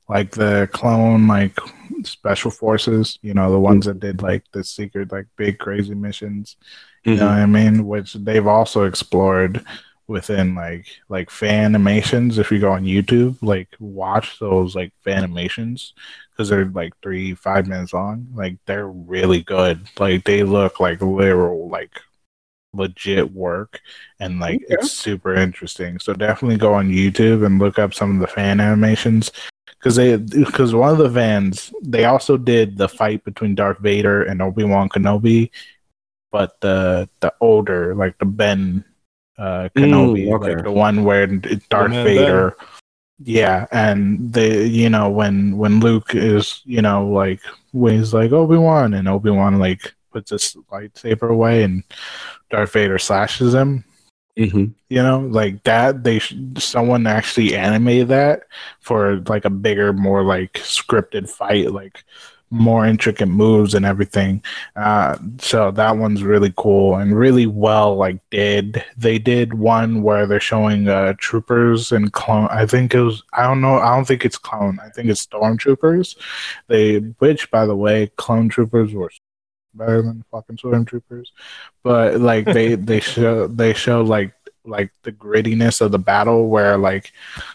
like 0.08 0.32
the 0.32 0.70
clone 0.72 1.28
like 1.28 1.58
special 2.04 2.52
forces. 2.52 3.18
You 3.22 3.34
know, 3.34 3.52
the 3.52 3.60
ones 3.60 3.86
that 3.86 4.00
did 4.00 4.22
like 4.22 4.44
the 4.52 4.64
secret, 4.64 5.12
like 5.12 5.28
big 5.38 5.60
crazy 5.60 5.96
missions. 5.96 6.56
You 7.04 7.16
know 7.16 7.28
what 7.28 7.40
I 7.40 7.46
mean? 7.46 7.86
Which 7.86 8.14
they've 8.14 8.48
also 8.48 8.84
explored 8.86 9.66
within 10.08 10.56
like 10.56 10.86
like 11.10 11.30
fan 11.30 11.66
animations. 11.66 12.38
If 12.38 12.52
you 12.52 12.60
go 12.60 12.72
on 12.72 12.84
YouTube, 12.84 13.38
like 13.42 13.70
watch 13.80 14.40
those 14.40 14.76
like 14.76 14.94
fan 15.04 15.24
animations 15.24 15.94
because 16.32 16.50
they're 16.50 16.66
like 16.66 16.94
three 17.02 17.34
five 17.34 17.68
minutes 17.68 17.94
long. 17.94 18.28
Like 18.34 18.58
they're 18.66 18.88
really 18.88 19.42
good. 19.42 19.82
Like 20.00 20.24
they 20.24 20.44
look 20.44 20.80
like 20.80 21.02
literal 21.02 21.70
like 21.70 22.00
legit 22.74 23.32
work 23.34 23.80
and 24.20 24.40
like 24.40 24.56
Okay. 24.56 24.66
it's 24.70 24.92
super 24.92 25.34
interesting. 25.36 26.00
So 26.00 26.14
definitely 26.14 26.58
go 26.58 26.74
on 26.74 26.90
YouTube 26.90 27.46
and 27.46 27.60
look 27.60 27.78
up 27.80 27.94
some 27.94 28.16
of 28.16 28.20
the 28.20 28.28
fan 28.28 28.60
animations 28.60 29.32
because 29.80 29.96
they 29.96 30.18
because 30.18 30.74
one 30.74 30.92
of 30.92 30.98
the 30.98 31.10
fans 31.12 31.74
they 31.84 32.06
also 32.06 32.38
did 32.38 32.78
the 32.78 32.90
fight 32.90 33.24
between 33.24 33.56
Darth 33.56 33.80
Vader 33.80 34.24
and 34.24 34.42
Obi 34.42 34.64
Wan 34.64 34.90
Kenobi, 34.90 35.50
but 36.32 36.60
the 36.62 37.08
the 37.20 37.34
older 37.42 37.94
like 37.96 38.18
the 38.18 38.26
Ben 38.26 38.84
uh, 39.38 39.70
Kenobi, 39.76 40.28
Mm, 40.28 40.34
okay. 40.36 40.56
like 40.56 40.64
the 40.64 40.72
one 40.72 41.04
where 41.04 41.28
Darth 41.28 41.92
man 41.92 42.06
Vader. 42.06 42.56
Yeah, 43.20 43.68
and 43.72 44.34
they, 44.34 44.66
you 44.66 44.90
know, 44.90 45.10
when 45.10 45.58
when 45.58 45.80
Luke 45.80 46.14
is, 46.16 46.62
you 46.66 46.82
know, 46.82 47.08
like 47.08 47.40
when 47.72 47.98
he's 48.00 48.14
like 48.14 48.32
Obi 48.32 48.58
Wan, 48.58 48.94
and 48.94 49.08
Obi 49.08 49.30
Wan 49.30 49.60
like 49.60 49.94
puts 50.14 50.32
his 50.32 50.56
lightsaber 50.72 51.30
away, 51.30 51.64
and 51.64 51.84
Darth 52.50 52.74
Vader 52.74 53.00
slashes 53.00 53.54
him. 53.54 53.84
hmm 54.38 54.66
You 54.90 55.04
know, 55.04 55.20
like 55.20 55.64
that. 55.64 56.04
They 56.04 56.20
sh- 56.20 56.36
someone 56.58 57.08
actually 57.08 57.56
animated 57.56 58.10
that 58.10 58.44
for 58.82 59.18
like 59.28 59.46
a 59.46 59.50
bigger, 59.50 59.94
more 59.94 60.24
like 60.24 60.54
scripted 60.54 61.30
fight, 61.30 61.72
like 61.72 62.04
more 62.50 62.86
intricate 62.86 63.28
moves 63.28 63.74
and 63.74 63.84
everything. 63.86 64.42
Uh, 64.76 65.18
so 65.40 65.72
that 65.72 65.98
one's 65.98 66.22
really 66.24 66.54
cool 66.56 66.96
and 66.98 67.18
really 67.18 67.48
well 67.48 67.96
like 67.96 68.20
did. 68.30 68.84
They 68.96 69.18
did 69.20 69.56
one 69.56 70.04
where 70.04 70.28
they're 70.28 70.40
showing 70.40 70.88
uh 70.88 71.14
troopers 71.18 71.92
and 71.92 72.14
clone. 72.14 72.48
I 72.52 72.66
think 72.68 72.94
it 72.94 73.02
was. 73.02 73.24
I 73.34 73.44
don't 73.44 73.62
know. 73.62 73.80
I 73.80 73.96
don't 73.96 74.06
think 74.06 74.24
it's 74.26 74.38
clone. 74.38 74.80
I 74.84 74.90
think 74.90 75.10
it's 75.10 75.26
stormtroopers. 75.26 76.16
They, 76.68 76.98
which 77.20 77.50
by 77.52 77.66
the 77.66 77.76
way, 77.76 78.12
clone 78.18 78.50
troopers 78.50 78.94
were 78.94 79.12
better 79.74 80.02
than 80.02 80.24
fucking 80.32 80.58
stormtroopers. 80.58 81.28
But 81.84 82.20
like 82.20 82.46
they 82.46 82.76
they 82.90 83.00
show 83.00 83.48
they 83.48 83.74
show 83.74 84.02
like 84.04 84.34
like 84.66 84.92
the 85.04 85.12
grittiness 85.12 85.82
of 85.82 85.92
the 85.92 86.00
battle 86.00 86.48
where 86.48 86.78
like 86.78 87.12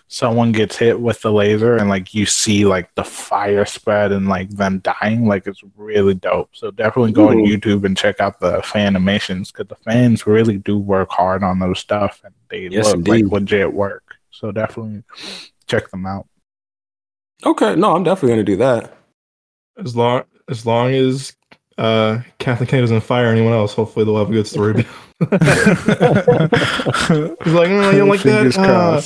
someone 0.08 0.52
gets 0.52 0.76
hit 0.76 1.00
with 1.00 1.20
the 1.22 1.32
laser 1.32 1.76
and 1.76 1.88
like 1.88 2.12
you 2.12 2.26
see 2.26 2.66
like 2.66 2.94
the 2.96 3.04
fire 3.04 3.64
spread 3.64 4.12
and 4.12 4.28
like 4.28 4.50
them 4.50 4.78
dying 4.80 5.26
like 5.26 5.46
it's 5.46 5.62
really 5.74 6.12
dope 6.12 6.50
so 6.52 6.70
definitely 6.70 7.10
go 7.12 7.28
on 7.30 7.36
youtube 7.38 7.84
and 7.84 7.96
check 7.96 8.20
out 8.20 8.38
the 8.40 8.60
fan 8.62 8.88
animations 8.88 9.50
because 9.50 9.66
the 9.68 9.74
fans 9.76 10.26
really 10.26 10.58
do 10.58 10.78
work 10.78 11.10
hard 11.10 11.42
on 11.42 11.58
those 11.58 11.78
stuff 11.78 12.20
and 12.24 12.34
they 12.50 12.68
Yes, 12.68 12.84
look 12.84 12.96
indeed. 12.96 13.24
like 13.24 13.32
legit 13.32 13.72
work 13.72 14.16
so 14.30 14.52
definitely 14.52 15.02
check 15.66 15.88
them 15.90 16.04
out 16.04 16.26
Okay, 17.46 17.76
no, 17.76 17.94
I'm 17.94 18.02
definitely 18.02 18.30
gonna 18.30 18.42
do 18.44 18.56
that. 18.56 18.98
As 19.78 19.94
long 19.94 20.24
as 20.48 20.66
long 20.66 20.92
as 20.92 21.36
uh, 21.78 22.20
Kathleen 22.38 22.66
Kennedy 22.66 22.82
doesn't 22.82 23.00
fire 23.02 23.26
anyone 23.28 23.52
else, 23.52 23.72
hopefully 23.72 24.04
they'll 24.04 24.18
have 24.18 24.28
a 24.28 24.32
good 24.32 24.46
story. 24.46 24.74
He's 25.20 25.30
like, 25.30 25.38
mm, 27.68 27.92
you 27.92 27.98
don't 27.98 28.08
like 28.08 28.22
that? 28.22 28.52
Fingers 28.52 28.56
Uh, 28.56 29.02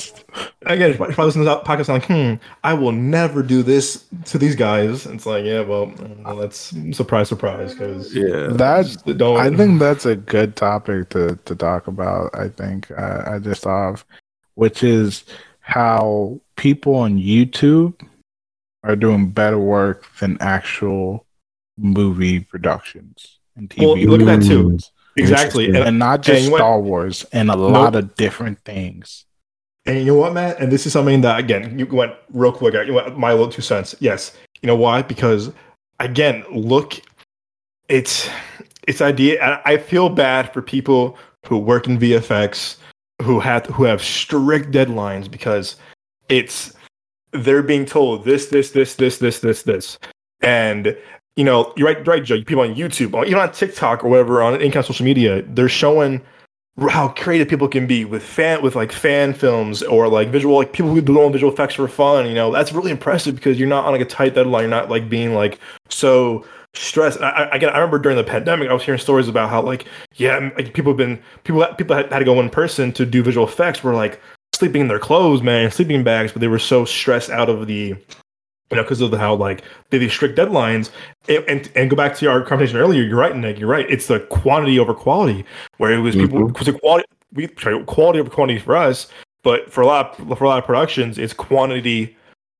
again, 0.65 0.91
if 0.91 1.01
I, 1.01 1.07
if 1.07 1.17
listen 1.17 1.41
to 1.41 1.45
that 1.45 1.65
podcast, 1.65 1.89
I'm 1.89 1.95
like, 1.95 2.05
hmm, 2.05 2.33
I 2.63 2.73
will 2.73 2.91
never 2.91 3.43
do 3.43 3.61
this 3.61 4.05
to 4.25 4.39
these 4.39 4.55
guys. 4.55 5.05
It's 5.05 5.25
like, 5.25 5.45
yeah, 5.45 5.61
well, 5.61 5.93
well 6.25 6.37
that's 6.37 6.73
surprise, 6.91 7.29
surprise, 7.29 7.73
because 7.73 8.13
Yeah. 8.13 8.47
That's 8.51 8.95
don't. 8.97 9.37
I 9.37 9.55
think 9.55 9.79
that's 9.79 10.05
a 10.05 10.15
good 10.15 10.55
topic 10.55 11.09
to, 11.09 11.37
to 11.45 11.55
talk 11.55 11.87
about. 11.87 12.33
I 12.35 12.49
think 12.49 12.89
uh, 12.91 13.23
I 13.27 13.39
just 13.39 13.63
thought 13.63 13.89
of, 13.89 14.05
which 14.55 14.83
is 14.83 15.25
how 15.59 16.39
people 16.55 16.95
on 16.95 17.19
YouTube 17.19 17.93
are 18.83 18.95
doing 18.95 19.29
better 19.29 19.59
work 19.59 20.05
than 20.19 20.37
actual 20.41 21.25
movie 21.77 22.39
productions 22.39 23.39
and 23.55 23.69
TV. 23.69 23.85
Well, 23.85 23.97
look 23.97 24.21
at 24.21 24.41
that 24.41 24.47
too. 24.47 24.77
exactly. 25.15 25.67
And, 25.67 25.77
and 25.77 25.99
not 25.99 26.15
and 26.15 26.23
just 26.23 26.51
went- 26.51 26.59
Star 26.59 26.79
Wars 26.79 27.25
and 27.31 27.49
a 27.49 27.55
lot 27.55 27.95
of 27.95 28.15
different 28.15 28.59
things. 28.63 29.25
And 29.85 29.99
you 29.99 30.05
know 30.05 30.15
what, 30.15 30.33
Matt? 30.33 30.59
And 30.59 30.71
this 30.71 30.85
is 30.85 30.93
something 30.93 31.21
that 31.21 31.39
again, 31.39 31.77
you 31.77 31.85
went 31.85 32.13
real 32.31 32.53
quick. 32.53 32.73
You 32.87 32.93
went 32.93 33.17
my 33.17 33.31
little 33.31 33.49
two 33.49 33.61
cents. 33.61 33.95
Yes. 33.99 34.35
You 34.61 34.67
know 34.67 34.77
why? 34.77 35.01
Because 35.01 35.51
again, 35.99 36.45
look, 36.49 36.93
it's 37.89 38.29
it's 38.87 39.01
idea. 39.01 39.43
I 39.43 39.73
I 39.73 39.77
feel 39.77 40.09
bad 40.09 40.53
for 40.53 40.61
people 40.61 41.17
who 41.45 41.57
work 41.57 41.87
in 41.87 41.99
VFX 41.99 42.77
who 43.21 43.39
have 43.39 43.65
who 43.67 43.83
have 43.83 44.01
strict 44.01 44.71
deadlines 44.71 45.29
because 45.29 45.75
it's 46.29 46.73
they're 47.31 47.63
being 47.63 47.85
told 47.85 48.25
this, 48.25 48.47
this, 48.47 48.71
this, 48.71 48.95
this, 48.95 49.17
this, 49.17 49.39
this, 49.39 49.63
this, 49.63 49.97
and 50.41 50.95
you 51.35 51.43
know, 51.43 51.73
you're 51.75 51.87
right, 51.87 52.05
right, 52.07 52.23
Joe. 52.23 52.43
People 52.43 52.63
on 52.63 52.75
YouTube, 52.75 53.13
or 53.13 53.25
even 53.25 53.39
on 53.39 53.51
TikTok 53.51 54.03
or 54.03 54.09
whatever, 54.09 54.41
on 54.41 54.55
any 54.55 54.65
kind 54.65 54.77
of 54.77 54.85
social 54.85 55.05
media, 55.05 55.41
they're 55.43 55.69
showing 55.69 56.21
how 56.89 57.09
creative 57.09 57.47
people 57.47 57.67
can 57.67 57.85
be 57.85 58.03
with 58.03 58.23
fan 58.23 58.61
with 58.63 58.75
like 58.75 58.91
fan 58.91 59.33
films 59.33 59.83
or 59.83 60.07
like 60.07 60.29
visual 60.29 60.57
like 60.57 60.73
people 60.73 60.91
who 60.91 61.01
do 61.01 61.29
visual 61.29 61.53
effects 61.53 61.75
for 61.75 61.87
fun 61.87 62.25
you 62.25 62.33
know 62.33 62.51
that's 62.51 62.73
really 62.73 62.89
impressive 62.89 63.35
because 63.35 63.59
you're 63.59 63.67
not 63.67 63.85
on 63.85 63.91
like 63.91 64.01
a 64.01 64.05
tight 64.05 64.33
deadline 64.33 64.63
you're 64.63 64.69
not 64.71 64.89
like 64.89 65.07
being 65.07 65.35
like 65.35 65.59
so 65.89 66.43
stressed 66.73 67.21
I, 67.21 67.29
I, 67.29 67.55
again 67.55 67.69
i 67.69 67.77
remember 67.77 67.99
during 67.99 68.17
the 68.17 68.23
pandemic 68.23 68.69
i 68.69 68.73
was 68.73 68.81
hearing 68.81 68.99
stories 68.99 69.27
about 69.27 69.51
how 69.51 69.61
like 69.61 69.85
yeah 70.15 70.49
like 70.57 70.73
people 70.73 70.91
have 70.93 70.97
been 70.97 71.21
people 71.43 71.63
people 71.77 71.95
had, 71.95 72.11
had 72.11 72.19
to 72.19 72.25
go 72.25 72.39
in 72.39 72.49
person 72.49 72.91
to 72.93 73.05
do 73.05 73.21
visual 73.21 73.47
effects 73.47 73.83
were 73.83 73.93
like 73.93 74.19
sleeping 74.55 74.81
in 74.81 74.87
their 74.87 74.97
clothes 74.97 75.43
man 75.43 75.69
sleeping 75.69 76.03
bags 76.03 76.31
but 76.31 76.39
they 76.39 76.47
were 76.47 76.57
so 76.57 76.85
stressed 76.85 77.29
out 77.29 77.49
of 77.49 77.67
the 77.67 77.95
you 78.71 78.77
know 78.77 78.83
because 78.83 79.01
of 79.01 79.11
the, 79.11 79.17
how 79.17 79.35
like 79.35 79.63
they 79.89 79.97
these 79.97 80.11
strict 80.13 80.37
deadlines 80.37 80.89
and, 81.27 81.43
and 81.47 81.71
and 81.75 81.89
go 81.89 81.95
back 81.95 82.15
to 82.15 82.27
our 82.27 82.41
conversation 82.41 82.77
earlier 82.79 83.03
you're 83.03 83.17
right 83.17 83.35
nick 83.35 83.59
you're 83.59 83.69
right 83.69 83.85
it's 83.89 84.07
the 84.07 84.19
quantity 84.21 84.79
over 84.79 84.93
quality 84.93 85.45
where 85.77 85.91
it 85.91 85.99
was 85.99 86.15
people 86.15 86.39
Mhm. 86.39 86.47
because 86.47 86.67
the 86.67 86.73
quality 86.73 87.05
we 87.33 87.49
sorry, 87.59 87.83
quality 87.85 88.19
over 88.19 88.29
quantity 88.29 88.59
for 88.59 88.75
us 88.75 89.07
but 89.43 89.71
for 89.71 89.81
a 89.81 89.85
lot 89.85 90.15
for 90.17 90.43
a 90.43 90.47
lot 90.47 90.59
of 90.59 90.65
productions 90.65 91.17
it's 91.17 91.33
quantity 91.33 92.15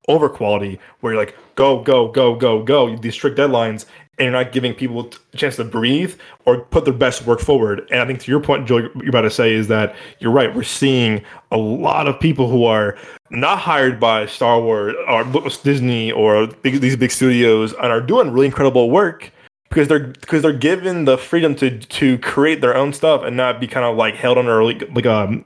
over 0.09 0.27
quality 0.29 0.79
where 0.99 1.13
you're 1.13 1.21
like 1.21 1.35
go 1.55 1.81
go 1.81 2.09
go 2.09 2.35
go 2.35 2.61
go 2.61 2.95
these 2.97 3.13
strict 3.13 3.37
deadlines 3.37 3.85
and 4.19 4.25
you're 4.25 4.31
not 4.31 4.51
giving 4.51 4.73
people 4.73 5.11
a 5.33 5.37
chance 5.37 5.55
to 5.55 5.63
breathe 5.63 6.15
or 6.45 6.61
put 6.65 6.85
their 6.85 6.93
best 6.93 7.25
work 7.25 7.39
forward 7.39 7.87
and 7.91 7.99
i 7.99 8.05
think 8.05 8.19
to 8.19 8.29
your 8.31 8.39
point 8.39 8.67
joe 8.67 8.77
you're 8.77 9.09
about 9.09 9.21
to 9.21 9.29
say 9.29 9.53
is 9.53 9.67
that 9.67 9.95
you're 10.19 10.31
right 10.31 10.55
we're 10.55 10.63
seeing 10.63 11.21
a 11.51 11.57
lot 11.57 12.07
of 12.07 12.19
people 12.19 12.49
who 12.49 12.63
are 12.65 12.97
not 13.29 13.57
hired 13.57 13.99
by 13.99 14.27
Star 14.27 14.61
Wars 14.61 14.93
or 15.07 15.23
Disney 15.63 16.11
or 16.11 16.45
these 16.61 16.95
big 16.95 17.09
studios 17.09 17.73
and 17.73 17.87
are 17.87 18.01
doing 18.01 18.29
really 18.29 18.45
incredible 18.45 18.91
work 18.91 19.31
because 19.69 19.87
they're 19.87 20.07
because 20.07 20.43
they're 20.43 20.53
given 20.53 21.05
the 21.05 21.17
freedom 21.17 21.55
to 21.55 21.79
to 21.79 22.19
create 22.19 22.61
their 22.61 22.77
own 22.77 22.93
stuff 22.93 23.23
and 23.23 23.35
not 23.35 23.59
be 23.59 23.65
kind 23.65 23.85
of 23.85 23.97
like 23.97 24.13
held 24.13 24.37
under 24.37 24.63
like 24.63 24.87
like 24.93 25.05
a 25.05 25.43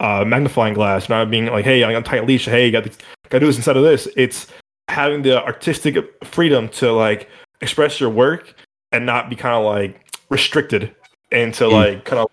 uh, 0.00 0.24
magnifying 0.24 0.74
glass, 0.74 1.08
not 1.08 1.30
being 1.30 1.46
like, 1.46 1.64
hey, 1.64 1.82
I 1.82 1.92
got 1.92 2.00
a 2.00 2.02
tight 2.02 2.26
leash. 2.26 2.44
Hey, 2.44 2.70
got 2.70 2.84
to 2.84 2.90
do 3.30 3.46
this 3.46 3.56
instead 3.56 3.76
of 3.76 3.82
this. 3.82 4.06
It's 4.16 4.46
having 4.88 5.22
the 5.22 5.42
artistic 5.42 5.96
freedom 6.24 6.68
to 6.68 6.92
like 6.92 7.28
express 7.64 7.98
your 7.98 8.10
work 8.10 8.54
and 8.92 9.04
not 9.04 9.28
be 9.28 9.34
kind 9.36 9.54
of 9.56 9.64
like 9.64 10.00
restricted 10.30 10.94
into 11.32 11.64
Mm. 11.64 11.72
like 11.72 12.04
kind 12.04 12.20
of 12.20 12.28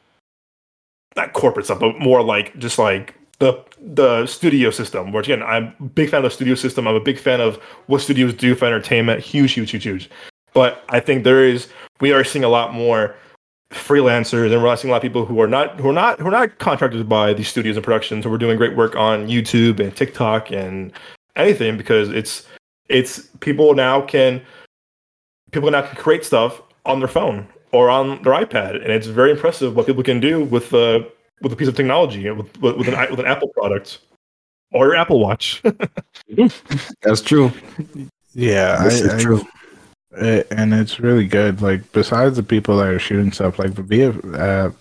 not 1.16 1.34
corporate 1.34 1.66
stuff, 1.66 1.80
but 1.80 2.00
more 2.00 2.22
like 2.22 2.58
just 2.60 2.78
like 2.78 3.16
the 3.40 3.54
the 3.80 4.26
studio 4.28 4.70
system. 4.70 5.12
Which 5.12 5.28
again, 5.28 5.42
I'm 5.44 5.74
a 5.80 5.84
big 5.84 6.10
fan 6.10 6.20
of 6.20 6.24
the 6.24 6.30
studio 6.30 6.56
system. 6.56 6.88
I'm 6.88 6.96
a 6.96 7.00
big 7.00 7.18
fan 7.18 7.42
of 7.42 7.56
what 7.88 8.02
studios 8.02 8.34
do 8.34 8.54
for 8.56 8.66
entertainment. 8.66 9.22
Huge, 9.22 9.54
huge, 9.54 9.72
huge, 9.72 9.84
huge. 9.84 10.10
But 10.54 10.84
I 10.90 11.00
think 11.00 11.24
there 11.24 11.44
is 11.44 11.68
we 12.02 12.12
are 12.12 12.24
seeing 12.24 12.44
a 12.44 12.50
lot 12.50 12.74
more 12.74 13.16
freelancers 13.72 14.52
and 14.54 14.62
we're 14.62 14.76
seeing 14.76 14.90
a 14.90 14.92
lot 14.92 14.98
of 14.98 15.02
people 15.04 15.26
who 15.26 15.40
are 15.42 15.48
not 15.48 15.80
who 15.80 15.90
are 15.90 15.94
not 15.94 16.20
who 16.20 16.28
are 16.28 16.32
not 16.32 16.60
contracted 16.60 17.08
by 17.08 17.34
these 17.34 17.48
studios 17.48 17.78
and 17.78 17.84
productions 17.86 18.26
who 18.26 18.34
are 18.34 18.38
doing 18.38 18.58
great 18.58 18.76
work 18.76 18.96
on 18.98 19.28
YouTube 19.28 19.80
and 19.80 19.96
TikTok 19.96 20.52
and 20.52 20.92
anything 21.38 21.78
because 21.78 22.10
it's 22.10 22.46
it's 22.90 23.28
people 23.40 23.74
now 23.74 24.02
can 24.02 24.42
people 25.52 25.70
now 25.72 25.82
can 25.82 25.96
create 25.96 26.26
stuff 26.26 26.62
on 26.86 27.00
their 27.00 27.08
phone 27.08 27.48
or 27.72 27.90
on 27.90 28.22
their 28.24 28.34
iPad 28.34 28.76
and 28.82 28.92
it's 28.92 29.08
very 29.08 29.32
impressive 29.32 29.76
what 29.76 29.86
people 29.86 30.04
can 30.04 30.20
do 30.20 30.44
with 30.44 30.74
uh, 30.74 31.00
with 31.42 31.54
a 31.54 31.56
piece 31.56 31.68
of 31.68 31.76
technology 31.76 32.30
with 32.32 32.56
with, 32.62 32.76
with 32.78 32.88
an 32.88 33.10
with 33.12 33.20
an 33.20 33.26
Apple 33.26 33.50
product 33.50 34.00
or 34.74 34.86
your 34.88 34.96
Apple 34.96 35.20
Watch. 35.20 35.62
That's 37.02 37.22
true. 37.22 37.52
Yeah, 38.34 38.84
This 38.84 39.02
I- 39.02 39.06
is 39.06 39.14
I- 39.14 39.20
true. 39.22 39.42
it, 40.14 40.48
and 40.52 40.74
it's 40.74 41.00
really 41.00 41.28
good. 41.28 41.62
Like 41.62 41.90
besides 41.92 42.36
the 42.38 42.44
people 42.44 42.78
that 42.78 42.88
are 42.88 43.00
shooting 43.00 43.32
stuff, 43.32 43.60
like 43.60 43.76
the 43.76 43.82
VF, 43.84 44.16
uh, 44.40 44.72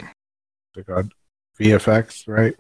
what's 0.75 0.89
it? 1.07 1.13
VFX, 1.61 2.27
right? 2.27 2.55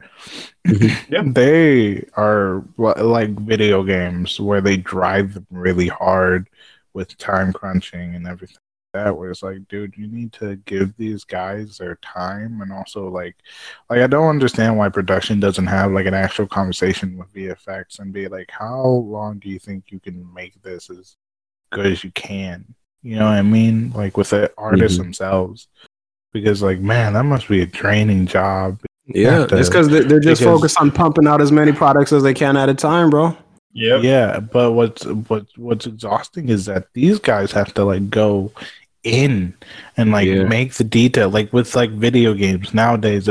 Mm-hmm. 0.66 0.86
Yeah. 1.14 1.22
They 1.24 2.04
are 2.16 2.62
like 2.76 3.30
video 3.40 3.82
games 3.82 4.38
where 4.38 4.60
they 4.60 4.76
drive 4.76 5.34
them 5.34 5.46
really 5.50 5.88
hard 5.88 6.48
with 6.94 7.16
time 7.18 7.52
crunching 7.52 8.14
and 8.14 8.26
everything 8.26 8.56
that 8.92 9.16
where 9.16 9.30
it's 9.30 9.44
like 9.44 9.68
dude 9.68 9.96
you 9.96 10.08
need 10.08 10.32
to 10.32 10.56
give 10.66 10.96
these 10.96 11.22
guys 11.22 11.78
their 11.78 11.94
time 12.02 12.60
and 12.60 12.72
also 12.72 13.08
like 13.08 13.36
like 13.88 14.00
i 14.00 14.06
don't 14.08 14.28
understand 14.28 14.76
why 14.76 14.88
production 14.88 15.38
doesn't 15.38 15.68
have 15.68 15.92
like 15.92 16.06
an 16.06 16.14
actual 16.14 16.44
conversation 16.44 17.16
with 17.16 17.32
vfx 17.32 18.00
and 18.00 18.12
be 18.12 18.26
like 18.26 18.50
how 18.50 18.84
long 18.84 19.38
do 19.38 19.48
you 19.48 19.60
think 19.60 19.84
you 19.92 20.00
can 20.00 20.26
make 20.34 20.60
this 20.62 20.90
as 20.90 21.16
good 21.70 21.86
as 21.86 22.04
you 22.04 22.10
can? 22.12 22.74
You 23.02 23.16
know 23.16 23.24
what 23.24 23.34
i 23.34 23.42
mean? 23.42 23.92
Like 23.92 24.16
with 24.16 24.30
the 24.30 24.52
artists 24.58 24.98
mm-hmm. 24.98 25.06
themselves. 25.06 25.68
Because 26.32 26.62
like 26.62 26.80
man 26.80 27.14
that 27.14 27.24
must 27.24 27.48
be 27.48 27.62
a 27.62 27.66
draining 27.66 28.26
job. 28.26 28.80
Yeah 29.06 29.46
to, 29.46 29.56
it's 29.56 29.68
because 29.68 29.88
they're, 29.88 30.04
they're 30.04 30.20
just 30.20 30.40
because, 30.40 30.58
focused 30.58 30.80
on 30.80 30.92
pumping 30.92 31.26
out 31.26 31.40
as 31.40 31.50
many 31.50 31.72
products 31.72 32.12
as 32.12 32.22
they 32.22 32.34
can 32.34 32.56
at 32.56 32.68
a 32.68 32.74
time 32.74 33.10
bro 33.10 33.36
yeah 33.72 33.98
yeah 33.98 34.40
but 34.40 34.72
what's 34.72 35.06
what 35.06 35.46
what's 35.56 35.86
exhausting 35.86 36.48
is 36.48 36.66
that 36.66 36.92
these 36.92 37.18
guys 37.18 37.52
have 37.52 37.72
to 37.72 37.84
like 37.84 38.10
go 38.10 38.52
in 39.04 39.54
and 39.96 40.10
like 40.10 40.26
yeah. 40.26 40.44
make 40.44 40.74
the 40.74 40.84
detail 40.84 41.30
like 41.30 41.52
with 41.52 41.74
like 41.74 41.90
video 41.90 42.34
games 42.34 42.74
nowadays. 42.74 43.28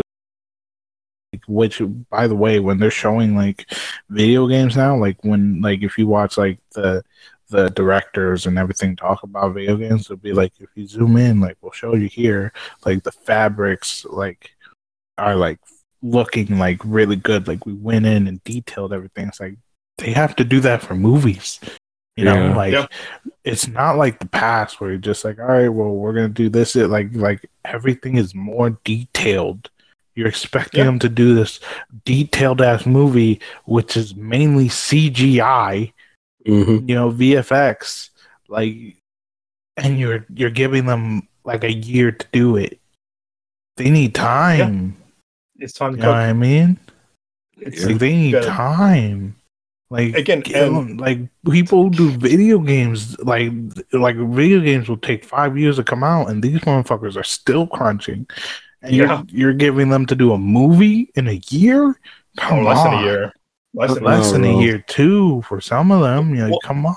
Which 1.48 1.82
by 2.10 2.28
the 2.28 2.36
way 2.36 2.60
when 2.60 2.80
they're 2.80 2.90
showing 2.90 3.36
like 3.36 3.72
video 4.10 4.48
games 4.48 4.76
now 4.76 4.98
like 4.98 5.24
when 5.24 5.62
like 5.62 5.84
if 5.84 5.98
you 5.98 6.08
watch 6.08 6.38
like 6.38 6.60
the 6.74 7.04
the 7.50 7.70
directors 7.70 8.46
and 8.46 8.58
everything 8.58 8.96
talk 8.96 9.22
about 9.24 9.54
video 9.54 9.76
games 9.76 10.06
it'll 10.06 10.18
be 10.18 10.34
like 10.34 10.54
if 10.60 10.70
you 10.76 10.88
zoom 10.88 11.18
in 11.18 11.40
like 11.40 11.58
we'll 11.62 11.72
show 11.72 11.96
you 11.96 12.08
here 12.08 12.52
like 12.84 13.04
the 13.04 13.12
fabrics 13.12 14.06
like 14.06 14.52
are 15.20 15.36
like 15.36 15.60
looking 16.02 16.58
like 16.58 16.80
really 16.84 17.16
good. 17.16 17.48
Like 17.48 17.66
we 17.66 17.74
went 17.74 18.06
in 18.06 18.28
and 18.28 18.44
detailed 18.44 18.94
everything. 18.94 19.28
It's 19.28 19.40
like 19.40 19.58
they 20.00 20.12
have 20.12 20.36
to 20.36 20.44
do 20.44 20.60
that 20.60 20.82
for 20.82 20.96
movies 20.96 21.60
you 22.20 22.26
know, 22.26 22.34
yeah. 22.34 22.56
like 22.56 22.74
yep. 22.74 22.92
it's 23.46 23.70
not 23.70 23.96
like 23.96 24.20
the 24.20 24.28
past 24.28 24.82
where 24.82 24.90
you're 24.90 25.00
just 25.00 25.24
like, 25.24 25.40
all 25.40 25.46
right, 25.46 25.70
well, 25.70 25.92
we're 25.92 26.12
gonna 26.12 26.28
do 26.28 26.50
this. 26.50 26.76
It 26.76 26.90
like 26.90 27.08
like 27.14 27.50
everything 27.64 28.18
is 28.18 28.36
more 28.36 28.72
detailed. 28.84 29.70
You're 30.16 30.28
expecting 30.28 30.80
yep. 30.80 30.88
them 30.88 31.00
to 31.00 31.08
do 31.08 31.34
this 31.34 31.62
detailed 32.04 32.62
ass 32.62 32.86
movie, 32.86 33.40
which 33.64 33.96
is 33.96 34.18
mainly 34.18 34.66
CGI, 34.66 35.94
mm-hmm. 36.46 36.90
you 36.90 36.94
know, 36.94 37.10
VFX, 37.10 38.10
like, 38.50 38.98
and 39.78 39.98
you're 39.98 40.26
you're 40.34 40.50
giving 40.50 40.88
them 40.88 41.26
like 41.46 41.64
a 41.64 41.72
year 41.72 42.12
to 42.12 42.28
do 42.34 42.58
it. 42.58 42.82
They 43.78 43.90
need 43.90 44.14
time. 44.14 44.98
Yeah. 45.56 45.64
It's 45.64 45.74
time. 45.74 45.96
You 45.96 46.02
know 46.02 46.10
what 46.10 46.18
I 46.18 46.34
mean? 46.34 46.78
It's 47.62 47.86
like 47.86 47.98
they 47.98 48.14
need 48.14 48.44
time. 48.44 49.39
Like 49.92 50.16
again, 50.16 50.44
and, 50.54 51.02
like 51.02 51.20
people 51.50 51.90
do 51.90 52.12
video 52.12 52.60
games. 52.60 53.18
Like 53.20 53.52
like 53.92 54.18
video 54.18 54.60
games 54.60 54.88
will 54.88 54.98
take 54.98 55.26
five 55.26 55.58
years 55.58 55.78
to 55.78 55.84
come 55.84 56.04
out, 56.04 56.30
and 56.30 56.44
these 56.44 56.60
motherfuckers 56.60 57.18
are 57.18 57.24
still 57.24 57.66
crunching. 57.66 58.28
And 58.84 58.94
yeah. 58.94 59.04
you're 59.04 59.24
you're 59.30 59.54
giving 59.54 59.90
them 59.90 60.06
to 60.06 60.16
do 60.16 60.32
a 60.34 60.38
movie 60.38 61.12
in 61.16 61.28
a 61.28 61.42
year? 61.50 61.88
Oh, 61.88 61.96
come 62.38 62.60
oh, 62.60 62.64
less 62.64 62.78
on. 62.80 62.92
than 62.92 63.00
a 63.00 63.04
year. 63.04 63.34
Less 63.74 63.94
than, 63.94 64.04
less 64.04 64.32
than 64.32 64.44
a 64.44 64.62
year 64.62 64.80
too 64.88 65.42
for 65.44 65.60
some 65.60 65.92
of 65.92 66.02
them. 66.02 66.36
Yeah, 66.36 66.50
well, 66.50 66.60
come 66.64 66.86
on. 66.86 66.96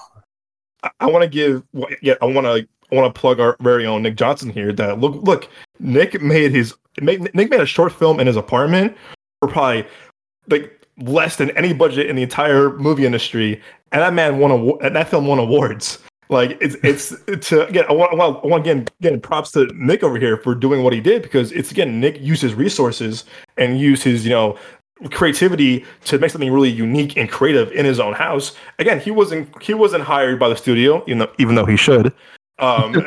I, 0.83 0.91
I 1.01 1.07
want 1.07 1.23
to 1.23 1.29
give. 1.29 1.63
Yeah, 2.03 2.15
I 2.21 2.27
want 2.27 2.47
to. 2.47 2.69
I 2.91 2.95
want 2.95 3.15
to 3.15 3.19
plug 3.19 3.41
our 3.41 3.57
very 3.61 3.87
own 3.87 4.03
Nick 4.03 4.17
Johnson 4.17 4.51
here. 4.51 4.71
That 4.71 5.01
look, 5.01 5.23
look, 5.23 5.49
Nick 5.81 6.21
made 6.21 6.53
his 6.53 6.75
Nick 7.01 7.35
made 7.35 7.53
a 7.55 7.65
short 7.65 7.91
film 7.93 8.21
in 8.21 8.27
his 8.27 8.37
apartment 8.37 8.95
for 9.41 9.49
probably 9.49 9.87
like 10.49 10.82
less 10.99 11.37
than 11.37 11.51
any 11.57 11.73
budget 11.73 12.09
in 12.09 12.17
the 12.17 12.23
entire 12.23 12.77
movie 12.79 13.07
industry, 13.07 13.61
and 13.93 14.03
that 14.03 14.15
man 14.15 14.39
won 14.39 14.51
a 14.51 14.91
that 14.91 15.09
film 15.09 15.27
won 15.27 15.39
awards. 15.39 15.99
Like 16.29 16.57
it's 16.61 16.77
it's 16.83 17.15
to 17.49 17.67
again 17.67 17.85
I 17.89 17.93
want, 17.93 18.13
I 18.13 18.17
want, 18.17 18.45
I 18.45 18.47
want 18.49 18.63
again 18.67 18.87
again 19.01 19.21
props 19.21 19.53
to 19.53 19.67
Nick 19.75 20.03
over 20.03 20.19
here 20.19 20.37
for 20.37 20.55
doing 20.55 20.83
what 20.83 20.93
he 20.93 21.01
did 21.01 21.23
because 21.23 21.53
it's 21.53 21.71
again 21.71 22.01
Nick 22.01 22.21
used 22.21 22.43
his 22.43 22.55
resources 22.55 23.25
and 23.57 23.79
used 23.79 24.03
his 24.03 24.25
you 24.25 24.31
know 24.31 24.59
creativity 25.11 25.85
to 26.05 26.19
make 26.19 26.31
something 26.31 26.53
really 26.53 26.71
unique 26.71 27.17
and 27.17 27.31
creative 27.31 27.71
in 27.73 27.85
his 27.85 27.99
own 27.99 28.13
house. 28.13 28.57
Again, 28.79 29.01
he 29.01 29.11
wasn't 29.11 29.63
he 29.63 29.75
wasn't 29.75 30.05
hired 30.05 30.39
by 30.39 30.49
the 30.49 30.57
studio, 30.57 31.05
you 31.07 31.15
know, 31.15 31.31
even 31.39 31.55
though 31.55 31.67
he 31.67 31.77
should. 31.77 32.13
Um, 32.59 32.93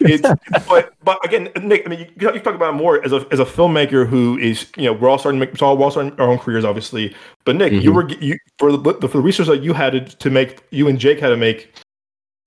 but 0.68 0.92
but 1.04 1.24
again, 1.24 1.50
Nick, 1.62 1.82
I 1.86 1.88
mean, 1.88 2.00
you, 2.00 2.32
you 2.32 2.40
talk 2.40 2.54
about 2.54 2.74
more 2.74 3.04
as 3.04 3.12
a 3.12 3.26
as 3.30 3.40
a 3.40 3.44
filmmaker 3.44 4.06
who 4.06 4.38
is 4.38 4.66
you 4.76 4.84
know 4.84 4.92
we're 4.92 5.08
all 5.08 5.18
starting 5.18 5.40
to 5.40 5.46
make 5.46 5.60
we're 5.60 5.68
all 5.68 5.90
starting 5.90 6.18
our 6.18 6.28
own 6.28 6.38
careers, 6.38 6.64
obviously. 6.64 7.14
But 7.44 7.56
Nick, 7.56 7.72
mm-hmm. 7.72 7.82
you 7.82 7.92
were 7.92 8.08
you 8.08 8.38
for 8.58 8.76
the 8.76 9.08
for 9.08 9.08
the 9.08 9.20
research 9.20 9.46
that 9.48 9.62
you 9.62 9.72
had 9.72 10.18
to 10.18 10.30
make, 10.30 10.62
you 10.70 10.88
and 10.88 10.98
Jake 10.98 11.20
had 11.20 11.28
to 11.28 11.36
make 11.36 11.72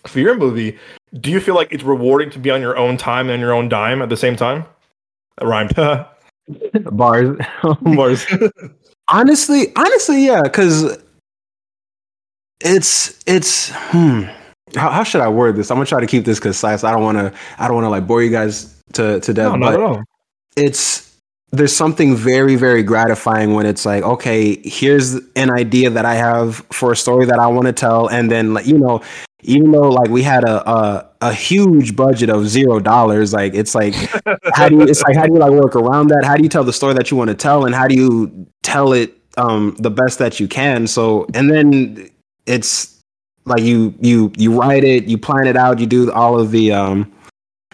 for 0.08 0.20
your 0.20 0.36
movie. 0.36 0.78
Do 1.20 1.32
you 1.32 1.40
feel 1.40 1.56
like 1.56 1.72
it's 1.72 1.84
rewarding 1.84 2.30
to 2.32 2.40
be 2.40 2.50
on 2.50 2.60
your 2.60 2.78
own 2.78 2.98
time 2.98 3.30
and 3.30 3.40
your 3.40 3.54
own 3.54 3.70
dime 3.70 4.02
at 4.02 4.10
the 4.10 4.18
same 4.18 4.36
time? 4.36 4.66
That 5.38 5.48
rhymed. 5.48 5.76
bars, 6.92 7.38
bars. 7.82 8.26
honestly, 9.08 9.72
honestly, 9.76 10.26
yeah, 10.26 10.42
because 10.42 10.98
it's 12.60 13.24
it's 13.28 13.70
hmm 13.74 14.24
how, 14.76 14.90
how, 14.90 15.04
should 15.04 15.22
I 15.22 15.30
word 15.30 15.56
this? 15.56 15.72
I'm 15.72 15.78
gonna 15.78 15.86
try 15.86 16.00
to 16.00 16.08
keep 16.08 16.26
this 16.26 16.40
concise. 16.40 16.84
I 16.84 16.92
don't 16.92 17.04
want 17.04 17.18
to. 17.18 17.34
I 17.58 17.68
don't 17.68 17.76
want 17.76 17.86
to 17.86 17.90
like 17.90 18.08
bore 18.08 18.22
you 18.24 18.30
guys 18.30 18.82
to 18.94 19.20
to 19.20 19.34
death. 19.34 19.52
No, 19.52 19.56
not 19.56 19.74
at 19.74 19.80
all. 19.80 20.04
It's 20.56 21.14
there's 21.52 21.76
something 21.76 22.16
very 22.16 22.56
very 22.56 22.84
gratifying 22.84 23.54
when 23.54 23.66
it's 23.66 23.86
like, 23.86 24.04
okay, 24.04 24.60
here's 24.64 25.14
an 25.36 25.52
idea 25.52 25.90
that 25.92 26.06
I 26.06 26.16
have 26.16 26.58
for 26.72 26.92
a 26.92 26.96
story 26.96 27.26
that 27.26 27.40
I 27.40 27.48
want 27.48 27.68
to 27.68 27.74
tell, 27.74 28.08
and 28.08 28.30
then 28.30 28.54
like 28.54 28.66
you 28.66 28.78
know, 28.78 29.02
even 29.44 29.72
though 29.72 29.90
like 29.90 30.10
we 30.10 30.24
had 30.24 30.44
a 30.44 30.70
a, 30.70 31.10
a 31.22 31.34
huge 31.34 31.96
budget 31.96 32.30
of 32.30 32.48
zero 32.48 32.80
dollars, 32.80 33.34
like 33.34 33.54
it's 33.54 33.76
like 33.76 33.94
how 34.54 34.70
do 34.70 34.78
you 34.78 34.82
it's 34.82 35.04
like 35.04 35.16
how 35.16 35.26
do 35.26 35.34
you 35.34 35.40
like 35.40 35.52
work 35.52 35.76
around 35.76 36.08
that? 36.08 36.24
How 36.26 36.36
do 36.36 36.44
you 36.44 36.50
tell 36.50 36.64
the 36.64 36.74
story 36.74 36.94
that 36.96 37.12
you 37.12 37.18
want 37.18 37.30
to 37.30 37.36
tell, 37.36 37.66
and 37.66 37.76
how 37.76 37.88
do 37.88 37.96
you 37.96 38.48
tell 38.64 38.94
it 38.94 39.16
um 39.38 39.76
the 39.80 39.92
best 39.92 40.20
that 40.20 40.40
you 40.40 40.48
can? 40.48 40.88
So 40.88 41.28
and 41.34 41.50
then 41.50 42.10
it's 42.46 42.93
like 43.46 43.62
you 43.62 43.94
you 44.00 44.32
you 44.38 44.60
write 44.60 44.84
it, 44.84 45.06
you 45.06 45.18
plan 45.18 45.48
it 45.48 45.58
out, 45.58 45.80
you 45.80 45.88
do 45.88 46.12
all 46.12 46.40
of 46.40 46.52
the 46.52 46.72
um 46.72 47.12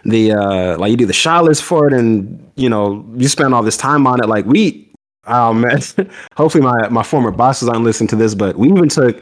the 0.06 0.32
uh 0.32 0.78
like 0.78 0.92
you 0.92 0.98
do 0.98 1.06
the 1.06 1.14
shot 1.14 1.44
list 1.44 1.64
for 1.64 1.88
it 1.88 1.94
and 1.94 2.52
you 2.56 2.70
know 2.70 3.06
you 3.16 3.28
spend 3.28 3.54
all 3.54 3.64
this 3.64 3.78
time 3.78 4.08
on 4.08 4.22
it. 4.24 4.28
Like 4.28 4.46
we 4.46 4.92
oh 5.28 5.54
man 5.54 5.80
hopefully 6.36 6.64
my 6.64 6.88
my 6.90 7.04
former 7.04 7.32
bosses 7.32 7.70
aren't 7.70 7.84
listening 7.84 8.08
to 8.08 8.16
this 8.16 8.34
but 8.34 8.58
we 8.58 8.70
even 8.70 8.90
took 8.90 9.22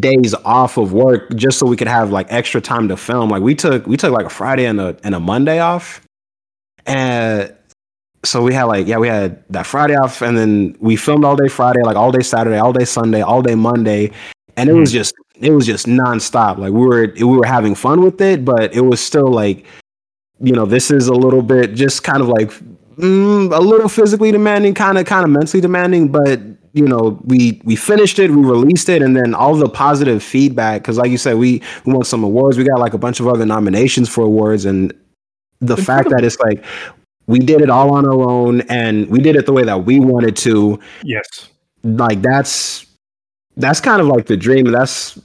days 0.00 0.32
off 0.44 0.78
of 0.78 0.92
work 0.92 1.34
just 1.34 1.58
so 1.58 1.66
we 1.66 1.76
could 1.76 1.88
have 1.88 2.10
like 2.10 2.26
extra 2.30 2.60
time 2.60 2.88
to 2.88 2.96
film. 2.96 3.30
Like 3.30 3.42
we 3.42 3.54
took 3.54 3.86
we 3.86 3.96
took 3.96 4.12
like 4.12 4.26
a 4.26 4.30
friday 4.30 4.64
and 4.66 4.80
a 4.80 4.96
and 5.04 5.14
a 5.14 5.20
monday 5.20 5.60
off. 5.60 6.00
And 6.86 7.54
so 8.24 8.42
we 8.42 8.54
had 8.54 8.64
like 8.64 8.86
yeah 8.86 8.96
we 8.96 9.08
had 9.08 9.44
that 9.50 9.66
friday 9.66 9.94
off 9.94 10.22
and 10.22 10.36
then 10.38 10.76
we 10.80 10.96
filmed 10.96 11.24
all 11.24 11.36
day 11.36 11.48
friday 11.48 11.82
like 11.82 11.96
all 11.96 12.10
day 12.10 12.22
saturday 12.22 12.56
all 12.56 12.72
day 12.72 12.84
sunday 12.84 13.20
all 13.20 13.42
day 13.42 13.54
monday. 13.54 14.10
And 14.56 14.70
it 14.70 14.72
was 14.72 14.90
hmm. 14.90 14.98
just 14.98 15.14
it 15.40 15.50
was 15.50 15.66
just 15.66 15.86
nonstop. 15.86 16.58
Like 16.58 16.72
we 16.72 16.86
were 16.86 17.12
we 17.16 17.24
were 17.24 17.46
having 17.46 17.74
fun 17.74 18.02
with 18.02 18.20
it, 18.20 18.44
but 18.44 18.74
it 18.74 18.82
was 18.82 19.00
still 19.00 19.28
like, 19.28 19.66
you 20.40 20.52
know, 20.52 20.66
this 20.66 20.90
is 20.90 21.08
a 21.08 21.14
little 21.14 21.42
bit 21.42 21.74
just 21.74 22.04
kind 22.04 22.22
of 22.22 22.28
like 22.28 22.50
mm, 22.96 23.54
a 23.54 23.60
little 23.60 23.88
physically 23.88 24.30
demanding, 24.30 24.74
kind 24.74 24.98
of 24.98 25.06
kind 25.06 25.24
of 25.24 25.30
mentally 25.30 25.60
demanding, 25.60 26.08
but 26.08 26.40
you 26.72 26.88
know, 26.88 27.20
we 27.24 27.60
we 27.64 27.76
finished 27.76 28.18
it, 28.18 28.30
we 28.30 28.42
released 28.42 28.88
it, 28.88 29.00
and 29.00 29.16
then 29.16 29.32
all 29.34 29.54
the 29.54 29.68
positive 29.68 30.22
feedback. 30.22 30.82
Because 30.82 30.98
like 30.98 31.10
you 31.10 31.18
said, 31.18 31.36
we 31.36 31.62
we 31.84 31.92
won 31.92 32.04
some 32.04 32.24
awards. 32.24 32.58
We 32.58 32.64
got 32.64 32.80
like 32.80 32.94
a 32.94 32.98
bunch 32.98 33.20
of 33.20 33.28
other 33.28 33.46
nominations 33.46 34.08
for 34.08 34.24
awards, 34.24 34.64
and 34.64 34.92
the 35.60 35.76
fact 35.76 36.10
that 36.10 36.24
it's 36.24 36.38
like 36.40 36.64
we 37.26 37.38
did 37.38 37.60
it 37.60 37.70
all 37.70 37.94
on 37.94 38.04
our 38.04 38.28
own, 38.28 38.62
and 38.62 39.08
we 39.08 39.20
did 39.20 39.36
it 39.36 39.46
the 39.46 39.52
way 39.52 39.62
that 39.64 39.84
we 39.84 40.00
wanted 40.00 40.36
to. 40.38 40.80
Yes, 41.04 41.48
like 41.84 42.22
that's 42.22 42.86
that's 43.56 43.80
kind 43.80 44.00
of 44.00 44.08
like 44.08 44.26
the 44.26 44.36
dream. 44.36 44.64
That's 44.66 45.18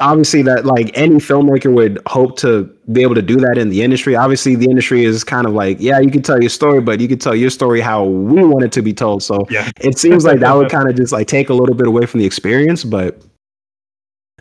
obviously 0.00 0.42
that 0.42 0.66
like 0.66 0.90
any 0.94 1.16
filmmaker 1.16 1.72
would 1.72 1.98
hope 2.06 2.38
to 2.38 2.64
be 2.92 3.02
able 3.02 3.14
to 3.14 3.22
do 3.22 3.36
that 3.36 3.58
in 3.58 3.68
the 3.68 3.82
industry. 3.82 4.14
Obviously, 4.14 4.54
the 4.54 4.68
industry 4.68 5.04
is 5.04 5.24
kind 5.24 5.46
of 5.46 5.52
like, 5.52 5.78
yeah, 5.80 5.98
you 5.98 6.10
can 6.10 6.22
tell 6.22 6.40
your 6.40 6.50
story, 6.50 6.80
but 6.80 7.00
you 7.00 7.08
can 7.08 7.18
tell 7.18 7.34
your 7.34 7.50
story 7.50 7.80
how 7.80 8.04
we 8.04 8.44
want 8.44 8.64
it 8.64 8.72
to 8.72 8.82
be 8.82 8.92
told. 8.92 9.22
So 9.22 9.46
yeah. 9.50 9.70
it 9.80 9.98
seems 9.98 10.24
like 10.24 10.40
that 10.40 10.54
would 10.54 10.70
kind 10.76 10.88
of 10.88 10.96
just 10.96 11.12
like 11.12 11.28
take 11.28 11.48
a 11.48 11.54
little 11.54 11.74
bit 11.74 11.86
away 11.86 12.06
from 12.06 12.20
the 12.20 12.26
experience, 12.26 12.84
but 12.84 13.22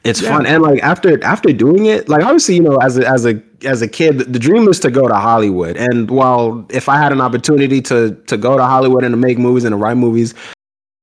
it's 0.03 0.21
yeah. 0.21 0.29
fun. 0.29 0.45
And 0.45 0.61
like 0.61 0.81
after 0.83 1.21
after 1.23 1.51
doing 1.51 1.87
it, 1.87 2.07
like 2.07 2.23
obviously, 2.23 2.55
you 2.55 2.61
know, 2.61 2.77
as 2.77 2.97
a 2.97 3.07
as 3.07 3.25
a 3.25 3.41
as 3.63 3.81
a 3.81 3.87
kid, 3.87 4.19
the 4.19 4.39
dream 4.39 4.65
was 4.65 4.79
to 4.81 4.91
go 4.91 5.07
to 5.07 5.15
Hollywood. 5.15 5.77
And 5.77 6.11
while 6.11 6.65
if 6.69 6.87
I 6.87 6.97
had 6.97 7.11
an 7.11 7.21
opportunity 7.21 7.81
to 7.83 8.11
to 8.27 8.37
go 8.37 8.55
to 8.55 8.63
Hollywood 8.63 9.03
and 9.03 9.13
to 9.13 9.17
make 9.17 9.39
movies 9.39 9.63
and 9.63 9.73
to 9.73 9.77
write 9.77 9.97
movies, 9.97 10.35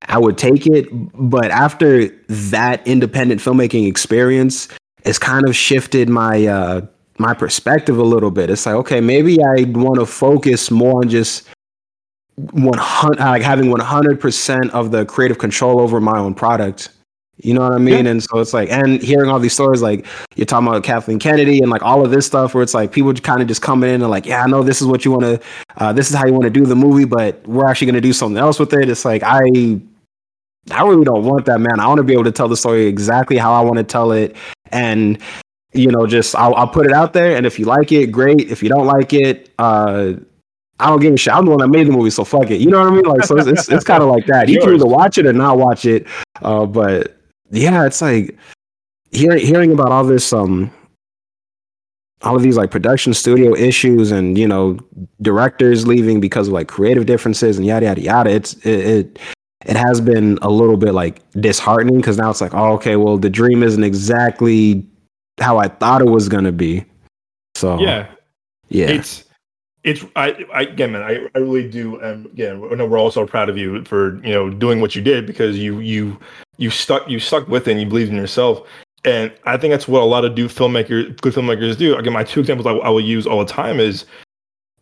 I 0.05 0.17
would 0.17 0.37
take 0.37 0.67
it. 0.67 0.87
But 1.13 1.51
after 1.51 2.07
that 2.27 2.85
independent 2.87 3.41
filmmaking 3.41 3.87
experience, 3.87 4.67
it's 5.05 5.19
kind 5.19 5.47
of 5.47 5.55
shifted 5.55 6.09
my 6.09 6.45
uh, 6.45 6.81
my 7.17 7.33
perspective 7.33 7.97
a 7.97 8.03
little 8.03 8.31
bit. 8.31 8.49
It's 8.49 8.65
like, 8.65 8.75
okay, 8.75 9.01
maybe 9.01 9.39
I 9.41 9.63
want 9.67 9.99
to 9.99 10.05
focus 10.05 10.71
more 10.71 11.01
on 11.01 11.09
just 11.09 11.47
100 12.35 13.19
like 13.19 13.43
having 13.43 13.71
100% 13.71 14.69
of 14.71 14.91
the 14.91 15.05
creative 15.05 15.37
control 15.37 15.79
over 15.79 16.01
my 16.01 16.17
own 16.17 16.33
product 16.33 16.89
you 17.37 17.53
know 17.53 17.61
what 17.61 17.73
i 17.73 17.77
mean 17.77 18.05
yeah. 18.05 18.11
and 18.11 18.23
so 18.23 18.39
it's 18.39 18.53
like 18.53 18.69
and 18.69 19.01
hearing 19.01 19.29
all 19.29 19.39
these 19.39 19.53
stories 19.53 19.81
like 19.81 20.05
you're 20.35 20.45
talking 20.45 20.67
about 20.67 20.83
kathleen 20.83 21.17
kennedy 21.17 21.59
and 21.59 21.71
like 21.71 21.81
all 21.81 22.05
of 22.05 22.11
this 22.11 22.27
stuff 22.27 22.53
where 22.53 22.61
it's 22.61 22.75
like 22.75 22.91
people 22.91 23.11
kind 23.13 23.41
of 23.41 23.47
just 23.47 23.61
coming 23.61 23.89
in 23.89 24.01
and 24.01 24.09
like 24.11 24.25
yeah 24.25 24.43
i 24.43 24.47
know 24.47 24.61
this 24.61 24.81
is 24.81 24.87
what 24.87 25.03
you 25.03 25.11
want 25.11 25.23
to 25.23 25.39
uh, 25.77 25.91
this 25.91 26.09
is 26.09 26.15
how 26.15 26.25
you 26.25 26.31
want 26.31 26.43
to 26.43 26.49
do 26.49 26.63
the 26.63 26.75
movie 26.75 27.05
but 27.05 27.45
we're 27.47 27.67
actually 27.67 27.85
going 27.85 27.95
to 27.95 28.01
do 28.01 28.13
something 28.13 28.37
else 28.37 28.59
with 28.59 28.71
it 28.73 28.87
it's 28.87 29.03
like 29.03 29.23
i 29.23 29.41
i 30.71 30.83
really 30.83 31.03
don't 31.03 31.23
want 31.23 31.45
that 31.45 31.59
man 31.59 31.79
i 31.79 31.87
want 31.87 31.97
to 31.97 32.03
be 32.03 32.13
able 32.13 32.23
to 32.23 32.31
tell 32.31 32.47
the 32.47 32.57
story 32.57 32.85
exactly 32.85 33.37
how 33.37 33.53
i 33.53 33.61
want 33.61 33.77
to 33.77 33.83
tell 33.83 34.11
it 34.11 34.35
and 34.71 35.21
you 35.73 35.89
know 35.89 36.05
just 36.05 36.35
I'll, 36.35 36.53
I'll 36.55 36.67
put 36.67 36.85
it 36.85 36.93
out 36.93 37.13
there 37.13 37.35
and 37.35 37.45
if 37.45 37.57
you 37.57 37.65
like 37.65 37.91
it 37.91 38.11
great 38.11 38.51
if 38.51 38.61
you 38.61 38.69
don't 38.69 38.85
like 38.85 39.13
it 39.13 39.51
uh 39.59 40.13
I 40.79 40.87
don't 40.87 40.99
give 40.99 41.13
a 41.13 41.17
shit. 41.17 41.33
I'm 41.33 41.45
the 41.45 41.51
one 41.51 41.59
that 41.59 41.67
made 41.67 41.87
the 41.87 41.91
movie, 41.91 42.09
so 42.09 42.25
fuck 42.25 42.49
it. 42.49 42.59
You 42.59 42.69
know 42.69 42.79
what 42.79 42.91
I 42.91 42.95
mean? 42.95 43.05
Like, 43.05 43.23
so 43.23 43.37
it's 43.37 43.47
it's, 43.47 43.69
it's 43.69 43.85
kind 43.85 44.01
of 44.01 44.09
like 44.09 44.25
that. 44.25 44.49
You 44.49 44.59
can 44.59 44.73
either 44.73 44.85
watch 44.85 45.17
it 45.17 45.25
or 45.25 45.31
not 45.31 45.57
watch 45.57 45.85
it. 45.85 46.07
Uh, 46.41 46.65
but 46.65 47.15
yeah, 47.51 47.85
it's 47.85 48.01
like 48.01 48.37
hearing 49.11 49.45
hearing 49.45 49.71
about 49.71 49.91
all 49.91 50.03
this 50.03 50.33
um 50.33 50.71
all 52.23 52.35
of 52.35 52.41
these 52.41 52.57
like 52.57 52.71
production 52.71 53.13
studio 53.13 53.55
issues 53.55 54.11
and 54.11 54.37
you 54.37 54.47
know 54.47 54.77
directors 55.21 55.85
leaving 55.85 56.19
because 56.19 56.47
of 56.47 56.53
like 56.53 56.67
creative 56.67 57.05
differences 57.05 57.57
and 57.57 57.67
yada 57.67 57.85
yada 57.85 58.01
yada. 58.01 58.29
It's 58.31 58.53
it 58.65 58.79
it, 58.79 59.19
it 59.65 59.75
has 59.75 60.01
been 60.01 60.37
a 60.41 60.49
little 60.49 60.77
bit 60.77 60.93
like 60.93 61.21
disheartening 61.33 61.97
because 61.97 62.17
now 62.17 62.29
it's 62.29 62.41
like 62.41 62.53
oh 62.53 62.73
okay 62.73 62.95
well 62.95 63.17
the 63.17 63.29
dream 63.29 63.63
isn't 63.63 63.83
exactly 63.83 64.85
how 65.39 65.57
I 65.57 65.67
thought 65.67 66.01
it 66.01 66.09
was 66.09 66.29
gonna 66.29 66.51
be. 66.51 66.85
So 67.55 67.79
yeah, 67.79 68.07
yeah, 68.69 68.87
it's 68.87 69.25
it's 69.83 70.05
I, 70.15 70.45
I 70.53 70.61
again 70.63 70.91
man 70.93 71.03
I, 71.03 71.27
I 71.35 71.39
really 71.39 71.69
do 71.69 72.01
um 72.03 72.25
again 72.27 72.63
I 72.71 72.75
know 72.75 72.85
we're 72.85 72.97
all 72.97 73.11
so 73.11 73.25
proud 73.25 73.49
of 73.49 73.57
you 73.57 73.83
for 73.85 74.15
you 74.25 74.33
know 74.33 74.49
doing 74.49 74.81
what 74.81 74.95
you 74.95 75.01
did 75.01 75.25
because 75.25 75.57
you 75.57 75.79
you 75.79 76.19
you 76.57 76.69
stuck 76.69 77.07
you 77.09 77.19
stuck 77.19 77.47
with 77.47 77.67
it 77.67 77.71
and 77.71 77.79
you 77.79 77.87
believed 77.87 78.11
in 78.11 78.17
yourself. 78.17 78.67
And 79.05 79.33
I 79.43 79.57
think 79.57 79.71
that's 79.71 79.87
what 79.87 80.01
a 80.01 80.05
lot 80.05 80.23
of 80.23 80.33
do 80.33 80.47
filmmakers 80.47 81.19
good 81.21 81.33
filmmakers 81.33 81.77
do. 81.77 81.95
Again 81.95 82.13
my 82.13 82.23
two 82.23 82.39
examples 82.39 82.65
I, 82.65 82.71
I 82.71 82.89
will 82.89 83.01
use 83.01 83.27
all 83.27 83.39
the 83.39 83.51
time 83.51 83.79
is 83.79 84.05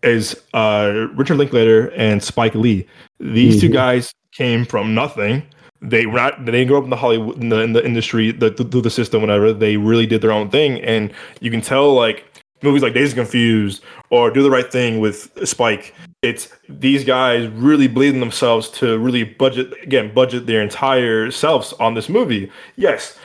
is 0.04 0.40
uh 0.54 1.08
Richard 1.16 1.38
Linklater 1.38 1.92
and 1.92 2.22
Spike 2.24 2.56
Lee. 2.56 2.86
These 3.20 3.56
mm-hmm. 3.56 3.68
two 3.68 3.74
guys 3.74 4.14
came 4.32 4.66
from 4.66 4.94
nothing 4.94 5.44
they 5.82 6.06
were 6.06 6.18
not 6.18 6.46
they 6.46 6.52
didn't 6.52 6.68
grow 6.68 6.78
up 6.78 6.84
in 6.84 6.90
the 6.90 6.96
Hollywood 6.96 7.42
in 7.42 7.50
the, 7.50 7.62
in 7.62 7.74
the 7.74 7.84
industry 7.84 8.32
the, 8.32 8.50
the 8.50 8.64
the 8.64 8.90
system 8.90 9.22
whatever 9.22 9.52
they 9.52 9.78
really 9.78 10.06
did 10.06 10.22
their 10.22 10.32
own 10.32 10.50
thing 10.50 10.80
and 10.82 11.12
you 11.40 11.50
can 11.50 11.62
tell 11.62 11.94
like 11.94 12.32
movies 12.62 12.82
like 12.82 12.94
Dazed 12.94 13.18
and 13.18 13.26
Confused 13.26 13.84
or 14.10 14.30
Do 14.32 14.44
the 14.44 14.52
Right 14.52 14.72
Thing 14.72 15.00
with 15.00 15.48
Spike. 15.48 15.94
It's 16.22 16.50
these 16.70 17.04
guys 17.04 17.48
really 17.50 17.88
bleeding 17.88 18.20
themselves 18.20 18.70
to 18.72 19.00
really 19.00 19.24
budget 19.24 19.74
again 19.82 20.14
budget 20.14 20.46
their 20.46 20.62
entire 20.62 21.32
selves 21.32 21.74
on 21.74 21.96
this 21.96 22.10
movie. 22.10 22.52
Yes, 22.76 23.18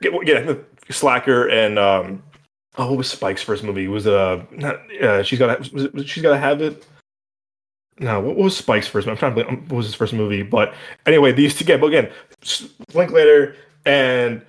yeah, 0.00 0.54
Slacker 0.90 1.48
and 1.50 1.78
um, 1.78 2.22
oh, 2.78 2.88
what 2.88 2.98
was 2.98 3.10
Spike's 3.10 3.42
first 3.42 3.64
movie? 3.64 3.84
It 3.84 3.88
was 3.88 4.06
uh, 4.06 4.44
not, 4.52 4.76
uh 5.02 5.22
she's 5.22 5.38
got 5.38 5.64
she's 5.64 6.22
got 6.22 6.30
to 6.30 6.38
have 6.38 6.62
it. 6.62 6.86
No, 8.00 8.20
what 8.20 8.36
was 8.36 8.56
Spike's 8.56 8.86
first? 8.86 9.08
I'm 9.08 9.16
trying 9.16 9.34
to 9.34 9.44
think. 9.44 9.62
What 9.62 9.78
was 9.78 9.86
his 9.86 9.94
first 9.94 10.12
movie? 10.12 10.42
But 10.42 10.74
anyway, 11.06 11.32
these 11.32 11.54
two 11.54 11.64
get. 11.64 11.80
But 11.80 11.88
again, 11.88 12.10
Linklater 12.94 13.56
and 13.84 14.42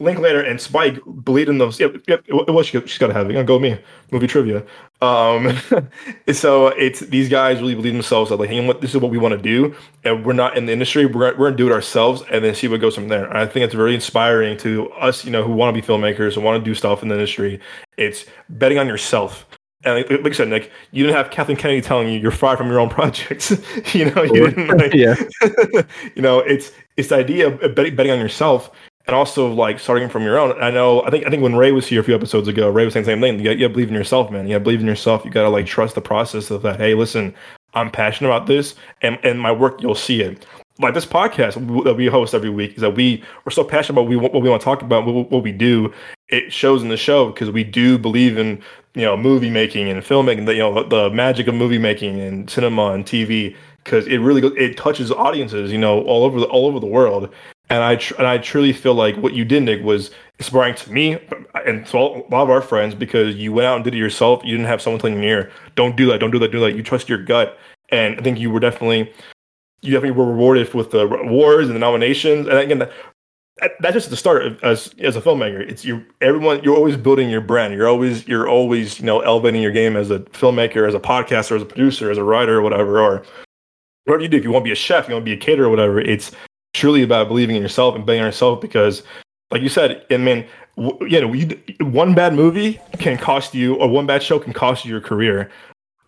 Linklater 0.00 0.40
and 0.40 0.60
Spike 0.60 1.00
bleed 1.04 1.48
in 1.48 1.58
those. 1.58 1.80
Yep, 1.80 2.02
yep. 2.06 2.24
It 2.28 2.50
was 2.52 2.66
she, 2.66 2.78
has 2.78 2.98
got 2.98 3.08
to 3.08 3.12
have 3.12 3.28
it. 3.28 3.32
Gonna 3.32 3.44
go 3.44 3.58
me 3.58 3.80
movie 4.12 4.28
trivia. 4.28 4.64
Um, 5.00 5.58
so 6.32 6.68
it's 6.68 7.00
these 7.00 7.28
guys 7.28 7.60
really 7.60 7.74
believe 7.74 7.94
themselves 7.94 8.30
like, 8.30 8.48
hey, 8.48 8.64
this 8.74 8.94
is 8.94 9.00
what 9.00 9.10
we 9.10 9.18
want 9.18 9.32
to 9.32 9.42
do, 9.42 9.74
and 10.04 10.24
we're 10.24 10.34
not 10.34 10.56
in 10.56 10.66
the 10.66 10.72
industry. 10.72 11.04
We're 11.04 11.36
we're 11.36 11.48
gonna 11.48 11.56
do 11.56 11.66
it 11.66 11.72
ourselves, 11.72 12.22
and 12.30 12.44
then 12.44 12.54
see 12.54 12.68
what 12.68 12.80
goes 12.80 12.94
from 12.94 13.08
there. 13.08 13.26
And 13.26 13.38
I 13.38 13.46
think 13.46 13.64
it's 13.64 13.74
very 13.74 13.94
inspiring 13.94 14.56
to 14.58 14.88
us, 14.92 15.24
you 15.24 15.32
know, 15.32 15.42
who 15.42 15.52
want 15.52 15.74
to 15.74 15.82
be 15.82 15.86
filmmakers 15.86 16.36
and 16.36 16.44
want 16.44 16.62
to 16.62 16.70
do 16.70 16.76
stuff 16.76 17.02
in 17.02 17.08
the 17.08 17.16
industry. 17.16 17.58
It's 17.96 18.24
betting 18.48 18.78
on 18.78 18.86
yourself. 18.86 19.46
And 19.84 19.94
like, 19.94 20.10
like 20.10 20.32
I 20.32 20.36
said, 20.36 20.48
Nick, 20.48 20.72
you 20.90 21.04
didn't 21.04 21.16
have 21.16 21.30
Kathleen 21.30 21.56
Kennedy 21.56 21.80
telling 21.80 22.08
you 22.08 22.18
you're 22.18 22.30
fired 22.30 22.58
from 22.58 22.68
your 22.68 22.80
own 22.80 22.88
projects. 22.98 23.50
you 23.94 24.10
know, 24.10 24.22
you 24.22 24.50
didn't. 24.50 24.68
Like, 24.68 24.94
yeah. 24.94 25.14
you 26.14 26.22
know, 26.22 26.40
it's 26.40 26.72
it's 26.96 27.08
the 27.08 27.16
idea 27.16 27.48
of 27.48 27.74
betting, 27.74 27.94
betting 27.94 28.12
on 28.12 28.18
yourself 28.18 28.70
and 29.06 29.14
also 29.14 29.50
like 29.52 29.78
starting 29.78 30.08
from 30.08 30.22
your 30.22 30.38
own. 30.38 30.60
I 30.60 30.70
know. 30.70 31.02
I 31.02 31.10
think. 31.10 31.26
I 31.26 31.30
think 31.30 31.42
when 31.42 31.56
Ray 31.56 31.72
was 31.72 31.86
here 31.86 32.00
a 32.00 32.04
few 32.04 32.14
episodes 32.14 32.48
ago, 32.48 32.68
Ray 32.70 32.84
was 32.84 32.94
saying 32.94 33.06
the 33.06 33.12
same 33.12 33.20
thing. 33.20 33.38
You 33.38 33.44
got, 33.44 33.50
you 33.52 33.60
got 33.60 33.68
to 33.68 33.74
believe 33.74 33.88
in 33.88 33.94
yourself, 33.94 34.30
man. 34.30 34.46
You 34.46 34.54
got 34.54 34.58
to 34.58 34.64
believe 34.64 34.80
in 34.80 34.86
yourself. 34.86 35.24
You 35.24 35.30
got 35.30 35.42
to 35.42 35.48
like 35.48 35.66
trust 35.66 35.94
the 35.94 36.00
process 36.00 36.50
of 36.50 36.62
that. 36.62 36.78
Hey, 36.78 36.94
listen, 36.94 37.34
I'm 37.74 37.90
passionate 37.90 38.28
about 38.28 38.46
this, 38.46 38.74
and 39.02 39.18
and 39.22 39.40
my 39.40 39.52
work, 39.52 39.80
you'll 39.80 39.94
see 39.94 40.22
it. 40.22 40.44
Like 40.80 40.94
this 40.94 41.06
podcast 41.06 41.84
that 41.84 41.94
we 41.94 42.06
host 42.06 42.34
every 42.34 42.50
week 42.50 42.74
is 42.74 42.82
that 42.82 42.94
we 42.94 43.22
we're 43.44 43.50
so 43.50 43.64
passionate 43.64 44.00
about 44.00 44.32
what 44.32 44.42
we 44.42 44.48
want 44.48 44.60
to 44.60 44.64
talk 44.64 44.82
about, 44.82 45.06
what, 45.06 45.42
we 45.42 45.50
do. 45.50 45.92
It 46.28 46.52
shows 46.52 46.82
in 46.82 46.88
the 46.88 46.96
show 46.96 47.30
because 47.30 47.50
we 47.50 47.64
do 47.64 47.98
believe 47.98 48.38
in 48.38 48.62
you 48.94 49.02
know 49.02 49.16
movie 49.16 49.50
making 49.50 49.88
and 49.88 50.02
filmmaking, 50.02 50.46
the, 50.46 50.52
you 50.52 50.60
know 50.60 50.84
the 50.84 51.10
magic 51.10 51.48
of 51.48 51.54
movie 51.54 51.78
making 51.78 52.20
and 52.20 52.48
cinema 52.48 52.92
and 52.92 53.04
TV 53.04 53.56
because 53.88 54.06
it 54.06 54.18
really 54.18 54.46
it 54.56 54.76
touches 54.76 55.10
audiences, 55.10 55.72
you 55.72 55.78
know, 55.78 56.02
all 56.02 56.24
over 56.24 56.38
the 56.38 56.46
all 56.46 56.66
over 56.66 56.78
the 56.78 56.86
world. 56.86 57.32
And 57.70 57.82
I 57.82 57.96
tr- 57.96 58.14
and 58.18 58.26
I 58.26 58.38
truly 58.38 58.72
feel 58.72 58.94
like 58.94 59.16
what 59.16 59.34
you 59.34 59.44
did, 59.44 59.62
Nick, 59.64 59.82
was 59.82 60.10
inspiring 60.38 60.74
to 60.76 60.92
me 60.92 61.18
and 61.66 61.86
to 61.86 61.96
a 61.96 62.00
lot 62.30 62.42
of 62.42 62.50
our 62.50 62.62
friends 62.62 62.94
because 62.94 63.34
you 63.34 63.52
went 63.52 63.66
out 63.66 63.76
and 63.76 63.84
did 63.84 63.94
it 63.94 63.98
yourself. 63.98 64.42
You 64.44 64.52
didn't 64.56 64.68
have 64.68 64.80
someone 64.80 65.00
telling 65.00 65.22
you, 65.22 65.48
"Don't 65.74 65.96
do 65.96 66.06
that, 66.10 66.20
don't 66.20 66.30
do 66.30 66.38
that, 66.38 66.52
do 66.52 66.60
that." 66.60 66.76
You 66.76 66.82
trust 66.82 67.08
your 67.08 67.22
gut, 67.22 67.58
and 67.90 68.18
I 68.18 68.22
think 68.22 68.38
you 68.38 68.50
were 68.50 68.60
definitely 68.60 69.12
you 69.82 69.92
definitely 69.92 70.18
were 70.18 70.30
rewarded 70.30 70.72
with 70.74 70.90
the 70.90 71.00
awards 71.00 71.68
and 71.68 71.76
the 71.76 71.80
nominations. 71.80 72.46
And 72.46 72.58
again, 72.58 72.78
that, 73.60 73.72
that's 73.80 73.94
just 73.94 74.10
the 74.10 74.16
start 74.16 74.62
as 74.62 74.94
as 75.00 75.16
a 75.16 75.20
filmmaker. 75.20 75.60
It's 75.60 75.84
you 75.84 76.04
everyone 76.20 76.62
you're 76.62 76.76
always 76.76 76.96
building 76.96 77.28
your 77.28 77.40
brand. 77.40 77.74
You're 77.74 77.88
always 77.88 78.26
you're 78.26 78.48
always 78.48 79.00
you 79.00 79.06
know 79.06 79.20
elevating 79.20 79.62
your 79.62 79.72
game 79.72 79.96
as 79.96 80.10
a 80.10 80.20
filmmaker, 80.20 80.86
as 80.86 80.94
a 80.94 81.00
podcaster, 81.00 81.56
as 81.56 81.62
a 81.62 81.66
producer, 81.66 82.10
as 82.10 82.18
a 82.18 82.24
writer, 82.24 82.58
or 82.58 82.62
whatever, 82.62 83.00
or 83.00 83.22
whatever 84.04 84.22
you 84.22 84.28
do. 84.28 84.36
If 84.36 84.44
you 84.44 84.52
want 84.52 84.64
to 84.64 84.68
be 84.68 84.72
a 84.72 84.76
chef, 84.76 85.08
you 85.08 85.14
want 85.14 85.24
to 85.24 85.30
be 85.30 85.36
a 85.36 85.40
caterer, 85.40 85.66
or 85.66 85.70
whatever. 85.70 86.00
It's 86.00 86.32
truly 86.74 87.02
about 87.02 87.28
believing 87.28 87.56
in 87.56 87.62
yourself 87.62 87.94
and 87.94 88.06
betting 88.06 88.20
on 88.20 88.28
yourself 88.28 88.60
because, 88.60 89.02
like 89.50 89.62
you 89.62 89.68
said, 89.68 90.04
I 90.10 90.16
mean, 90.18 90.46
w- 90.76 90.98
you 91.06 91.20
know, 91.20 91.32
you, 91.32 91.60
one 91.80 92.14
bad 92.14 92.34
movie 92.34 92.80
can 92.98 93.18
cost 93.18 93.54
you, 93.54 93.74
or 93.74 93.88
one 93.88 94.06
bad 94.06 94.22
show 94.22 94.38
can 94.38 94.52
cost 94.52 94.84
you 94.84 94.90
your 94.90 95.00
career. 95.00 95.50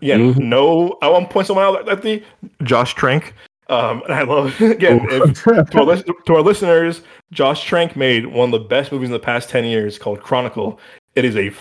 Yeah, 0.01 0.17
mm-hmm. 0.17 0.49
no. 0.49 0.99
I 1.03 1.09
want 1.09 1.29
to 1.29 1.33
point 1.33 1.47
someone 1.47 1.65
out 1.65 1.87
like 1.87 2.03
the 2.03 2.23
Josh 2.63 2.95
Trank. 2.95 3.35
Um, 3.71 4.03
and 4.03 4.13
I 4.13 4.23
love 4.23 4.61
again 4.61 5.07
if, 5.09 5.45
to, 5.45 5.81
our, 5.81 5.97
to 5.97 6.35
our 6.35 6.43
listeners, 6.43 7.03
Josh 7.31 7.65
Trank 7.65 7.97
made 7.97 8.27
one 8.27 8.53
of 8.53 8.61
the 8.61 8.69
best 8.69 8.91
movies 8.91 9.09
in 9.09 9.13
the 9.13 9.21
past 9.21 9.49
ten 9.49 9.65
years 9.65 9.97
called 9.99 10.21
Chronicle. 10.21 10.81
It 11.15 11.25
is 11.25 11.37
a 11.37 11.53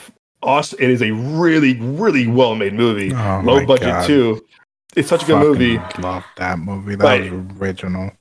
awesome. 0.41 0.80
It 0.81 0.90
is 0.90 1.02
a 1.03 1.11
really, 1.11 1.80
really 1.80 2.27
well 2.27 2.56
made 2.56 2.73
movie. 2.73 3.14
Oh 3.14 3.41
Low 3.44 3.65
budget 3.65 3.88
God. 3.88 4.07
too. 4.07 4.45
It's 4.95 5.07
such 5.07 5.23
a 5.23 5.26
good 5.27 5.40
movie. 5.40 5.77
Love 5.99 6.26
that 6.38 6.57
movie. 6.57 6.95
That 6.95 7.31
was 7.31 7.61
original. 7.61 8.11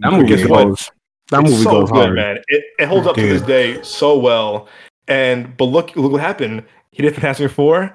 That 0.00 0.12
movie 0.12 0.46
goes. 0.46 0.90
That 1.30 1.42
movie 1.42 1.62
so 1.62 1.70
goes 1.70 1.90
good, 1.90 2.04
hard. 2.04 2.14
man. 2.14 2.38
It, 2.48 2.64
it 2.78 2.88
holds 2.88 3.06
up 3.06 3.16
Dude. 3.16 3.28
to 3.28 3.32
this 3.34 3.42
day 3.42 3.82
so 3.82 4.18
well. 4.18 4.68
And 5.08 5.54
but 5.56 5.66
look, 5.66 5.94
look 5.94 6.12
what 6.12 6.20
happened. 6.20 6.64
He 6.90 7.02
did 7.02 7.12
Fantastic 7.14 7.50
Four. 7.50 7.94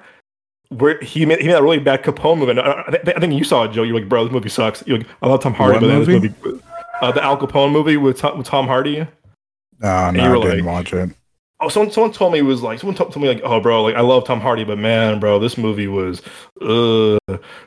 Where 0.78 0.98
he 1.00 1.26
made 1.26 1.40
he 1.40 1.46
made 1.46 1.54
that 1.54 1.62
really 1.62 1.78
bad 1.78 2.02
Capone 2.02 2.38
movie. 2.38 2.60
I, 2.60 2.82
I 3.16 3.20
think 3.20 3.34
you 3.34 3.44
saw 3.44 3.64
it, 3.64 3.72
Joe. 3.72 3.82
You're 3.82 3.98
like, 3.98 4.08
bro, 4.08 4.24
this 4.24 4.32
movie 4.32 4.48
sucks. 4.48 4.82
You're 4.86 4.98
like, 4.98 5.06
I 5.22 5.28
love 5.28 5.42
Tom 5.42 5.54
Hardy, 5.54 5.74
what 5.74 5.80
but 5.80 5.98
movie? 5.98 6.28
this 6.28 6.42
movie, 6.44 6.62
uh, 7.00 7.12
the 7.12 7.22
Al 7.22 7.36
Capone 7.36 7.72
movie 7.72 7.96
with 7.96 8.18
Tom, 8.18 8.38
with 8.38 8.46
Tom 8.46 8.66
Hardy. 8.66 9.06
No, 9.80 10.10
no, 10.10 10.42
I 10.42 10.50
didn't 10.50 10.64
watch 10.64 10.92
it. 10.92 11.10
Oh, 11.60 11.68
someone 11.68 11.92
someone 11.92 12.12
told 12.12 12.32
me 12.32 12.40
it 12.40 12.42
was 12.42 12.62
like 12.62 12.80
someone 12.80 12.96
told, 12.96 13.12
told 13.12 13.22
me 13.22 13.28
like, 13.28 13.42
oh, 13.44 13.60
bro, 13.60 13.82
like 13.82 13.94
I 13.94 14.00
love 14.00 14.24
Tom 14.24 14.40
Hardy, 14.40 14.64
but 14.64 14.78
man, 14.78 15.20
bro, 15.20 15.38
this 15.38 15.56
movie 15.56 15.88
was. 15.88 16.22
Uh. 16.60 17.18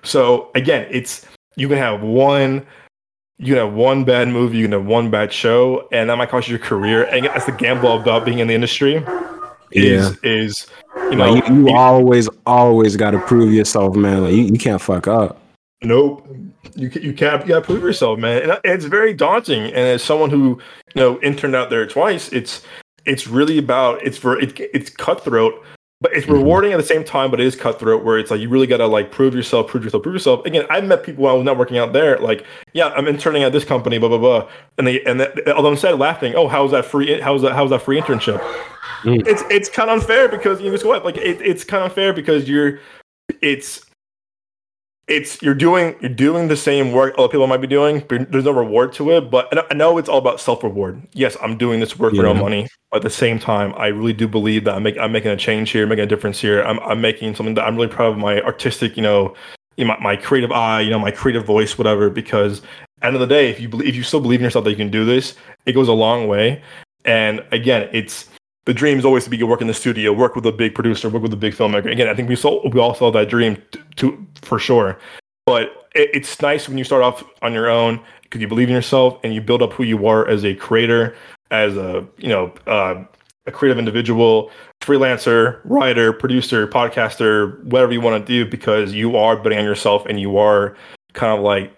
So 0.04 0.52
again, 0.56 0.88
it's 0.90 1.26
you 1.56 1.68
can 1.68 1.78
have 1.78 2.02
one 2.02 2.66
you 3.38 3.54
can 3.54 3.66
have 3.66 3.74
one 3.74 4.06
bad 4.06 4.30
movie, 4.30 4.58
you 4.58 4.66
can 4.66 4.72
have 4.72 4.86
one 4.86 5.10
bad 5.10 5.34
show, 5.34 5.88
and 5.92 6.10
that 6.10 6.18
might 6.18 6.30
cost 6.30 6.48
you 6.48 6.54
your 6.54 6.66
career. 6.66 7.04
And 7.04 7.26
that's 7.26 7.46
the 7.46 7.52
gamble 7.52 8.00
about 8.00 8.24
being 8.24 8.40
in 8.40 8.48
the 8.48 8.54
industry. 8.54 9.04
Is 9.76 10.18
yeah. 10.24 10.30
is 10.30 10.68
you 10.96 11.16
know 11.16 11.34
like 11.34 11.48
you, 11.50 11.68
you, 11.68 11.76
always 11.76 12.30
always 12.46 12.96
got 12.96 13.12
to 13.12 13.20
prove 13.20 13.54
yourself, 13.54 13.96
man. 13.96 14.24
Like 14.24 14.34
you, 14.34 14.44
you 14.44 14.58
can't 14.58 14.82
fuck 14.82 15.08
up. 15.08 15.42
Nope. 15.84 16.26
You 16.76 16.90
you 16.90 17.14
can't 17.14 17.42
you 17.42 17.50
gotta 17.50 17.66
prove 17.66 17.84
yourself, 17.84 18.18
man. 18.18 18.50
Uh, 18.50 18.60
and 18.64 18.74
it's 18.74 18.86
very 18.86 19.14
daunting. 19.14 19.64
And 19.64 19.76
as 19.76 20.02
someone 20.02 20.30
who 20.30 20.62
you 20.94 21.02
know 21.02 21.20
interned 21.22 21.56
out 21.56 21.70
there 21.70 21.86
twice, 21.86 22.32
it's 22.32 22.64
it's 23.06 23.28
really 23.28 23.58
about 23.58 24.02
it's 24.02 24.18
for 24.18 24.40
it, 24.40 24.58
it's 24.60 24.90
cutthroat 24.90 25.62
but 26.02 26.14
it's 26.14 26.26
mm-hmm. 26.26 26.36
rewarding 26.36 26.74
at 26.74 26.78
the 26.78 26.84
same 26.84 27.04
time, 27.04 27.32
but 27.32 27.40
it 27.40 27.46
is 27.46 27.56
cutthroat 27.56 28.04
where 28.04 28.20
it's 28.20 28.30
like 28.30 28.42
you 28.42 28.50
really 28.50 28.68
gotta 28.68 28.86
like 28.86 29.12
prove 29.12 29.34
yourself, 29.34 29.68
prove 29.68 29.84
yourself, 29.84 30.04
prove 30.04 30.14
yourself. 30.14 30.46
Again, 30.46 30.66
I 30.70 30.82
met 30.82 31.04
people 31.04 31.24
while 31.24 31.34
I 31.34 31.38
was 31.38 31.46
not 31.46 31.58
working 31.58 31.78
out 31.78 31.94
there, 31.94 32.18
like, 32.20 32.46
yeah, 32.74 32.90
I'm 32.90 33.08
interning 33.08 33.44
at 33.44 33.54
this 33.54 33.64
company, 33.64 33.98
blah 33.98 34.10
blah 34.10 34.18
blah. 34.18 34.50
And 34.78 34.86
they 34.86 35.02
and 35.04 35.22
they, 35.22 35.32
although 35.56 35.72
instead 35.72 35.94
of 35.94 36.00
laughing, 36.00 36.36
oh, 36.36 36.48
how's 36.48 36.72
that 36.72 36.86
free 36.86 37.20
how's 37.22 37.42
that 37.44 37.54
how's 37.54 37.70
that 37.70 37.82
free 37.82 38.00
internship? 38.00 38.40
Mm. 39.04 39.26
It's 39.26 39.44
it's 39.50 39.70
kind 39.70 39.90
of 39.90 40.00
unfair 40.00 40.28
because 40.28 40.60
you 40.62 40.72
know 40.72 40.78
what? 40.84 41.06
Like 41.06 41.18
it, 41.18 41.42
it's 41.42 41.64
kind 41.64 41.84
of 41.84 41.92
unfair 41.92 42.12
because 42.12 42.50
you're 42.50 42.80
it's 43.42 43.86
it's 45.08 45.40
you're 45.42 45.54
doing 45.54 45.96
you're 46.00 46.10
doing 46.10 46.48
the 46.48 46.58
same 46.58 46.92
work 46.92 47.14
other 47.18 47.28
people 47.28 47.46
might 47.46 47.62
be 47.62 47.68
doing, 47.68 48.04
but 48.08 48.32
there's 48.32 48.46
no 48.46 48.52
reward 48.52 48.92
to 48.94 49.12
it. 49.12 49.30
But 49.30 49.72
I 49.72 49.76
know 49.76 49.98
it's 49.98 50.10
all 50.10 50.18
about 50.18 50.40
self 50.40 50.64
reward. 50.64 51.02
Yes, 51.14 51.38
I'm 51.42 51.58
doing 51.58 51.80
this 51.80 51.98
work 51.98 52.14
yeah. 52.14 52.22
for 52.22 52.24
no 52.24 52.34
money. 52.34 52.68
But 52.90 52.98
at 52.98 53.04
the 53.04 53.10
same 53.10 53.38
time, 53.38 53.74
I 53.78 53.88
really 53.88 54.14
do 54.14 54.28
believe 54.28 54.64
that 54.64 54.76
I'm, 54.76 54.84
make, 54.84 54.98
I'm 54.98 55.12
making 55.12 55.32
a 55.32 55.38
change 55.38 55.72
here, 55.72 55.86
making 55.86 56.04
a 56.04 56.08
difference 56.08 56.40
here. 56.40 56.64
I'm, 56.64 56.80
I'm 56.80 57.02
making 57.02 57.36
something 57.36 57.56
that 57.56 57.64
I'm 57.64 57.76
really 57.76 57.88
proud 57.88 58.14
of 58.14 58.18
my 58.18 58.42
artistic, 58.42 58.96
you 58.96 59.04
know, 59.04 59.36
my, 59.78 59.98
my 60.00 60.16
creative 60.16 60.52
eye, 60.52 60.82
you 60.82 60.90
know, 60.90 61.00
my 61.00 61.12
creative 61.12 61.46
voice, 61.46 61.78
whatever. 61.78 62.10
Because 62.10 62.62
end 63.02 63.16
of 63.16 63.22
the 63.22 63.28
day, 63.28 63.50
if 63.50 63.60
you 63.60 63.70
believe, 63.70 63.88
if 63.88 63.96
you 63.96 64.04
still 64.04 64.22
believe 64.22 64.40
in 64.40 64.44
yourself 64.44 64.66
that 64.66 64.72
you 64.72 64.78
can 64.78 64.90
do 64.90 65.06
this, 65.06 65.36
it 65.66 65.74
goes 65.74 65.88
a 65.88 65.94
long 65.94 66.28
way. 66.28 66.64
And 67.04 67.46
again, 67.52 67.90
it's 67.92 68.28
the 68.66 68.74
dream 68.74 68.98
is 68.98 69.06
always 69.06 69.24
to 69.24 69.30
be 69.30 69.42
work 69.44 69.62
in 69.62 69.68
the 69.68 69.74
studio, 69.74 70.12
work 70.12 70.36
with 70.36 70.46
a 70.46 70.52
big 70.52 70.74
producer, 70.74 71.08
work 71.10 71.22
with 71.22 71.34
a 71.34 71.38
big 71.38 71.54
filmmaker. 71.54 71.92
Again, 71.92 72.08
I 72.08 72.16
think 72.16 72.30
we 72.30 72.36
saw 72.36 72.68
we 72.68 72.80
all 72.80 72.96
saw 72.96 73.12
that 73.12 73.30
dream 73.30 73.62
to, 73.72 73.82
to 73.98 74.28
for 74.42 74.60
sure. 74.60 74.98
But 75.46 75.88
it, 75.94 76.10
it's 76.14 76.42
nice 76.42 76.68
when 76.68 76.78
you 76.78 76.84
start 76.84 77.04
off 77.04 77.24
on 77.42 77.54
your 77.54 77.70
own 77.70 78.00
because 78.24 78.42
you 78.42 78.48
believe 78.48 78.68
in 78.68 78.74
yourself 78.74 79.20
and 79.24 79.34
you 79.34 79.42
build 79.42 79.62
up 79.62 79.74
who 79.74 79.84
you 79.84 80.08
are 80.08 80.28
as 80.28 80.44
a 80.44 80.56
creator, 80.56 81.16
as 81.52 81.78
a 81.78 82.06
you 82.18 82.30
know 82.30 82.54
uh, 82.66 83.04
a 83.46 83.52
creative 83.52 83.78
individual, 83.78 84.52
freelancer, 84.82 85.62
writer, 85.64 86.12
producer, 86.12 86.68
podcaster, 86.68 87.64
whatever 87.66 87.94
you 87.94 88.02
want 88.02 88.26
to 88.26 88.34
do, 88.34 88.50
because 88.50 88.94
you 88.94 89.16
are 89.16 89.38
betting 89.38 89.60
on 89.60 89.64
yourself 89.64 90.06
and 90.08 90.20
you 90.20 90.38
are 90.38 90.76
kind 91.14 91.38
of 91.38 91.44
like 91.44 91.72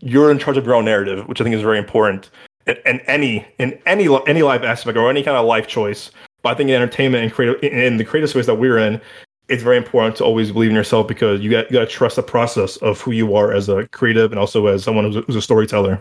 you're 0.00 0.30
in 0.30 0.38
charge 0.38 0.58
of 0.58 0.66
your 0.66 0.74
own 0.74 0.84
narrative, 0.84 1.26
which 1.26 1.40
I 1.40 1.44
think 1.44 1.56
is 1.56 1.62
very 1.62 1.78
important. 1.78 2.30
In, 2.66 2.76
in 2.84 3.00
any 3.00 3.46
in 3.58 3.78
any 3.86 4.08
any 4.26 4.42
life 4.42 4.62
aspect 4.62 4.98
or 4.98 5.08
any 5.08 5.22
kind 5.22 5.38
of 5.38 5.46
life 5.46 5.66
choice, 5.66 6.10
but 6.44 6.50
I 6.50 6.54
think 6.54 6.68
in 6.68 6.76
entertainment 6.76 7.24
and 7.24 7.32
creative 7.32 7.64
in 7.64 7.96
the 7.96 8.04
creative 8.04 8.30
space 8.30 8.46
that 8.46 8.56
we're 8.56 8.78
in, 8.78 9.00
it's 9.48 9.62
very 9.62 9.78
important 9.78 10.16
to 10.16 10.24
always 10.24 10.52
believe 10.52 10.70
in 10.70 10.76
yourself 10.76 11.08
because 11.08 11.40
you 11.40 11.50
got 11.50 11.70
you 11.70 11.72
got 11.72 11.80
to 11.80 11.86
trust 11.86 12.16
the 12.16 12.22
process 12.22 12.76
of 12.76 13.00
who 13.00 13.12
you 13.12 13.34
are 13.34 13.52
as 13.52 13.68
a 13.68 13.88
creative 13.88 14.30
and 14.30 14.38
also 14.38 14.66
as 14.66 14.84
someone 14.84 15.04
who's 15.06 15.16
a, 15.16 15.20
who's 15.22 15.36
a 15.36 15.42
storyteller. 15.42 16.00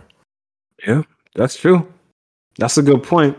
Yeah, 0.86 1.04
that's 1.34 1.56
true. 1.56 1.88
That's 2.60 2.78
a 2.78 2.84
good 2.84 3.02
point. 3.02 3.38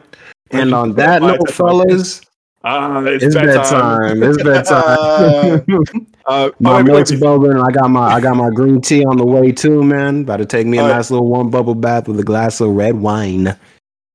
And 0.51 0.75
on 0.75 0.95
that 0.95 1.21
note, 1.21 1.51
fellas, 1.51 2.23
uh, 2.65 3.03
it's, 3.07 3.25
it's 3.25 3.35
bedtime. 3.35 4.19
bedtime. 4.19 4.23
It's 4.23 4.43
bedtime. 4.43 6.15
uh, 6.27 6.51
my 6.59 6.83
milk's 6.83 7.13
bubbling. 7.13 7.59
I 7.59 7.71
got 7.71 7.91
my 7.91 8.15
I 8.15 8.21
got 8.21 8.35
my 8.35 8.49
green 8.49 8.81
tea 8.81 9.05
on 9.05 9.19
the 9.19 9.27
way 9.27 9.53
too, 9.53 9.83
man. 9.83 10.23
About 10.23 10.39
to 10.39 10.47
take 10.47 10.67
me 10.67 10.79
a 10.79 10.83
nice 10.83 11.11
little 11.11 11.29
warm 11.29 11.51
bubble 11.51 11.75
bath 11.75 12.09
with 12.09 12.19
a 12.19 12.25
glass 12.25 12.63
of 12.63 12.71
red 12.71 12.95
wine. 12.95 13.55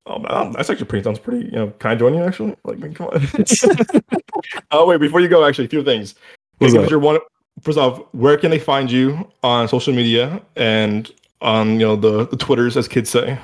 Oh 0.10 0.18
man, 0.18 0.54
that's 0.54 0.70
actually 0.70 0.88
pretty 0.88 1.04
sounds 1.04 1.20
pretty. 1.20 1.46
You 1.46 1.52
know, 1.52 1.70
kind 1.78 1.94
of 1.94 2.00
join 2.00 2.16
you 2.16 2.24
actually. 2.24 2.56
Like, 2.64 2.80
man, 2.80 2.96
come 2.96 3.08
on. 3.08 3.26
oh 4.72 4.88
wait, 4.88 5.00
before 5.00 5.20
you 5.20 5.28
go, 5.28 5.46
actually, 5.46 5.66
a 5.66 5.70
few 5.70 5.84
things. 5.84 6.16
What's 6.58 6.74
your 6.74 7.00
one. 7.00 7.20
First 7.62 7.78
off, 7.78 8.02
where 8.14 8.38
can 8.38 8.52
they 8.52 8.60
find 8.60 8.90
you 8.92 9.30
on 9.44 9.68
social 9.68 9.94
media 9.94 10.42
and 10.56 11.12
on 11.42 11.74
you 11.74 11.86
know 11.86 11.96
the, 11.96 12.28
the 12.28 12.36
twitters 12.36 12.76
as 12.76 12.88
kids 12.88 13.10
say 13.10 13.40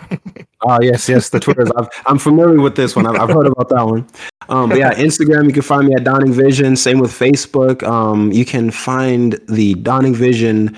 oh 0.63 0.77
yes 0.81 1.07
yes 1.07 1.29
the 1.29 1.39
twitters 1.39 1.71
i 1.77 1.87
am 2.11 2.19
familiar 2.19 2.59
with 2.59 2.75
this 2.75 2.93
one 2.93 3.07
I've, 3.07 3.15
I've, 3.15 3.29
heard 3.29 3.47
about 3.47 3.69
that 3.69 3.85
one 3.85 4.05
um, 4.49 4.67
but 4.67 4.77
yeah 4.77 4.93
instagram 4.95 5.45
you 5.45 5.53
can 5.53 5.61
find 5.61 5.87
me 5.87 5.93
at 5.93 6.03
dawning 6.03 6.33
vision 6.33 6.75
same 6.75 6.99
with 6.99 7.11
facebook 7.11 7.83
um, 7.83 8.33
you 8.33 8.43
can 8.43 8.69
find 8.69 9.39
the 9.47 9.75
dawning 9.75 10.13
vision 10.13 10.75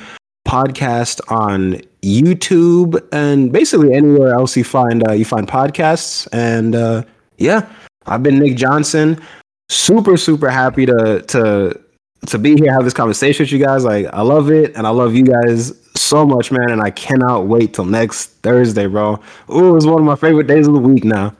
podcast 0.47 1.19
on 1.31 1.81
YouTube 2.07 3.05
and 3.11 3.51
basically 3.51 3.93
anywhere 3.93 4.33
else 4.33 4.55
you 4.55 4.63
find 4.63 5.07
uh, 5.07 5.11
you 5.13 5.25
find 5.25 5.47
podcasts. 5.47 6.27
And 6.31 6.75
uh, 6.75 7.03
yeah, 7.37 7.67
I've 8.05 8.23
been 8.23 8.39
Nick 8.39 8.55
Johnson. 8.55 9.21
Super 9.69 10.17
super 10.17 10.49
happy 10.49 10.85
to 10.85 11.21
to 11.21 11.79
to 12.25 12.37
be 12.39 12.55
here, 12.55 12.73
have 12.73 12.83
this 12.83 12.93
conversation 12.93 13.43
with 13.43 13.51
you 13.51 13.59
guys. 13.59 13.83
Like 13.83 14.07
I 14.13 14.21
love 14.21 14.49
it, 14.49 14.75
and 14.75 14.87
I 14.87 14.89
love 14.89 15.13
you 15.15 15.23
guys 15.23 15.73
so 15.95 16.25
much, 16.25 16.51
man. 16.51 16.69
And 16.71 16.81
I 16.81 16.89
cannot 16.89 17.47
wait 17.47 17.73
till 17.73 17.85
next 17.85 18.27
Thursday, 18.43 18.87
bro. 18.87 19.19
Ooh, 19.51 19.75
it's 19.75 19.85
one 19.85 19.99
of 19.99 20.05
my 20.05 20.15
favorite 20.15 20.47
days 20.47 20.67
of 20.67 20.73
the 20.73 20.79
week 20.79 21.03
now. 21.03 21.35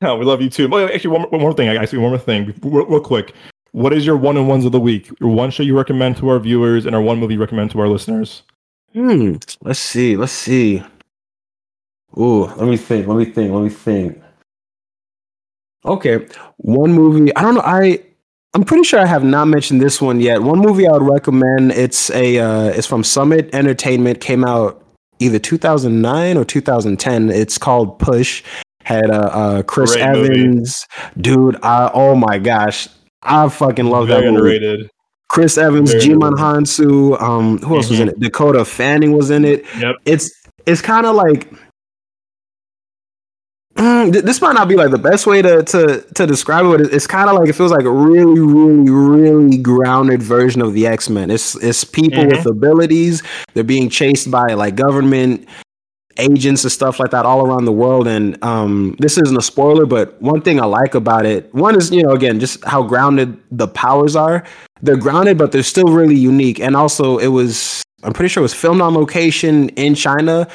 Yeah, 0.00 0.14
we 0.14 0.24
love 0.24 0.40
you 0.40 0.50
too. 0.50 0.68
But 0.68 0.92
actually, 0.92 1.10
one, 1.10 1.22
one 1.22 1.40
more 1.40 1.52
thing. 1.52 1.68
I 1.68 1.84
see 1.84 1.96
one 1.96 2.10
more 2.10 2.18
thing, 2.18 2.54
real, 2.62 2.86
real 2.86 3.00
quick. 3.00 3.34
What 3.72 3.92
is 3.92 4.06
your 4.06 4.16
one 4.16 4.36
and 4.36 4.48
ones 4.48 4.64
of 4.64 4.72
the 4.72 4.80
week? 4.80 5.10
Your 5.20 5.30
one 5.30 5.50
show 5.50 5.62
you 5.62 5.76
recommend 5.76 6.16
to 6.18 6.28
our 6.30 6.38
viewers, 6.38 6.86
and 6.86 6.94
our 6.96 7.02
one 7.02 7.18
movie 7.18 7.34
you 7.34 7.40
recommend 7.40 7.70
to 7.72 7.80
our 7.80 7.88
listeners? 7.88 8.42
Hmm. 8.98 9.36
Let's 9.62 9.78
see. 9.78 10.16
Let's 10.16 10.32
see. 10.32 10.82
Ooh, 12.18 12.46
let 12.46 12.66
me 12.66 12.76
think. 12.76 13.06
Let 13.06 13.16
me 13.16 13.26
think. 13.26 13.52
Let 13.52 13.62
me 13.62 13.68
think. 13.70 14.20
Okay, 15.84 16.26
one 16.56 16.92
movie. 16.92 17.34
I 17.36 17.42
don't 17.42 17.54
know. 17.54 17.60
I 17.60 18.02
I'm 18.54 18.64
pretty 18.64 18.82
sure 18.82 18.98
I 18.98 19.06
have 19.06 19.22
not 19.22 19.44
mentioned 19.44 19.80
this 19.80 20.02
one 20.02 20.18
yet. 20.18 20.42
One 20.42 20.58
movie 20.58 20.88
I 20.88 20.90
would 20.90 21.02
recommend. 21.02 21.70
It's 21.70 22.10
a. 22.10 22.38
Uh, 22.40 22.64
it's 22.70 22.88
from 22.88 23.04
Summit 23.04 23.54
Entertainment. 23.54 24.20
Came 24.20 24.44
out 24.44 24.82
either 25.20 25.38
2009 25.38 26.36
or 26.36 26.44
2010. 26.44 27.30
It's 27.30 27.56
called 27.56 28.00
Push. 28.00 28.42
Had 28.82 29.12
uh, 29.12 29.30
uh 29.32 29.62
Chris 29.62 29.92
Great 29.92 30.06
Evans, 30.06 30.86
movie. 30.96 31.20
dude. 31.20 31.56
I, 31.62 31.88
oh 31.94 32.16
my 32.16 32.38
gosh, 32.38 32.88
I 33.22 33.48
fucking 33.48 33.86
love 33.86 34.08
Very 34.08 34.22
that 34.22 34.32
movie. 34.32 34.56
Underrated. 34.56 34.90
Chris 35.28 35.58
Evans, 35.58 35.94
Djimon 35.94 36.34
Hounsou, 36.34 37.20
um, 37.20 37.58
who 37.58 37.76
else 37.76 37.86
mm-hmm. 37.86 37.92
was 37.92 38.00
in 38.00 38.08
it? 38.08 38.20
Dakota 38.20 38.64
Fanning 38.64 39.12
was 39.12 39.30
in 39.30 39.44
it. 39.44 39.64
Yep. 39.78 39.96
It's 40.04 40.30
it's 40.66 40.80
kind 40.80 41.06
of 41.06 41.14
like 41.16 41.50
mm, 43.76 44.12
this 44.12 44.40
might 44.40 44.54
not 44.54 44.68
be 44.68 44.76
like 44.76 44.90
the 44.90 44.98
best 44.98 45.26
way 45.26 45.42
to 45.42 45.62
to 45.62 46.04
to 46.14 46.26
describe 46.26 46.66
it, 46.66 46.68
but 46.68 46.80
it's 46.92 47.06
kind 47.06 47.28
of 47.28 47.36
like 47.36 47.48
it 47.48 47.54
feels 47.54 47.70
like 47.70 47.84
a 47.84 47.90
really, 47.90 48.40
really, 48.40 48.90
really 48.90 49.58
grounded 49.58 50.22
version 50.22 50.62
of 50.62 50.72
the 50.72 50.86
X 50.86 51.08
Men. 51.08 51.30
It's 51.30 51.54
it's 51.56 51.84
people 51.84 52.24
mm-hmm. 52.24 52.36
with 52.36 52.46
abilities. 52.46 53.22
They're 53.54 53.64
being 53.64 53.88
chased 53.88 54.30
by 54.30 54.54
like 54.54 54.76
government 54.76 55.46
agents 56.18 56.64
and 56.64 56.72
stuff 56.72 57.00
like 57.00 57.10
that 57.10 57.24
all 57.24 57.46
around 57.46 57.64
the 57.64 57.72
world. 57.72 58.06
And 58.06 58.42
um, 58.44 58.96
this 58.98 59.18
isn't 59.18 59.36
a 59.36 59.42
spoiler, 59.42 59.86
but 59.86 60.20
one 60.20 60.42
thing 60.42 60.60
I 60.60 60.64
like 60.66 60.94
about 60.94 61.26
it, 61.26 61.52
one 61.54 61.76
is 61.76 61.90
you 61.90 62.02
know 62.02 62.10
again 62.12 62.40
just 62.40 62.64
how 62.64 62.82
grounded 62.82 63.38
the 63.50 63.68
powers 63.68 64.16
are 64.16 64.44
they're 64.82 64.96
grounded, 64.96 65.38
but 65.38 65.52
they're 65.52 65.62
still 65.62 65.88
really 65.88 66.14
unique. 66.14 66.60
And 66.60 66.76
also, 66.76 67.18
it 67.18 67.28
was 67.28 67.82
I'm 68.02 68.12
pretty 68.12 68.28
sure 68.28 68.40
it 68.40 68.42
was 68.42 68.54
filmed 68.54 68.80
on 68.80 68.94
location 68.94 69.70
in 69.70 69.94
China. 69.94 70.48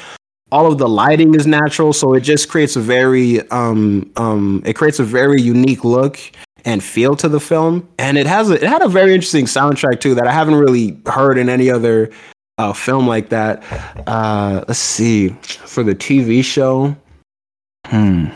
All 0.52 0.70
of 0.70 0.78
the 0.78 0.88
lighting 0.88 1.34
is 1.34 1.46
natural, 1.46 1.92
so 1.92 2.14
it 2.14 2.20
just 2.20 2.48
creates 2.48 2.76
a 2.76 2.80
very 2.80 3.48
um 3.50 4.10
um 4.16 4.62
it 4.64 4.74
creates 4.74 4.98
a 4.98 5.04
very 5.04 5.40
unique 5.40 5.84
look 5.84 6.18
and 6.64 6.82
feel 6.82 7.16
to 7.16 7.28
the 7.28 7.40
film. 7.40 7.88
And 7.98 8.16
it 8.16 8.26
has 8.26 8.50
a, 8.50 8.54
it 8.54 8.62
had 8.62 8.82
a 8.82 8.88
very 8.88 9.14
interesting 9.14 9.44
soundtrack 9.44 10.00
too 10.00 10.14
that 10.14 10.26
I 10.26 10.32
haven't 10.32 10.54
really 10.54 10.98
heard 11.06 11.36
in 11.38 11.48
any 11.48 11.70
other 11.70 12.10
uh, 12.58 12.72
film 12.72 13.06
like 13.06 13.28
that. 13.30 13.62
Uh, 14.06 14.64
let's 14.68 14.78
see 14.78 15.28
for 15.28 15.82
the 15.82 15.94
TV 15.94 16.44
show. 16.44 16.96
Hmm. 17.86 18.26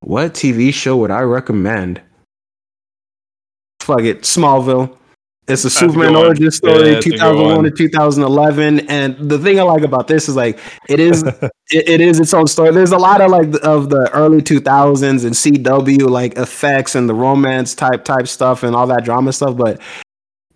What 0.00 0.34
TV 0.34 0.72
show 0.72 0.96
would 0.96 1.10
I 1.10 1.20
recommend? 1.20 2.00
fuck 3.88 4.02
it, 4.02 4.20
Smallville. 4.20 4.94
It's 5.48 5.64
a 5.64 5.70
Superman 5.70 6.14
origin 6.14 6.50
story, 6.50 6.92
yeah, 6.92 7.00
2001 7.00 7.64
to 7.64 7.70
2011. 7.70 8.80
And 8.90 9.16
the 9.30 9.38
thing 9.38 9.58
I 9.58 9.62
like 9.62 9.82
about 9.82 10.06
this 10.06 10.28
is 10.28 10.36
like 10.36 10.58
it 10.90 11.00
is 11.00 11.22
it, 11.70 11.88
it 11.88 12.00
is 12.02 12.20
its 12.20 12.34
own 12.34 12.46
story. 12.46 12.70
There's 12.70 12.92
a 12.92 12.98
lot 12.98 13.22
of 13.22 13.30
like 13.30 13.48
of 13.62 13.88
the 13.88 14.10
early 14.12 14.42
2000s 14.42 15.24
and 15.24 15.64
CW 15.64 16.06
like 16.06 16.36
effects 16.36 16.94
and 16.94 17.08
the 17.08 17.14
romance 17.14 17.74
type 17.74 18.04
type 18.04 18.28
stuff 18.28 18.62
and 18.62 18.76
all 18.76 18.86
that 18.88 19.06
drama 19.06 19.32
stuff. 19.32 19.56
But 19.56 19.80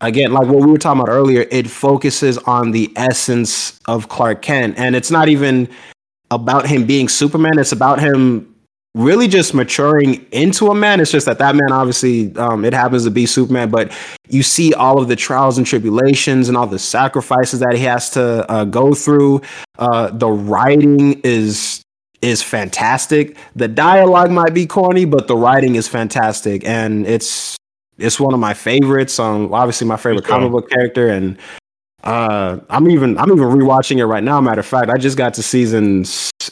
again, 0.03 0.33
like 0.33 0.47
what 0.47 0.65
we 0.65 0.71
were 0.71 0.79
talking 0.79 1.01
about 1.01 1.13
earlier, 1.13 1.47
it 1.51 1.69
focuses 1.69 2.37
on 2.39 2.73
the 2.73 2.93
essence 2.97 3.81
of 3.87 4.09
Clark 4.09 4.43
Kent, 4.43 4.79
and 4.79 4.95
it's 4.95 5.11
not 5.11 5.29
even 5.29 5.69
about 6.31 6.67
him 6.67 6.87
being 6.87 7.09
Superman. 7.09 7.59
It's 7.59 7.73
about 7.73 8.01
him 8.01 8.49
really 8.95 9.27
just 9.27 9.55
maturing 9.55 10.27
into 10.33 10.69
a 10.69 10.75
man. 10.75 11.01
It's 11.01 11.11
just 11.11 11.27
that 11.27 11.39
that 11.39 11.55
man, 11.55 11.73
obviously, 11.73 12.35
um, 12.37 12.65
it 12.65 12.75
happens 12.75 13.05
to 13.05 13.11
be 13.11 13.25
Superman, 13.25 13.71
but 13.71 13.93
you 14.29 14.43
see 14.43 14.75
all 14.75 15.01
of 15.01 15.09
the 15.09 15.17
trials 15.17 15.57
and 15.57 15.67
tribulations 15.67 16.49
and 16.49 16.57
all 16.57 16.67
the 16.67 16.79
sacrifices 16.79 17.61
that 17.61 17.75
he 17.75 17.85
has 17.85 18.11
to 18.11 18.51
uh, 18.51 18.65
go 18.65 18.93
through. 18.93 19.41
Uh, 19.79 20.11
the 20.11 20.29
writing 20.29 21.21
is 21.25 21.83
is 22.21 22.43
fantastic. 22.43 23.37
The 23.57 23.67
dialogue 23.67 24.31
might 24.31 24.55
be 24.55 24.67
corny, 24.67 25.05
but 25.07 25.27
the 25.27 25.37
writing 25.37 25.75
is 25.75 25.89
fantastic, 25.89 26.65
and 26.65 27.07
it's 27.07 27.57
it's 27.99 28.19
one 28.19 28.35
of 28.35 28.41
my 28.41 28.55
favorites. 28.55 29.19
Um, 29.19 29.53
obviously 29.53 29.87
my 29.87 29.97
favorite 29.97 30.25
comic 30.25 30.51
book 30.51 30.71
character, 30.71 31.09
and 31.09 31.39
uh, 32.05 32.59
I'm 32.71 32.91
even 32.91 33.19
I'm 33.19 33.31
even 33.31 33.45
rewatching 33.45 33.99
it 33.99 34.07
right 34.07 34.23
now. 34.23 34.41
Matter 34.41 34.61
of 34.61 34.67
fact, 34.67 34.91
I 34.91 34.97
just 34.97 35.17
got 35.17 35.35
to 35.35 35.43
season 35.43 36.05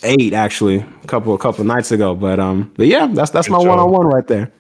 eight 0.03 0.33
actually 0.33 0.85
a 1.03 1.07
couple 1.07 1.35
a 1.35 1.39
couple 1.39 1.65
nights 1.65 1.93
ago. 1.93 2.15
But 2.15 2.39
um, 2.39 2.73
but 2.77 2.87
yeah, 2.87 3.07
that's 3.07 3.31
that's 3.31 3.49
Good 3.49 3.53
my 3.53 3.59
one 3.59 3.79
on 3.79 3.91
one 3.91 4.07
right 4.07 4.27
there. 4.27 4.53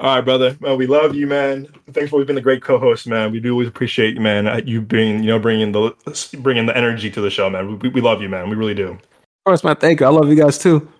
All 0.00 0.14
right, 0.14 0.24
brother. 0.24 0.56
Well, 0.62 0.78
we 0.78 0.86
love 0.86 1.14
you, 1.14 1.26
man. 1.26 1.68
Thanks 1.92 2.08
for 2.08 2.24
being 2.24 2.38
a 2.38 2.40
great 2.40 2.62
co-host, 2.62 3.06
man. 3.06 3.32
We 3.32 3.38
do 3.38 3.52
always 3.52 3.68
appreciate 3.68 4.14
you, 4.14 4.22
man. 4.22 4.46
Uh, 4.46 4.62
you 4.64 4.80
bringing, 4.80 5.22
you 5.22 5.28
know, 5.28 5.38
bringing 5.38 5.72
the 5.72 5.94
bringing 6.38 6.64
the 6.64 6.74
energy 6.74 7.10
to 7.10 7.20
the 7.20 7.28
show, 7.28 7.50
man. 7.50 7.78
We, 7.78 7.90
we 7.90 8.00
love 8.00 8.22
you, 8.22 8.30
man. 8.30 8.48
We 8.48 8.56
really 8.56 8.72
do. 8.72 8.92
Of 8.92 8.98
course, 9.44 9.62
man. 9.62 9.76
Thank 9.76 10.00
you. 10.00 10.06
I 10.06 10.08
love 10.08 10.26
you 10.28 10.36
guys 10.36 10.56
too. 10.56 10.90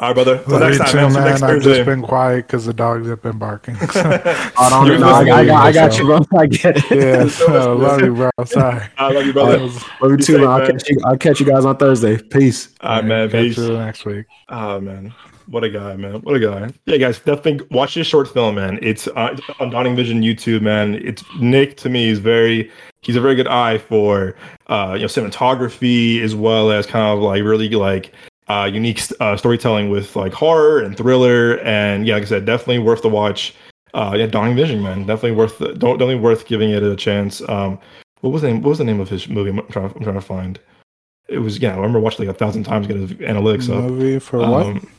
All 0.00 0.08
right, 0.10 0.14
brother. 0.14 0.38
Till 0.44 0.60
next 0.60 0.78
time, 0.78 0.86
too, 0.88 0.96
man. 0.96 1.12
Man. 1.12 1.24
next 1.24 1.42
I've 1.42 1.50
Thursday. 1.50 1.74
just 1.74 1.86
been 1.86 2.02
quiet 2.02 2.46
because 2.46 2.64
the 2.64 2.72
dogs 2.72 3.08
have 3.08 3.20
been 3.20 3.36
barking. 3.36 3.76
I 3.80 4.68
don't 4.70 4.86
You're 4.86 4.98
know. 4.98 5.08
I, 5.08 5.18
I, 5.22 5.44
got- 5.44 5.66
I 5.66 5.72
got 5.72 5.98
you, 5.98 6.04
bro. 6.04 6.20
I 6.38 6.46
get 6.46 6.76
it. 6.76 6.90
yeah, 6.90 7.26
so 7.28 7.76
love 7.76 8.00
you, 8.00 8.14
bro. 8.14 8.30
Sorry. 8.44 8.86
I 8.96 9.10
love 9.10 9.26
you, 9.26 9.32
brother. 9.32 9.58
was- 9.60 9.82
Love 10.00 10.10
you 10.12 10.16
Be 10.18 10.22
too, 10.22 10.32
safe, 10.34 10.40
man. 10.42 10.48
I'll 10.50 10.66
catch 10.66 10.88
you. 10.88 11.00
I'll 11.04 11.16
catch 11.18 11.40
you 11.40 11.46
guys 11.46 11.64
on 11.64 11.76
Thursday. 11.78 12.16
Peace. 12.16 12.68
All 12.80 12.96
right, 12.96 13.04
man. 13.04 13.28
catch 13.28 13.40
Peace. 13.40 13.58
you 13.58 13.72
next 13.76 14.04
week. 14.04 14.26
Oh 14.50 14.80
man, 14.80 15.12
what 15.46 15.64
a 15.64 15.68
guy, 15.70 15.96
man! 15.96 16.20
What 16.20 16.36
a 16.36 16.40
guy! 16.40 16.70
Yeah, 16.86 16.98
guys, 16.98 17.18
definitely 17.18 17.66
watch 17.72 17.94
this 17.96 18.06
short 18.06 18.28
film, 18.32 18.54
man. 18.54 18.78
It's 18.80 19.08
uh, 19.08 19.30
it's 19.36 19.42
on 19.58 19.70
Dawning 19.70 19.96
Vision 19.96 20.22
YouTube, 20.22 20.62
man. 20.62 20.94
It's 20.94 21.24
Nick 21.40 21.76
to 21.78 21.88
me 21.88 22.08
is 22.08 22.20
very 22.20 22.70
he's 23.02 23.16
a 23.16 23.20
very 23.20 23.34
good 23.34 23.48
eye 23.48 23.78
for 23.78 24.36
uh 24.68 24.92
you 24.94 25.00
know 25.00 25.06
cinematography 25.06 26.20
as 26.22 26.36
well 26.36 26.70
as 26.70 26.86
kind 26.86 27.04
of 27.06 27.18
like 27.22 27.42
really 27.42 27.68
like 27.70 28.12
uh 28.48 28.68
unique 28.72 29.00
uh, 29.20 29.36
storytelling 29.36 29.90
with 29.90 30.16
like 30.16 30.32
horror 30.32 30.80
and 30.80 30.96
thriller 30.96 31.58
and 31.60 32.06
yeah, 32.06 32.14
like 32.14 32.22
I 32.24 32.26
said, 32.26 32.44
definitely 32.44 32.78
worth 32.78 33.02
the 33.02 33.08
watch. 33.08 33.54
Uh, 33.94 34.14
yeah, 34.16 34.26
Dawning 34.26 34.54
Vision, 34.56 34.82
man, 34.82 35.06
definitely 35.06 35.32
worth 35.32 35.58
the, 35.58 35.68
don't 35.74 35.98
definitely 35.98 36.16
worth 36.16 36.46
giving 36.46 36.70
it 36.70 36.82
a 36.82 36.94
chance. 36.94 37.40
Um, 37.48 37.78
what 38.20 38.30
was 38.30 38.42
the 38.42 38.48
name? 38.48 38.62
What 38.62 38.70
was 38.70 38.78
the 38.78 38.84
name 38.84 39.00
of 39.00 39.08
his 39.08 39.28
movie? 39.28 39.50
I'm 39.50 39.66
trying, 39.68 39.86
I'm 39.86 40.02
trying 40.02 40.14
to 40.14 40.20
find. 40.20 40.60
It 41.28 41.38
was 41.38 41.58
yeah, 41.58 41.72
I 41.72 41.76
remember 41.76 42.00
watching 42.00 42.26
like 42.26 42.34
a 42.34 42.38
thousand 42.38 42.64
times, 42.64 42.86
get 42.86 42.96
his 42.96 43.12
analytics 43.12 43.68
up. 43.68 43.90
Movie 43.90 44.18
for 44.18 44.38
what? 44.38 44.66
Um, 44.66 44.90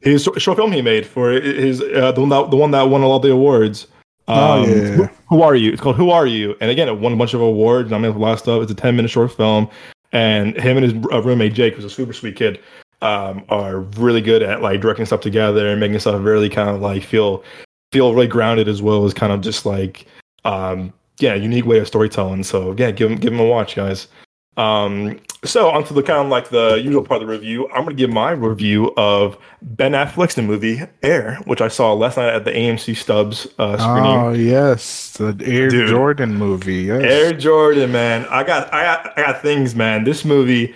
his 0.00 0.28
short 0.38 0.56
film 0.58 0.72
he 0.72 0.82
made 0.82 1.06
for 1.06 1.30
his 1.30 1.80
uh, 1.80 2.12
the 2.12 2.20
one 2.20 2.30
that 2.30 2.50
the 2.50 2.56
one 2.56 2.70
that 2.72 2.82
won 2.82 3.02
a 3.02 3.08
all 3.08 3.20
the 3.20 3.30
awards. 3.30 3.86
Oh, 4.28 4.62
Um, 4.62 4.70
yeah. 4.70 4.76
Who, 4.90 5.08
Who 5.30 5.42
are 5.42 5.54
you? 5.54 5.72
It's 5.72 5.80
called 5.80 5.96
Who 5.96 6.10
Are 6.10 6.26
You? 6.26 6.56
And 6.60 6.70
again, 6.70 6.88
it 6.88 6.98
won 6.98 7.12
a 7.12 7.16
bunch 7.16 7.34
of 7.34 7.40
awards. 7.40 7.92
I 7.92 7.98
mean, 7.98 8.12
a 8.12 8.18
lot 8.18 8.32
of 8.34 8.38
stuff. 8.38 8.62
It's 8.62 8.70
a 8.72 8.74
ten 8.74 8.94
minute 8.96 9.10
short 9.10 9.32
film, 9.32 9.68
and 10.12 10.56
him 10.56 10.76
and 10.76 10.84
his 10.84 10.94
uh, 11.12 11.22
roommate 11.22 11.54
Jake, 11.54 11.74
who's 11.74 11.84
a 11.84 11.90
super 11.90 12.12
sweet 12.12 12.36
kid, 12.36 12.60
um, 13.00 13.44
are 13.48 13.80
really 13.80 14.20
good 14.20 14.42
at 14.42 14.62
like 14.62 14.80
directing 14.80 15.06
stuff 15.06 15.20
together 15.20 15.66
and 15.68 15.80
making 15.80 15.98
stuff 15.98 16.22
really 16.22 16.48
kind 16.48 16.68
of 16.68 16.80
like 16.80 17.02
feel 17.02 17.42
feel 17.90 18.14
really 18.14 18.26
grounded 18.26 18.68
as 18.68 18.80
well 18.80 19.04
as 19.04 19.12
kind 19.12 19.32
of 19.32 19.40
just 19.40 19.66
like 19.66 20.06
um, 20.44 20.92
yeah, 21.18 21.34
unique 21.34 21.66
way 21.66 21.78
of 21.78 21.86
storytelling. 21.86 22.42
So 22.44 22.74
yeah, 22.78 22.90
give 22.90 23.10
him 23.10 23.18
give 23.18 23.32
him 23.32 23.40
a 23.40 23.46
watch, 23.46 23.74
guys. 23.74 24.08
Um, 24.56 25.18
so 25.44 25.70
onto 25.70 25.94
the 25.94 26.02
kind 26.02 26.20
of 26.20 26.28
like 26.28 26.50
the 26.50 26.74
usual 26.74 27.02
part 27.02 27.22
of 27.22 27.26
the 27.26 27.32
review. 27.32 27.68
I'm 27.70 27.84
gonna 27.84 27.94
give 27.94 28.10
my 28.10 28.32
review 28.32 28.92
of 28.96 29.38
Ben 29.62 29.92
Affleck's 29.92 30.36
new 30.36 30.42
movie 30.44 30.82
Air, 31.02 31.36
which 31.46 31.60
I 31.60 31.68
saw 31.68 31.94
last 31.94 32.16
night 32.16 32.34
at 32.34 32.44
the 32.44 32.52
AMC 32.52 32.96
Stubs 32.96 33.46
uh, 33.58 33.78
screening. 33.78 34.20
Oh 34.20 34.32
yes, 34.32 35.14
the 35.14 35.36
Air 35.44 35.68
Dude. 35.68 35.88
Jordan 35.88 36.36
movie. 36.36 36.82
Yes. 36.82 37.02
Air 37.02 37.32
Jordan, 37.32 37.92
man. 37.92 38.26
I 38.26 38.44
got, 38.44 38.72
I 38.72 38.82
got, 38.82 39.18
I 39.18 39.22
got 39.22 39.42
things, 39.42 39.74
man. 39.74 40.04
This 40.04 40.24
movie, 40.24 40.74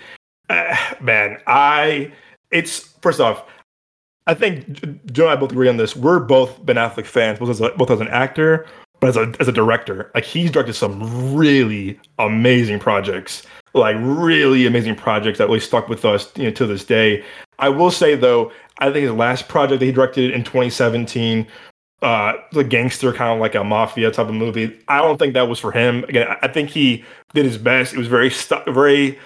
uh, 0.48 0.76
man. 1.00 1.38
I, 1.46 2.12
it's 2.50 2.78
first 3.02 3.20
off, 3.20 3.44
I 4.26 4.34
think 4.34 5.12
Joe 5.12 5.24
and 5.24 5.32
I 5.32 5.36
both 5.36 5.52
agree 5.52 5.68
on 5.68 5.76
this. 5.76 5.94
We're 5.94 6.18
both 6.18 6.64
Ben 6.64 6.76
Affleck 6.76 7.06
fans, 7.06 7.38
both 7.38 7.50
as 7.50 7.60
a, 7.60 7.70
both 7.70 7.90
as 7.90 8.00
an 8.00 8.08
actor, 8.08 8.66
but 9.00 9.08
as 9.08 9.16
a 9.16 9.32
as 9.38 9.48
a 9.48 9.52
director. 9.52 10.10
Like 10.14 10.24
he's 10.24 10.50
directed 10.50 10.74
some 10.74 11.36
really 11.36 12.00
amazing 12.18 12.80
projects, 12.80 13.44
like 13.76 13.96
really 14.00 14.66
amazing 14.66 14.96
projects 14.96 15.38
that 15.38 15.46
really 15.46 15.60
stuck 15.60 15.88
with 15.88 16.04
us, 16.04 16.30
you 16.36 16.44
know, 16.44 16.50
to 16.50 16.66
this 16.66 16.84
day. 16.84 17.24
I 17.58 17.68
will 17.68 17.90
say 17.90 18.14
though, 18.14 18.52
I 18.78 18.86
think 18.90 19.04
his 19.04 19.12
last 19.12 19.48
project 19.48 19.80
that 19.80 19.86
he 19.86 19.92
directed 19.92 20.30
in 20.30 20.44
2017 20.44 21.46
uh 22.02 22.34
the 22.52 22.62
gangster 22.62 23.10
kind 23.10 23.32
of 23.32 23.40
like 23.40 23.54
a 23.54 23.64
mafia 23.64 24.10
type 24.10 24.28
of 24.28 24.34
movie 24.34 24.78
i 24.86 24.98
don't 24.98 25.16
think 25.16 25.32
that 25.32 25.48
was 25.48 25.58
for 25.58 25.72
him. 25.72 26.04
Again 26.04 26.28
i 26.42 26.46
think 26.46 26.68
he 26.68 27.02
did 27.32 27.46
his 27.46 27.56
best. 27.56 27.94
It 27.94 27.98
was 27.98 28.06
very 28.06 28.28
st- 28.30 28.66
very 28.66 29.18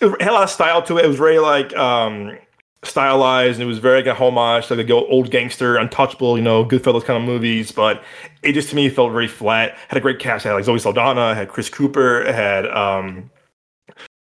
it 0.00 0.20
had 0.20 0.30
a 0.30 0.32
lot 0.32 0.42
of 0.42 0.50
style 0.50 0.82
to 0.82 0.98
it. 0.98 1.04
It 1.04 1.08
was 1.08 1.16
very 1.16 1.38
like 1.38 1.74
um 1.76 2.36
stylized 2.82 3.60
and 3.60 3.62
it 3.64 3.66
was 3.66 3.78
very 3.78 4.02
like 4.02 4.06
a 4.06 4.14
homage 4.14 4.66
to 4.66 4.74
like 4.74 4.86
the 4.86 4.94
old 4.94 5.30
gangster 5.30 5.76
untouchable 5.76 6.38
you 6.38 6.42
know 6.42 6.64
goodfellas 6.64 7.04
kind 7.04 7.22
of 7.22 7.28
movies 7.28 7.70
but 7.70 8.02
it 8.42 8.52
just 8.52 8.70
to 8.70 8.76
me 8.76 8.88
felt 8.88 9.12
very 9.12 9.28
flat. 9.28 9.76
Had 9.88 9.98
a 9.98 10.00
great 10.00 10.18
cast. 10.18 10.44
It 10.44 10.48
had 10.48 10.54
like 10.56 10.64
zoe 10.64 10.78
saldana 10.78 11.34
had 11.34 11.48
chris 11.48 11.70
cooper 11.70 12.24
had 12.30 12.66
um 12.68 13.30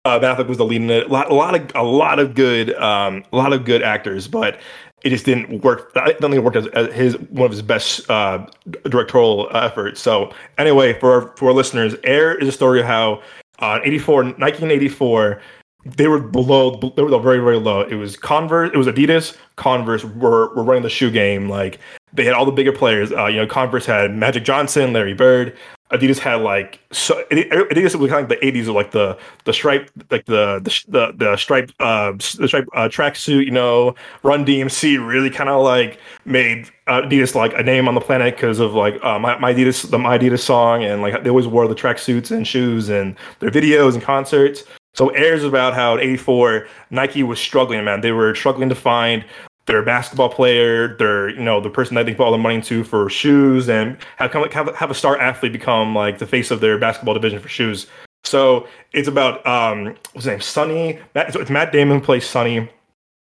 uh, 0.06 0.20
Affleck 0.20 0.48
was 0.48 0.58
the 0.58 0.66
lead 0.66 0.82
in 0.82 0.90
it. 0.90 1.08
A 1.08 1.10
lot, 1.10 1.30
a 1.30 1.34
lot 1.34 1.56
of, 1.56 1.72
a 1.76 1.84
lot 1.84 2.20
of 2.20 2.34
good, 2.34 2.74
um, 2.76 3.24
a 3.32 3.38
lot 3.38 3.54
of 3.54 3.66
good 3.66 3.84
actors, 3.84 4.28
but 4.28 4.60
it 5.04 5.10
just 5.10 5.26
didn't 5.26 5.64
work. 5.64 5.92
I 5.96 6.12
don't 6.14 6.32
think 6.32 6.36
it 6.36 6.44
worked 6.44 6.58
as, 6.58 6.68
as 6.68 6.94
his 6.94 7.18
one 7.30 7.46
of 7.46 7.52
his 7.52 7.62
best 7.62 8.10
uh, 8.10 8.46
directorial 8.84 9.50
efforts. 9.54 10.02
So 10.02 10.34
anyway, 10.58 11.00
for 11.00 11.14
our, 11.14 11.38
for 11.38 11.48
our 11.50 11.54
listeners, 11.54 11.96
Air 12.04 12.36
is 12.36 12.48
a 12.48 12.52
story 12.52 12.80
of 12.80 12.86
how 12.86 13.22
uh, 13.60 13.80
84, 13.84 14.16
1984, 14.24 15.42
they 15.86 16.08
were 16.08 16.20
below, 16.20 16.80
they 16.96 17.02
were 17.02 17.20
very 17.20 17.40
very 17.40 17.58
low. 17.58 17.82
It 17.82 17.96
was 17.96 18.16
Converse, 18.16 18.72
it 18.74 18.78
was 18.78 18.88
Adidas, 18.88 19.36
Converse 19.56 20.04
were 20.04 20.54
were 20.56 20.64
running 20.64 20.84
the 20.84 20.90
shoe 20.90 21.10
game. 21.10 21.50
Like 21.50 21.80
they 22.14 22.24
had 22.24 22.34
all 22.34 22.46
the 22.46 22.52
bigger 22.52 22.72
players. 22.72 23.12
Uh, 23.12 23.26
you 23.26 23.38
know, 23.38 23.48
Converse 23.48 23.86
had 23.86 24.16
Magic 24.16 24.44
Johnson, 24.44 24.94
Larry 24.94 25.16
Bird. 25.16 25.58
Adidas 25.92 26.20
had 26.20 26.36
like 26.36 26.80
so 26.92 27.24
Adidas 27.32 27.96
was 27.96 28.10
kind 28.10 28.24
of 28.24 28.30
like 28.30 28.40
the 28.40 28.46
eighties 28.46 28.68
of 28.68 28.76
like 28.76 28.92
the 28.92 29.18
the 29.46 29.54
stripe 29.54 29.90
like 30.10 30.26
the 30.26 30.60
the 30.88 31.14
the, 31.18 31.36
stripe 31.36 31.72
uh 31.80 32.14
the 32.14 32.48
stripe 32.48 32.68
uh, 32.74 32.88
tracksuit 32.88 33.46
you 33.46 33.52
know 33.52 33.96
Run 34.24 34.46
DMC 34.46 35.06
really 35.06 35.30
kind 35.30 35.50
of 35.50 35.64
like 35.64 36.00
made 36.26 36.70
Adidas 36.88 37.36
like 37.36 37.54
a 37.54 37.64
name 37.64 37.88
on 37.88 37.96
the 37.96 38.02
planet 38.02 38.36
because 38.36 38.60
of 38.60 38.74
like 38.74 39.04
uh, 39.04 39.20
my, 39.20 39.38
my 39.38 39.54
Adidas 39.54 39.90
the 39.90 39.98
my 39.98 40.18
Adidas 40.18 40.40
song 40.40 40.84
and 40.84 41.02
like 41.02 41.24
they 41.24 41.30
always 41.30 41.48
wore 41.48 41.68
the 41.68 41.76
tracksuits 41.76 42.32
and 42.32 42.48
shoes 42.48 42.90
and 42.90 43.16
their 43.40 43.52
videos 43.52 43.94
and 43.94 44.02
concerts. 44.02 44.64
So 44.94 45.10
airs 45.10 45.44
about 45.44 45.74
how 45.74 45.96
in 45.96 46.02
'84 46.02 46.68
Nike 46.90 47.24
was 47.24 47.40
struggling, 47.40 47.84
man. 47.86 48.02
They 48.02 48.12
were 48.12 48.36
struggling 48.36 48.70
to 48.70 48.76
find 48.76 49.26
their 49.66 49.84
basketball 49.84 50.30
player, 50.30 50.96
their 50.98 51.30
you 51.30 51.42
know 51.42 51.62
the 51.62 51.70
person 51.70 51.96
that 51.96 52.06
they 52.06 52.14
put 52.14 52.24
all 52.24 52.32
the 52.32 52.38
money 52.38 52.56
into 52.56 52.84
for 52.84 53.10
shoes, 53.10 53.70
and 53.70 53.98
have 54.18 54.32
come 54.32 54.50
have, 54.50 54.76
have 54.76 54.92
a 54.92 54.96
star 54.96 55.18
athlete 55.20 55.52
become 55.52 55.96
like 55.96 56.18
the 56.18 56.28
face 56.28 56.52
of 56.52 56.60
their 56.62 56.78
basketball 56.78 57.14
division 57.14 57.40
for 57.40 57.50
shoes. 57.50 57.88
So 58.24 58.68
it's 58.94 59.08
about 59.08 59.46
um 59.46 59.86
what's 60.14 60.26
his 60.26 60.28
name, 60.28 60.42
Sonny. 60.42 61.00
Matt, 61.16 61.36
it's 61.36 61.50
Matt 61.50 61.72
Damon 61.72 62.02
plays 62.02 62.28
Sonny. 62.28 62.60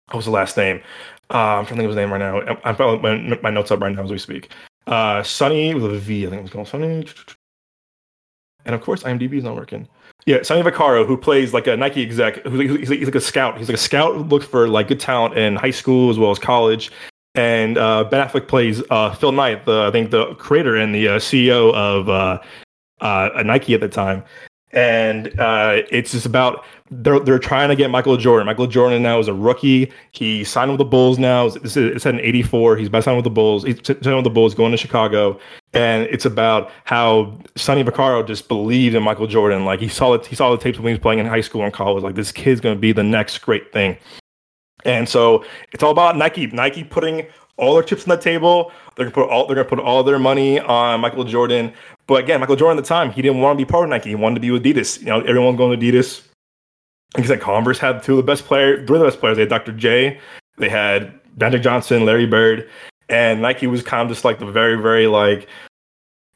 What 0.08 0.16
was 0.16 0.26
the 0.26 0.32
last 0.32 0.58
name? 0.58 0.82
Uh, 1.32 1.60
I'm 1.60 1.66
trying 1.66 1.78
to 1.78 1.84
think 1.84 1.84
of 1.84 1.90
his 1.90 1.96
name 1.98 2.12
right 2.12 2.18
now. 2.18 2.42
I'm, 2.42 2.58
I'm 2.64 2.76
probably 2.76 3.28
my, 3.30 3.40
my 3.44 3.50
notes 3.52 3.70
up 3.70 3.80
right 3.80 3.96
now 3.96 4.04
as 4.04 4.12
we 4.12 4.18
speak. 4.18 4.50
Uh, 4.88 5.22
Sonny 5.22 5.76
with 5.76 5.94
a 5.94 6.00
V. 6.00 6.26
I 6.26 6.30
think 6.30 6.40
it 6.40 6.44
was 6.44 6.52
called 6.52 6.68
Sonny. 6.68 7.06
And 8.66 8.76
of 8.76 8.82
course, 8.82 9.04
IMDb 9.04 9.34
is 9.34 9.44
not 9.44 9.56
working. 9.56 9.88
Yeah, 10.26 10.44
Sonny 10.44 10.62
Vaccaro, 10.62 11.08
who 11.08 11.18
plays 11.18 11.54
like 11.54 11.66
a 11.68 11.76
Nike 11.76 12.04
exec, 12.04 12.44
who's 12.44 12.60
like, 12.60 12.80
he's, 12.80 12.90
like, 12.90 13.00
he's 13.00 13.08
like 13.08 13.16
a 13.16 13.22
scout. 13.22 13.58
He's 13.58 13.68
like 13.68 13.78
a 13.78 13.82
scout 13.82 14.16
who 14.16 14.24
looks 14.24 14.46
for 14.46 14.68
like 14.68 14.90
good 14.90 15.00
talent 15.00 15.38
in 15.38 15.56
high 15.56 15.72
school 15.72 16.10
as 16.10 16.20
well 16.20 16.32
as 16.32 16.40
college. 16.40 16.92
And 17.36 17.78
uh, 17.78 18.04
Ben 18.04 18.28
Affleck 18.28 18.48
plays 18.48 18.84
uh, 18.90 19.14
Phil 19.16 19.32
Knight, 19.32 19.66
the 19.66 19.84
I 19.84 19.92
think 19.92 20.12
the 20.12 20.36
creator 20.36 20.76
and 20.76 20.94
the 20.94 21.08
uh, 21.08 21.20
CEO 21.20 21.74
of 21.74 22.10
uh, 22.10 22.40
uh, 23.02 23.44
Nike 23.44 23.74
at 23.74 23.80
the 23.80 23.88
time. 23.88 24.24
And 24.72 25.40
uh, 25.40 25.82
it's 25.90 26.12
just 26.12 26.26
about 26.26 26.64
they're 26.92 27.20
they're 27.20 27.40
trying 27.40 27.70
to 27.70 27.76
get 27.76 27.90
Michael 27.90 28.18
Jordan. 28.18 28.46
Michael 28.46 28.68
Jordan 28.68 29.02
now 29.02 29.20
is 29.20 29.28
a 29.28 29.34
rookie. 29.34 29.92
He 30.12 30.44
signed 30.44 30.70
with 30.70 30.78
the 30.78 30.86
Bulls 30.86 31.18
now. 31.18 31.48
It's, 31.48 31.76
it's 31.76 32.06
at 32.06 32.14
an 32.14 32.20
84. 32.20 32.78
He's 32.78 32.90
by 32.90 33.00
signed 33.00 33.18
with 33.18 33.24
the 33.24 33.32
Bulls. 33.32 33.64
He's 33.64 33.78
signed 33.84 34.16
with 34.16 34.24
the 34.24 34.30
Bulls, 34.30 34.54
going 34.54 34.72
to 34.72 34.78
Chicago. 34.78 35.40
And 35.74 36.04
it's 36.08 36.26
about 36.26 36.72
how 36.86 37.40
Sonny 37.56 37.84
Vaccaro 37.84 38.26
just 38.26 38.48
believed 38.48 38.96
in 38.96 39.04
Michael 39.04 39.28
Jordan. 39.28 39.66
Like 39.66 39.80
he 39.80 39.88
saw 39.88 40.14
it, 40.14 40.26
he 40.26 40.36
saw 40.36 40.52
the 40.52 40.58
tapes 40.58 40.78
when 40.78 40.88
he 40.88 40.94
was 40.94 41.00
playing 41.00 41.20
in 41.20 41.26
high 41.26 41.42
school 41.42 41.64
and 41.64 41.74
college. 41.74 42.04
Like 42.04 42.16
this 42.16 42.32
kid's 42.32 42.62
going 42.62 42.76
to 42.76 42.80
be 42.80 42.92
the 42.92 43.04
next 43.04 43.40
great 43.40 43.72
thing. 43.72 43.98
And 44.86 45.10
so 45.10 45.46
it's 45.72 45.84
all 45.84 45.92
about 45.92 46.16
Nike. 46.16 46.48
Nike 46.48 46.84
putting 46.84 47.28
all 47.60 47.74
their 47.74 47.84
chips 47.84 48.08
on 48.08 48.10
the 48.10 48.22
table. 48.22 48.72
They're 48.96 49.10
gonna 49.10 49.28
put 49.28 49.30
all 49.30 49.46
they're 49.46 49.56
gonna 49.56 49.68
put 49.68 49.80
all 49.80 50.04
their 50.04 50.20
money 50.20 50.60
on 50.60 51.02
Michael 51.02 51.24
Jordan. 51.26 51.74
But 52.10 52.24
again, 52.24 52.40
Michael 52.40 52.56
Jordan 52.56 52.80
at 52.80 52.84
the 52.84 52.88
time, 52.88 53.12
he 53.12 53.22
didn't 53.22 53.40
want 53.40 53.60
to 53.60 53.64
be 53.64 53.70
part 53.70 53.84
of 53.84 53.92
Nike. 53.92 54.10
He 54.10 54.16
wanted 54.16 54.34
to 54.34 54.42
be 54.42 54.50
with 54.50 54.64
Adidas. 54.64 55.00
You 55.00 55.06
know, 55.06 55.22
everyone 55.22 55.56
going 55.56 55.80
to 55.80 55.86
Adidas. 55.86 56.24
I 57.16 57.22
said, 57.22 57.40
Converse 57.40 57.78
had 57.78 58.02
two 58.02 58.14
of 58.14 58.18
the 58.18 58.24
best 58.24 58.46
players, 58.46 58.88
three 58.88 58.98
of 58.98 59.02
the 59.02 59.08
best 59.08 59.20
players. 59.20 59.38
They 59.38 59.44
had 59.44 59.50
Dr. 59.50 59.74
J, 59.74 60.20
they 60.58 60.70
had 60.70 61.14
Magic 61.38 61.62
Johnson, 61.62 62.06
Larry 62.06 62.26
Bird, 62.26 62.68
and 63.10 63.44
Nike 63.44 63.68
was 63.68 63.84
kind 63.84 64.02
of 64.02 64.10
just 64.10 64.26
like 64.26 64.40
the 64.40 64.48
very, 64.48 64.76
very 64.76 65.06
like 65.06 65.48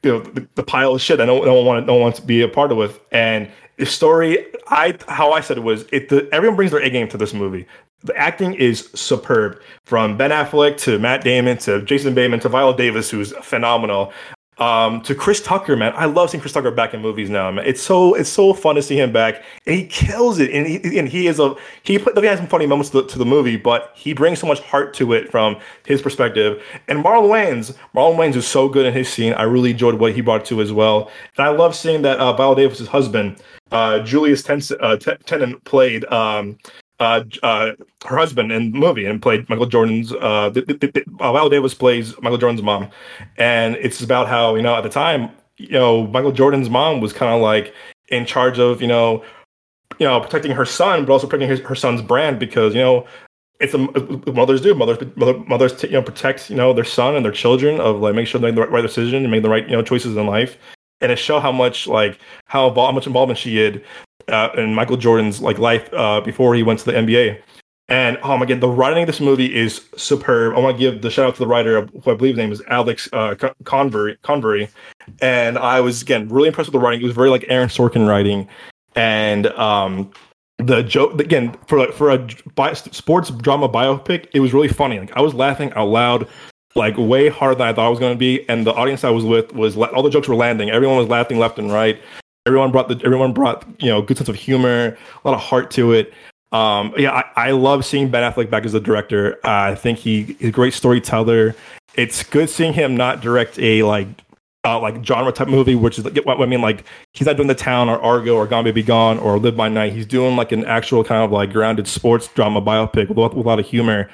you 0.04 0.12
know 0.12 0.20
the, 0.20 0.46
the 0.54 0.62
pile 0.62 0.94
of 0.94 1.00
shit 1.00 1.18
that 1.18 1.24
no, 1.24 1.42
no 1.42 1.54
one 1.54 1.64
wanted, 1.64 1.86
no 1.86 1.94
one 1.94 2.02
wants 2.02 2.20
to 2.20 2.26
be 2.26 2.40
a 2.40 2.48
part 2.48 2.70
of 2.70 2.78
with. 2.78 3.00
And 3.10 3.50
the 3.76 3.86
story, 3.86 4.46
I 4.68 4.96
how 5.08 5.32
I 5.32 5.40
said 5.40 5.58
it 5.58 5.62
was 5.62 5.86
it. 5.90 6.08
The, 6.08 6.28
everyone 6.32 6.54
brings 6.54 6.70
their 6.70 6.82
A 6.82 6.88
game 6.88 7.08
to 7.08 7.18
this 7.18 7.34
movie. 7.34 7.66
The 8.04 8.16
acting 8.16 8.54
is 8.54 8.90
superb, 8.94 9.60
from 9.86 10.16
Ben 10.16 10.30
Affleck 10.30 10.76
to 10.82 11.00
Matt 11.00 11.24
Damon 11.24 11.58
to 11.58 11.82
Jason 11.82 12.14
Bateman 12.14 12.38
to 12.40 12.48
Viola 12.48 12.76
Davis, 12.76 13.10
who's 13.10 13.32
phenomenal. 13.42 14.12
Um, 14.58 15.02
to 15.02 15.14
Chris 15.16 15.42
Tucker, 15.42 15.76
man, 15.76 15.92
I 15.96 16.04
love 16.04 16.30
seeing 16.30 16.40
Chris 16.40 16.52
Tucker 16.52 16.70
back 16.70 16.94
in 16.94 17.00
movies 17.00 17.28
now, 17.28 17.50
man. 17.50 17.66
It's 17.66 17.82
so 17.82 18.14
it's 18.14 18.30
so 18.30 18.54
fun 18.54 18.76
to 18.76 18.82
see 18.82 18.98
him 18.98 19.12
back, 19.12 19.42
and 19.66 19.74
he 19.74 19.86
kills 19.86 20.38
it. 20.38 20.52
And 20.52 20.66
he 20.66 20.98
and 20.98 21.08
he 21.08 21.26
is 21.26 21.40
a 21.40 21.56
he 21.82 21.98
put 21.98 22.16
he 22.16 22.26
has 22.26 22.38
some 22.38 22.46
funny 22.46 22.66
moments 22.66 22.90
to 22.90 23.02
the, 23.02 23.08
to 23.08 23.18
the 23.18 23.24
movie, 23.24 23.56
but 23.56 23.92
he 23.96 24.12
brings 24.12 24.38
so 24.38 24.46
much 24.46 24.60
heart 24.60 24.94
to 24.94 25.12
it 25.12 25.30
from 25.30 25.56
his 25.86 26.00
perspective. 26.00 26.62
And 26.86 27.04
Marlon 27.04 27.28
Wayans, 27.28 27.76
Marlon 27.94 28.16
Wayans 28.16 28.36
is 28.36 28.46
so 28.46 28.68
good 28.68 28.86
in 28.86 28.94
his 28.94 29.08
scene. 29.08 29.32
I 29.32 29.42
really 29.42 29.72
enjoyed 29.72 29.96
what 29.96 30.14
he 30.14 30.20
brought 30.20 30.44
to 30.46 30.60
as 30.60 30.72
well, 30.72 31.10
and 31.36 31.44
I 31.44 31.50
love 31.50 31.74
seeing 31.74 32.02
that 32.02 32.18
uh, 32.18 32.32
Viola 32.32 32.54
Davis's 32.54 32.88
husband, 32.88 33.42
uh, 33.72 34.00
Julius 34.00 34.42
Ten- 34.44 34.62
uh, 34.80 34.96
T- 34.96 35.54
played 35.64 36.04
um, 36.06 36.58
uh, 37.00 37.24
uh, 37.42 37.72
her 38.04 38.16
husband 38.16 38.52
in 38.52 38.72
the 38.72 38.78
movie 38.78 39.04
and 39.04 39.20
played 39.20 39.48
Michael 39.48 39.66
Jordan's. 39.66 40.12
Uh, 40.12 40.50
th- 40.50 40.68
uh, 41.20 41.32
Viola 41.32 41.50
Davis 41.50 41.74
plays 41.74 42.14
Michael 42.20 42.38
Jordan's 42.38 42.62
mom, 42.62 42.88
and 43.36 43.76
it's 43.76 44.00
about 44.00 44.28
how 44.28 44.54
you 44.54 44.62
know 44.62 44.74
at 44.76 44.82
the 44.82 44.88
time, 44.88 45.30
you 45.56 45.72
know, 45.72 46.06
Michael 46.06 46.32
Jordan's 46.32 46.70
mom 46.70 47.00
was 47.00 47.12
kind 47.12 47.32
of 47.34 47.40
like 47.40 47.74
in 48.08 48.24
charge 48.26 48.58
of 48.58 48.80
you 48.80 48.88
know, 48.88 49.24
you 49.98 50.06
know, 50.06 50.20
protecting 50.20 50.52
her 50.52 50.64
son, 50.64 51.04
but 51.04 51.12
also 51.12 51.26
protecting 51.26 51.48
his, 51.48 51.60
her 51.60 51.74
son's 51.74 52.02
brand 52.02 52.38
because 52.38 52.74
you 52.74 52.80
know. 52.80 53.06
It's 53.60 53.72
a 53.72 53.78
mothers 54.32 54.60
do 54.60 54.74
mothers 54.74 54.98
mother, 55.14 55.38
mothers 55.46 55.80
you 55.84 55.90
know 55.90 56.02
protect 56.02 56.50
you 56.50 56.56
know 56.56 56.72
their 56.72 56.84
son 56.84 57.14
and 57.14 57.24
their 57.24 57.32
children 57.32 57.80
of 57.80 58.00
like 58.00 58.16
make 58.16 58.26
sure 58.26 58.40
they 58.40 58.48
make 58.48 58.56
the 58.56 58.66
right 58.66 58.82
decision 58.82 59.22
and 59.22 59.30
make 59.30 59.42
the 59.42 59.48
right 59.48 59.64
you 59.64 59.76
know 59.76 59.80
choices 59.80 60.16
in 60.16 60.26
life 60.26 60.58
and 61.00 61.12
it 61.12 61.16
show 61.16 61.40
how 61.40 61.52
much 61.52 61.86
like 61.86 62.18
how, 62.46 62.72
how 62.74 62.92
much 62.92 63.06
involvement 63.06 63.38
she 63.38 63.56
had 63.56 63.82
uh, 64.28 64.50
in 64.56 64.74
Michael 64.74 64.96
Jordan's 64.96 65.40
like 65.40 65.58
life 65.58 65.92
uh, 65.92 66.20
before 66.20 66.54
he 66.54 66.62
went 66.62 66.80
to 66.80 66.86
the 66.86 66.92
NBA. 66.92 67.40
And 67.88 68.16
oh 68.22 68.38
my 68.38 68.46
god, 68.46 68.60
the 68.60 68.68
writing 68.68 69.02
of 69.02 69.06
this 69.06 69.20
movie 69.20 69.54
is 69.54 69.84
superb. 69.96 70.56
I 70.56 70.60
want 70.60 70.76
to 70.76 70.78
give 70.78 71.02
the 71.02 71.10
shout 71.10 71.26
out 71.26 71.34
to 71.34 71.40
the 71.40 71.46
writer, 71.46 71.82
who 71.82 72.10
I 72.10 72.14
believe 72.14 72.34
his 72.34 72.38
name 72.38 72.52
is 72.52 72.62
Alex 72.68 73.10
uh, 73.12 73.34
Convery. 73.64 74.16
Convery, 74.22 74.70
and 75.20 75.58
I 75.58 75.80
was 75.80 76.00
again 76.00 76.28
really 76.30 76.48
impressed 76.48 76.68
with 76.68 76.80
the 76.80 76.84
writing. 76.84 77.02
It 77.02 77.04
was 77.04 77.14
very 77.14 77.28
like 77.28 77.44
Aaron 77.48 77.68
Sorkin 77.68 78.08
writing, 78.08 78.48
and 78.96 79.48
um, 79.48 80.10
the 80.56 80.82
joke 80.82 81.20
again 81.20 81.54
for 81.66 81.92
for 81.92 82.10
a 82.10 82.26
bi- 82.54 82.72
sports 82.72 83.30
drama 83.30 83.68
biopic, 83.68 84.28
it 84.32 84.40
was 84.40 84.54
really 84.54 84.68
funny. 84.68 84.98
Like 84.98 85.14
I 85.14 85.20
was 85.20 85.34
laughing 85.34 85.70
out 85.74 85.88
loud, 85.88 86.26
like 86.74 86.96
way 86.96 87.28
harder 87.28 87.54
than 87.54 87.68
I 87.68 87.72
thought 87.72 87.86
it 87.86 87.90
was 87.90 87.98
going 88.00 88.14
to 88.14 88.18
be, 88.18 88.48
and 88.48 88.66
the 88.66 88.74
audience 88.74 89.04
I 89.04 89.10
was 89.10 89.24
with 89.24 89.52
was 89.52 89.76
all 89.76 90.02
the 90.02 90.10
jokes 90.10 90.28
were 90.28 90.34
landing. 90.34 90.70
Everyone 90.70 90.96
was 90.96 91.08
laughing 91.08 91.38
left 91.38 91.58
and 91.58 91.72
right 91.72 92.00
everyone 92.46 92.70
brought 92.70 92.88
the 92.88 93.00
everyone 93.04 93.32
brought 93.32 93.64
you 93.80 93.88
know 93.88 94.02
good 94.02 94.16
sense 94.16 94.28
of 94.28 94.34
humor, 94.34 94.96
a 95.24 95.28
lot 95.28 95.34
of 95.34 95.40
heart 95.40 95.70
to 95.72 95.92
it. 95.92 96.12
Um, 96.52 96.94
yeah, 96.96 97.10
I, 97.36 97.48
I 97.48 97.50
love 97.50 97.84
seeing 97.84 98.10
Ben 98.10 98.30
Affleck 98.30 98.48
back 98.48 98.64
as 98.64 98.74
a 98.74 98.80
director. 98.80 99.36
Uh, 99.44 99.72
I 99.72 99.74
think 99.74 99.98
he 99.98 100.36
is 100.38 100.50
a 100.50 100.52
great 100.52 100.72
storyteller. 100.72 101.54
It's 101.94 102.22
good 102.22 102.48
seeing 102.48 102.72
him 102.72 102.96
not 102.96 103.20
direct 103.20 103.58
a 103.58 103.82
like 103.82 104.06
uh, 104.64 104.78
like 104.78 105.04
genre 105.04 105.32
type 105.32 105.48
movie, 105.48 105.74
which 105.74 105.98
is 105.98 106.04
like, 106.04 106.16
what 106.24 106.40
I 106.40 106.46
mean. 106.46 106.60
Like 106.60 106.84
he's 107.12 107.26
not 107.26 107.36
doing 107.36 107.48
The 107.48 107.54
Town 107.54 107.88
or 107.88 108.00
Argo 108.00 108.36
or 108.36 108.46
Gone 108.46 108.64
Baby 108.64 108.82
Gone 108.82 109.18
or 109.18 109.38
Live 109.38 109.56
by 109.56 109.68
Night. 109.68 109.92
He's 109.92 110.06
doing 110.06 110.36
like 110.36 110.52
an 110.52 110.64
actual 110.64 111.02
kind 111.02 111.24
of 111.24 111.32
like 111.32 111.52
grounded 111.52 111.88
sports 111.88 112.28
drama 112.28 112.62
biopic 112.62 113.08
with, 113.08 113.34
with 113.34 113.46
a 113.46 113.48
lot 113.48 113.58
of 113.58 113.66
humor. 113.66 114.10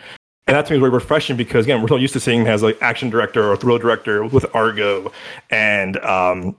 And 0.50 0.56
that 0.56 0.66
to 0.66 0.72
me 0.72 0.78
is 0.78 0.80
very 0.80 0.90
refreshing 0.90 1.36
because 1.36 1.64
again, 1.64 1.80
we're 1.80 1.86
so 1.86 1.94
used 1.94 2.12
to 2.14 2.18
seeing 2.18 2.40
him 2.40 2.48
as 2.48 2.60
like 2.60 2.76
action 2.82 3.08
director 3.08 3.48
or 3.48 3.56
thrill 3.56 3.78
director 3.78 4.24
with 4.24 4.52
Argo 4.52 5.12
and 5.48 5.96
um, 5.98 6.56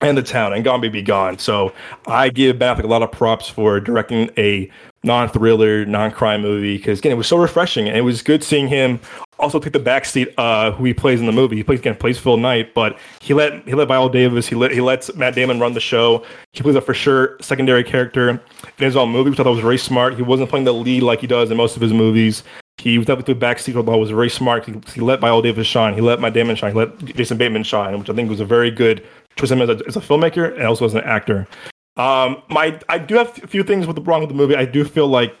and 0.00 0.16
the 0.16 0.22
town 0.22 0.54
and 0.54 0.64
Gone 0.64 0.80
Baby 0.80 1.02
Gone. 1.02 1.38
So 1.38 1.70
I 2.06 2.30
give 2.30 2.58
Ben 2.58 2.74
Affleck 2.74 2.84
a 2.84 2.86
lot 2.86 3.02
of 3.02 3.12
props 3.12 3.46
for 3.46 3.80
directing 3.80 4.30
a 4.38 4.70
non-thriller, 5.02 5.84
non-crime 5.84 6.40
movie 6.40 6.78
because 6.78 7.00
again, 7.00 7.12
it 7.12 7.16
was 7.16 7.26
so 7.26 7.36
refreshing 7.36 7.86
and 7.86 7.98
it 7.98 8.00
was 8.00 8.22
good 8.22 8.42
seeing 8.42 8.66
him 8.66 8.98
also 9.38 9.58
take 9.58 9.74
the 9.74 9.78
backseat 9.78 10.32
uh, 10.38 10.70
who 10.72 10.84
he 10.84 10.94
plays 10.94 11.20
in 11.20 11.26
the 11.26 11.32
movie. 11.32 11.56
He 11.56 11.62
plays 11.62 11.80
again 11.80 11.96
plays 11.96 12.18
Phil 12.18 12.38
Knight, 12.38 12.72
but 12.72 12.98
he 13.20 13.34
let 13.34 13.62
he 13.66 13.74
let 13.74 13.88
Viola 13.88 14.10
Davis, 14.10 14.48
he 14.48 14.54
let 14.54 14.70
he 14.70 14.80
lets 14.80 15.14
Matt 15.16 15.34
Damon 15.34 15.60
run 15.60 15.74
the 15.74 15.80
show. 15.80 16.24
He 16.54 16.62
plays 16.62 16.76
a 16.76 16.80
for 16.80 16.94
sure 16.94 17.36
secondary 17.42 17.84
character 17.84 18.30
in 18.30 18.40
his 18.78 18.96
own 18.96 19.10
movie, 19.10 19.28
which 19.28 19.38
I 19.38 19.42
thought 19.42 19.50
was 19.50 19.60
very 19.60 19.76
smart. 19.76 20.14
He 20.14 20.22
wasn't 20.22 20.48
playing 20.48 20.64
the 20.64 20.72
lead 20.72 21.02
like 21.02 21.20
he 21.20 21.26
does 21.26 21.50
in 21.50 21.58
most 21.58 21.76
of 21.76 21.82
his 21.82 21.92
movies. 21.92 22.42
He 22.84 22.98
was 22.98 23.06
definitely 23.06 23.32
the 23.32 23.40
backseat, 23.40 23.82
but 23.82 23.98
was 23.98 24.10
very 24.10 24.28
smart. 24.28 24.66
He, 24.66 24.74
he 24.92 25.00
let 25.00 25.18
Viola 25.18 25.42
Davis 25.42 25.66
shine. 25.66 25.94
He 25.94 26.02
let 26.02 26.20
Matt 26.20 26.34
Damon 26.34 26.54
shine. 26.54 26.72
He 26.72 26.76
let 26.76 26.98
Jason 27.16 27.38
Bateman 27.38 27.64
shine, 27.64 27.98
which 27.98 28.10
I 28.10 28.12
think 28.12 28.28
was 28.28 28.40
a 28.40 28.44
very 28.44 28.70
good 28.70 29.02
choice 29.36 29.50
him 29.50 29.62
as 29.62 29.70
a, 29.70 29.80
as 29.86 29.96
a 29.96 30.00
filmmaker 30.00 30.52
and 30.54 30.64
also 30.64 30.84
as 30.84 30.92
an 30.92 31.00
actor. 31.00 31.48
Um, 31.96 32.42
my 32.50 32.78
I 32.90 32.98
do 32.98 33.14
have 33.14 33.42
a 33.42 33.46
few 33.46 33.62
things 33.62 33.86
with 33.86 33.96
the 33.96 34.02
wrong 34.02 34.20
with 34.20 34.28
the 34.28 34.34
movie. 34.34 34.54
I 34.54 34.66
do 34.66 34.84
feel 34.84 35.08
like 35.08 35.34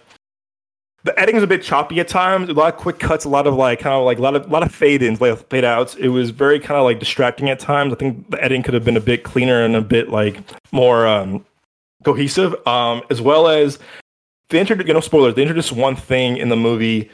the 1.02 1.12
editing 1.18 1.36
is 1.36 1.42
a 1.42 1.46
bit 1.46 1.62
choppy 1.62 2.00
at 2.00 2.08
times. 2.08 2.48
A 2.48 2.54
lot 2.54 2.72
of 2.72 2.80
quick 2.80 2.98
cuts, 2.98 3.26
a 3.26 3.28
lot 3.28 3.46
of 3.46 3.52
like 3.52 3.80
kind 3.80 3.94
of 3.94 4.06
like 4.06 4.16
a 4.16 4.22
lot 4.22 4.34
of 4.36 4.46
a 4.46 4.48
lot 4.48 4.62
of 4.62 4.74
fade 4.74 5.02
ins, 5.02 5.18
fade 5.18 5.64
outs. 5.64 5.96
It 5.96 6.08
was 6.08 6.30
very 6.30 6.58
kind 6.58 6.78
of 6.78 6.84
like 6.84 6.98
distracting 6.98 7.50
at 7.50 7.58
times. 7.58 7.92
I 7.92 7.96
think 7.96 8.30
the 8.30 8.42
editing 8.42 8.62
could 8.62 8.72
have 8.72 8.86
been 8.86 8.96
a 8.96 9.02
bit 9.02 9.22
cleaner 9.22 9.62
and 9.62 9.76
a 9.76 9.82
bit 9.82 10.08
like 10.08 10.40
more 10.72 11.06
um, 11.06 11.44
cohesive. 12.04 12.54
Um, 12.66 13.02
as 13.10 13.20
well 13.20 13.48
as 13.48 13.78
they 14.48 14.60
introduced, 14.60 14.88
you 14.88 14.94
know, 14.94 15.00
spoilers. 15.00 15.34
They 15.34 15.42
introduced 15.42 15.72
one 15.72 15.94
thing 15.94 16.38
in 16.38 16.48
the 16.48 16.56
movie 16.56 17.10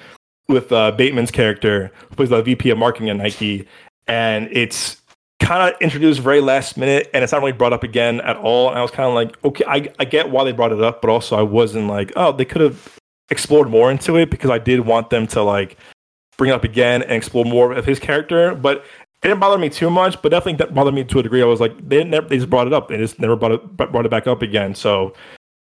with 0.50 0.70
uh, 0.72 0.92
Bateman's 0.92 1.30
character, 1.30 1.90
who 2.08 2.16
plays 2.16 2.28
the 2.28 2.42
VP 2.42 2.70
of 2.70 2.78
marketing 2.78 3.08
at 3.08 3.16
Nike, 3.16 3.66
and 4.06 4.48
it's 4.52 5.00
kind 5.40 5.72
of 5.74 5.80
introduced 5.80 6.20
very 6.20 6.40
last 6.40 6.76
minute 6.76 7.10
and 7.14 7.24
it's 7.24 7.32
not 7.32 7.40
really 7.40 7.52
brought 7.52 7.72
up 7.72 7.82
again 7.82 8.20
at 8.20 8.36
all. 8.36 8.68
And 8.68 8.78
I 8.78 8.82
was 8.82 8.90
kind 8.90 9.08
of 9.08 9.14
like, 9.14 9.42
okay, 9.44 9.64
I, 9.66 9.88
I 9.98 10.04
get 10.04 10.30
why 10.30 10.44
they 10.44 10.52
brought 10.52 10.70
it 10.70 10.82
up, 10.82 11.00
but 11.00 11.10
also 11.10 11.36
I 11.36 11.42
wasn't 11.42 11.88
like, 11.88 12.12
oh, 12.14 12.30
they 12.30 12.44
could 12.44 12.60
have 12.60 12.98
explored 13.30 13.70
more 13.70 13.90
into 13.90 14.16
it 14.16 14.30
because 14.30 14.50
I 14.50 14.58
did 14.58 14.80
want 14.80 15.10
them 15.10 15.26
to 15.28 15.42
like 15.42 15.78
bring 16.36 16.50
it 16.50 16.54
up 16.54 16.64
again 16.64 17.02
and 17.02 17.12
explore 17.12 17.44
more 17.44 17.72
of 17.72 17.86
his 17.86 17.98
character. 17.98 18.54
But 18.54 18.78
it 18.78 19.28
didn't 19.28 19.40
bother 19.40 19.58
me 19.58 19.70
too 19.70 19.90
much, 19.90 20.20
but 20.22 20.28
definitely 20.28 20.58
that 20.58 20.74
bothered 20.74 20.94
me 20.94 21.04
to 21.04 21.18
a 21.18 21.22
degree. 21.22 21.42
I 21.42 21.46
was 21.46 21.60
like, 21.60 21.88
they 21.88 22.04
never, 22.04 22.28
they 22.28 22.36
just 22.36 22.50
brought 22.50 22.66
it 22.66 22.72
up. 22.72 22.88
They 22.88 22.98
just 22.98 23.18
never 23.18 23.34
brought 23.34 23.52
it, 23.52 23.76
brought 23.76 24.06
it 24.06 24.10
back 24.10 24.26
up 24.26 24.42
again. 24.42 24.74
So 24.74 25.14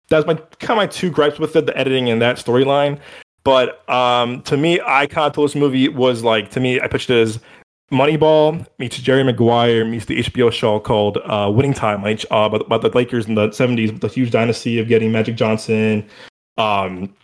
that's 0.08 0.26
my 0.26 0.34
kind 0.34 0.72
of 0.72 0.76
my 0.76 0.86
two 0.86 1.10
gripes 1.10 1.38
with 1.38 1.54
it, 1.54 1.66
the 1.66 1.76
editing 1.76 2.08
and 2.08 2.20
that 2.22 2.36
storyline. 2.36 2.98
But 3.46 3.88
um, 3.88 4.42
to 4.42 4.56
me, 4.56 4.80
I 4.84 5.06
kind 5.06 5.28
of 5.28 5.32
told 5.32 5.48
this 5.48 5.54
movie 5.54 5.88
was 5.88 6.24
like, 6.24 6.50
to 6.50 6.58
me, 6.58 6.80
I 6.80 6.88
pitched 6.88 7.10
it 7.10 7.22
as 7.22 7.38
Moneyball 7.92 8.66
meets 8.80 8.98
Jerry 8.98 9.22
Maguire 9.22 9.84
meets 9.84 10.06
the 10.06 10.20
HBO 10.20 10.50
show 10.50 10.80
called 10.80 11.18
uh, 11.18 11.48
Winning 11.54 11.72
Time, 11.72 12.04
uh, 12.04 12.16
about, 12.28 12.62
about 12.62 12.82
the 12.82 12.88
Lakers 12.88 13.28
in 13.28 13.36
the 13.36 13.50
70s, 13.50 13.92
with 13.92 14.00
the 14.00 14.08
huge 14.08 14.32
dynasty 14.32 14.80
of 14.80 14.88
getting 14.88 15.12
Magic 15.12 15.36
Johnson. 15.36 16.04
Um, 16.58 17.14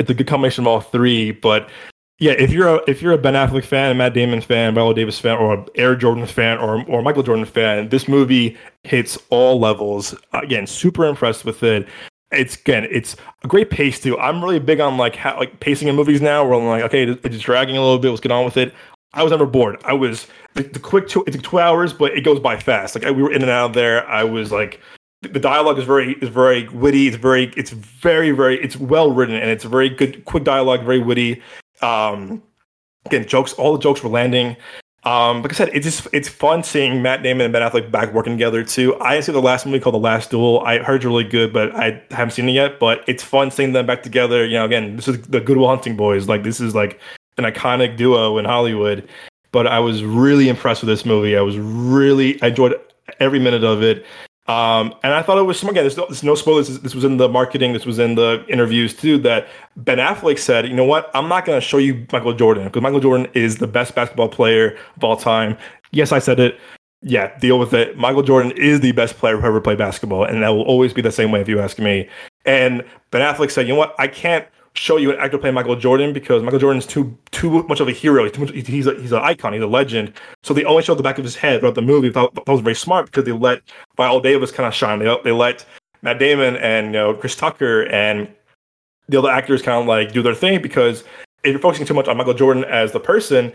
it's 0.00 0.10
a 0.10 0.14
good 0.14 0.26
combination 0.26 0.64
of 0.64 0.66
all 0.66 0.80
three. 0.80 1.30
But 1.30 1.70
yeah, 2.18 2.32
if 2.32 2.50
you're 2.50 2.66
a 2.66 2.80
if 2.88 3.00
you're 3.00 3.12
a 3.12 3.18
Ben 3.18 3.34
Affleck 3.34 3.64
fan, 3.64 3.92
a 3.92 3.94
Matt 3.94 4.14
Damon 4.14 4.40
fan, 4.40 4.74
Viola 4.74 4.94
Davis 4.94 5.20
fan, 5.20 5.38
or 5.38 5.64
Air 5.76 5.94
Jordan 5.94 6.26
fan, 6.26 6.58
or 6.58 6.84
or 6.88 7.02
Michael 7.02 7.22
Jordan 7.22 7.44
fan, 7.44 7.88
this 7.90 8.08
movie 8.08 8.56
hits 8.82 9.16
all 9.30 9.60
levels. 9.60 10.12
Again, 10.32 10.66
super 10.66 11.06
impressed 11.06 11.44
with 11.44 11.62
it. 11.62 11.86
It's 12.30 12.56
again, 12.56 12.86
it's 12.90 13.16
a 13.42 13.48
great 13.48 13.70
pace 13.70 14.00
too. 14.00 14.18
I'm 14.18 14.42
really 14.42 14.58
big 14.58 14.80
on 14.80 14.96
like 14.98 15.16
how 15.16 15.38
like 15.38 15.60
pacing 15.60 15.88
in 15.88 15.96
movies 15.96 16.20
now. 16.20 16.44
Where 16.46 16.58
I'm 16.58 16.66
like, 16.66 16.82
okay, 16.84 17.04
it's 17.24 17.40
dragging 17.40 17.76
a 17.76 17.80
little 17.80 17.98
bit. 17.98 18.10
Let's 18.10 18.20
get 18.20 18.32
on 18.32 18.44
with 18.44 18.56
it. 18.56 18.74
I 19.14 19.22
was 19.22 19.30
never 19.30 19.46
bored. 19.46 19.80
I 19.84 19.94
was 19.94 20.26
the, 20.54 20.64
the 20.64 20.78
quick 20.78 21.08
two. 21.08 21.24
It 21.26 21.32
took 21.32 21.42
two 21.42 21.58
hours, 21.58 21.92
but 21.92 22.12
it 22.12 22.22
goes 22.22 22.38
by 22.38 22.58
fast. 22.58 22.94
Like 22.94 23.04
I, 23.04 23.10
we 23.10 23.22
were 23.22 23.32
in 23.32 23.40
and 23.42 23.50
out 23.50 23.66
of 23.66 23.72
there. 23.72 24.06
I 24.06 24.24
was 24.24 24.52
like, 24.52 24.80
the 25.22 25.40
dialogue 25.40 25.78
is 25.78 25.84
very 25.84 26.12
is 26.20 26.28
very 26.28 26.68
witty. 26.68 27.08
It's 27.08 27.16
very 27.16 27.52
it's 27.56 27.70
very 27.70 28.30
very 28.30 28.62
it's 28.62 28.76
well 28.76 29.10
written 29.10 29.34
and 29.34 29.50
it's 29.50 29.64
a 29.64 29.68
very 29.68 29.88
good 29.88 30.24
quick 30.26 30.44
dialogue, 30.44 30.84
very 30.84 31.00
witty. 31.00 31.42
Um, 31.80 32.42
again, 33.06 33.26
jokes. 33.26 33.54
All 33.54 33.72
the 33.72 33.78
jokes 33.78 34.02
were 34.02 34.10
landing. 34.10 34.56
Um, 35.04 35.42
like 35.42 35.52
I 35.52 35.54
said, 35.54 35.70
it's 35.72 35.86
just 35.86 36.08
it's 36.12 36.28
fun 36.28 36.62
seeing 36.64 37.02
Matt 37.02 37.22
Damon 37.22 37.42
and 37.42 37.52
Ben 37.52 37.62
Affleck 37.62 37.90
back 37.90 38.12
working 38.12 38.34
together 38.34 38.64
too. 38.64 38.98
I 39.00 39.20
see 39.20 39.32
the 39.32 39.40
last 39.40 39.64
movie 39.64 39.78
called 39.78 39.94
The 39.94 40.00
Last 40.00 40.30
Duel. 40.30 40.60
I 40.60 40.78
heard 40.78 40.96
it's 40.96 41.04
really 41.04 41.24
good, 41.24 41.52
but 41.52 41.74
I 41.74 42.02
haven't 42.10 42.32
seen 42.32 42.48
it 42.48 42.52
yet. 42.52 42.78
But 42.80 43.04
it's 43.06 43.22
fun 43.22 43.50
seeing 43.50 43.72
them 43.72 43.86
back 43.86 44.02
together. 44.02 44.44
You 44.44 44.54
know, 44.54 44.64
again, 44.64 44.96
this 44.96 45.06
is 45.08 45.22
the 45.22 45.40
Good 45.40 45.56
Will 45.56 45.68
Hunting 45.68 45.96
boys. 45.96 46.28
Like 46.28 46.42
this 46.42 46.60
is 46.60 46.74
like 46.74 47.00
an 47.36 47.44
iconic 47.44 47.96
duo 47.96 48.38
in 48.38 48.44
Hollywood. 48.44 49.08
But 49.52 49.66
I 49.66 49.78
was 49.78 50.02
really 50.04 50.48
impressed 50.48 50.82
with 50.82 50.88
this 50.88 51.06
movie. 51.06 51.36
I 51.36 51.42
was 51.42 51.56
really 51.58 52.42
I 52.42 52.48
enjoyed 52.48 52.74
every 53.20 53.38
minute 53.38 53.64
of 53.64 53.82
it. 53.82 54.04
Um, 54.48 54.94
and 55.02 55.12
I 55.12 55.20
thought 55.20 55.36
it 55.36 55.42
was 55.42 55.60
some 55.60 55.68
again. 55.68 55.84
There's 55.84 55.98
no, 55.98 56.06
there's 56.06 56.22
no 56.22 56.34
spoilers. 56.34 56.68
This, 56.68 56.78
this 56.78 56.94
was 56.94 57.04
in 57.04 57.18
the 57.18 57.28
marketing. 57.28 57.74
This 57.74 57.84
was 57.84 57.98
in 57.98 58.14
the 58.14 58.44
interviews 58.48 58.94
too. 58.94 59.18
That 59.18 59.46
Ben 59.76 59.98
Affleck 59.98 60.38
said, 60.38 60.66
"You 60.66 60.74
know 60.74 60.86
what? 60.86 61.10
I'm 61.14 61.28
not 61.28 61.44
going 61.44 61.60
to 61.60 61.66
show 61.66 61.76
you 61.76 62.06
Michael 62.10 62.32
Jordan 62.32 62.64
because 62.64 62.80
Michael 62.80 63.00
Jordan 63.00 63.28
is 63.34 63.58
the 63.58 63.66
best 63.66 63.94
basketball 63.94 64.28
player 64.30 64.76
of 64.96 65.04
all 65.04 65.16
time." 65.16 65.56
Yes, 65.90 66.12
I 66.12 66.18
said 66.18 66.40
it. 66.40 66.58
Yeah, 67.02 67.38
deal 67.38 67.58
with 67.58 67.74
it. 67.74 67.96
Michael 67.98 68.22
Jordan 68.22 68.52
is 68.52 68.80
the 68.80 68.92
best 68.92 69.18
player 69.18 69.36
who 69.36 69.46
ever 69.46 69.60
played 69.60 69.78
basketball, 69.78 70.24
and 70.24 70.42
that 70.42 70.48
will 70.48 70.62
always 70.62 70.94
be 70.94 71.02
the 71.02 71.12
same 71.12 71.30
way 71.30 71.40
if 71.42 71.48
you 71.48 71.60
ask 71.60 71.78
me. 71.78 72.08
And 72.46 72.82
Ben 73.10 73.20
Affleck 73.20 73.50
said, 73.50 73.68
"You 73.68 73.74
know 73.74 73.78
what? 73.78 73.94
I 73.98 74.08
can't 74.08 74.46
show 74.78 74.96
you 74.96 75.10
an 75.10 75.18
actor 75.18 75.38
playing 75.38 75.54
Michael 75.54 75.74
Jordan 75.74 76.12
because 76.12 76.42
Michael 76.42 76.60
Jordan's 76.60 76.86
too 76.86 77.16
too 77.32 77.64
much 77.64 77.80
of 77.80 77.88
a 77.88 77.92
hero. 77.92 78.24
He's 78.24 78.38
much, 78.38 78.52
he's 78.52 78.86
a, 78.86 78.94
he's 78.94 79.12
an 79.12 79.22
icon. 79.22 79.52
He's 79.52 79.62
a 79.62 79.66
legend. 79.66 80.12
So 80.44 80.54
they 80.54 80.64
only 80.64 80.82
showed 80.82 80.98
the 80.98 81.02
back 81.02 81.18
of 81.18 81.24
his 81.24 81.34
head 81.34 81.60
throughout 81.60 81.74
the 81.74 81.82
movie. 81.82 82.08
That, 82.10 82.32
that 82.34 82.48
was 82.48 82.60
very 82.60 82.76
smart 82.76 83.06
because 83.06 83.24
they 83.24 83.32
let 83.32 83.62
Viola 83.96 84.22
Davis 84.22 84.52
kind 84.52 84.66
of 84.66 84.74
shine. 84.74 85.00
They 85.00 85.16
they 85.24 85.32
let 85.32 85.66
Matt 86.02 86.18
Damon 86.18 86.56
and 86.56 86.86
you 86.86 86.92
know 86.92 87.14
Chris 87.14 87.34
Tucker 87.34 87.86
and 87.86 88.28
the 89.08 89.18
other 89.18 89.30
actors 89.30 89.62
kind 89.62 89.80
of 89.80 89.86
like 89.86 90.12
do 90.12 90.22
their 90.22 90.34
thing 90.34 90.62
because 90.62 91.02
if 91.42 91.50
you're 91.50 91.58
focusing 91.58 91.86
too 91.86 91.94
much 91.94 92.08
on 92.08 92.16
Michael 92.16 92.34
Jordan 92.34 92.64
as 92.64 92.92
the 92.92 93.00
person, 93.00 93.52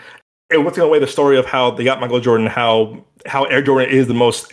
it 0.50 0.58
was 0.58 0.74
taking 0.74 0.84
away 0.84 1.00
the 1.00 1.08
story 1.08 1.38
of 1.38 1.46
how 1.46 1.72
they 1.72 1.84
got 1.84 2.02
Michael 2.02 2.20
Jordan, 2.20 2.48
how 2.48 3.04
how 3.26 3.46
Air 3.46 3.62
Jordan 3.62 3.90
is 3.90 4.08
the 4.08 4.14
most 4.14 4.52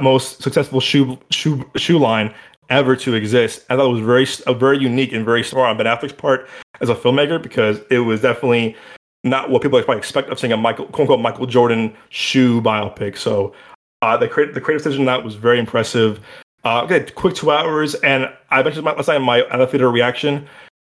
most 0.00 0.40
successful 0.40 0.80
shoe 0.80 1.18
shoe 1.30 1.68
shoe 1.76 1.98
line 1.98 2.32
ever 2.72 2.96
to 2.96 3.14
exist. 3.14 3.64
I 3.70 3.76
thought 3.76 3.90
it 3.90 3.92
was 3.92 4.00
very 4.00 4.26
a 4.46 4.58
very 4.58 4.78
unique 4.78 5.12
and 5.12 5.24
very 5.24 5.44
smart 5.44 5.68
on 5.68 5.76
Ben 5.76 5.86
Affleck's 5.86 6.14
part 6.14 6.48
as 6.80 6.88
a 6.88 6.94
filmmaker 6.94 7.40
because 7.40 7.80
it 7.90 8.00
was 8.00 8.22
definitely 8.22 8.74
not 9.22 9.50
what 9.50 9.62
people 9.62 9.80
probably 9.82 9.98
expect 9.98 10.30
of 10.30 10.40
seeing 10.40 10.52
a 10.52 10.56
Michael 10.56 10.86
quote 10.86 11.00
unquote 11.00 11.20
Michael 11.20 11.46
Jordan 11.46 11.94
shoe 12.08 12.60
biopic. 12.62 13.16
So 13.16 13.52
uh, 14.00 14.16
the 14.16 14.26
creative 14.26 14.54
the 14.54 14.60
creative 14.60 14.82
decision 14.82 15.04
that 15.04 15.22
was 15.22 15.34
very 15.36 15.58
impressive. 15.60 16.18
Uh, 16.64 16.82
okay, 16.84 17.04
quick 17.12 17.34
two 17.34 17.50
hours, 17.50 17.94
and 17.96 18.32
I 18.50 18.62
mentioned 18.62 18.84
my, 18.84 18.94
last 18.94 19.06
time 19.06 19.22
my 19.22 19.44
elevator 19.50 19.90
reaction. 19.90 20.48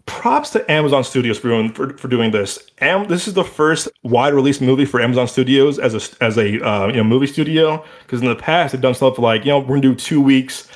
props 0.08 0.50
to 0.52 0.72
Amazon 0.72 1.04
Studios 1.04 1.38
for 1.38 1.50
doing 1.50 1.72
for, 1.72 1.96
for 1.98 2.08
doing 2.08 2.32
this. 2.32 2.58
And 2.80 3.08
this 3.08 3.28
is 3.28 3.34
the 3.36 3.44
first 3.44 3.88
wide 4.04 4.34
release 4.34 4.60
movie 4.62 4.86
for 4.86 5.00
Amazon 5.00 5.28
Studios 5.28 5.78
as 5.78 5.94
a 5.94 6.24
as 6.24 6.38
a 6.38 6.60
uh, 6.66 6.88
you 6.88 6.94
know 6.94 7.04
movie 7.04 7.28
studio. 7.28 7.86
Because 8.04 8.22
in 8.22 8.28
the 8.28 8.36
past, 8.36 8.72
they've 8.72 8.82
done 8.82 8.96
stuff 8.96 9.20
like 9.20 9.46
you 9.46 9.52
know 9.52 9.60
we're 9.60 9.80
gonna 9.80 9.82
do 9.82 9.96
two 9.96 10.22
weeks, 10.22 10.70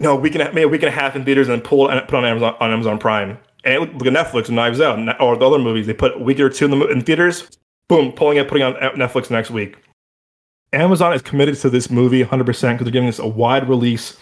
know, 0.00 0.16
week 0.16 0.34
and 0.34 0.42
a, 0.42 0.46
maybe 0.46 0.62
a 0.62 0.68
week 0.68 0.82
and 0.82 0.88
a 0.88 0.92
half 0.92 1.14
in 1.14 1.24
theaters 1.24 1.48
and 1.48 1.58
then 1.58 1.66
pull 1.66 1.88
and 1.88 2.00
put 2.08 2.16
on 2.16 2.24
Amazon 2.24 2.56
on 2.60 2.72
Amazon 2.72 2.98
Prime. 2.98 3.38
And 3.64 3.80
look 3.80 4.06
at 4.06 4.12
Netflix 4.12 4.48
and 4.48 4.56
Knives 4.56 4.80
Out 4.80 4.98
or 5.20 5.36
the 5.36 5.46
other 5.46 5.58
movies. 5.58 5.86
They 5.86 5.94
put 5.94 6.16
a 6.16 6.18
week 6.18 6.38
or 6.38 6.50
two 6.50 6.66
in, 6.66 6.70
the, 6.70 6.86
in 6.88 7.00
theaters, 7.00 7.48
boom, 7.88 8.12
pulling 8.12 8.36
it, 8.36 8.46
putting 8.46 8.62
on 8.62 8.74
Netflix 8.74 9.30
next 9.30 9.50
week. 9.50 9.76
Amazon 10.74 11.14
is 11.14 11.22
committed 11.22 11.56
to 11.56 11.70
this 11.70 11.90
movie 11.90 12.22
100% 12.22 12.44
because 12.44 12.84
they're 12.84 12.90
giving 12.90 13.08
us 13.08 13.18
a 13.18 13.26
wide 13.26 13.68
release 13.68 14.18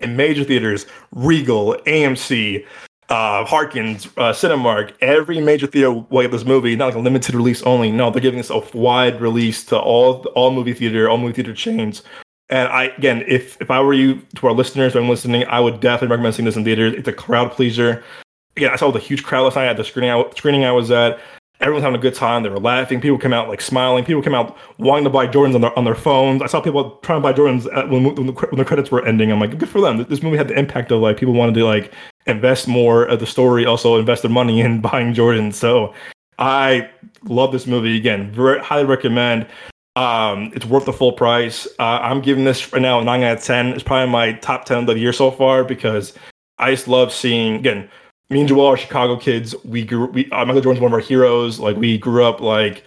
in 0.00 0.16
major 0.16 0.44
theaters, 0.44 0.86
Regal, 1.12 1.76
AMC, 1.86 2.66
uh, 3.08 3.44
Harkins, 3.44 4.06
uh, 4.16 4.32
Cinemark, 4.32 4.92
every 5.00 5.40
major 5.40 5.66
theater 5.66 5.92
will 5.92 6.22
get 6.22 6.30
this 6.30 6.44
movie, 6.44 6.74
not 6.76 6.86
like 6.86 6.94
a 6.94 6.98
limited 6.98 7.34
release 7.34 7.62
only. 7.62 7.92
No, 7.92 8.10
they're 8.10 8.22
giving 8.22 8.40
us 8.40 8.50
a 8.50 8.62
wide 8.74 9.20
release 9.20 9.64
to 9.66 9.78
all 9.78 10.24
all 10.34 10.50
movie 10.50 10.72
theater, 10.72 11.08
all 11.08 11.18
movie 11.18 11.34
theater 11.34 11.54
chains. 11.54 12.02
And 12.52 12.68
I 12.68 12.84
again, 12.98 13.24
if 13.26 13.56
if 13.62 13.70
I 13.70 13.80
were 13.80 13.94
you 13.94 14.20
to 14.36 14.46
our 14.46 14.52
listeners, 14.52 14.94
I'm 14.94 15.08
listening, 15.08 15.46
I 15.46 15.58
would 15.58 15.80
definitely 15.80 16.08
recommend 16.08 16.34
seeing 16.34 16.44
this 16.44 16.54
in 16.54 16.64
theaters. 16.64 16.92
It's 16.92 17.08
a 17.08 17.12
crowd 17.12 17.50
pleaser. 17.50 18.04
Again, 18.58 18.70
I 18.70 18.76
saw 18.76 18.92
the 18.92 18.98
huge 18.98 19.24
crowd 19.24 19.44
last 19.44 19.56
night 19.56 19.68
at 19.68 19.78
the 19.78 19.84
screening 19.84 20.10
I, 20.10 20.22
screening 20.36 20.62
I 20.66 20.72
was 20.72 20.90
at. 20.90 21.18
Everyone's 21.60 21.82
having 21.82 21.98
a 21.98 22.02
good 22.02 22.14
time. 22.14 22.42
They 22.42 22.50
were 22.50 22.60
laughing. 22.60 23.00
People 23.00 23.16
came 23.16 23.32
out 23.32 23.48
like 23.48 23.62
smiling. 23.62 24.04
People 24.04 24.20
came 24.20 24.34
out 24.34 24.54
wanting 24.76 25.04
to 25.04 25.10
buy 25.10 25.26
Jordans 25.26 25.54
on 25.54 25.62
their 25.62 25.78
on 25.78 25.84
their 25.86 25.94
phones. 25.94 26.42
I 26.42 26.46
saw 26.46 26.60
people 26.60 26.96
trying 26.96 27.22
to 27.22 27.22
buy 27.22 27.32
Jordans 27.32 27.64
when, 27.88 28.04
when, 28.04 28.26
the, 28.26 28.32
when 28.32 28.58
the 28.58 28.66
credits 28.66 28.90
were 28.90 29.02
ending. 29.06 29.32
I'm 29.32 29.40
like, 29.40 29.56
good 29.56 29.70
for 29.70 29.80
them. 29.80 30.04
This 30.04 30.22
movie 30.22 30.36
had 30.36 30.48
the 30.48 30.58
impact 30.58 30.92
of 30.92 31.00
like 31.00 31.16
people 31.16 31.32
wanted 31.32 31.54
to 31.54 31.64
like 31.64 31.94
invest 32.26 32.68
more 32.68 33.04
of 33.04 33.18
the 33.18 33.26
story, 33.26 33.64
also 33.64 33.96
invest 33.96 34.20
their 34.20 34.30
money 34.30 34.60
in 34.60 34.80
buying 34.82 35.14
Jordans. 35.14 35.54
So 35.54 35.94
I 36.38 36.90
love 37.24 37.50
this 37.50 37.66
movie 37.66 37.96
again. 37.96 38.30
Very 38.30 38.60
highly 38.60 38.84
recommend. 38.84 39.46
Um, 39.94 40.52
it's 40.54 40.64
worth 40.64 40.86
the 40.86 40.92
full 40.92 41.12
price. 41.12 41.66
Uh, 41.78 41.98
I'm 42.02 42.20
giving 42.22 42.44
this 42.44 42.72
right 42.72 42.80
now 42.80 43.00
a 43.00 43.04
nine 43.04 43.22
out 43.22 43.38
of 43.38 43.44
ten. 43.44 43.68
It's 43.68 43.82
probably 43.82 44.10
my 44.10 44.32
top 44.34 44.64
ten 44.64 44.78
of 44.78 44.86
the 44.86 44.98
year 44.98 45.12
so 45.12 45.30
far 45.30 45.64
because 45.64 46.14
I 46.58 46.70
just 46.70 46.88
love 46.88 47.12
seeing 47.12 47.56
again 47.56 47.90
me 48.32 48.40
and 48.40 48.48
Joel 48.48 48.66
are 48.66 48.76
Chicago 48.76 49.16
kids. 49.16 49.54
We 49.64 49.84
grew. 49.84 50.06
We 50.06 50.30
uh, 50.30 50.44
Michael 50.44 50.62
Jordan's 50.62 50.80
one 50.80 50.90
of 50.90 50.94
our 50.94 51.00
heroes. 51.00 51.60
Like 51.60 51.76
we 51.76 51.98
grew 51.98 52.24
up 52.24 52.40
like 52.40 52.84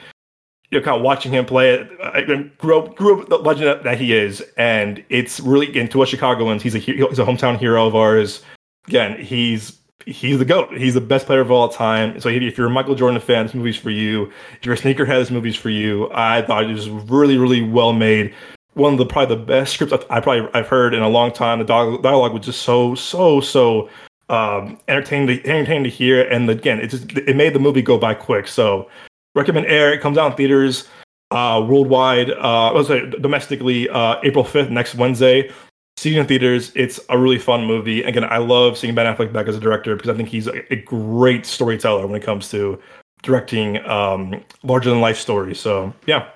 you 0.72 0.80
know, 0.80 0.84
kind 0.84 0.98
of 0.98 1.04
watching 1.04 1.32
him 1.32 1.46
play. 1.46 1.88
I 2.02 2.22
grew 2.58 2.80
up, 2.80 2.96
grew 2.96 3.22
up 3.22 3.30
the 3.30 3.38
legend 3.38 3.86
that 3.86 4.00
he 4.00 4.14
is, 4.14 4.44
and 4.58 5.04
it's 5.10 5.40
really 5.40 5.70
again 5.70 5.88
to 5.90 6.02
us 6.02 6.10
Chicagoans. 6.10 6.64
He's 6.64 6.76
a 6.76 6.80
he's 6.80 7.20
a 7.20 7.26
hometown 7.26 7.58
hero 7.58 7.86
of 7.86 7.96
ours. 7.96 8.42
Again, 8.88 9.20
he's 9.20 9.78
he's 10.06 10.38
the 10.38 10.46
goat. 10.46 10.76
He's 10.78 10.94
the 10.94 11.02
best 11.02 11.26
player 11.26 11.42
of 11.42 11.52
all 11.52 11.70
time. 11.70 12.20
So 12.20 12.30
if 12.30 12.58
you're 12.58 12.68
a 12.68 12.70
Michael 12.70 12.96
Jordan 12.96 13.20
fan, 13.20 13.46
this 13.46 13.56
movie's 13.56 13.78
for 13.78 13.90
you. 13.90 14.32
If 14.60 14.66
you're 14.66 14.76
a 14.76 14.78
sneakerhead, 14.78 15.20
this 15.20 15.32
movie's 15.32 15.56
for 15.56 15.70
you. 15.70 16.10
I 16.14 16.42
thought 16.42 16.64
it 16.66 16.74
was 16.74 16.90
really, 16.90 17.38
really 17.38 17.62
well 17.62 17.94
made. 17.94 18.34
One 18.74 18.94
of 18.94 19.00
the 19.00 19.06
probably 19.06 19.36
the 19.36 19.42
best 19.42 19.74
scripts 19.74 19.94
I 20.10 20.20
probably 20.20 20.50
I've 20.54 20.68
heard 20.68 20.94
in 20.94 21.02
a 21.02 21.10
long 21.10 21.32
time. 21.32 21.60
The 21.60 21.66
dialogue 21.66 22.34
was 22.34 22.46
just 22.46 22.62
so, 22.64 22.94
so, 22.94 23.40
so 23.40 23.90
um, 24.30 24.80
entertaining 24.88 25.28
to 25.28 25.48
entertaining 25.48 25.86
to 25.86 25.90
hear. 25.90 26.24
And 26.24 26.50
again, 26.50 26.80
it 26.80 26.88
just 26.88 27.12
it 27.14 27.36
made 27.36 27.54
the 27.54 27.60
movie 27.60 27.82
go 27.82 27.98
by 27.98 28.14
quick. 28.14 28.48
So 28.48 28.90
recommend 29.34 29.68
Air. 29.68 29.94
It 29.94 30.02
comes 30.02 30.18
out 30.18 30.32
in 30.32 30.38
theaters 30.38 30.90
uh, 31.32 31.66
worldwide. 31.68 32.32
Uh, 32.32 32.72
was 32.74 32.88
say 32.88 33.10
domestically 33.10 33.88
uh, 33.90 34.18
April 34.24 34.44
fifth 34.44 34.70
next 34.70 34.96
Wednesday. 34.96 35.52
Seeing 35.98 36.18
in 36.18 36.28
theaters, 36.28 36.72
it's 36.76 37.00
a 37.10 37.18
really 37.18 37.40
fun 37.40 37.66
movie. 37.66 38.04
Again, 38.04 38.26
I 38.26 38.38
love 38.38 38.78
seeing 38.78 38.94
Ben 38.94 39.06
Affleck 39.06 39.32
back 39.32 39.48
as 39.48 39.56
a 39.56 39.60
director 39.60 39.96
because 39.96 40.10
I 40.10 40.14
think 40.14 40.28
he's 40.30 40.48
a, 40.48 40.74
a 40.74 40.76
great 40.76 41.46
storyteller 41.46 42.06
when 42.06 42.20
it 42.22 42.24
comes 42.26 42.50
to 42.52 42.80
directing 43.24 43.84
um, 43.88 44.44
larger 44.64 44.90
than 44.90 45.00
life 45.00 45.18
stories. 45.18 45.60
So 45.60 45.94
yeah, 46.06 46.30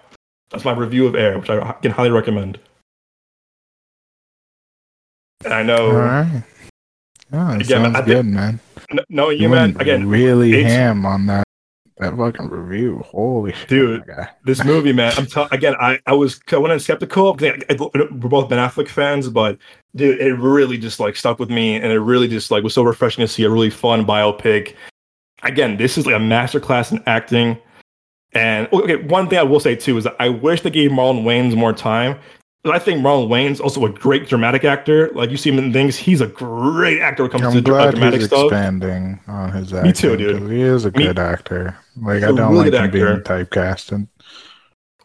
that's 0.49 0.64
my 0.64 0.73
review 0.73 1.07
of 1.07 1.15
Air, 1.15 1.38
which 1.38 1.49
I 1.49 1.73
can 1.81 1.91
highly 1.91 2.10
recommend. 2.10 2.57
And 5.44 5.53
I 5.53 5.64
know 5.64 6.41
Oh, 7.31 7.52
it 7.53 7.61
again, 7.61 7.84
sounds 7.84 7.95
I 7.95 8.02
good, 8.02 8.26
man. 8.26 8.60
No, 9.10 9.30
you, 9.30 9.44
you 9.44 9.49
man, 9.49 9.76
again, 9.80 10.07
really 10.07 10.64
ham 10.64 11.06
on 11.06 11.27
that 11.27 11.44
that 12.00 12.16
fucking 12.16 12.50
review. 12.50 13.04
Holy 13.06 13.54
shit, 13.54 13.68
dude! 13.68 14.04
this 14.46 14.64
movie, 14.64 14.94
man. 14.94 15.14
I'm 15.18 15.26
t- 15.26 15.46
again. 15.52 15.76
I 15.80 16.00
I 16.06 16.14
was 16.14 16.40
I 16.52 16.58
went 16.58 16.74
in 16.74 16.80
skeptical 16.80 17.34
because 17.34 17.62
we're 17.94 18.30
both 18.30 18.50
Ben 18.50 18.58
Affleck 18.58 18.88
fans, 18.88 19.28
but 19.30 19.58
dude, 19.96 20.20
it 20.20 20.34
really 20.36 20.78
just 20.78 21.00
like 21.00 21.16
stuck 21.16 21.40
with 21.40 21.50
me, 21.50 21.76
and 21.76 21.92
it 21.92 22.00
really 22.00 22.28
just 22.28 22.52
like 22.52 22.64
was 22.64 22.74
so 22.74 22.84
refreshing 22.84 23.22
to 23.22 23.28
see 23.28 23.44
a 23.44 23.50
really 23.50 23.70
fun 23.70 24.06
biopic. 24.06 24.76
Again, 25.44 25.78
this 25.78 25.98
is 25.98 26.06
like 26.06 26.16
a 26.16 26.20
masterclass 26.20 26.92
in 26.92 27.04
acting. 27.06 27.58
And 28.32 28.68
okay, 28.72 28.96
one 28.96 29.28
thing 29.28 29.40
I 29.40 29.44
will 29.44 29.60
say 29.60 29.76
too 29.76 29.98
is 29.98 30.04
that 30.04 30.16
I 30.20 30.30
wish 30.30 30.62
they 30.62 30.70
gave 30.70 30.92
Marlon 30.92 31.24
Wayans 31.24 31.56
more 31.56 31.74
time 31.74 32.20
I 32.65 32.77
think 32.77 32.99
Marlon 32.99 33.30
Wayans 33.30 33.61
also 33.61 33.86
a 33.86 33.90
great 33.90 34.27
dramatic 34.27 34.65
actor. 34.65 35.10
Like 35.14 35.31
you 35.31 35.38
see 35.38 35.49
him 35.49 35.60
in 35.60 35.72
things, 35.72 35.95
he's 35.95 36.19
a 36.19 36.27
great 36.27 36.99
actor 36.99 37.23
when 37.23 37.30
it 37.30 37.31
comes 37.31 37.45
I'm 37.45 37.53
to 37.53 37.61
glad 37.61 37.91
dramatic 37.91 38.19
he's 38.19 38.27
stuff. 38.27 38.52
Expanding 38.52 39.19
on 39.27 39.52
his 39.52 39.73
acting. 39.73 39.88
Me 39.88 39.94
too, 39.94 40.18
dude. 40.18 40.52
He 40.52 40.61
is 40.61 40.84
a 40.84 40.91
good 40.91 41.15
Me, 41.15 41.23
actor. 41.23 41.77
Like 42.02 42.23
I 42.23 42.31
don't 42.34 42.52
really 42.52 42.69
like 42.69 42.86
him 42.86 42.91
being 42.91 43.22
typecasted. 43.22 44.07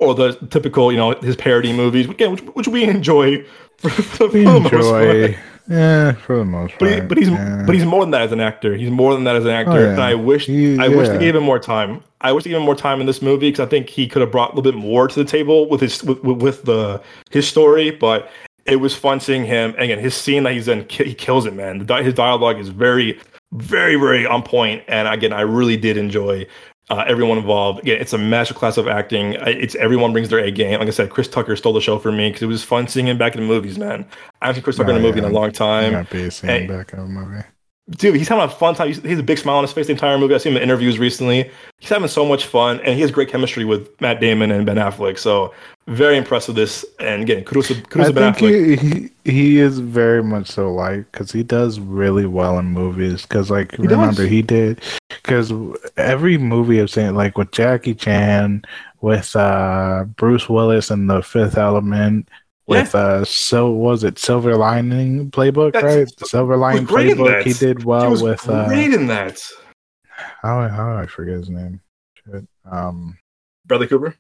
Or 0.00 0.14
the 0.16 0.32
typical, 0.50 0.90
you 0.90 0.98
know, 0.98 1.14
his 1.20 1.36
parody 1.36 1.72
movies, 1.72 2.08
again, 2.08 2.32
which, 2.32 2.40
which 2.40 2.68
we 2.68 2.82
enjoy 2.82 3.44
for, 3.90 4.28
for 4.30 4.36
enjoy. 4.36 5.36
Yeah, 5.66 6.12
for 6.12 6.36
the 6.36 6.44
most 6.44 6.74
but, 6.78 6.92
he, 6.92 7.00
but 7.00 7.16
he's 7.16 7.30
yeah. 7.30 7.62
but 7.64 7.74
he's 7.74 7.86
more 7.86 8.02
than 8.02 8.10
that 8.10 8.20
as 8.20 8.32
an 8.32 8.40
actor. 8.40 8.76
He's 8.76 8.90
more 8.90 9.14
than 9.14 9.24
that 9.24 9.36
as 9.36 9.44
an 9.44 9.50
oh, 9.50 9.54
actor. 9.54 9.72
Oh, 9.72 9.80
yeah. 9.80 9.92
And 9.92 10.02
I 10.02 10.14
wish 10.14 10.44
he, 10.44 10.78
I 10.78 10.88
yeah. 10.88 10.96
wish 10.96 11.08
they 11.08 11.18
gave 11.18 11.34
him 11.34 11.42
more 11.42 11.58
time. 11.58 12.02
I 12.20 12.32
wish 12.32 12.44
they 12.44 12.50
gave 12.50 12.58
him 12.58 12.64
more 12.64 12.74
time 12.74 13.00
in 13.00 13.06
this 13.06 13.22
movie 13.22 13.50
because 13.50 13.66
I 13.66 13.70
think 13.70 13.88
he 13.88 14.06
could 14.06 14.20
have 14.20 14.30
brought 14.30 14.52
a 14.52 14.56
little 14.56 14.70
bit 14.70 14.78
more 14.78 15.08
to 15.08 15.14
the 15.14 15.24
table 15.24 15.66
with 15.68 15.80
his 15.80 16.02
with, 16.04 16.20
with 16.22 16.64
the 16.64 17.02
his 17.30 17.48
story. 17.48 17.90
But 17.90 18.30
it 18.66 18.76
was 18.76 18.94
fun 18.94 19.20
seeing 19.20 19.46
him. 19.46 19.70
And 19.70 19.84
again, 19.84 19.98
his 19.98 20.14
scene 20.14 20.42
that 20.42 20.52
he's 20.52 20.68
in, 20.68 20.86
he 20.88 21.14
kills 21.14 21.46
it, 21.46 21.54
man. 21.54 21.86
The, 21.86 22.02
his 22.02 22.14
dialogue 22.14 22.58
is 22.58 22.68
very, 22.68 23.18
very, 23.52 23.96
very 23.96 24.26
on 24.26 24.42
point. 24.42 24.82
And 24.86 25.08
again, 25.08 25.32
I 25.32 25.42
really 25.42 25.78
did 25.78 25.96
enjoy 25.96 26.46
uh, 26.90 27.04
everyone 27.06 27.38
involved. 27.38 27.80
Again, 27.80 28.00
it's 28.00 28.12
a 28.12 28.18
masterclass 28.18 28.76
of 28.76 28.88
acting. 28.88 29.36
It's 29.40 29.74
everyone 29.76 30.12
brings 30.12 30.28
their 30.28 30.40
A 30.40 30.50
game. 30.50 30.78
Like 30.78 30.88
I 30.88 30.92
said, 30.92 31.10
Chris 31.10 31.28
Tucker 31.28 31.56
stole 31.56 31.72
the 31.72 31.80
show 31.80 31.98
for 31.98 32.12
me 32.12 32.28
because 32.28 32.42
it 32.42 32.46
was 32.46 32.62
fun 32.62 32.88
seeing 32.88 33.08
him 33.08 33.16
back 33.16 33.34
in 33.34 33.40
the 33.40 33.46
movies, 33.46 33.78
man. 33.78 34.06
I 34.42 34.46
haven't 34.46 34.56
seen 34.56 34.64
Chris 34.64 34.76
Tucker 34.76 34.90
oh, 34.90 34.96
in 34.96 35.00
a 35.00 35.02
movie 35.02 35.20
yeah. 35.20 35.26
in 35.26 35.32
a 35.32 35.34
long 35.34 35.52
time. 35.52 35.92
Happy 35.92 36.28
seeing 36.30 36.68
him 36.68 36.76
back 36.76 36.92
in 36.92 36.98
a 36.98 37.06
movie. 37.06 37.42
Dude, 37.90 38.16
he's 38.16 38.28
having 38.28 38.44
a 38.44 38.48
fun 38.48 38.74
time. 38.74 38.88
He's, 38.88 39.02
he's, 39.02 39.18
a 39.18 39.22
big 39.22 39.36
smile 39.36 39.56
on 39.56 39.64
his 39.64 39.72
face 39.72 39.86
the 39.86 39.92
entire 39.92 40.16
movie. 40.16 40.34
I've 40.34 40.40
seen 40.40 40.52
him 40.52 40.56
in 40.56 40.62
interviews 40.62 40.98
recently. 40.98 41.50
He's 41.80 41.90
having 41.90 42.08
so 42.08 42.24
much 42.24 42.46
fun, 42.46 42.80
and 42.80 42.94
he 42.94 43.02
has 43.02 43.10
great 43.10 43.28
chemistry 43.28 43.66
with 43.66 44.00
Matt 44.00 44.20
Damon 44.20 44.50
and 44.50 44.64
Ben 44.64 44.76
Affleck. 44.76 45.18
So 45.18 45.52
very 45.86 46.16
impressed 46.16 46.48
with 46.48 46.56
this. 46.56 46.82
And 46.98 47.22
again, 47.22 47.44
kudos 47.44 47.68
to, 47.68 47.74
kudos 47.82 48.06
I 48.06 48.08
to 48.08 48.14
Ben 48.14 48.32
Affleck. 48.32 48.78
He, 48.80 48.88
he, 48.88 49.30
he 49.30 49.58
is 49.58 49.80
very 49.80 50.22
much 50.22 50.46
so 50.46 50.72
like 50.72 51.12
because 51.12 51.30
he 51.30 51.42
does 51.42 51.78
really 51.78 52.24
well 52.24 52.58
in 52.58 52.66
movies. 52.66 53.22
Because 53.22 53.50
like 53.50 53.72
he 53.76 53.82
remember 53.82 54.22
does. 54.22 54.30
he 54.30 54.40
did 54.40 54.80
because 55.24 55.50
every 55.96 56.36
movie 56.36 56.80
I've 56.80 56.90
seen 56.90 57.14
like 57.14 57.38
with 57.38 57.50
Jackie 57.50 57.94
Chan, 57.94 58.62
with 59.00 59.34
uh, 59.34 60.04
Bruce 60.16 60.48
Willis 60.48 60.90
and 60.90 61.08
The 61.08 61.22
Fifth 61.22 61.56
Element. 61.56 62.28
With 62.66 62.94
yeah. 62.94 63.00
uh, 63.00 63.24
so 63.24 63.70
was 63.70 64.04
it 64.04 64.18
Silver 64.18 64.56
Lining 64.56 65.30
Playbook, 65.30 65.72
That's, 65.74 65.84
right? 65.84 66.28
Silver 66.28 66.56
Lining 66.56 66.86
Playbook. 66.86 67.42
He 67.42 67.52
did 67.52 67.84
well 67.84 68.22
with. 68.22 68.48
Uh, 68.48 68.68
great 68.68 68.92
in 68.92 69.06
that. 69.08 69.38
How 70.42 70.68
how 70.68 70.96
I 70.96 71.06
forget 71.06 71.36
his 71.36 71.50
name? 71.50 71.80
Shit. 72.14 72.46
Um, 72.70 73.18
Bradley 73.66 73.86
Cooper. 73.86 74.16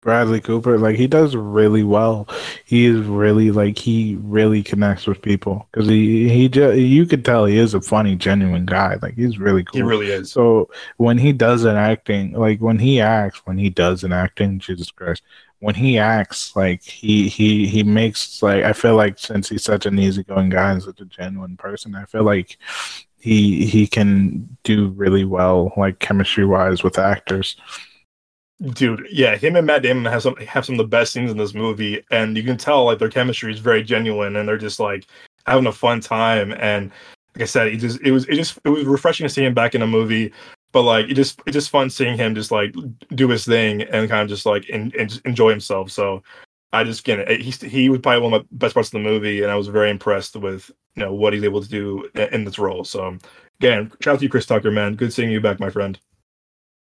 Bradley 0.00 0.40
Cooper, 0.40 0.78
like 0.78 0.96
he 0.96 1.08
does 1.08 1.34
really 1.34 1.82
well. 1.82 2.28
He 2.64 2.86
is 2.86 3.00
really 3.06 3.50
like 3.50 3.76
he 3.76 4.16
really 4.20 4.62
connects 4.62 5.06
with 5.06 5.20
people 5.20 5.66
because 5.72 5.88
he 5.88 6.28
he 6.28 6.48
just 6.48 6.78
you 6.78 7.04
could 7.04 7.24
tell 7.24 7.46
he 7.46 7.58
is 7.58 7.74
a 7.74 7.80
funny, 7.80 8.14
genuine 8.14 8.64
guy. 8.64 8.96
Like 9.02 9.14
he's 9.14 9.38
really 9.38 9.64
cool. 9.64 9.78
He 9.78 9.82
really 9.82 10.06
is. 10.06 10.30
So 10.30 10.70
when 10.98 11.18
he 11.18 11.32
does 11.32 11.64
an 11.64 11.76
acting, 11.76 12.32
like 12.32 12.60
when 12.60 12.78
he 12.78 13.00
acts, 13.00 13.44
when 13.44 13.58
he 13.58 13.70
does 13.70 14.04
an 14.04 14.12
acting, 14.12 14.60
Jesus 14.60 14.90
Christ, 14.92 15.24
when 15.58 15.74
he 15.74 15.98
acts, 15.98 16.54
like 16.54 16.82
he 16.82 17.28
he 17.28 17.66
he 17.66 17.82
makes 17.82 18.40
like 18.40 18.62
I 18.62 18.72
feel 18.72 18.94
like 18.94 19.18
since 19.18 19.48
he's 19.48 19.64
such 19.64 19.84
an 19.84 19.98
easygoing 19.98 20.50
guy 20.50 20.72
and 20.72 20.82
such 20.82 21.00
a 21.00 21.06
genuine 21.06 21.56
person, 21.56 21.96
I 21.96 22.04
feel 22.04 22.22
like 22.22 22.56
he 23.18 23.66
he 23.66 23.88
can 23.88 24.56
do 24.62 24.88
really 24.90 25.24
well, 25.24 25.72
like 25.76 25.98
chemistry 25.98 26.44
wise 26.46 26.84
with 26.84 26.98
actors. 26.98 27.56
Dude, 28.60 29.06
yeah, 29.10 29.36
him 29.36 29.54
and 29.54 29.66
Matt 29.66 29.82
Damon 29.82 30.04
have 30.10 30.22
some 30.22 30.34
have 30.36 30.64
some 30.66 30.74
of 30.74 30.78
the 30.78 30.88
best 30.88 31.12
scenes 31.12 31.30
in 31.30 31.36
this 31.36 31.54
movie, 31.54 32.02
and 32.10 32.36
you 32.36 32.42
can 32.42 32.56
tell 32.56 32.84
like 32.84 32.98
their 32.98 33.08
chemistry 33.08 33.52
is 33.52 33.60
very 33.60 33.84
genuine, 33.84 34.34
and 34.34 34.48
they're 34.48 34.58
just 34.58 34.80
like 34.80 35.06
having 35.46 35.66
a 35.66 35.72
fun 35.72 36.00
time. 36.00 36.52
And 36.54 36.90
like 37.36 37.42
I 37.42 37.46
said, 37.46 37.68
it 37.68 37.76
just 37.76 38.00
it 38.00 38.10
was 38.10 38.24
it 38.28 38.34
just 38.34 38.58
it 38.64 38.70
was 38.70 38.84
refreshing 38.84 39.24
to 39.24 39.32
see 39.32 39.44
him 39.44 39.54
back 39.54 39.76
in 39.76 39.82
a 39.82 39.86
movie, 39.86 40.32
but 40.72 40.82
like 40.82 41.08
it 41.08 41.14
just 41.14 41.40
it's 41.46 41.54
just 41.54 41.70
fun 41.70 41.88
seeing 41.88 42.16
him 42.16 42.34
just 42.34 42.50
like 42.50 42.74
do 43.14 43.28
his 43.28 43.44
thing 43.44 43.82
and 43.82 44.08
kind 44.10 44.22
of 44.22 44.28
just 44.28 44.44
like 44.44 44.68
and 44.70 44.92
just 44.92 45.24
enjoy 45.24 45.50
himself. 45.50 45.92
So 45.92 46.24
I 46.72 46.82
just 46.82 47.00
again 47.06 47.40
he 47.40 47.52
he 47.52 47.88
was 47.88 48.00
probably 48.00 48.22
one 48.22 48.34
of 48.34 48.42
my 48.42 48.48
best 48.50 48.74
parts 48.74 48.88
of 48.88 48.92
the 48.92 48.98
movie, 48.98 49.42
and 49.42 49.52
I 49.52 49.56
was 49.56 49.68
very 49.68 49.88
impressed 49.88 50.34
with 50.34 50.68
you 50.96 51.04
know 51.04 51.14
what 51.14 51.32
he's 51.32 51.44
able 51.44 51.62
to 51.62 51.68
do 51.68 52.08
in 52.32 52.44
this 52.44 52.58
role. 52.58 52.82
So 52.82 53.16
again, 53.60 53.92
shout 54.00 54.14
out 54.14 54.18
to 54.18 54.24
you, 54.24 54.28
Chris 54.28 54.46
Tucker, 54.46 54.72
man. 54.72 54.96
Good 54.96 55.12
seeing 55.12 55.30
you 55.30 55.40
back, 55.40 55.60
my 55.60 55.70
friend. 55.70 55.98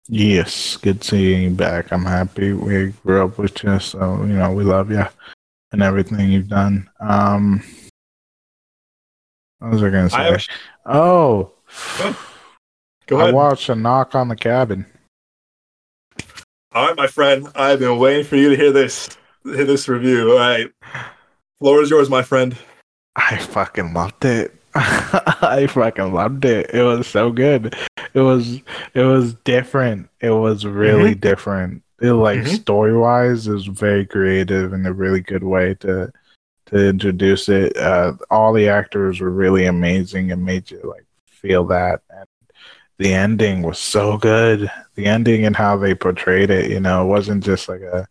Yes, 0.08 0.78
good 0.78 1.04
seeing 1.04 1.42
you 1.44 1.50
back. 1.52 1.92
I'm 1.92 2.04
happy 2.06 2.54
we 2.54 2.88
grew 3.06 3.24
up 3.26 3.38
with 3.38 3.64
you, 3.64 3.80
so 3.80 4.18
you 4.24 4.34
know 4.34 4.52
we 4.52 4.64
love 4.64 4.92
you 4.92 5.06
and 5.72 5.82
everything 5.84 6.30
you've 6.32 6.50
done. 6.50 6.90
Um, 7.00 7.64
what 9.60 9.72
was 9.72 9.84
I 9.84 9.90
gonna 9.90 10.10
say? 10.10 10.18
I 10.18 10.28
a- 10.30 10.40
oh, 10.94 11.52
Go 13.08 13.20
I 13.20 13.24
ahead. 13.24 13.34
watched 13.36 13.70
a 13.70 13.76
knock 13.76 14.16
on 14.16 14.28
the 14.28 14.36
cabin. 14.36 14.86
All 16.74 16.88
right, 16.88 16.98
my 16.98 17.08
friend. 17.08 17.48
I've 17.56 17.80
been 17.80 17.98
waiting 18.00 18.24
for 18.26 18.38
you 18.38 18.50
to 18.50 18.56
hear 18.56 18.72
this, 18.72 19.10
hear 19.44 19.66
this 19.66 19.88
review. 19.88 20.32
All 20.34 20.40
right, 20.40 20.72
floor 21.60 21.82
is 21.82 21.90
yours, 21.90 22.10
my 22.10 22.24
friend. 22.24 22.58
I 23.16 23.38
fucking 23.38 23.94
loved 23.94 24.26
it. 24.26 24.56
I 24.76 25.68
fucking 25.70 26.14
loved 26.14 26.46
it. 26.46 26.70
It 26.74 26.82
was 26.84 27.08
so 27.08 27.30
good. 27.32 27.76
It 28.16 28.22
was 28.22 28.60
it 28.94 29.04
was 29.04 29.34
different. 29.36 30.10
It 30.20 30.32
was 30.32 30.66
really 30.66 31.16
different. 31.16 31.84
It 32.02 32.14
like 32.14 32.40
Mhm. 32.40 32.48
story 32.48 32.98
wise, 32.98 33.48
it 33.48 33.54
was 33.54 33.68
very 33.68 34.06
creative 34.06 34.74
and 34.74 34.86
a 34.88 34.94
really 34.94 35.22
good 35.22 35.44
way 35.44 35.76
to 35.76 36.12
to 36.68 36.88
introduce 36.90 37.50
it. 37.50 37.76
Uh, 37.78 38.14
all 38.30 38.54
the 38.54 38.70
actors 38.70 39.20
were 39.20 39.30
really 39.30 39.66
amazing 39.66 40.32
and 40.32 40.44
made 40.46 40.70
you 40.72 40.82
like 40.84 41.06
feel 41.28 41.66
that. 41.68 42.02
And 42.10 42.26
the 42.98 43.14
ending 43.14 43.62
was 43.62 43.80
so 43.80 44.18
good. 44.18 44.70
The 44.96 45.06
ending 45.06 45.46
and 45.46 45.56
how 45.56 45.78
they 45.78 45.94
portrayed 45.96 46.50
it. 46.50 46.70
You 46.72 46.80
know, 46.80 47.04
it 47.04 47.08
wasn't 47.08 47.44
just 47.44 47.70
like 47.70 47.82
a. 47.82 48.08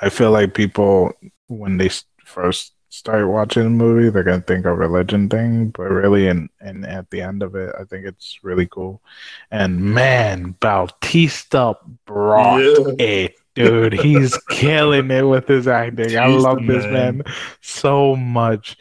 I 0.00 0.08
feel 0.10 0.30
like 0.30 0.54
people 0.54 1.12
when 1.48 1.76
they 1.78 1.90
first 2.24 2.72
start 2.90 3.28
watching 3.28 3.66
a 3.66 3.70
movie, 3.70 4.08
they're 4.10 4.22
gonna 4.22 4.40
think 4.40 4.64
a 4.66 4.74
religion 4.74 5.28
thing, 5.28 5.70
but 5.70 5.84
really, 5.90 6.28
and 6.28 6.48
and 6.60 6.86
at 6.86 7.10
the 7.10 7.20
end 7.20 7.42
of 7.42 7.54
it, 7.54 7.74
I 7.78 7.84
think 7.84 8.06
it's 8.06 8.38
really 8.42 8.66
cool. 8.66 9.02
And 9.50 9.80
man, 9.80 10.56
Bautista 10.60 11.76
brought 12.06 12.60
Yeah. 12.62 12.94
it, 12.98 13.34
dude. 13.54 13.92
He's 13.94 14.36
killing 14.48 15.10
it 15.10 15.22
with 15.22 15.46
his 15.48 15.68
acting. 15.68 16.16
I 16.16 16.26
Bautista, 16.28 16.40
love 16.48 16.66
this 16.66 16.84
man. 16.84 17.18
man 17.18 17.22
so 17.60 18.16
much. 18.16 18.76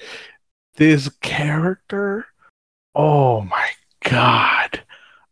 This 0.76 1.10
character, 1.22 2.26
oh 2.96 3.42
my 3.42 3.70
god, 4.04 4.84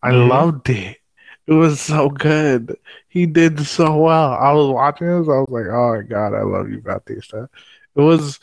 I 0.01 0.11
Mhm. 0.11 0.29
loved 0.29 0.69
it. 0.69 0.97
It 1.47 1.53
was 1.53 1.79
so 1.79 2.09
good. 2.09 2.75
He 3.07 3.27
did 3.27 3.59
so 3.67 3.95
well. 3.97 4.33
I 4.33 4.51
was 4.51 4.67
watching 4.69 5.05
this. 5.07 5.27
I 5.29 5.37
was 5.45 5.49
like, 5.49 5.67
"Oh 5.67 5.95
my 5.95 6.01
god, 6.01 6.33
I 6.33 6.41
love 6.41 6.69
you, 6.71 6.81
Bautista." 6.81 7.47
It 7.95 8.01
was. 8.01 8.39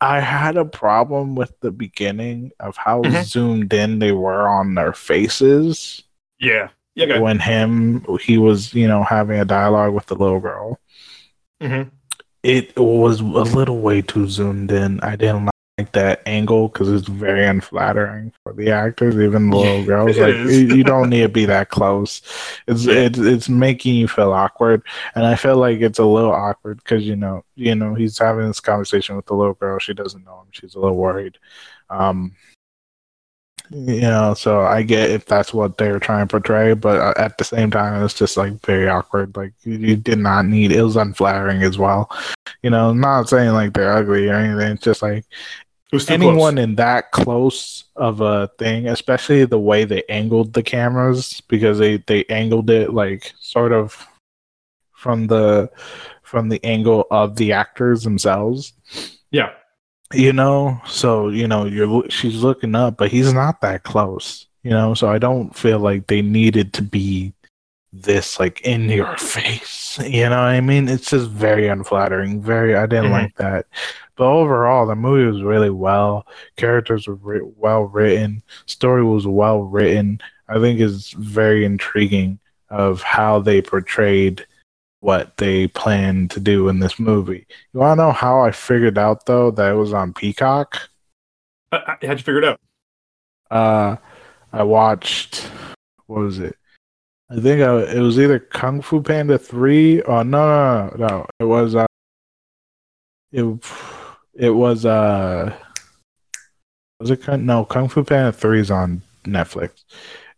I 0.00 0.18
had 0.18 0.56
a 0.56 0.64
problem 0.64 1.36
with 1.36 1.52
the 1.60 1.70
beginning 1.70 2.50
of 2.58 2.76
how 2.76 3.02
Mhm. 3.02 3.24
zoomed 3.24 3.72
in 3.72 4.00
they 4.00 4.10
were 4.12 4.48
on 4.48 4.74
their 4.74 4.92
faces 4.92 6.02
Yeah. 6.40 6.68
Yeah. 6.96 7.06
Okay. 7.06 7.18
when 7.20 7.38
him 7.38 8.04
he 8.20 8.36
was 8.36 8.74
you 8.74 8.88
know 8.88 9.04
having 9.04 9.38
a 9.38 9.44
dialogue 9.44 9.94
with 9.94 10.06
the 10.06 10.16
little 10.16 10.40
girl. 10.40 10.80
Mhm. 11.62 11.90
It 12.42 12.76
was 12.76 13.20
a 13.20 13.24
little 13.24 13.78
way 13.78 14.02
too 14.02 14.26
zoomed 14.28 14.72
in. 14.72 14.98
I 15.00 15.14
didn't 15.14 15.50
like 15.78 15.92
that 15.92 16.22
angle 16.26 16.68
because 16.68 16.90
it's 16.90 17.08
very 17.08 17.46
unflattering 17.46 18.32
for 18.42 18.52
the 18.52 18.70
actors, 18.70 19.16
even 19.16 19.50
the 19.50 19.56
little 19.56 19.84
girls. 19.86 20.18
Like 20.18 20.34
you 20.34 20.76
you 20.76 20.84
don't 20.84 21.08
need 21.08 21.22
to 21.22 21.28
be 21.28 21.46
that 21.46 21.70
close. 21.70 22.20
It's 22.66 22.84
Yeah. 22.84 22.94
it's 22.94 23.18
it's 23.18 23.48
making 23.48 23.94
you 23.94 24.06
feel 24.06 24.32
awkward, 24.32 24.82
and 25.14 25.24
I 25.24 25.34
feel 25.34 25.56
like 25.56 25.80
it's 25.80 25.98
a 25.98 26.04
little 26.04 26.32
awkward 26.32 26.78
because 26.82 27.04
you 27.04 27.16
know 27.16 27.44
you 27.54 27.74
know 27.74 27.94
he's 27.94 28.18
having 28.18 28.46
this 28.46 28.60
conversation 28.60 29.16
with 29.16 29.26
the 29.26 29.34
little 29.34 29.54
girl. 29.54 29.78
She 29.78 29.94
doesn't 29.94 30.24
know 30.24 30.40
him. 30.40 30.48
She's 30.50 30.74
a 30.74 30.80
little 30.80 30.96
worried. 30.96 31.38
Um, 31.88 32.32
you 33.72 34.02
know, 34.02 34.34
so 34.34 34.60
I 34.60 34.82
get 34.82 35.10
if 35.10 35.26
that's 35.26 35.52
what 35.54 35.78
they're 35.78 35.98
trying 35.98 36.26
to 36.26 36.30
portray, 36.30 36.74
but 36.74 37.00
uh, 37.00 37.14
at 37.16 37.38
the 37.38 37.44
same 37.44 37.70
time, 37.70 38.02
it's 38.04 38.14
just 38.14 38.36
like 38.36 38.60
very 38.64 38.88
awkward. 38.88 39.36
Like 39.36 39.52
you, 39.64 39.74
you 39.74 39.96
did 39.96 40.18
not 40.18 40.46
need. 40.46 40.72
It 40.72 40.82
was 40.82 40.96
unflattering 40.96 41.62
as 41.62 41.78
well. 41.78 42.10
You 42.62 42.70
know, 42.70 42.92
not 42.92 43.28
saying 43.28 43.52
like 43.52 43.72
they're 43.72 43.92
ugly 43.92 44.28
or 44.28 44.34
anything. 44.34 44.72
It's 44.72 44.82
just 44.84 45.02
like 45.02 45.24
It 45.92 45.96
was 45.96 46.06
too 46.06 46.14
anyone 46.14 46.54
close. 46.56 46.64
in 46.64 46.74
that 46.76 47.10
close 47.12 47.84
of 47.96 48.20
a 48.20 48.48
thing, 48.58 48.88
especially 48.88 49.44
the 49.44 49.58
way 49.58 49.84
they 49.84 50.02
angled 50.08 50.52
the 50.52 50.62
cameras, 50.62 51.40
because 51.48 51.78
they 51.78 51.98
they 51.98 52.24
angled 52.26 52.70
it 52.70 52.92
like 52.92 53.32
sort 53.40 53.72
of 53.72 54.06
from 54.92 55.26
the 55.26 55.70
from 56.22 56.48
the 56.48 56.64
angle 56.64 57.06
of 57.10 57.36
the 57.36 57.52
actors 57.52 58.04
themselves. 58.04 58.72
Yeah. 59.30 59.50
You 60.14 60.32
know, 60.32 60.80
so 60.86 61.28
you 61.28 61.46
know 61.48 61.64
you're 61.64 62.08
she's 62.10 62.42
looking 62.42 62.74
up, 62.74 62.96
but 62.96 63.10
he's 63.10 63.32
not 63.32 63.60
that 63.62 63.82
close. 63.84 64.46
You 64.62 64.70
know, 64.70 64.94
so 64.94 65.08
I 65.08 65.18
don't 65.18 65.54
feel 65.56 65.78
like 65.80 66.06
they 66.06 66.22
needed 66.22 66.72
to 66.74 66.82
be 66.82 67.32
this 67.92 68.38
like 68.38 68.60
in 68.62 68.88
your 68.88 69.16
face. 69.18 69.98
You 70.04 70.22
know 70.24 70.30
what 70.30 70.48
I 70.48 70.60
mean? 70.60 70.88
It's 70.88 71.10
just 71.10 71.30
very 71.30 71.68
unflattering. 71.68 72.40
Very, 72.40 72.76
I 72.76 72.86
didn't 72.86 73.06
Mhm. 73.06 73.10
like 73.12 73.36
that. 73.36 73.66
But 74.16 74.24
overall, 74.26 74.86
the 74.86 74.94
movie 74.94 75.30
was 75.30 75.42
really 75.42 75.70
well. 75.70 76.26
Characters 76.56 77.06
were 77.08 77.16
ri- 77.16 77.40
well 77.56 77.84
written. 77.84 78.42
Story 78.66 79.02
was 79.04 79.26
well 79.26 79.62
written. 79.62 80.20
I 80.48 80.58
think 80.60 80.80
it's 80.80 81.10
very 81.12 81.64
intriguing 81.64 82.38
of 82.70 83.02
how 83.02 83.40
they 83.40 83.60
portrayed 83.62 84.46
what 85.02 85.36
they 85.36 85.66
planned 85.66 86.30
to 86.30 86.38
do 86.38 86.68
in 86.68 86.78
this 86.78 87.00
movie. 87.00 87.44
You 87.72 87.80
want 87.80 87.98
to 87.98 88.04
know 88.04 88.12
how 88.12 88.40
I 88.40 88.52
figured 88.52 88.96
out 88.96 89.26
though 89.26 89.50
that 89.50 89.72
it 89.72 89.74
was 89.74 89.92
on 89.92 90.14
Peacock? 90.14 90.78
I, 91.72 91.96
I 92.00 92.06
had 92.06 92.18
you 92.18 92.24
figured 92.24 92.44
out. 92.44 92.60
Uh, 93.50 93.96
I 94.52 94.62
watched. 94.62 95.50
What 96.06 96.20
was 96.20 96.38
it? 96.38 96.56
I 97.28 97.40
think 97.40 97.62
I, 97.62 97.82
it 97.92 97.98
was 97.98 98.18
either 98.18 98.38
Kung 98.38 98.80
Fu 98.80 99.02
Panda 99.02 99.38
three 99.38 100.00
or 100.02 100.22
no, 100.22 100.46
no, 100.46 100.96
no, 100.96 101.06
no. 101.06 101.26
It 101.40 101.44
was 101.44 101.74
uh, 101.74 101.86
it 103.32 103.44
it 104.34 104.50
was 104.50 104.86
uh, 104.86 105.52
was 107.00 107.10
it 107.10 107.26
no 107.40 107.64
Kung 107.64 107.88
Fu 107.88 108.04
Panda 108.04 108.30
three 108.30 108.60
is 108.60 108.70
on 108.70 109.02
Netflix. 109.24 109.82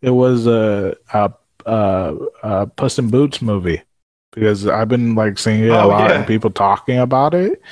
It 0.00 0.10
was 0.10 0.46
a 0.46 0.96
uh, 1.12 1.28
uh, 1.66 2.14
uh, 2.42 2.66
Puss 2.66 2.98
in 2.98 3.10
Boots 3.10 3.42
movie 3.42 3.82
because 4.34 4.66
I've 4.66 4.88
been 4.88 5.14
like 5.14 5.38
seeing 5.38 5.64
it 5.64 5.68
a 5.70 5.82
Oh, 5.82 5.88
lot 5.88 6.10
yeah. 6.10 6.18
and 6.18 6.26
people 6.26 6.50
talking 6.50 6.98
about 6.98 7.34
it. 7.34 7.62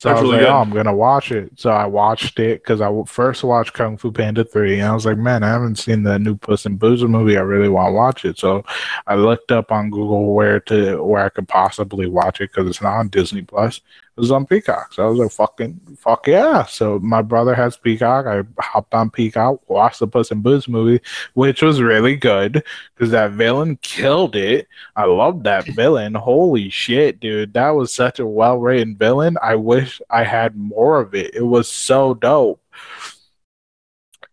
So 0.00 0.10
I 0.10 0.14
was 0.14 0.22
really 0.22 0.32
like, 0.38 0.40
good. 0.42 0.48
oh, 0.50 0.56
I'm 0.58 0.70
gonna 0.70 0.94
watch 0.96 1.30
it. 1.30 1.52
So 1.60 1.70
I 1.70 1.86
watched 1.86 2.40
it 2.40 2.60
because 2.60 2.80
I 2.80 2.90
first 3.06 3.44
watched 3.44 3.72
Kung 3.74 3.96
Fu 3.96 4.10
Panda 4.10 4.42
three, 4.42 4.80
and 4.80 4.88
I 4.88 4.94
was 4.94 5.06
like, 5.06 5.16
man, 5.16 5.44
I 5.44 5.48
haven't 5.48 5.76
seen 5.78 6.02
that 6.02 6.18
new 6.20 6.34
Puss 6.34 6.66
in 6.66 6.76
Boots 6.76 7.02
movie. 7.02 7.36
I 7.36 7.42
really 7.42 7.68
want 7.68 7.90
to 7.90 7.92
watch 7.92 8.24
it. 8.24 8.36
So 8.36 8.64
I 9.06 9.14
looked 9.14 9.52
up 9.52 9.70
on 9.70 9.90
Google 9.90 10.34
where 10.34 10.58
to 10.60 11.00
where 11.04 11.24
I 11.24 11.28
could 11.28 11.46
possibly 11.46 12.08
watch 12.08 12.40
it 12.40 12.50
because 12.50 12.68
it's 12.68 12.82
not 12.82 12.96
on 12.96 13.10
Disney 13.10 13.42
Plus. 13.42 13.80
Was 14.16 14.30
on 14.30 14.44
Peacock. 14.44 14.92
So 14.92 15.06
I 15.06 15.08
was 15.08 15.18
like, 15.18 15.30
fucking 15.30 15.96
fuck 15.98 16.26
yeah. 16.26 16.64
So 16.66 16.98
my 16.98 17.22
brother 17.22 17.54
has 17.54 17.78
Peacock. 17.78 18.26
I 18.26 18.42
hopped 18.62 18.92
on 18.92 19.08
Peacock, 19.08 19.68
watched 19.70 20.00
the 20.00 20.06
Puss 20.06 20.30
in 20.30 20.42
Boots 20.42 20.68
movie, 20.68 21.02
which 21.32 21.62
was 21.62 21.80
really 21.80 22.16
good 22.16 22.62
because 22.94 23.10
that 23.12 23.32
villain 23.32 23.78
killed 23.80 24.36
it. 24.36 24.68
I 24.96 25.04
love 25.04 25.44
that 25.44 25.64
villain. 25.74 26.14
Holy 26.14 26.68
shit, 26.68 27.20
dude. 27.20 27.54
That 27.54 27.70
was 27.70 27.94
such 27.94 28.18
a 28.18 28.26
well 28.26 28.58
written 28.58 28.96
villain. 28.96 29.38
I 29.42 29.54
wish 29.54 30.02
I 30.10 30.24
had 30.24 30.56
more 30.56 31.00
of 31.00 31.14
it. 31.14 31.34
It 31.34 31.46
was 31.46 31.70
so 31.70 32.12
dope. 32.12 32.60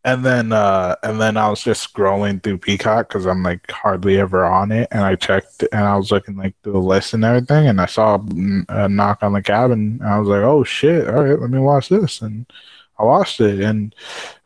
And 0.06 0.26
then 0.26 0.54
uh 0.54 0.96
and 1.04 1.20
then 1.20 1.36
I 1.36 1.50
was 1.50 1.62
just 1.62 1.94
scrolling 1.94 2.42
through 2.42 2.60
Peacock 2.60 3.10
because 3.10 3.26
I'm 3.26 3.44
like 3.44 3.70
hardly 3.70 4.20
ever 4.20 4.46
on 4.46 4.72
it 4.72 4.88
and 4.92 5.02
I 5.02 5.16
checked 5.16 5.64
and 5.74 5.86
I 5.86 5.98
was 5.98 6.12
looking 6.12 6.38
like 6.38 6.56
through 6.64 6.74
the 6.74 6.80
list 6.80 7.14
and 7.14 7.26
everything 7.26 7.68
and 7.68 7.82
I 7.82 7.86
saw 7.86 8.18
mm, 8.18 8.64
a 8.70 8.88
knock 8.88 9.24
on 9.24 9.34
the 9.34 9.42
cabin 9.42 10.00
and 10.02 10.10
I 10.10 10.18
was 10.20 10.30
like, 10.30 10.42
oh 10.42 10.64
shit, 10.64 11.08
all 11.08 11.24
right, 11.24 11.40
let 11.40 11.50
me 11.50 11.60
watch 11.60 11.90
this 11.90 12.22
and 12.22 12.46
I 13.00 13.04
watched 13.04 13.40
it 13.40 13.62
and 13.62 13.96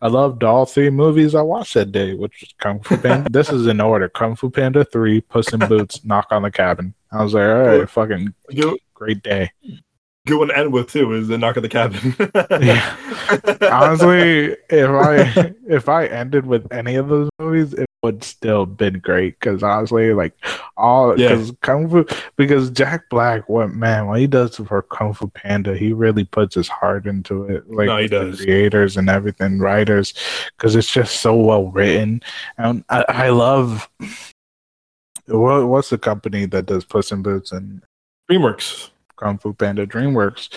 I 0.02 0.08
loved 0.08 0.44
all 0.44 0.66
three 0.66 0.92
movies 0.92 1.34
I 1.34 1.42
watched 1.42 1.74
that 1.74 1.92
day, 1.92 2.14
which 2.14 2.42
was 2.42 2.54
Kung 2.60 2.82
Fu 2.82 2.98
Panda. 2.98 3.30
this 3.32 3.50
is 3.50 3.66
in 3.66 3.82
order: 3.82 4.08
Kung 4.10 4.36
Fu 4.36 4.52
Panda 4.52 4.86
three, 4.86 5.22
Puss 5.22 5.52
in 5.54 5.60
Boots, 5.62 6.06
Knock 6.06 6.28
on 6.30 6.44
the 6.44 6.52
Cabin. 6.52 6.94
I 7.12 7.24
was 7.24 7.34
like, 7.34 7.50
all 7.50 7.64
right, 7.80 7.90
fucking 7.90 8.34
great 8.94 9.24
day. 9.24 9.52
Good 10.26 10.38
one 10.40 10.48
to 10.50 10.58
end 10.58 10.72
with 10.72 10.90
too 10.92 11.12
is 11.14 11.28
the 11.28 11.38
knock 11.38 11.58
at 11.58 11.64
the 11.64 11.70
cabin. 11.70 12.16
Yeah. 12.64 12.96
Honestly, 13.72 14.56
if 14.70 14.90
I 14.90 15.54
if 15.68 15.90
I 15.90 16.06
ended 16.08 16.46
with 16.46 16.72
any 16.72 16.96
of 16.96 17.10
those 17.10 17.30
movies, 17.40 17.74
it 17.74 17.86
would 18.04 18.24
still 18.24 18.66
been 18.66 19.00
great. 19.00 19.40
Because 19.40 19.64
honestly, 19.64 20.14
like 20.14 20.34
all 20.78 21.18
Yeah. 21.20 21.30
because 21.30 21.54
Kung 21.62 21.90
Fu 21.90 22.06
because 22.38 22.70
Jack 22.70 23.10
Black, 23.10 23.48
what 23.50 23.72
man, 23.72 24.08
what 24.08 24.20
he 24.20 24.28
does 24.28 24.56
for 24.58 24.82
Kung 24.84 25.14
Fu 25.14 25.28
Panda, 25.28 25.76
he 25.78 25.94
really 25.94 26.24
puts 26.26 26.56
his 26.56 26.68
heart 26.68 27.06
into 27.06 27.44
it. 27.46 27.70
Like 27.70 27.88
No, 27.88 27.98
he 27.98 28.08
does. 28.08 28.42
creators 28.42 28.98
and 28.98 29.10
everything, 29.10 29.60
writers, 29.60 30.14
because 30.58 30.76
it's 30.76 30.92
just 30.92 31.22
so 31.22 31.36
well 31.36 31.68
written. 31.72 32.22
And 32.58 32.84
I, 32.90 33.06
I 33.10 33.30
love 33.30 33.90
what 35.28 35.68
what's 35.68 35.90
the 35.90 35.98
company 35.98 36.46
that 36.48 36.66
does 36.66 36.84
Puss 36.86 37.12
in 37.12 37.22
Boots 37.22 37.52
and 37.52 37.82
DreamWorks. 38.30 38.90
Kung 39.24 39.38
Fu 39.38 39.54
Panda 39.54 39.88
DreamWorks. 39.88 40.50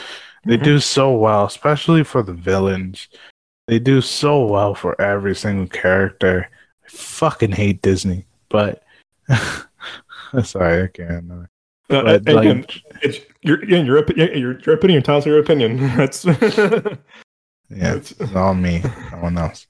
They 0.45 0.59
Mhm. 0.59 0.65
do 0.65 0.81
so 0.81 1.13
well, 1.13 1.45
especially 1.47 2.03
for 2.05 2.23
the 2.23 2.33
villains. 2.35 3.09
they 3.69 3.81
do 3.81 4.01
so 4.01 4.45
well 4.47 4.77
for 4.77 4.95
every 5.01 5.35
single 5.35 5.67
character. 5.67 6.49
I 6.85 6.89
fucking 6.89 7.51
hate 7.51 7.83
Disney, 7.83 8.25
but 8.49 8.85
sorry, 10.45 10.85
I 10.85 10.87
can't. 10.87 11.31
Uh, 11.33 11.47
But, 11.89 12.29
again, 12.29 12.61
like- 12.63 12.83
it's 13.03 13.19
your 13.43 13.65
your 13.65 13.85
your, 13.85 14.35
your 14.37 14.61
your 14.61 14.75
opinion. 14.75 15.03
Your 15.27 15.39
opinion. 15.41 15.79
That's 15.97 16.25
yeah, 16.25 17.95
It's- 17.99 18.15
it's 18.21 18.35
all 18.37 18.55
me, 18.55 18.83
no 19.13 19.19
one 19.19 19.37
else. 19.39 19.67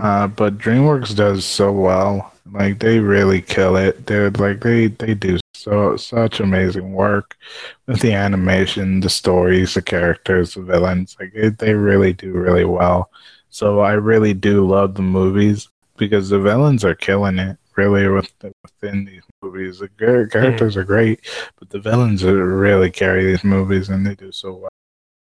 Uh, 0.00 0.26
but 0.28 0.58
DreamWorks 0.58 1.14
does 1.16 1.44
so 1.44 1.72
well. 1.72 2.32
Like 2.52 2.78
they 2.78 2.98
really 3.00 3.40
kill 3.40 3.76
it. 3.76 4.06
They're 4.06 4.30
like 4.30 4.60
they 4.60 4.88
they 4.88 5.14
do 5.14 5.38
so 5.64 5.96
such 5.96 6.40
amazing 6.40 6.92
work 6.92 7.38
with 7.86 8.00
the 8.00 8.12
animation, 8.12 9.00
the 9.00 9.08
stories, 9.08 9.72
the 9.72 9.80
characters, 9.80 10.52
the 10.52 10.60
villains. 10.60 11.16
Like 11.18 11.32
it, 11.34 11.58
they 11.58 11.72
really 11.72 12.12
do 12.12 12.32
really 12.32 12.66
well. 12.66 13.10
So 13.48 13.80
I 13.80 13.92
really 13.92 14.34
do 14.34 14.66
love 14.66 14.94
the 14.94 15.00
movies 15.00 15.70
because 15.96 16.28
the 16.28 16.38
villains 16.38 16.84
are 16.84 16.94
killing 16.94 17.38
it. 17.38 17.56
Really, 17.76 18.06
with 18.08 18.30
within 18.62 19.06
these 19.06 19.22
movies, 19.42 19.78
the 19.78 19.88
char- 19.98 20.26
characters 20.26 20.76
are 20.76 20.84
great, 20.84 21.20
but 21.58 21.70
the 21.70 21.80
villains 21.80 22.22
are 22.22 22.44
really 22.44 22.90
carry 22.90 23.24
these 23.24 23.42
movies, 23.42 23.88
and 23.88 24.06
they 24.06 24.14
do 24.14 24.30
so 24.32 24.52
well. 24.52 24.70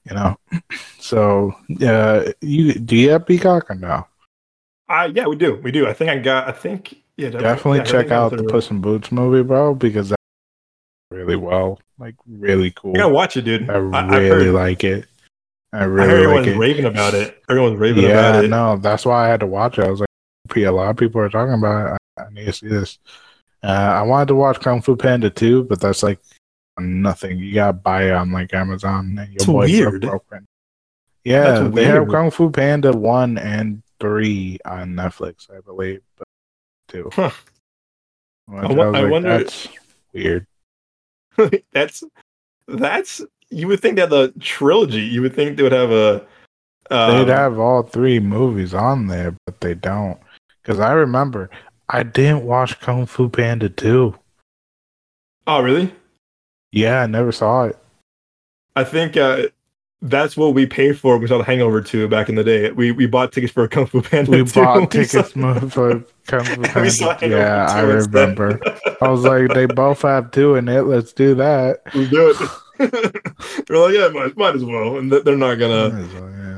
You 0.09 0.15
know, 0.15 0.35
so 0.99 1.53
uh, 1.81 2.31
you 2.41 2.73
do 2.73 2.95
you 2.95 3.11
have 3.11 3.27
Peacock 3.27 3.69
or 3.69 3.75
no? 3.75 4.07
uh, 4.89 5.09
yeah, 5.13 5.27
we 5.27 5.35
do. 5.35 5.55
We 5.63 5.71
do. 5.71 5.87
I 5.87 5.93
think 5.93 6.09
I 6.09 6.17
got. 6.17 6.49
I 6.49 6.51
think 6.51 7.03
yeah. 7.15 7.29
Definitely 7.29 7.79
yeah, 7.79 7.83
check 7.85 8.11
out 8.11 8.31
the. 8.31 8.43
Puss 8.43 8.71
in 8.71 8.81
Boots 8.81 9.11
movie, 9.11 9.43
bro, 9.43 9.75
because 9.75 10.09
that's 10.09 10.14
really 11.11 11.35
well, 11.35 11.79
like 11.99 12.15
really 12.27 12.71
cool. 12.71 12.93
I 12.95 12.99
gotta 12.99 13.13
watch 13.13 13.37
it, 13.37 13.43
dude. 13.43 13.69
I 13.69 13.73
I, 13.73 13.77
really 13.77 14.45
heard, 14.45 14.53
like 14.53 14.83
it. 14.83 15.07
I 15.73 15.79
I 15.79 15.83
really 15.83 16.11
everyone's 16.13 16.47
like 16.47 16.55
it. 16.55 16.59
raving 16.59 16.85
about 16.85 17.13
it. 17.13 17.43
Everyone's 17.49 17.79
raving 17.79 18.03
yeah, 18.03 18.29
about 18.29 18.45
it. 18.45 18.47
no, 18.49 18.77
that's 18.77 19.05
why 19.05 19.25
I 19.25 19.29
had 19.29 19.39
to 19.41 19.47
watch 19.47 19.77
it. 19.77 19.85
I 19.85 19.89
was 19.91 19.99
like, 19.99 20.09
a 20.57 20.69
lot 20.69 20.89
of 20.89 20.97
people 20.97 21.21
are 21.21 21.29
talking 21.29 21.53
about 21.53 21.87
it. 21.95 21.99
I, 22.17 22.23
I 22.23 22.29
need 22.31 22.45
to 22.45 22.53
see 22.53 22.67
this. 22.67 22.99
Uh, 23.63 23.67
I 23.67 24.01
wanted 24.03 24.27
to 24.29 24.35
watch 24.35 24.59
Kung 24.59 24.81
Fu 24.81 24.95
Panda 24.95 25.29
too, 25.29 25.63
but 25.63 25.79
that's 25.81 26.03
like 26.03 26.19
nothing. 26.79 27.39
You 27.39 27.53
gotta 27.53 27.73
buy 27.73 28.03
it 28.05 28.11
on 28.11 28.31
like 28.31 28.53
Amazon. 28.53 29.17
And 29.19 29.33
your 29.33 29.45
boy's 29.45 29.71
weird. 29.71 30.01
broken. 30.01 30.45
Yeah, 31.23 31.59
That's 31.61 31.75
they 31.75 31.85
have. 31.85 32.07
Kung 32.07 32.29
Fu 32.29 32.51
Panda 32.51 32.91
one 32.91 33.37
and 33.39 33.81
three 33.99 34.59
on 34.65 34.93
Netflix, 34.93 35.49
I 35.49 35.59
believe. 35.61 36.01
But 36.17 36.27
two. 36.87 37.09
Huh. 37.13 37.31
Which 38.47 38.63
I 38.63 38.67
wo- 38.67 38.91
was 38.91 38.95
I 38.95 39.01
like, 39.01 39.11
wonder- 39.11 39.37
That's 39.39 39.67
weird. 40.13 40.45
that's 41.73 42.03
that's. 42.67 43.21
You 43.49 43.67
would 43.67 43.79
think 43.79 43.97
that 43.97 44.09
the 44.09 44.33
trilogy. 44.39 45.01
You 45.01 45.21
would 45.21 45.35
think 45.35 45.57
they 45.57 45.63
would 45.63 45.71
have 45.71 45.91
a. 45.91 46.25
Um, 46.91 47.17
They'd 47.17 47.33
have 47.33 47.59
all 47.59 47.83
three 47.83 48.19
movies 48.19 48.73
on 48.73 49.07
there, 49.07 49.35
but 49.45 49.61
they 49.61 49.73
don't. 49.73 50.19
Because 50.61 50.79
I 50.79 50.91
remember 50.93 51.49
I 51.89 52.03
didn't 52.03 52.45
watch 52.45 52.79
Kung 52.79 53.05
Fu 53.05 53.29
Panda 53.29 53.69
2. 53.69 54.15
Oh, 55.47 55.61
really? 55.61 55.93
Yeah, 56.71 57.03
I 57.03 57.07
never 57.07 57.31
saw 57.31 57.65
it. 57.65 57.77
I 58.75 58.83
think 58.83 59.15
uh, 59.15 59.47
that's 60.01 60.37
what 60.37 60.53
we 60.53 60.65
paid 60.65 60.99
for. 60.99 61.13
when 61.13 61.21
We 61.21 61.27
saw 61.27 61.37
The 61.39 61.43
Hangover 61.43 61.81
2 61.81 62.07
back 62.07 62.29
in 62.29 62.35
the 62.35 62.43
day. 62.43 62.71
We 62.71 62.91
we 62.91 63.05
bought 63.07 63.31
tickets 63.31 63.51
for 63.53 63.63
a 63.63 63.67
Kung 63.67 63.85
Fu 63.87 64.01
Panda. 64.01 64.29
We 64.31 64.43
2. 64.45 64.53
bought 64.61 64.93
We 64.93 65.03
saw- 65.05 65.21
tickets 65.21 65.35
mo- 65.35 65.59
for 65.69 66.03
Kung 66.27 66.43
Fu 66.45 66.89
saw 66.89 67.15
Panda. 67.15 67.35
Yeah, 67.37 67.65
I 67.69 67.81
remember. 67.81 68.59
I 69.01 69.07
was 69.09 69.23
like, 69.23 69.49
they 69.53 69.65
both 69.65 70.01
have 70.03 70.31
two 70.31 70.55
in 70.55 70.67
it. 70.67 70.81
Let's 70.81 71.13
do 71.13 71.33
that. 71.35 71.81
we 71.95 72.07
do 72.09 72.29
it. 72.29 72.49
We're 73.69 73.77
like, 73.85 73.93
yeah, 73.93 74.09
might, 74.09 74.35
might 74.37 74.55
as 74.55 74.65
well. 74.65 74.97
And 74.97 75.09
th- 75.09 75.23
they're 75.23 75.37
not 75.37 75.55
gonna. 75.55 75.97
yeah. 76.13 76.51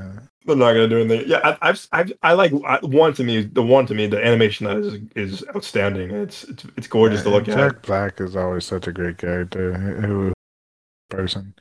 They're 0.46 0.56
not 0.56 0.72
gonna 0.74 0.88
do 0.88 1.00
anything. 1.02 1.30
Yeah, 1.30 1.42
I, 1.44 1.70
I've, 1.70 1.88
I've, 1.92 2.14
I 2.24 2.34
like 2.34 2.54
I, 2.66 2.80
one 2.82 3.14
to 3.16 3.24
me. 3.24 3.44
The 3.44 3.62
one 3.62 3.86
to 3.86 3.94
me, 3.94 4.08
the 4.08 4.24
animation 4.26 4.66
that 4.66 4.78
is 4.78 5.00
is 5.16 5.44
outstanding. 5.56 6.10
It's 6.12 6.44
it's, 6.46 6.66
it's 6.78 6.88
gorgeous 6.88 7.22
to 7.24 7.30
Yeah, 7.30 7.36
look 7.36 7.48
at. 7.50 7.56
Jack 7.56 7.82
Black 7.84 8.22
is 8.22 8.36
always 8.36 8.66
such 8.66 8.88
a 8.88 8.92
great 8.94 9.18
character. 9.18 9.74
Who 9.74 10.34
person? 11.10 11.54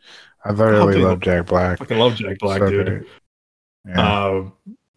I 0.50 0.54
thoroughly 0.54 0.94
dude. 0.94 1.02
love 1.04 1.20
Jack 1.20 1.46
Black. 1.46 1.78
fucking 1.78 1.98
love 1.98 2.14
Jack 2.16 2.38
Black, 2.38 2.60
So 2.60 2.70
dude. 2.70 2.86
great. 2.86 3.02
Yeah. 3.88 4.00
Uh, 4.00 4.50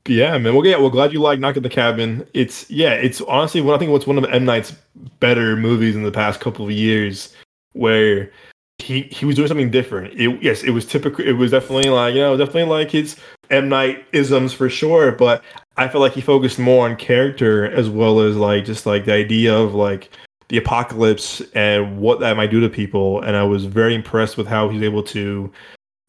yeah, 0.08 0.38
man. 0.38 0.56
Well, 0.56 0.66
yeah, 0.66 0.78
well, 0.78 0.90
glad 0.90 1.14
you 1.14 1.20
like 1.22 1.40
Knock 1.40 1.58
at 1.58 1.64
the 1.64 1.70
Cabin. 1.70 2.26
It's 2.34 2.70
yeah, 2.70 2.94
it's 2.94 3.22
honestly 3.22 3.62
one. 3.62 3.76
I 3.76 3.78
think 3.78 3.92
what's 3.92 4.08
one 4.08 4.18
of 4.18 4.26
M 4.26 4.46
Night's 4.46 4.72
better 5.20 5.56
movies 5.56 5.96
in 5.96 6.04
the 6.04 6.12
past 6.12 6.40
couple 6.40 6.66
of 6.66 6.72
years, 6.72 7.36
where 7.74 8.32
he 8.80 9.04
he 9.04 9.26
was 9.26 9.36
doing 9.36 9.48
something 9.48 9.70
different. 9.70 10.14
It, 10.20 10.42
yes, 10.42 10.64
it 10.64 10.72
was 10.72 10.86
typical. 10.86 11.24
It 11.26 11.34
was 11.34 11.52
definitely 11.52 11.90
like 11.92 12.16
you 12.16 12.22
know, 12.22 12.36
definitely 12.38 12.64
like 12.64 12.90
his 12.90 13.18
M 13.52 13.70
Night 13.70 14.04
isms 14.12 14.54
for 14.54 14.70
sure. 14.70 15.12
But 15.12 15.44
I 15.78 15.88
feel 15.88 16.02
like 16.02 16.14
he 16.14 16.22
focused 16.22 16.58
more 16.58 16.90
on 16.90 16.96
character 16.96 17.66
as 17.72 17.90
well 17.90 18.20
as 18.22 18.36
like 18.36 18.66
just 18.66 18.86
like 18.88 19.06
the 19.06 19.14
idea 19.14 19.56
of 19.56 19.76
like 19.76 20.10
the 20.50 20.58
apocalypse 20.58 21.42
and 21.54 22.00
what 22.00 22.20
that 22.20 22.36
might 22.36 22.52
do 22.52 22.60
to 22.60 22.70
people. 22.70 23.22
And 23.22 23.36
I 23.36 23.44
was 23.44 23.66
very 23.66 23.96
impressed 23.96 24.38
with 24.38 24.48
how 24.48 24.70
he's 24.70 24.82
able 24.82 25.04
to 25.04 25.52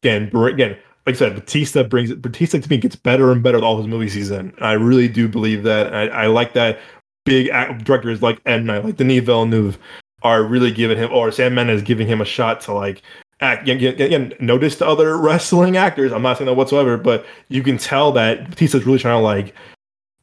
again 0.03 0.31
again 0.35 0.77
like 1.07 1.17
I 1.17 1.19
said, 1.19 1.35
Bautista 1.35 1.85
brings 1.85 2.13
Bautista 2.15 2.61
to 2.61 2.71
me 2.71 2.77
gets 2.77 2.97
better 2.97 3.33
and 3.33 3.43
better 3.43 3.57
with 3.59 3.65
all 3.65 3.79
his 3.79 3.87
movies 3.87 4.15
he's 4.15 4.31
in. 4.31 4.53
I 4.61 4.73
really 4.73 5.09
do 5.09 5.29
believe 5.29 5.63
that. 5.65 5.95
I, 5.95 6.09
I 6.09 6.27
like 6.27 6.53
that 6.55 6.79
big 7.25 7.49
directors 7.85 8.23
like 8.23 8.41
M 8.47 8.67
Night, 8.67 8.85
like 8.85 8.97
Denis 8.97 9.25
Villeneuve, 9.25 9.79
are 10.23 10.43
really 10.43 10.71
giving 10.71 10.99
him, 10.99 11.11
or 11.13 11.33
Sam 11.33 11.55
Mendes 11.55 11.83
giving 11.83 12.07
him 12.07 12.21
a 12.21 12.25
shot 12.25 12.61
to 12.63 12.73
like 12.73 13.03
act. 13.41 13.69
Again, 13.69 14.35
notice 14.41 14.77
the 14.77 14.87
other 14.87 15.17
wrestling 15.17 15.77
actors. 15.77 16.13
I'm 16.13 16.23
not 16.23 16.39
saying 16.39 16.47
that 16.47 16.55
whatsoever, 16.55 16.97
but 16.97 17.25
you 17.49 17.63
can 17.63 17.79
tell 17.79 18.13
that 18.13 18.51
Bautista's 18.51 18.85
really 18.85 18.99
trying 18.99 19.19
to 19.19 19.23
like 19.23 19.55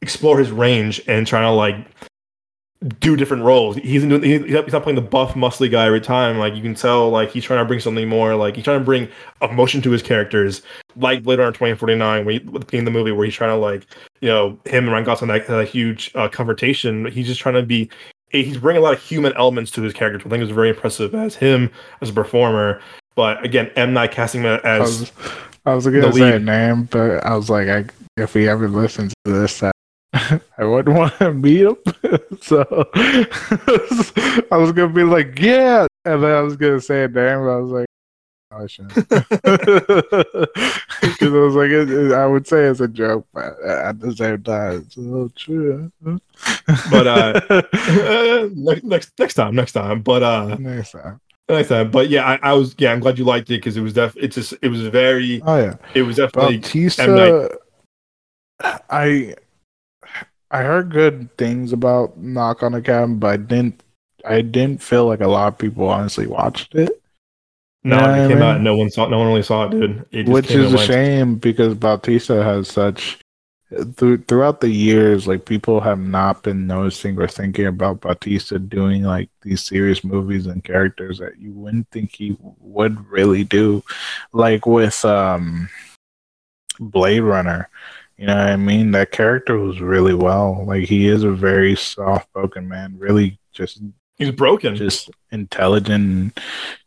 explore 0.01 0.37
his 0.37 0.51
range 0.51 1.01
and 1.07 1.25
trying 1.25 1.43
to 1.43 1.51
like 1.51 1.87
do 2.99 3.15
different 3.15 3.43
roles. 3.43 3.75
He's 3.77 4.03
doing, 4.03 4.21
he's 4.21 4.71
not 4.71 4.83
playing 4.83 4.95
the 4.95 5.01
buff, 5.01 5.33
muscly 5.33 5.69
guy 5.69 5.87
every 5.87 6.01
time. 6.01 6.37
Like 6.37 6.55
you 6.55 6.61
can 6.61 6.75
tell, 6.75 7.09
like 7.09 7.31
he's 7.31 7.43
trying 7.43 7.59
to 7.59 7.65
bring 7.65 7.79
something 7.79 8.07
more. 8.07 8.35
Like 8.35 8.55
he's 8.55 8.65
trying 8.65 8.79
to 8.79 8.85
bring 8.85 9.09
emotion 9.41 9.81
to 9.81 9.91
his 9.91 10.03
characters. 10.03 10.61
Like 10.95 11.25
later 11.25 11.43
on, 11.43 11.53
twenty 11.53 11.75
forty 11.75 11.95
nine, 11.95 12.25
when 12.25 12.39
he, 12.39 12.77
in 12.77 12.85
the 12.85 12.91
movie 12.91 13.11
where 13.11 13.25
he's 13.25 13.33
trying 13.33 13.51
to 13.51 13.55
like, 13.55 13.87
you 14.21 14.29
know, 14.29 14.59
him 14.65 14.83
and 14.83 14.91
Ryan 14.91 15.05
Gosling 15.05 15.31
had 15.31 15.49
a 15.49 15.65
huge 15.65 16.11
uh, 16.15 16.27
confrontation. 16.27 17.05
He's 17.11 17.27
just 17.27 17.39
trying 17.39 17.55
to 17.55 17.63
be. 17.63 17.89
He's 18.29 18.57
bringing 18.57 18.81
a 18.81 18.83
lot 18.83 18.93
of 18.93 19.01
human 19.01 19.33
elements 19.37 19.71
to 19.71 19.81
his 19.81 19.93
character. 19.93 20.27
I 20.27 20.29
think 20.29 20.43
is 20.43 20.49
very 20.51 20.69
impressive 20.69 21.15
as 21.15 21.35
him 21.35 21.71
as 22.01 22.09
a 22.09 22.13
performer. 22.13 22.81
But 23.15 23.43
again, 23.43 23.71
M 23.75 23.93
Night 23.93 24.11
casting 24.11 24.43
him 24.43 24.59
I 24.63 24.67
as 24.67 24.99
was, 24.99 25.11
I 25.65 25.73
was 25.73 25.85
gonna 25.85 26.13
say 26.13 26.29
a 26.29 26.33
lead. 26.33 26.45
name, 26.45 26.83
but 26.83 27.25
I 27.25 27.35
was 27.35 27.49
like, 27.49 27.69
I, 27.69 27.85
if 28.17 28.33
he 28.33 28.47
ever 28.47 28.67
listens 28.67 29.13
to 29.25 29.31
this, 29.31 29.63
I, 29.63 29.71
I 30.13 30.63
wouldn't 30.63 30.95
want 30.97 31.13
to 31.19 31.33
meet 31.33 31.61
him. 31.61 31.75
so 32.41 32.63
I 32.95 34.57
was 34.57 34.71
gonna 34.71 34.89
be 34.93 35.03
like, 35.03 35.37
yeah, 35.39 35.85
and 36.05 36.23
then 36.23 36.31
I 36.31 36.41
was 36.41 36.55
gonna 36.55 36.79
say 36.81 37.03
a 37.03 37.07
name, 37.07 37.39
but 37.43 37.49
I 37.49 37.57
was 37.57 37.71
like, 37.71 37.87
I 38.51 38.67
shouldn't. 38.67 38.93
Because 41.01 41.33
I 41.33 41.37
was 41.37 41.55
like, 41.55 41.69
it, 41.69 41.89
it- 41.91 42.13
I 42.13 42.25
would 42.25 42.47
say 42.47 42.63
it's 42.65 42.79
a 42.79 42.87
joke, 42.87 43.27
but 43.33 43.59
at 43.63 43.99
the 43.99 44.15
same 44.15 44.41
time, 44.43 44.79
it's 44.85 44.97
a 44.97 44.99
little 45.01 45.29
true. 45.29 45.91
But, 46.91 47.07
uh, 47.07 47.41
next, 48.55 48.83
next 48.83 49.11
next 49.19 49.33
time, 49.35 49.55
next 49.55 49.71
time. 49.73 50.01
But 50.01 50.23
uh, 50.23 50.55
next 50.59 50.91
time. 50.91 51.19
next 51.49 51.69
time. 51.69 51.91
But 51.91 52.09
yeah, 52.09 52.25
I, 52.25 52.39
I 52.41 52.53
was 52.53 52.75
yeah, 52.77 52.91
I'm 52.91 52.99
glad 52.99 53.17
you 53.19 53.25
liked 53.25 53.49
it 53.49 53.55
because 53.59 53.77
it 53.77 53.81
was 53.81 53.93
def. 53.93 54.15
It's 54.17 54.35
just 54.35 54.53
it 54.61 54.69
was 54.69 54.81
very. 54.87 55.41
Oh 55.45 55.57
yeah. 55.59 55.75
It 55.93 56.01
was 56.03 56.15
definitely. 56.17 56.57
Bautista, 56.57 57.49
I 58.89 59.35
I 60.49 60.63
heard 60.63 60.91
good 60.91 61.35
things 61.37 61.73
about 61.73 62.17
Knock 62.17 62.63
on 62.63 62.71
the 62.71 62.81
Cabin, 62.81 63.19
but 63.19 63.27
I 63.27 63.37
didn't. 63.37 63.83
I 64.25 64.41
didn't 64.41 64.81
feel 64.81 65.05
like 65.05 65.21
a 65.21 65.27
lot 65.27 65.47
of 65.47 65.57
people 65.57 65.87
honestly 65.87 66.27
watched 66.27 66.75
it, 66.75 67.01
No, 67.83 67.97
it 67.97 68.01
I 68.01 68.27
came 68.27 68.41
out. 68.41 68.61
No 68.61 68.75
one 68.75 68.89
saw. 68.89 69.07
No 69.07 69.19
one 69.19 69.27
really 69.27 69.43
saw 69.43 69.65
it, 69.67 69.71
dude. 69.71 70.05
It 70.11 70.27
which 70.27 70.51
is 70.51 70.73
a 70.73 70.77
shame 70.77 71.35
because 71.35 71.75
Bautista 71.75 72.43
has 72.43 72.67
such. 72.67 73.19
Through, 73.97 74.19
throughout 74.29 74.61
the 74.61 74.69
years, 74.69 75.27
like 75.27 75.43
people 75.43 75.81
have 75.81 75.99
not 75.99 76.41
been 76.41 76.67
noticing 76.67 77.19
or 77.19 77.27
thinking 77.27 77.65
about 77.67 77.99
Bautista 77.99 78.59
doing 78.59 79.03
like 79.03 79.29
these 79.41 79.61
serious 79.61 80.05
movies 80.05 80.45
and 80.45 80.63
characters 80.63 81.19
that 81.19 81.37
you 81.37 81.51
wouldn't 81.51 81.89
think 81.91 82.15
he 82.15 82.37
would 82.61 83.05
really 83.09 83.43
do, 83.43 83.83
like 84.31 84.65
with 84.65 85.03
um 85.03 85.67
Blade 86.79 87.19
Runner. 87.19 87.69
You 88.17 88.25
know 88.27 88.35
what 88.35 88.47
I 88.47 88.55
mean? 88.55 88.91
That 88.91 89.11
character 89.11 89.57
was 89.59 89.79
really 89.79 90.13
well. 90.15 90.63
Like 90.65 90.85
he 90.85 91.07
is 91.07 91.23
a 91.23 91.31
very 91.31 91.75
soft 91.75 92.29
spoken 92.29 92.67
man, 92.67 92.95
really 92.97 93.39
just 93.53 93.81
He's 94.17 94.31
broken. 94.31 94.75
just 94.75 95.11
intelligent, 95.31 96.39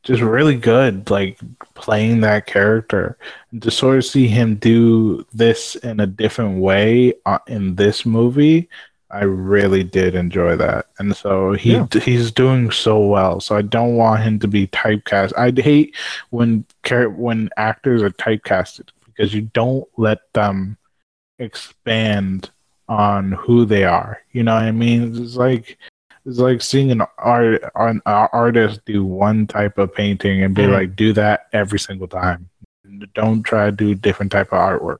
just 0.02 0.20
really 0.20 0.56
good, 0.56 1.08
like 1.10 1.38
playing 1.74 2.22
that 2.22 2.46
character. 2.46 3.16
And 3.52 3.62
to 3.62 3.70
sort 3.70 3.98
of 3.98 4.04
see 4.04 4.26
him 4.26 4.56
do 4.56 5.24
this 5.32 5.76
in 5.76 6.00
a 6.00 6.06
different 6.08 6.60
way 6.60 7.14
uh, 7.26 7.38
in 7.46 7.76
this 7.76 8.04
movie, 8.04 8.68
I 9.12 9.22
really 9.22 9.84
did 9.84 10.16
enjoy 10.16 10.56
that. 10.56 10.86
And 10.98 11.14
so 11.16 11.52
he 11.52 11.74
Yeah. 11.74 11.86
he's 12.02 12.32
doing 12.32 12.72
so 12.72 12.98
well. 12.98 13.38
So 13.38 13.54
I 13.56 13.62
don't 13.62 13.94
want 13.94 14.22
him 14.22 14.40
to 14.40 14.48
be 14.48 14.66
typecast. 14.66 15.32
I 15.38 15.52
hate 15.60 15.94
when 16.30 16.64
when 17.16 17.48
actors 17.56 18.02
are 18.02 18.10
typecasted 18.10 18.88
because 19.06 19.32
you 19.32 19.42
don't 19.52 19.86
let 19.96 20.32
them 20.32 20.76
expand 21.40 22.50
on 22.88 23.32
who 23.32 23.64
they 23.64 23.84
are. 23.84 24.20
You 24.32 24.42
know 24.42 24.54
what 24.54 24.64
I 24.64 24.72
mean? 24.72 25.22
It's 25.22 25.36
like 25.36 25.78
it's 26.26 26.38
like 26.38 26.60
seeing 26.60 26.90
an 26.90 27.02
art 27.18 27.62
an 27.74 28.02
artist 28.04 28.84
do 28.84 29.04
one 29.04 29.46
type 29.46 29.78
of 29.78 29.94
painting 29.94 30.42
and 30.42 30.54
be 30.54 30.62
mm-hmm. 30.62 30.72
like, 30.72 30.96
do 30.96 31.12
that 31.14 31.46
every 31.52 31.78
single 31.78 32.08
time. 32.08 32.48
Don't 33.14 33.42
try 33.42 33.66
to 33.66 33.72
do 33.72 33.94
different 33.94 34.32
type 34.32 34.52
of 34.52 34.58
artwork. 34.58 34.98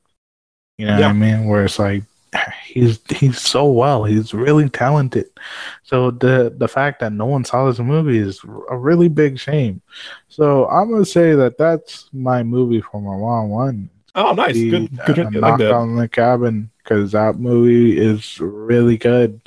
You 0.79 0.87
know 0.87 0.99
yeah. 0.99 1.07
what 1.07 1.11
I 1.11 1.19
mean? 1.19 1.47
Where 1.47 1.65
it's 1.65 1.79
like 1.79 2.05
he's 2.65 3.01
he's 3.11 3.41
so 3.41 3.67
well. 3.67 4.05
He's 4.05 4.33
really 4.33 4.69
talented. 4.69 5.29
So 5.83 6.11
the 6.11 6.55
the 6.57 6.69
fact 6.69 7.01
that 7.01 7.12
no 7.12 7.27
one 7.27 7.45
saw 7.45 7.67
this 7.67 7.79
movie 7.79 8.19
is 8.19 8.41
a 8.71 8.77
really 8.77 9.09
big 9.09 9.39
shame. 9.39 9.83
So 10.29 10.69
I'm 10.69 10.91
gonna 10.91 11.05
say 11.05 11.35
that 11.35 11.59
that's 11.59 12.09
my 12.12 12.43
movie 12.43 12.81
for 12.81 13.01
my 13.01 13.17
one 13.17 13.49
one. 13.51 13.91
Oh, 14.15 14.32
nice. 14.32 14.55
The, 14.55 14.70
good. 14.70 14.97
Good. 15.07 15.19
Uh, 15.19 15.31
knock 15.31 15.61
like 15.61 15.73
on 15.73 15.97
the 15.97 16.09
cabin 16.09 16.70
because 16.78 17.12
that 17.12 17.39
movie 17.39 17.99
is 17.99 18.41
really 18.41 18.97
good. 18.97 19.41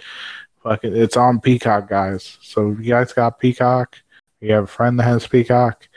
Fuck 0.61 0.83
it. 0.83 0.95
It's 0.95 1.17
on 1.17 1.41
Peacock, 1.41 1.89
guys. 1.89 2.37
So 2.41 2.71
if 2.71 2.79
you 2.79 2.85
guys 2.85 3.11
got 3.11 3.39
Peacock, 3.39 3.97
you 4.39 4.53
have 4.53 4.65
a 4.65 4.67
friend 4.67 4.97
that 4.99 5.03
has 5.03 5.27
Peacock, 5.27 5.87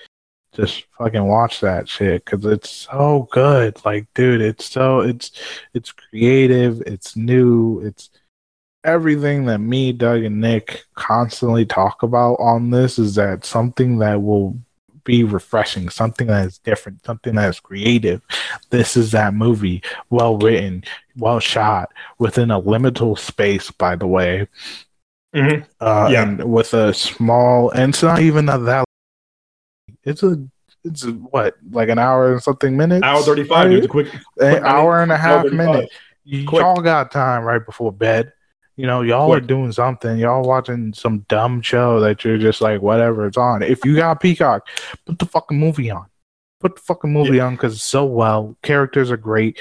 just 0.52 0.86
fucking 0.98 1.24
watch 1.24 1.60
that 1.60 1.88
shit 1.88 2.24
because 2.24 2.44
it's 2.44 2.70
so 2.70 3.28
good. 3.30 3.84
Like, 3.84 4.06
dude, 4.14 4.40
it's 4.40 4.64
so 4.64 5.00
it's 5.00 5.32
it's 5.74 5.92
creative, 5.92 6.82
it's 6.82 7.16
new, 7.16 7.80
it's 7.80 8.10
everything 8.82 9.46
that 9.46 9.58
me, 9.58 9.92
Doug, 9.92 10.24
and 10.24 10.40
Nick 10.40 10.84
constantly 10.94 11.66
talk 11.66 12.02
about 12.02 12.34
on 12.34 12.70
this 12.70 12.98
is 12.98 13.16
that 13.16 13.44
something 13.44 13.98
that 13.98 14.22
will 14.22 14.56
be 15.06 15.24
refreshing, 15.24 15.88
something 15.88 16.26
that 16.26 16.46
is 16.46 16.58
different, 16.58 17.02
something 17.06 17.34
that 17.36 17.48
is 17.48 17.60
creative. 17.60 18.20
This 18.68 18.96
is 18.96 19.12
that 19.12 19.32
movie, 19.32 19.82
well 20.10 20.36
written, 20.36 20.84
well 21.16 21.40
shot, 21.40 21.90
within 22.18 22.50
a 22.50 22.60
limitable 22.60 23.18
space, 23.18 23.70
by 23.70 23.96
the 23.96 24.06
way. 24.06 24.48
Mm-hmm. 25.34 25.62
Uh, 25.80 26.08
yeah. 26.10 26.22
and 26.22 26.52
with 26.52 26.74
a 26.74 26.92
small, 26.92 27.70
and 27.70 27.94
it's 27.94 28.02
not 28.02 28.20
even 28.20 28.48
a 28.50 28.58
that 28.58 28.84
it's 30.04 30.22
a 30.22 30.42
it's 30.84 31.04
what 31.04 31.56
like 31.70 31.88
an 31.88 31.98
hour 31.98 32.32
and 32.32 32.42
something 32.42 32.76
minutes. 32.76 33.02
Hour 33.02 33.22
thirty 33.22 33.44
five. 33.44 33.70
Right? 33.70 33.88
Quick, 33.88 34.10
quick, 34.10 34.22
an 34.40 34.64
hour 34.64 35.02
and 35.02 35.12
a 35.12 35.16
half 35.16 35.46
minute. 35.46 35.90
Y'all 36.24 36.80
got 36.80 37.12
time 37.12 37.44
right 37.44 37.64
before 37.64 37.92
bed. 37.92 38.32
You 38.76 38.86
know, 38.86 39.02
y'all 39.02 39.28
quick. 39.28 39.42
are 39.42 39.46
doing 39.46 39.72
something. 39.72 40.18
Y'all 40.18 40.42
watching 40.42 40.92
some 40.92 41.20
dumb 41.28 41.62
show 41.62 42.00
that 42.00 42.24
you're 42.24 42.38
just 42.38 42.60
like, 42.60 42.82
whatever, 42.82 43.26
it's 43.26 43.36
on. 43.36 43.62
If 43.62 43.84
you 43.84 43.96
got 43.96 44.20
Peacock, 44.20 44.68
put 45.06 45.18
the 45.18 45.26
fucking 45.26 45.58
movie 45.58 45.90
on. 45.90 46.06
Put 46.60 46.76
the 46.76 46.82
fucking 46.82 47.12
movie 47.12 47.38
yeah. 47.38 47.46
on 47.46 47.54
because 47.54 47.74
it's 47.74 47.82
so 47.82 48.04
well. 48.04 48.56
Characters 48.62 49.10
are 49.10 49.16
great. 49.16 49.60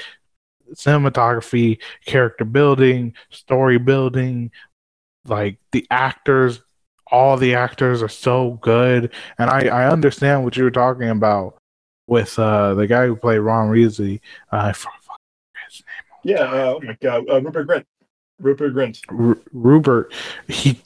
Cinematography, 0.74 1.78
character 2.04 2.44
building, 2.44 3.14
story 3.30 3.78
building, 3.78 4.50
like 5.24 5.58
the 5.72 5.86
actors 5.90 6.62
all 7.08 7.36
the 7.36 7.54
actors 7.54 8.02
are 8.02 8.08
so 8.08 8.58
good, 8.62 9.12
and 9.38 9.50
I 9.50 9.68
I 9.68 9.88
understand 9.90 10.44
what 10.44 10.56
you 10.56 10.64
were 10.64 10.70
talking 10.70 11.08
about 11.08 11.58
with 12.06 12.38
uh 12.38 12.74
the 12.74 12.86
guy 12.86 13.06
who 13.06 13.16
played 13.16 13.38
Ron 13.38 13.70
Weasley. 13.70 14.20
Uh, 14.50 14.72
his 14.72 14.84
name. 14.84 15.86
Yeah. 16.24 16.42
Uh, 16.42 16.74
oh 16.74 16.80
my 16.82 16.96
God, 17.00 17.28
uh, 17.30 17.40
Rupert 17.40 17.68
Grint. 17.68 17.84
Rupert 18.38 18.74
Grint. 18.74 19.00
R- 19.08 19.38
Rupert. 19.52 20.12
He. 20.48 20.80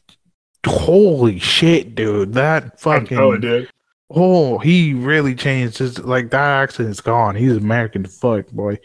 Holy 0.67 1.39
shit, 1.39 1.95
dude! 1.95 2.35
That 2.35 2.79
fucking. 2.79 3.19
Oh, 3.19 3.37
dude. 3.37 3.71
Oh, 4.11 4.59
he 4.59 4.93
really 4.93 5.35
changed 5.35 5.79
his 5.79 5.99
like 6.01 6.31
that 6.31 6.63
accent 6.63 6.91
is 6.91 7.01
gone. 7.01 7.37
He's 7.37 7.57
American 7.57 8.05
fuck 8.05 8.49
boy. 8.49 8.79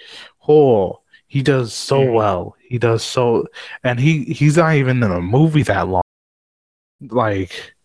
Oh, 0.47 1.01
he 1.27 1.41
does 1.41 1.73
so 1.73 2.01
mm. 2.01 2.13
well. 2.13 2.55
He 2.61 2.77
does 2.77 3.03
so, 3.03 3.47
and 3.83 3.99
he 3.99 4.23
he's 4.25 4.57
not 4.57 4.75
even 4.75 5.01
in 5.01 5.11
a 5.11 5.21
movie 5.21 5.63
that 5.63 5.87
long. 5.87 6.03
Like, 7.01 7.75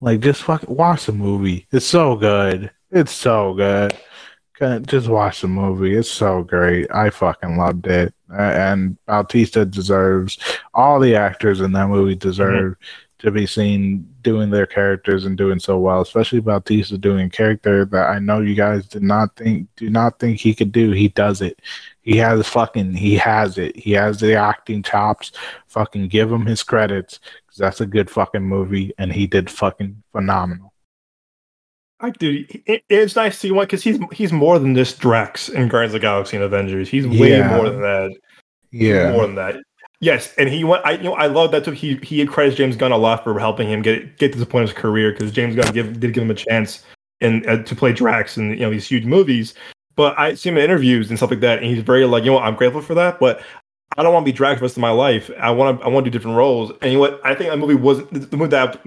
like 0.00 0.20
just 0.20 0.42
fucking 0.42 0.74
watch 0.74 1.06
the 1.06 1.12
movie. 1.12 1.66
It's 1.70 1.86
so 1.86 2.16
good. 2.16 2.70
It's 2.90 3.12
so 3.12 3.54
good. 3.54 3.96
Just 4.86 5.08
watch 5.08 5.40
the 5.40 5.48
movie. 5.48 5.96
It's 5.96 6.10
so 6.10 6.42
great. 6.44 6.90
I 6.92 7.10
fucking 7.10 7.56
loved 7.56 7.86
it. 7.86 8.14
And 8.30 8.96
Bautista 9.06 9.64
deserves 9.64 10.38
all 10.72 11.00
the 11.00 11.16
actors 11.16 11.60
in 11.60 11.72
that 11.72 11.88
movie 11.88 12.14
deserve 12.14 12.74
mm-hmm. 12.74 13.26
to 13.26 13.30
be 13.32 13.46
seen 13.46 14.08
doing 14.22 14.50
their 14.50 14.66
characters 14.66 15.24
and 15.24 15.36
doing 15.36 15.58
so 15.58 15.78
well. 15.78 16.00
Especially 16.00 16.40
Bautista 16.40 16.96
doing 16.96 17.26
a 17.26 17.30
character 17.30 17.84
that 17.86 18.10
I 18.10 18.20
know 18.20 18.40
you 18.40 18.54
guys 18.54 18.86
did 18.86 19.02
not 19.02 19.34
think 19.36 19.68
do 19.76 19.90
not 19.90 20.18
think 20.18 20.38
he 20.38 20.54
could 20.54 20.70
do. 20.70 20.92
He 20.92 21.08
does 21.08 21.42
it. 21.42 21.60
He 22.02 22.16
has 22.18 22.46
fucking 22.46 22.94
he 22.94 23.16
has 23.16 23.58
it. 23.58 23.76
He 23.76 23.92
has 23.92 24.20
the 24.20 24.34
acting 24.34 24.82
chops. 24.82 25.32
Fucking 25.66 26.08
give 26.08 26.30
him 26.30 26.46
his 26.46 26.62
credits 26.62 27.18
because 27.46 27.58
that's 27.58 27.80
a 27.80 27.86
good 27.86 28.08
fucking 28.08 28.42
movie, 28.42 28.92
and 28.96 29.12
he 29.12 29.26
did 29.26 29.50
fucking 29.50 30.02
phenomenal. 30.12 30.71
I 32.02 32.10
do. 32.10 32.44
It, 32.66 32.82
it's 32.88 33.14
nice 33.14 33.34
to 33.34 33.38
see 33.38 33.50
one 33.52 33.64
because 33.64 33.82
he's 33.82 33.98
he's 34.12 34.32
more 34.32 34.58
than 34.58 34.74
just 34.74 34.98
Drax 34.98 35.48
in 35.48 35.68
Guardians 35.68 35.94
of 35.94 36.00
the 36.00 36.04
Galaxy 36.04 36.36
and 36.36 36.44
Avengers. 36.44 36.88
He's 36.88 37.06
way 37.06 37.30
yeah. 37.30 37.56
more 37.56 37.70
than 37.70 37.80
that. 37.80 38.16
Yeah, 38.72 39.12
more 39.12 39.26
than 39.26 39.36
that. 39.36 39.56
Yes, 40.00 40.34
and 40.36 40.48
he 40.48 40.64
went. 40.64 40.84
I 40.84 40.92
you 40.92 41.04
know 41.04 41.14
I 41.14 41.26
love 41.26 41.52
that 41.52 41.64
too. 41.64 41.70
He 41.70 41.94
he 42.02 42.26
credits 42.26 42.56
James 42.56 42.74
Gunn 42.74 42.90
a 42.90 42.96
lot 42.96 43.22
for 43.22 43.38
helping 43.38 43.70
him 43.70 43.82
get 43.82 44.18
get 44.18 44.32
to 44.32 44.38
the 44.38 44.46
point 44.46 44.64
of 44.64 44.70
his 44.70 44.78
career 44.78 45.12
because 45.12 45.30
James 45.30 45.54
Gunn 45.54 45.72
give, 45.72 46.00
did 46.00 46.12
give 46.12 46.24
him 46.24 46.30
a 46.30 46.34
chance 46.34 46.84
and 47.20 47.46
uh, 47.46 47.62
to 47.62 47.76
play 47.76 47.92
Drax 47.92 48.36
in 48.36 48.50
you 48.50 48.56
know 48.56 48.70
these 48.70 48.86
huge 48.86 49.04
movies. 49.04 49.54
But 49.94 50.18
I 50.18 50.34
see 50.34 50.48
him 50.48 50.56
in 50.56 50.64
interviews 50.64 51.08
and 51.08 51.18
stuff 51.18 51.30
like 51.30 51.40
that, 51.40 51.58
and 51.58 51.66
he's 51.66 51.82
very 51.82 52.04
like, 52.04 52.24
you 52.24 52.32
know, 52.32 52.38
I'm 52.38 52.56
grateful 52.56 52.82
for 52.82 52.94
that. 52.94 53.20
But 53.20 53.42
I 53.96 54.02
don't 54.02 54.12
want 54.12 54.24
to 54.24 54.32
be 54.32 54.36
Drax 54.36 54.54
for 54.54 54.60
the 54.60 54.64
rest 54.64 54.76
of 54.76 54.80
my 54.80 54.90
life. 54.90 55.30
I 55.38 55.50
want 55.50 55.78
to 55.78 55.84
I 55.84 55.88
want 55.88 56.04
to 56.04 56.10
do 56.10 56.16
different 56.16 56.36
roles. 56.36 56.70
And 56.80 56.92
you 56.92 56.98
know 56.98 57.00
what? 57.00 57.20
I 57.24 57.34
think 57.34 57.50
that 57.50 57.58
movie 57.58 57.74
wasn't 57.74 58.30
the 58.30 58.36
movie 58.36 58.50
that 58.50 58.80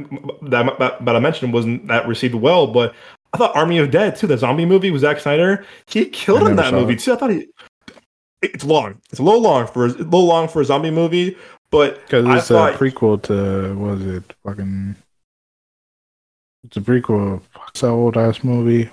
that, 0.44 0.80
that, 0.80 1.06
that 1.06 1.16
I 1.16 1.20
mentioned 1.20 1.54
wasn't 1.54 1.88
that 1.88 2.08
received 2.08 2.36
well, 2.36 2.68
but 2.68 2.94
I 3.34 3.38
thought 3.38 3.56
Army 3.56 3.78
of 3.78 3.92
Dead 3.92 4.16
too, 4.16 4.28
the 4.28 4.38
zombie 4.38 4.66
movie 4.66 4.92
with 4.92 5.02
Zack 5.02 5.20
Snyder. 5.20 5.66
He 5.86 6.06
killed 6.06 6.48
in 6.48 6.56
that 6.56 6.74
movie 6.74 6.94
it. 6.94 7.00
too. 7.00 7.14
I 7.14 7.16
thought 7.18 7.32
he 7.32 7.48
it's 8.42 8.64
long. 8.64 9.02
It's 9.12 9.20
a 9.20 9.24
little 9.24 9.42
long 9.42 9.68
for 9.68 9.86
a 9.86 9.90
little 9.90 10.26
long 10.26 10.48
for 10.48 10.62
a 10.62 10.66
zombie 10.66 10.92
movie, 10.92 11.38
but 11.72 12.02
because 12.02 12.26
it's 12.26 12.52
a 12.52 12.78
prequel 12.78 13.22
to 13.24 13.76
was 13.78 14.06
it 14.06 14.24
fucking 14.44 14.96
it's 16.64 16.78
a 16.78 16.82
prequel. 16.82 17.42
Fuck 17.54 17.74
that 17.74 17.88
old 17.88 18.18
ass 18.18 18.44
movie. 18.44 18.90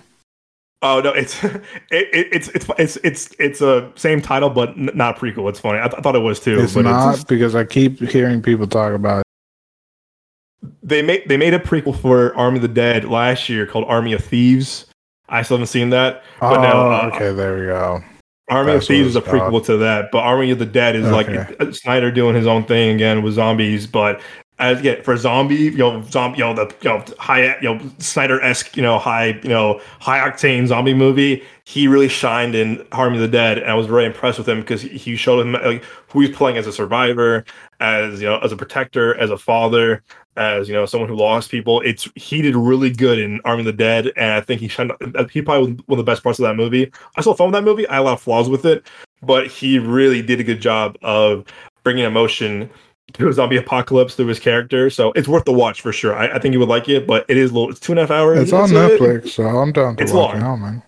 Oh 0.82 1.00
no, 1.00 1.10
it's 1.10 1.42
it, 1.44 1.62
it's 1.90 2.48
it's 2.48 2.66
it's 2.78 2.96
it's 2.96 3.34
it's 3.38 3.60
a 3.60 3.90
same 3.94 4.20
title 4.20 4.50
but 4.50 4.76
not 4.76 5.16
prequel. 5.16 5.48
It's 5.48 5.60
funny. 5.60 5.78
I, 5.78 5.82
th- 5.82 5.94
I, 5.96 6.00
thought 6.00 6.16
it 6.16 6.20
was 6.20 6.40
too. 6.40 6.59
It's 6.60 6.74
not 6.74 7.14
it's 7.14 7.24
because 7.24 7.54
I 7.54 7.64
keep 7.64 8.00
hearing 8.00 8.42
people 8.42 8.66
talk 8.66 8.92
about 8.92 9.20
it. 9.20 10.68
They 10.82 11.02
made 11.02 11.28
they 11.28 11.36
made 11.36 11.54
a 11.54 11.60
prequel 11.60 11.96
for 11.96 12.36
Army 12.36 12.56
of 12.56 12.62
the 12.62 12.68
Dead 12.68 13.04
last 13.04 13.48
year 13.48 13.64
called 13.64 13.84
Army 13.86 14.12
of 14.12 14.24
Thieves. 14.24 14.86
I 15.28 15.42
still 15.42 15.56
haven't 15.56 15.68
seen 15.68 15.90
that. 15.90 16.24
But 16.40 16.59
oh, 16.59 16.62
now, 16.62 16.90
uh, 16.90 17.10
okay, 17.14 17.32
there 17.32 17.59
we 17.59 17.66
go. 17.66 18.02
Army 18.50 18.72
That's 18.72 18.84
of 18.84 18.88
Thieves 18.88 19.09
is 19.10 19.16
a 19.16 19.22
prequel 19.22 19.50
called. 19.50 19.64
to 19.66 19.76
that, 19.78 20.10
but 20.10 20.18
Army 20.18 20.50
of 20.50 20.59
the 20.59 20.66
Dead 20.66 20.96
is 20.96 21.06
okay. 21.06 21.56
like 21.60 21.74
Snyder 21.74 22.10
doing 22.10 22.34
his 22.34 22.46
own 22.46 22.64
thing 22.64 22.94
again 22.94 23.22
with 23.22 23.34
zombies, 23.34 23.86
but 23.86 24.20
as 24.58 24.80
yeah, 24.82 25.00
for 25.02 25.16
zombie, 25.16 25.54
you 25.56 25.78
know, 25.78 26.02
zombie, 26.04 26.38
you 26.38 26.44
know, 26.44 26.54
the 26.54 26.74
you 26.82 26.88
know 26.88 27.04
high, 27.18 27.56
you 27.60 27.74
know, 27.74 27.80
Snyder 27.98 28.40
esque, 28.40 28.76
you 28.76 28.82
know, 28.82 28.98
high, 28.98 29.38
you 29.42 29.48
know, 29.48 29.80
high 29.98 30.18
octane 30.18 30.66
zombie 30.66 30.94
movie. 30.94 31.42
He 31.64 31.88
really 31.88 32.08
shined 32.08 32.54
in 32.54 32.86
Army 32.92 33.16
of 33.16 33.22
the 33.22 33.28
Dead, 33.28 33.58
and 33.58 33.70
I 33.70 33.74
was 33.74 33.86
very 33.86 34.04
impressed 34.04 34.38
with 34.38 34.48
him 34.48 34.60
because 34.60 34.82
he 34.82 35.16
showed 35.16 35.40
him 35.40 35.52
like 35.52 35.82
who 36.08 36.20
he's 36.20 36.34
playing 36.34 36.58
as 36.58 36.66
a 36.66 36.72
survivor, 36.72 37.44
as 37.80 38.20
you 38.20 38.28
know, 38.28 38.38
as 38.38 38.52
a 38.52 38.56
protector, 38.56 39.16
as 39.16 39.30
a 39.30 39.38
father, 39.38 40.02
as 40.36 40.68
you 40.68 40.74
know, 40.74 40.86
someone 40.86 41.08
who 41.08 41.16
lost 41.16 41.50
people. 41.50 41.80
It's 41.80 42.08
he 42.14 42.42
did 42.42 42.54
really 42.54 42.90
good 42.90 43.18
in 43.18 43.40
Army 43.44 43.62
of 43.62 43.66
the 43.66 43.72
Dead, 43.72 44.12
and 44.16 44.32
I 44.32 44.40
think 44.42 44.60
he 44.60 44.68
shined. 44.68 44.92
Uh, 45.14 45.26
he 45.28 45.42
probably 45.42 45.72
one 45.86 45.98
of 45.98 46.04
the 46.04 46.10
best 46.10 46.22
parts 46.22 46.38
of 46.38 46.44
that 46.44 46.56
movie. 46.56 46.92
I 47.16 47.20
still 47.20 47.34
with 47.34 47.52
that 47.52 47.64
movie. 47.64 47.88
I 47.88 47.94
had 47.94 48.00
a 48.00 48.04
lot 48.04 48.12
of 48.14 48.22
flaws 48.22 48.48
with 48.48 48.64
it, 48.66 48.86
but 49.22 49.46
he 49.48 49.78
really 49.78 50.22
did 50.22 50.40
a 50.40 50.44
good 50.44 50.60
job 50.60 50.98
of 51.02 51.44
bringing 51.82 52.04
emotion 52.04 52.70
through 53.14 53.30
a 53.30 53.32
zombie 53.32 53.56
apocalypse 53.56 54.14
through 54.14 54.26
his 54.26 54.40
character. 54.40 54.90
So 54.90 55.12
it's 55.12 55.28
worth 55.28 55.44
the 55.44 55.52
watch 55.52 55.80
for 55.80 55.93
sure. 55.93 56.14
I, 56.14 56.36
I 56.36 56.39
think 56.39 56.52
you 56.52 56.60
would 56.60 56.68
like 56.68 56.89
it, 56.89 57.06
but 57.06 57.24
it 57.28 57.36
is 57.36 57.52
little. 57.52 57.70
It's 57.70 57.80
two 57.80 57.93
and 57.93 57.98
a 57.98 58.02
half 58.02 58.10
hours. 58.10 58.39
It's 58.40 58.52
on 58.52 58.70
Netflix, 58.70 59.26
it. 59.26 59.28
so 59.30 59.44
I'm 59.44 59.72
down 59.72 59.97
to 59.97 60.02
it's 60.02 60.12
watch 60.12 60.34
long. 60.34 60.43
Oh, 60.43 60.47
it 60.47 60.48
now, 60.48 60.56
man. 60.56 60.82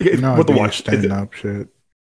It's 0.00 0.16
you 0.16 0.20
know, 0.20 0.36
worth 0.36 0.46
the 0.46 0.52
watch. 0.52 0.78
Standing 0.78 1.12
up 1.12 1.32
shit. 1.32 1.68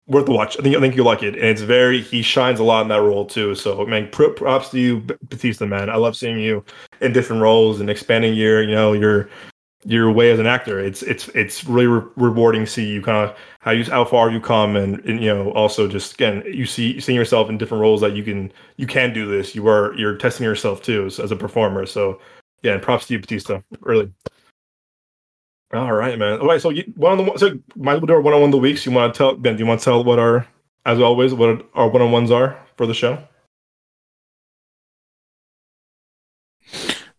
Worth 0.06 0.26
the 0.26 0.32
watch. 0.32 0.58
I 0.58 0.62
think 0.62 0.76
I 0.76 0.80
think 0.80 0.96
you'll 0.96 1.06
like 1.06 1.22
it, 1.22 1.34
and 1.34 1.44
it's 1.44 1.62
very. 1.62 2.00
He 2.00 2.22
shines 2.22 2.60
a 2.60 2.64
lot 2.64 2.82
in 2.82 2.88
that 2.88 3.02
role 3.02 3.24
too. 3.24 3.54
So 3.54 3.84
man, 3.86 4.08
props 4.10 4.70
to 4.70 4.78
you, 4.78 5.00
Bautista. 5.00 5.66
man. 5.66 5.90
I 5.90 5.96
love 5.96 6.16
seeing 6.16 6.38
you 6.38 6.64
in 7.00 7.12
different 7.12 7.42
roles 7.42 7.80
and 7.80 7.88
expanding 7.88 8.34
your, 8.34 8.62
you 8.62 8.74
know, 8.74 8.92
your 8.92 9.28
your 9.84 10.10
way 10.12 10.30
as 10.30 10.38
an 10.38 10.46
actor. 10.46 10.78
It's 10.78 11.02
it's 11.02 11.28
it's 11.28 11.64
really 11.64 11.86
re- 11.86 12.08
rewarding 12.16 12.64
to 12.64 12.70
see 12.70 12.86
you 12.86 13.02
kind 13.02 13.28
of 13.28 13.36
how 13.62 13.70
you 13.70 13.84
how 13.84 14.04
far 14.04 14.30
you 14.30 14.40
come, 14.40 14.76
and, 14.76 15.00
and 15.06 15.22
you 15.22 15.34
know 15.34 15.50
also 15.52 15.88
just 15.88 16.14
again 16.14 16.42
you 16.46 16.66
see 16.66 17.00
seeing 17.00 17.16
yourself 17.16 17.48
in 17.48 17.58
different 17.58 17.80
roles 17.80 18.00
that 18.02 18.14
you 18.14 18.22
can 18.22 18.52
you 18.76 18.86
can 18.86 19.12
do 19.12 19.26
this. 19.26 19.54
You 19.54 19.66
are 19.68 19.94
you're 19.94 20.16
testing 20.16 20.44
yourself 20.44 20.82
too 20.82 21.06
as, 21.06 21.18
as 21.18 21.32
a 21.32 21.36
performer. 21.36 21.86
So 21.86 22.20
yeah, 22.62 22.74
and 22.74 22.82
props 22.82 23.06
to 23.06 23.14
you, 23.14 23.20
Bautista. 23.20 23.64
Really. 23.80 24.12
All 25.72 25.92
right, 25.94 26.18
man. 26.18 26.38
All 26.38 26.46
right, 26.46 26.60
so 26.60 26.68
you, 26.68 26.84
one 26.96 27.18
on 27.18 27.24
the 27.24 27.38
so 27.38 27.58
might 27.76 27.94
as 27.94 28.00
well 28.00 28.06
do 28.06 28.12
our 28.12 28.20
one 28.20 28.34
on 28.34 28.40
one 28.40 28.48
of 28.50 28.52
the 28.52 28.58
weeks. 28.58 28.84
You 28.84 28.92
want 28.92 29.14
to 29.14 29.18
tell 29.18 29.34
Ben? 29.34 29.56
Do 29.56 29.62
you 29.62 29.66
want 29.66 29.80
to 29.80 29.84
tell 29.84 30.04
what 30.04 30.18
our 30.18 30.46
as 30.84 31.00
always, 31.00 31.32
what 31.34 31.66
our 31.74 31.88
one 31.88 32.02
on 32.02 32.12
ones 32.12 32.30
are 32.30 32.58
for 32.76 32.86
the 32.86 32.94
show. 32.94 33.22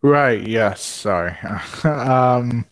Right. 0.02 0.46
Yes. 0.46 0.82
Sorry. 0.82 1.34
um, 1.84 2.66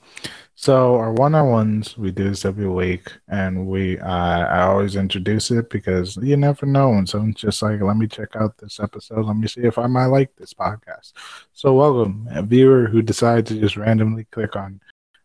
so 0.62 0.94
our 0.94 1.12
one 1.12 1.34
on 1.34 1.51
ones 1.51 1.98
we 1.98 2.12
do 2.12 2.22
this 2.22 2.44
every 2.44 2.68
week, 2.68 3.12
and 3.26 3.66
we 3.66 3.98
uh, 3.98 4.47
I 4.47 4.62
always 4.62 4.94
introduce 4.94 5.51
it 5.51 5.68
because 5.70 6.16
you 6.18 6.36
never 6.36 6.66
know 6.66 6.90
when 6.90 7.05
someone's 7.05 7.40
just 7.40 7.62
like, 7.62 7.80
"Let 7.80 7.97
me 7.97 8.06
check 8.06 8.36
out 8.36 8.56
this 8.59 8.78
episode. 8.78 9.26
Let 9.26 9.36
me 9.36 9.48
see 9.48 9.62
if 9.62 9.76
I 9.76 9.89
might 9.89 10.06
like 10.06 10.30
this 10.36 10.55
podcast." 10.55 11.14
So 11.52 11.74
welcome, 11.74 12.28
a 12.30 12.44
viewer 12.44 12.86
who 12.86 13.02
decides 13.02 13.48
to 13.48 13.59
just 13.59 13.76
randomly 13.76 14.22
click 14.30 14.55
on 14.55 14.80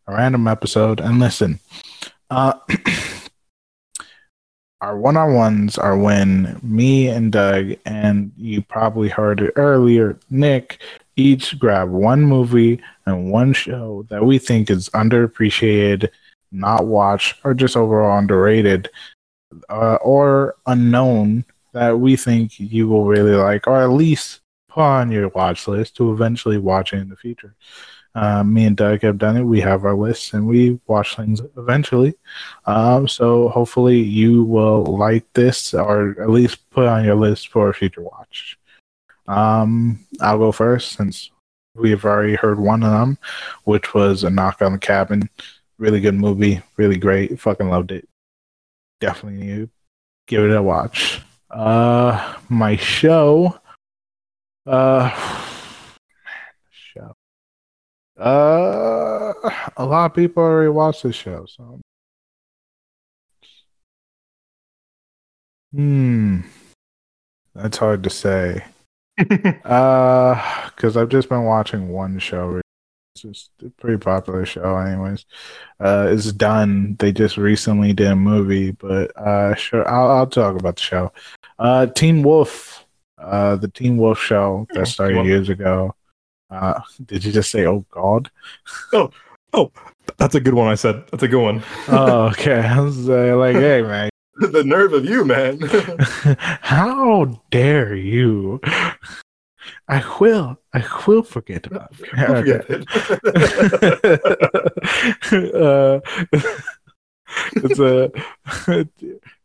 a 0.07 0.15
random 0.15 0.47
episode 0.47 0.99
and 0.99 1.19
listen. 1.19 1.59
Uh, 2.31 2.53
our 4.82 4.98
one 4.98 5.18
on 5.18 5.34
ones 5.34 5.78
are 5.78 5.98
when 5.98 6.60
me 6.62 7.08
and 7.08 7.32
Doug, 7.32 7.74
and 7.86 8.32
you 8.38 8.62
probably 8.62 9.10
heard 9.10 9.41
it 9.41 9.54
earlier, 9.56 10.18
Nick, 10.30 10.80
each 11.16 11.58
grab 11.58 11.90
one 11.90 12.22
movie 12.22 12.80
and 13.06 13.32
one 13.32 13.54
show 13.54 14.06
that 14.10 14.24
we 14.24 14.38
think 14.38 14.70
is 14.70 14.90
underappreciated, 14.90 16.10
not 16.52 16.86
watched, 16.86 17.40
or 17.44 17.54
just 17.54 17.76
overall 17.76 18.18
underrated, 18.18 18.90
uh, 19.70 19.95
or 19.95 20.56
unknown 20.68 21.44
that 21.74 21.99
we 21.99 22.16
think 22.16 22.60
you 22.60 22.88
will 22.88 23.06
really 23.06 23.36
like, 23.36 23.66
or 23.68 23.82
at 23.82 23.90
least 23.90 24.41
put 24.70 24.82
on 24.82 25.12
your 25.12 25.30
watch 25.30 25.68
list 25.68 25.95
to 25.95 26.12
eventually 26.14 26.58
watch 26.58 26.94
it 26.94 26.98
in 26.98 27.10
the 27.10 27.16
future. 27.16 27.56
Uh, 28.16 28.44
me 28.44 28.66
and 28.66 28.76
Doug 28.76 29.02
have 29.02 29.18
done 29.18 29.38
it. 29.38 29.44
We 29.44 29.62
have 29.62 29.86
our 29.86 29.96
lists 29.96 30.34
and 30.34 30.48
we 30.48 30.80
watch 30.88 31.16
things 31.16 31.42
eventually. 31.56 32.16
Um, 32.66 33.08
so 33.08 33.50
hopefully 33.50 34.00
you 34.00 34.44
will 34.44 34.84
like 34.84 35.32
this 35.34 35.74
or 35.74 36.16
at 36.20 36.30
least 36.30 36.70
put 36.72 36.88
on 36.88 37.06
your 37.06 37.16
list 37.16 37.50
for 37.50 37.70
a 37.70 37.74
future 37.74 38.02
watch. 38.02 38.58
Um, 39.28 40.00
I'll 40.20 40.40
go 40.40 40.52
first 40.52 40.94
since 40.94 41.30
we 41.76 41.92
have 41.92 42.06
already 42.06 42.36
heard 42.36 42.60
one 42.60 42.82
of 42.82 42.92
them, 42.92 43.18
which 43.66 43.94
was 43.94 44.24
A 44.24 44.30
Knock 44.30 44.62
on 44.62 44.74
the 44.74 44.80
Cabin. 44.80 45.30
Really 45.78 46.00
good 46.00 46.16
movie, 46.16 46.62
really 46.76 46.98
great. 46.98 47.40
Fucking 47.40 47.70
loved 47.70 47.92
it. 47.92 48.08
Definitely 49.00 49.48
to 49.48 49.70
give 50.26 50.44
it 50.44 50.56
a 50.56 50.64
watch. 50.64 51.22
Uh, 51.52 52.36
my 52.50 52.76
show. 52.78 53.60
Uh. 54.66 55.47
Uh, 58.18 59.34
a 59.77 59.85
lot 59.85 60.06
of 60.06 60.14
people 60.15 60.41
already 60.44 60.69
watched 60.69 61.03
this 61.03 61.15
show, 61.15 61.45
so. 61.45 61.80
Hmm. 65.73 66.41
That's 67.53 67.77
hard 67.77 68.03
to 68.03 68.10
say. 68.10 68.64
uh, 69.65 70.69
because 70.76 70.95
I've 70.95 71.10
just 71.10 71.30
been 71.30 71.44
watching 71.44 71.89
one 71.89 72.19
show. 72.19 72.61
It's 73.15 73.23
just 73.23 73.52
a 73.65 73.69
pretty 73.69 73.98
popular 73.98 74.45
show, 74.45 74.77
anyways. 74.77 75.26
Uh, 75.80 76.07
it's 76.11 76.31
done. 76.31 76.95
They 76.99 77.11
just 77.11 77.38
recently 77.38 77.94
did 77.94 78.07
a 78.07 78.15
movie, 78.15 78.72
but 78.72 79.15
uh, 79.18 79.56
sure, 79.56 79.88
I'll, 79.88 80.11
I'll 80.11 80.27
talk 80.27 80.60
about 80.60 80.76
the 80.76 80.81
show. 80.81 81.11
Uh, 81.57 81.88
Teen 81.88 82.22
Wolf, 82.22 82.85
uh, 83.18 83.56
the 83.56 83.68
Teen 83.68 83.98
Wolf 83.98 84.19
show 84.19 84.68
that 84.73 84.88
started 84.88 85.26
years 85.26 85.49
ago. 85.49 85.95
Uh, 86.49 86.80
did 87.06 87.24
you 87.26 87.32
just 87.32 87.52
say, 87.52 87.65
"Oh 87.65 87.86
God"? 87.91 88.32
Oh, 88.94 89.11
oh, 89.53 89.72
that's 90.18 90.36
a 90.36 90.40
good 90.40 90.53
one. 90.53 90.68
I 90.68 90.76
said 90.76 91.03
that's 91.11 91.24
a 91.24 91.28
good 91.28 91.41
one. 91.44 91.64
oh, 91.90 92.28
okay. 92.28 92.60
I 92.60 92.80
was 92.80 93.10
uh, 93.10 93.36
like, 93.38 93.56
"Hey, 93.56 93.82
man, 93.82 94.10
the 94.40 94.64
nerve 94.64 94.94
of 94.94 95.06
you, 95.06 95.26
man. 95.26 95.60
How 96.61 97.41
dare 97.52 97.95
you? 97.95 98.61
I 99.90 100.03
will. 100.19 100.57
I 100.74 100.86
will 101.06 101.24
forget 101.24 101.65
about 101.65 101.91
it. 101.99 102.07
Forget 102.07 102.65
it. 102.69 102.86
uh, 105.56 105.99
it's 107.56 107.80
a 107.80 108.11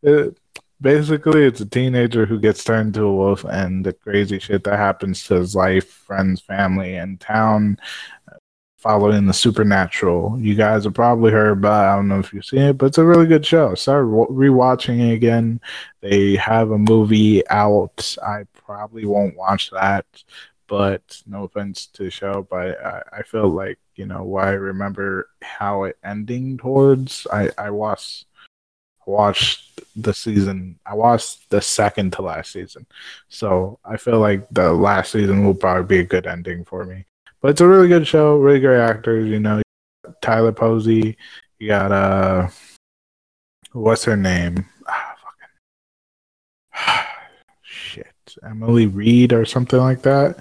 it, 0.03 0.39
basically 0.83 1.45
it's 1.45 1.61
a 1.61 1.67
teenager 1.67 2.27
who 2.27 2.39
gets 2.39 2.65
turned 2.65 2.89
into 2.89 3.07
a 3.07 3.15
wolf, 3.15 3.45
and 3.45 3.87
the 3.87 3.93
crazy 3.93 4.39
shit 4.39 4.65
that 4.65 4.79
happens 4.79 5.25
to 5.25 5.37
his 5.37 5.55
life, 5.55 5.89
friends, 5.89 6.41
family, 6.41 6.97
and 6.97 7.21
town 7.21 7.79
uh, 8.31 8.37
following 8.77 9.27
the 9.27 9.33
supernatural. 9.33 10.37
You 10.39 10.55
guys 10.55 10.85
have 10.85 10.95
probably 10.95 11.31
heard 11.31 11.53
about. 11.59 11.89
I 11.89 11.97
don't 11.97 12.09
know 12.09 12.19
if 12.19 12.33
you've 12.33 12.45
seen 12.45 12.63
it, 12.63 12.79
but 12.79 12.87
it's 12.87 12.99
a 12.99 13.05
really 13.05 13.27
good 13.27 13.47
show. 13.47 13.75
Started 13.75 14.09
rewatching 14.09 15.09
it 15.09 15.15
again. 15.15 15.61
They 16.01 16.37
have 16.37 16.73
a 16.73 16.79
movie 16.79 17.47
out. 17.49 18.17
I 18.23 18.45
probably 18.53 19.07
won't 19.07 19.37
watch 19.37 19.71
that, 19.71 20.05
but 20.67 21.23
no 21.27 21.45
offense 21.45 21.87
to 21.95 22.05
the 22.05 22.11
show, 22.11 22.47
but 22.51 22.85
I, 22.85 23.03
I 23.13 23.23
feel 23.23 23.49
like 23.49 23.79
you 23.95 24.07
know 24.07 24.25
why 24.25 24.49
I 24.49 24.53
remember 24.53 25.29
how 25.43 25.85
it 25.85 25.97
ending 26.05 26.59
towards. 26.59 27.27
I 27.33 27.51
I 27.57 27.71
watched 27.71 28.27
watched 29.07 29.81
the 29.97 30.15
season. 30.15 30.79
I 30.87 30.95
watched 30.95 31.51
the 31.51 31.61
second 31.61 32.13
to 32.15 32.23
last 32.23 32.53
season, 32.53 32.87
so 33.29 33.79
I 33.85 33.97
feel 33.97 34.21
like 34.21 34.49
the 34.51 34.73
last 34.73 35.13
season 35.13 35.45
will 35.45 35.55
probably 35.55 35.85
be 35.85 36.01
a 36.01 36.05
good 36.05 36.27
ending 36.27 36.65
for 36.65 36.85
me. 36.85 37.07
But 37.41 37.53
it's 37.53 37.61
a 37.61 37.69
really 37.69 37.89
good 37.89 38.07
show, 38.07 38.37
really 38.37 38.61
great 38.61 38.81
actors. 38.81 39.29
You 39.29 39.41
know, 39.41 39.63
Tyler 40.21 40.53
Posey. 40.53 41.17
You 41.59 41.69
got 41.69 41.93
uh, 41.93 42.49
what's 43.73 44.05
her 44.05 44.17
name? 44.17 44.67
Ah, 44.89 45.15
fucking 46.75 47.07
shit, 47.63 48.37
Emily 48.45 48.87
Reed 48.87 49.33
or 49.33 49.45
something 49.45 49.79
like 49.79 50.03
that. 50.03 50.39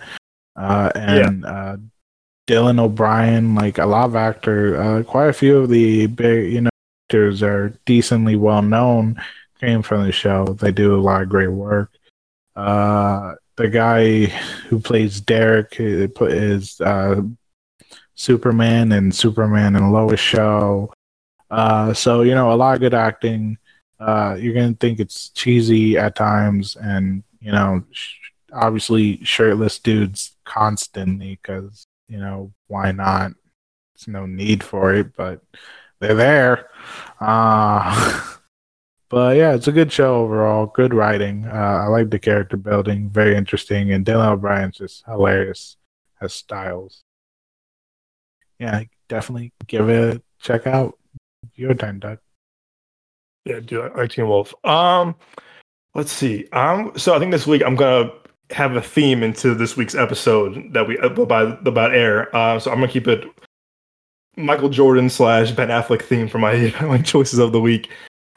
Uh, 0.56 0.92
and 0.96 1.42
yeah. 1.42 1.50
uh, 1.50 1.78
Dylan 2.48 2.80
O'Brien, 2.80 3.56
like 3.56 3.78
a 3.78 3.86
lot 3.86 4.06
of 4.06 4.16
actors, 4.16 4.78
uh, 4.78 5.04
quite 5.10 5.28
a 5.28 5.34
few 5.34 5.58
of 5.58 5.70
the 5.70 6.08
big, 6.08 6.52
you 6.52 6.62
know, 6.62 6.71
actors 7.12 7.44
are 7.44 7.74
decently 7.86 8.38
well 8.38 8.62
known. 8.62 9.22
Came 9.60 9.82
from 9.82 10.06
the 10.06 10.14
show. 10.14 10.46
They 10.46 10.72
do 10.72 10.96
a 10.96 11.02
lot 11.02 11.22
of 11.22 11.28
great 11.28 11.52
work. 11.52 11.92
Uh, 12.56 13.34
the 13.58 13.68
guy 13.68 14.28
who 14.70 14.80
plays 14.80 15.20
Derek 15.20 15.76
is 15.78 16.80
uh, 16.80 17.22
Superman 18.16 18.94
and 18.94 19.14
Superman 19.14 19.76
and 19.76 19.92
Lois 19.92 20.22
show. 20.22 20.94
Uh, 21.50 21.94
so 21.94 22.22
you 22.22 22.34
know, 22.34 22.54
a 22.54 22.56
lot 22.56 22.76
of 22.76 22.80
good 22.80 22.94
acting. 22.94 23.58
Uh, 24.00 24.38
you're 24.40 24.54
gonna 24.54 24.74
think 24.80 25.02
it's 25.02 25.30
cheesy 25.32 25.98
at 25.98 26.16
times, 26.16 26.78
and 26.78 27.24
you 27.42 27.52
know, 27.52 27.84
sh- 27.92 28.16
obviously 28.54 29.22
shirtless 29.26 29.80
dudes 29.80 30.38
constantly 30.46 31.38
because 31.42 31.86
you 32.08 32.20
know 32.20 32.54
why 32.68 32.94
not? 32.94 33.34
There's 33.96 34.08
no 34.08 34.26
need 34.26 34.64
for 34.64 34.94
it, 34.94 35.14
but 35.16 35.42
they're 36.02 36.16
there. 36.16 36.70
Uh, 37.20 38.28
But 39.12 39.36
yeah, 39.36 39.54
it's 39.54 39.68
a 39.68 39.74
good 39.74 39.92
show 39.92 40.22
overall. 40.22 40.68
Good 40.68 40.94
writing. 40.94 41.46
Uh, 41.46 41.82
I 41.84 41.88
like 41.88 42.10
the 42.10 42.18
character 42.18 42.56
building. 42.56 43.10
Very 43.10 43.36
interesting. 43.36 43.92
And 43.92 44.06
Dylan 44.06 44.32
O'Brien's 44.32 44.78
just 44.78 45.04
hilarious 45.06 45.76
as 46.22 46.34
Stiles. 46.34 47.04
Yeah, 48.58 48.84
definitely 49.10 49.52
give 49.68 49.90
it 49.90 50.16
a 50.16 50.22
check 50.40 50.66
out. 50.66 50.98
Your 51.56 51.74
time, 51.74 52.00
Doug. 52.00 52.20
Yeah, 53.44 53.60
do 53.60 53.92
I 53.94 54.08
Teen 54.08 54.30
Wolf. 54.30 54.54
Um, 54.64 55.16
let's 55.94 56.14
see. 56.14 56.48
Um, 56.54 56.94
so 56.96 57.14
I 57.14 57.20
think 57.20 57.32
this 57.32 57.46
week 57.46 57.64
I'm 57.66 57.76
gonna 57.76 58.14
have 58.52 58.78
a 58.78 58.82
theme 58.82 59.24
into 59.24 59.56
this 59.56 59.76
week's 59.76 59.96
episode 59.96 60.72
that 60.72 60.88
we 60.88 60.98
about 61.00 61.68
about 61.68 61.94
air. 61.94 62.34
Uh, 62.34 62.60
so 62.60 62.72
I'm 62.72 62.78
gonna 62.80 62.90
keep 62.90 63.10
it 63.10 63.26
Michael 64.38 64.70
Jordan 64.70 65.10
slash 65.10 65.52
Ben 65.52 65.70
Affleck 65.70 66.02
theme 66.02 66.28
for 66.28 66.40
my 66.40 66.74
my 66.82 66.98
choices 67.00 67.40
of 67.40 67.52
the 67.52 67.62
week. 67.62 67.90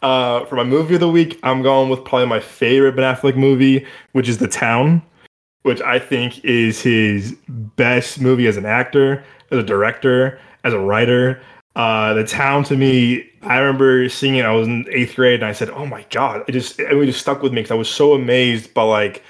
Uh, 0.02 0.44
for 0.46 0.56
my 0.56 0.64
movie 0.64 0.94
of 0.94 1.00
the 1.00 1.08
week, 1.08 1.38
I'm 1.42 1.62
going 1.62 1.88
with 1.88 2.04
probably 2.04 2.26
my 2.26 2.40
favorite 2.40 2.94
Ben 2.96 3.14
Affleck 3.14 3.36
movie, 3.36 3.86
which 4.12 4.28
is 4.28 4.36
The 4.38 4.48
Town, 4.48 5.00
which 5.62 5.80
I 5.80 5.98
think 5.98 6.44
is 6.44 6.82
his 6.82 7.34
best 7.48 8.20
movie 8.20 8.46
as 8.46 8.58
an 8.58 8.66
actor, 8.66 9.24
as 9.50 9.58
a 9.58 9.62
director, 9.62 10.38
as 10.62 10.74
a 10.74 10.78
writer. 10.78 11.40
Uh, 11.74 12.12
the 12.12 12.24
Town 12.24 12.64
to 12.64 12.76
me, 12.76 13.26
I 13.42 13.58
remember 13.58 14.08
seeing 14.10 14.36
it. 14.36 14.44
I 14.44 14.52
was 14.52 14.68
in 14.68 14.86
eighth 14.90 15.16
grade, 15.16 15.40
and 15.40 15.46
I 15.46 15.52
said, 15.52 15.70
"Oh 15.70 15.86
my 15.86 16.04
god!" 16.10 16.44
It 16.46 16.52
just 16.52 16.78
it 16.78 16.88
really 16.88 17.06
just 17.06 17.20
stuck 17.20 17.42
with 17.42 17.52
me 17.52 17.62
because 17.62 17.72
I 17.72 17.76
was 17.76 17.88
so 17.88 18.12
amazed 18.14 18.74
by 18.74 18.82
like 18.82 19.22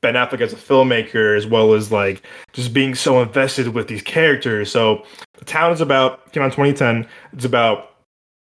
Ben 0.00 0.14
Affleck 0.14 0.40
as 0.40 0.52
a 0.52 0.56
filmmaker, 0.56 1.36
as 1.36 1.46
well 1.46 1.74
as 1.74 1.90
like 1.90 2.22
just 2.52 2.72
being 2.72 2.94
so 2.94 3.20
invested 3.20 3.68
with 3.68 3.88
these 3.88 4.02
characters. 4.02 4.70
So, 4.70 5.04
The 5.38 5.44
Town 5.44 5.72
is 5.72 5.80
about 5.80 6.32
came 6.32 6.42
out 6.42 6.46
in 6.46 6.50
2010. 6.52 7.08
It's 7.32 7.44
about 7.44 7.96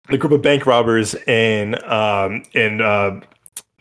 the 0.08 0.18
group 0.18 0.32
of 0.32 0.42
bank 0.42 0.66
robbers 0.66 1.14
in 1.26 1.76
um, 1.84 2.42
in 2.54 2.80
uh, 2.80 3.20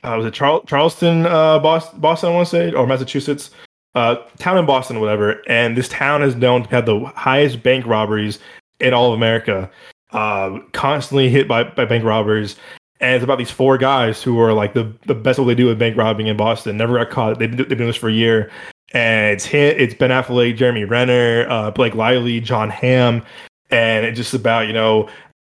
uh, 0.04 0.16
was 0.16 0.26
it 0.26 0.34
Char- 0.34 0.64
Charleston, 0.66 1.26
uh, 1.26 1.60
Boston, 1.60 2.00
Boston, 2.00 2.30
I 2.30 2.34
want 2.34 2.48
to 2.48 2.52
say, 2.52 2.72
or 2.72 2.88
Massachusetts, 2.88 3.52
uh, 3.96 4.16
town 4.38 4.58
in 4.58 4.66
Boston, 4.66 5.00
whatever. 5.00 5.42
And 5.48 5.76
this 5.76 5.90
town 5.90 6.22
is 6.22 6.36
known 6.36 6.64
to 6.64 6.70
have 6.70 6.86
the 6.86 7.00
highest 7.16 7.64
bank 7.64 7.86
robberies 7.86 8.40
in 8.80 8.94
all 8.94 9.12
of 9.12 9.18
America. 9.18 9.70
Uh, 10.12 10.60
constantly 10.72 11.30
hit 11.30 11.48
by, 11.48 11.64
by 11.64 11.84
bank 11.84 12.04
robbers. 12.04 12.56
And 13.00 13.16
it's 13.16 13.24
about 13.24 13.38
these 13.38 13.52
four 13.52 13.78
guys 13.78 14.24
who 14.24 14.40
are 14.40 14.54
like 14.54 14.74
the 14.74 14.92
the 15.06 15.16
best 15.16 15.40
what 15.40 15.46
they 15.46 15.56
do 15.56 15.70
at 15.70 15.78
bank 15.78 15.98
robbing 15.98 16.28
in 16.28 16.38
Boston. 16.38 16.78
Never 16.78 16.98
got 16.98 17.10
caught. 17.10 17.40
They've 17.40 17.50
been, 17.50 17.58
they've 17.58 17.70
been 17.70 17.78
doing 17.78 17.90
this 17.90 17.96
for 17.96 18.10
a 18.10 18.14
year, 18.14 18.50
and 18.92 19.34
it's 19.34 19.46
him, 19.46 19.76
it's 19.78 19.94
Ben 19.94 20.10
Affleck, 20.10 20.58
Jeremy 20.58 20.84
Renner, 20.84 21.46
uh, 21.50 21.72
Blake 21.72 21.94
Lively, 21.94 22.40
Jon 22.40 22.70
Hamm, 22.70 23.24
and 23.70 24.06
it's 24.06 24.18
just 24.18 24.34
about 24.34 24.68
you 24.68 24.74
know 24.74 25.10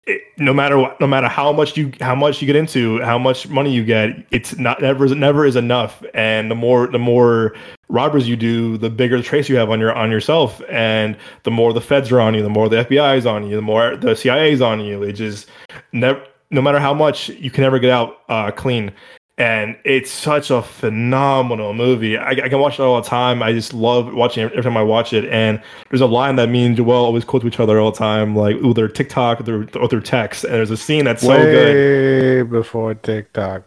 it, 0.05 0.21
no 0.37 0.53
matter 0.53 0.77
what, 0.79 0.99
no 0.99 1.07
matter 1.07 1.27
how 1.27 1.51
much 1.51 1.77
you 1.77 1.91
how 2.01 2.15
much 2.15 2.41
you 2.41 2.47
get 2.47 2.55
into, 2.55 2.99
how 3.01 3.19
much 3.19 3.47
money 3.49 3.71
you 3.71 3.83
get, 3.83 4.25
it's 4.31 4.57
not 4.57 4.81
never 4.81 5.07
never 5.13 5.45
is 5.45 5.55
enough. 5.55 6.03
And 6.13 6.49
the 6.49 6.55
more 6.55 6.87
the 6.87 6.99
more 6.99 7.55
robbers 7.89 8.27
you 8.27 8.35
do, 8.35 8.77
the 8.77 8.89
bigger 8.89 9.17
the 9.17 9.23
trace 9.23 9.47
you 9.47 9.57
have 9.57 9.69
on 9.69 9.79
your 9.79 9.93
on 9.93 10.09
yourself, 10.09 10.61
and 10.69 11.15
the 11.43 11.51
more 11.51 11.71
the 11.71 11.81
feds 11.81 12.11
are 12.11 12.19
on 12.19 12.33
you, 12.33 12.41
the 12.41 12.49
more 12.49 12.67
the 12.67 12.83
FBI 12.83 13.17
is 13.17 13.25
on 13.25 13.47
you, 13.47 13.55
the 13.55 13.61
more 13.61 13.95
the 13.95 14.15
CIA 14.15 14.53
is 14.53 14.61
on 14.61 14.79
you. 14.79 15.03
It 15.03 15.13
just 15.13 15.49
never, 15.91 16.23
no 16.51 16.61
matter 16.61 16.79
how 16.79 16.93
much 16.93 17.29
you 17.29 17.49
can 17.49 17.63
never 17.63 17.79
get 17.79 17.91
out 17.91 18.17
uh, 18.29 18.51
clean 18.51 18.91
and 19.41 19.75
it's 19.85 20.11
such 20.11 20.51
a 20.51 20.61
phenomenal 20.61 21.73
movie. 21.73 22.15
I, 22.15 22.29
I, 22.29 22.49
can 22.49 22.59
watch 22.59 22.75
it 22.75 22.83
all 22.83 23.01
the 23.01 23.09
time. 23.09 23.41
I 23.41 23.53
just 23.53 23.73
love 23.73 24.13
watching 24.13 24.45
it 24.45 24.51
every 24.51 24.63
time 24.63 24.77
I 24.77 24.83
watch 24.83 25.13
it. 25.13 25.25
And 25.29 25.59
there's 25.89 26.01
a 26.01 26.05
line 26.05 26.35
that 26.35 26.49
me 26.49 26.63
and 26.63 26.77
Joel 26.77 27.05
always 27.05 27.25
quote 27.25 27.41
to 27.41 27.47
each 27.47 27.59
other 27.59 27.79
all 27.79 27.91
the 27.91 27.97
time, 27.97 28.35
like 28.35 28.57
"Ooh, 28.57 28.73
their 28.73 28.87
TikTok 28.87 29.39
or 29.39 29.43
their, 29.43 29.67
or 29.81 30.01
text." 30.01 30.43
And 30.43 30.53
there's 30.53 30.69
a 30.69 30.77
scene 30.77 31.05
that's 31.05 31.23
so 31.23 31.35
good. 31.41 31.75
Way 31.75 32.43
before 32.43 32.93
TikTok. 32.93 33.63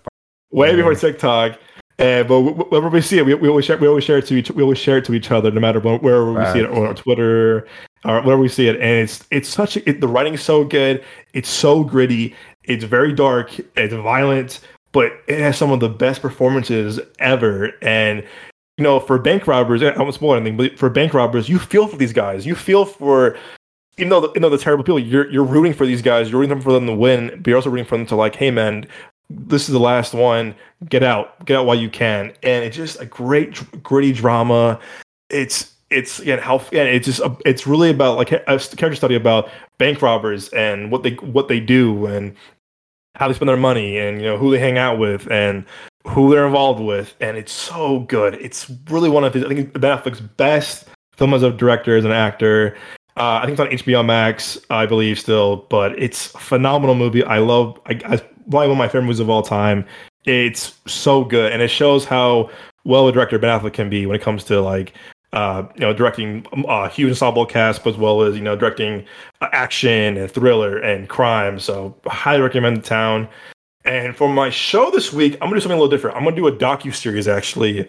Way 0.53 0.71
Yeah. 0.71 0.77
before 0.77 0.95
TikTok. 0.95 1.59
And 1.99 2.29
but 2.29 2.41
wh- 2.43 2.71
whenever 2.71 2.89
we 2.91 3.01
see 3.01 3.19
it, 3.19 3.27
we, 3.27 3.35
we 3.35 3.49
always 3.49 3.65
share 3.65 3.77
we 3.77 3.89
always 3.89 4.05
share 4.05 4.19
it 4.19 4.27
to 4.27 4.35
each 4.35 4.51
we 4.53 4.63
always 4.63 4.79
share 4.79 4.99
it 4.99 5.05
to 5.07 5.15
each 5.15 5.33
other, 5.33 5.51
no 5.51 5.61
matter 5.61 5.81
where, 5.81 5.99
wherever 5.99 6.33
we 6.33 6.45
see 6.53 6.61
it 6.61 6.71
on 6.71 6.95
Twitter 6.95 7.67
or 8.05 8.21
wherever 8.23 8.39
we 8.39 8.49
see 8.49 8.69
it. 8.69 8.77
And 8.77 9.01
it's 9.01 9.25
it's 9.31 9.49
such 9.49 9.77
a, 9.77 9.89
it, 9.89 10.01
the 10.01 10.09
writing's 10.09 10.43
so 10.43 10.63
good. 10.63 11.05
It's 11.33 11.49
so 11.49 11.83
gritty. 11.83 12.35
It's 12.65 12.85
very 12.85 13.13
dark. 13.13 13.59
It's 13.77 13.95
violent, 13.95 14.61
but 14.93 15.13
it 15.27 15.41
has 15.41 15.57
some 15.57 15.71
of 15.71 15.81
the 15.81 15.89
best 15.89 16.23
performances 16.23 17.01
ever. 17.19 17.73
And 17.83 18.25
you 18.77 18.83
know, 18.83 18.99
for 18.99 19.19
bank 19.19 19.47
robbers, 19.47 19.83
I 19.83 19.97
won't 19.97 20.15
spoil 20.15 20.35
anything, 20.35 20.57
but 20.57 20.79
for 20.79 20.91
bank 20.91 21.15
robbers, 21.15 21.49
you 21.49 21.59
feel 21.59 21.87
for 21.87 21.97
these 21.97 22.13
guys. 22.13 22.45
You 22.45 22.55
feel 22.55 22.85
for 22.85 23.37
even 23.99 24.11
though 24.11 24.31
even 24.31 24.43
though 24.43 24.49
they're 24.49 24.59
terrible 24.59 24.85
people, 24.85 24.99
you're 24.99 25.31
you're 25.31 25.45
rooting 25.45 25.73
for 25.73 25.87
these 25.87 26.03
guys. 26.03 26.31
You're 26.31 26.41
rooting 26.41 26.61
for 26.61 26.73
them 26.73 26.87
to 26.87 26.95
win, 26.95 27.29
but 27.37 27.47
you're 27.47 27.57
also 27.57 27.71
rooting 27.71 27.87
for 27.87 27.97
them 27.97 28.07
to 28.07 28.17
like, 28.17 28.35
hey 28.35 28.51
man, 28.51 28.87
this 29.31 29.69
is 29.69 29.73
the 29.73 29.81
last 29.81 30.15
one. 30.15 30.55
Get 30.89 31.03
out, 31.03 31.45
get 31.45 31.57
out 31.57 31.67
while 31.67 31.77
you 31.77 31.89
can. 31.89 32.33
And 32.43 32.65
it's 32.65 32.77
just 32.77 33.01
a 33.01 33.07
great 33.07 33.83
gritty 33.83 34.13
drama. 34.13 34.81
It's 35.31 35.74
it's 35.95 36.19
again 36.21 36.39
how 36.39 36.59
and 36.59 36.89
it's 36.89 37.07
just 37.07 37.21
a, 37.21 37.37
it's 37.45 37.67
really 37.67 37.91
about 37.91 38.17
like 38.17 38.33
a 38.33 38.41
character 38.41 38.95
study 38.95 39.15
about 39.15 39.51
bank 39.79 40.03
robbers 40.03 40.49
and 40.51 40.91
what 40.91 41.03
they 41.03 41.13
what 41.15 41.49
they 41.49 41.61
do 41.61 42.07
and 42.07 42.35
how 43.15 43.29
they 43.29 43.35
spend 43.35 43.49
their 43.49 43.57
money 43.57 43.99
and 43.99 44.21
you 44.21 44.27
know 44.27 44.37
who 44.37 44.51
they 44.51 44.59
hang 44.59 44.77
out 44.77 44.99
with 44.99 45.31
and 45.31 45.65
who 46.07 46.31
they're 46.31 46.47
involved 46.47 46.81
with. 46.81 47.15
And 47.21 47.37
it's 47.37 47.53
so 47.53 48.01
good. 48.01 48.35
It's 48.35 48.71
really 48.91 49.09
one 49.09 49.25
of 49.25 49.35
his 49.35 49.45
I 49.45 49.49
think 49.49 49.73
Affleck's 49.73 50.21
best 50.21 50.87
film 51.17 51.35
as 51.35 51.43
a 51.43 51.51
director 51.51 51.97
as 51.97 52.05
an 52.05 52.13
actor. 52.13 52.77
Uh, 53.17 53.41
I 53.43 53.47
think 53.47 53.59
it's 53.59 53.89
on 53.89 53.95
HBO 53.95 54.05
Max, 54.05 54.59
I 54.71 54.87
believe, 54.87 55.21
still, 55.21 55.67
but 55.71 55.97
it's 55.97 56.35
a 56.35 56.39
phenomenal 56.39 56.97
movie. 56.97 57.23
I 57.23 57.39
love, 57.39 57.81
I, 57.87 57.93
I 57.93 58.17
probably 58.51 58.67
one 58.67 58.71
of 58.73 58.77
my 58.77 58.89
favorite 58.89 59.03
movies 59.03 59.21
of 59.21 59.31
all 59.31 59.43
time. 59.43 59.87
It's 60.25 60.75
so 60.89 61.23
good, 61.23 61.53
and 61.53 61.63
it 61.63 61.69
shows 61.69 62.05
how 62.05 62.51
well 62.85 63.07
a 63.07 63.13
director 63.13 63.39
Ben 63.39 63.57
Affleck 63.57 63.73
can 63.73 63.89
be 63.89 64.05
when 64.05 64.17
it 64.17 64.23
comes 64.23 64.43
to 64.45 64.61
like, 64.61 64.95
uh, 65.35 65.67
you 65.75 65.81
know, 65.83 65.93
directing 65.93 66.47
a 66.67 66.89
huge 66.89 67.11
ensemble 67.11 67.45
cast, 67.45 67.87
as 67.87 67.99
well 67.99 68.23
as 68.23 68.35
you 68.35 68.41
know, 68.41 68.57
directing 68.57 69.05
uh, 69.43 69.49
action 69.53 70.17
and 70.17 70.31
thriller 70.31 70.79
and 70.79 71.09
crime. 71.09 71.59
So, 71.59 71.95
highly 72.07 72.41
recommend 72.41 72.79
The 72.79 72.83
Town. 72.83 73.29
And 73.85 74.17
for 74.17 74.31
my 74.31 74.49
show 74.49 74.91
this 74.91 75.13
week, 75.13 75.35
I'm 75.35 75.49
gonna 75.49 75.57
do 75.57 75.61
something 75.61 75.79
a 75.79 75.81
little 75.81 75.95
different. 75.95 76.17
I'm 76.17 76.25
gonna 76.25 76.37
do 76.37 76.47
a 76.47 76.53
docu 76.53 76.95
series 76.95 77.29
actually, 77.29 77.81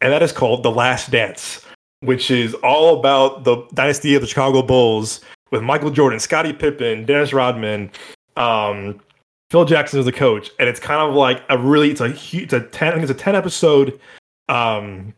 and 0.00 0.12
that 0.12 0.22
is 0.22 0.30
called 0.30 0.62
The 0.62 0.70
Last 0.70 1.10
Dance 1.10 1.66
which 2.02 2.30
is 2.30 2.52
all 2.54 2.98
about 2.98 3.44
the 3.44 3.64
dynasty 3.74 4.14
of 4.14 4.20
the 4.20 4.26
Chicago 4.26 4.60
Bulls 4.60 5.20
with 5.50 5.62
Michael 5.62 5.90
Jordan, 5.90 6.18
Scottie 6.18 6.52
Pippen, 6.52 7.04
Dennis 7.04 7.32
Rodman, 7.32 7.90
um, 8.36 9.00
Phil 9.50 9.64
Jackson 9.64 10.00
as 10.00 10.04
the 10.04 10.12
coach, 10.12 10.50
and 10.58 10.68
it's 10.68 10.80
kind 10.80 11.00
of 11.00 11.14
like 11.14 11.42
a 11.48 11.56
really 11.56 11.90
it's 11.90 12.00
a 12.00 12.08
huge 12.08 12.44
it's 12.44 12.52
a 12.52 12.60
ten 12.60 12.88
I 12.88 12.92
think 12.92 13.02
it's 13.02 13.20
a 13.20 13.22
ten 13.22 13.36
episode 13.36 14.00
um 14.48 15.14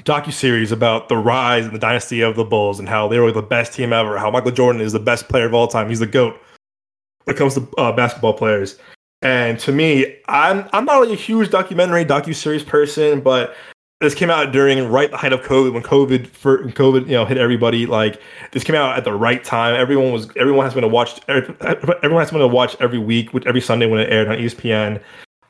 docu 0.00 0.32
series 0.32 0.72
about 0.72 1.08
the 1.08 1.16
rise 1.16 1.64
and 1.64 1.74
the 1.74 1.78
dynasty 1.78 2.20
of 2.22 2.36
the 2.36 2.44
Bulls 2.44 2.78
and 2.78 2.88
how 2.88 3.08
they 3.08 3.18
were 3.18 3.32
the 3.32 3.42
best 3.42 3.74
team 3.74 3.92
ever, 3.92 4.18
how 4.18 4.30
Michael 4.30 4.50
Jordan 4.50 4.80
is 4.80 4.92
the 4.92 4.98
best 4.98 5.28
player 5.28 5.46
of 5.46 5.54
all 5.54 5.68
time, 5.68 5.88
he's 5.88 5.98
the 6.00 6.06
goat 6.06 6.40
when 7.24 7.36
it 7.36 7.38
comes 7.38 7.54
to 7.54 7.68
uh, 7.78 7.92
basketball 7.92 8.34
players. 8.34 8.78
And 9.20 9.58
to 9.60 9.72
me, 9.72 10.16
I'm 10.28 10.68
I'm 10.72 10.84
not 10.84 11.00
really 11.00 11.12
a 11.12 11.16
huge 11.16 11.50
documentary 11.50 12.04
docu 12.04 12.34
series 12.34 12.64
person, 12.64 13.20
but 13.20 13.54
this 14.00 14.16
came 14.16 14.30
out 14.30 14.50
during 14.50 14.88
right 14.88 15.10
the 15.12 15.16
height 15.16 15.32
of 15.32 15.42
COVID 15.42 15.72
when 15.72 15.82
COVID 15.84 16.26
for 16.26 16.64
COVID 16.64 17.06
you 17.06 17.12
know 17.12 17.24
hit 17.24 17.38
everybody. 17.38 17.86
Like 17.86 18.20
this 18.50 18.64
came 18.64 18.74
out 18.74 18.98
at 18.98 19.04
the 19.04 19.12
right 19.12 19.44
time. 19.44 19.76
Everyone 19.76 20.10
was 20.10 20.28
everyone 20.36 20.64
has 20.64 20.74
been 20.74 20.82
to 20.82 20.88
watch 20.88 21.20
everyone 21.28 22.20
has 22.20 22.30
been 22.32 22.40
to 22.40 22.48
watch 22.48 22.76
every 22.80 22.98
week 22.98 23.32
with 23.32 23.46
every 23.46 23.60
Sunday 23.60 23.86
when 23.86 24.00
it 24.00 24.10
aired 24.10 24.26
on 24.26 24.38
ESPN. 24.38 25.00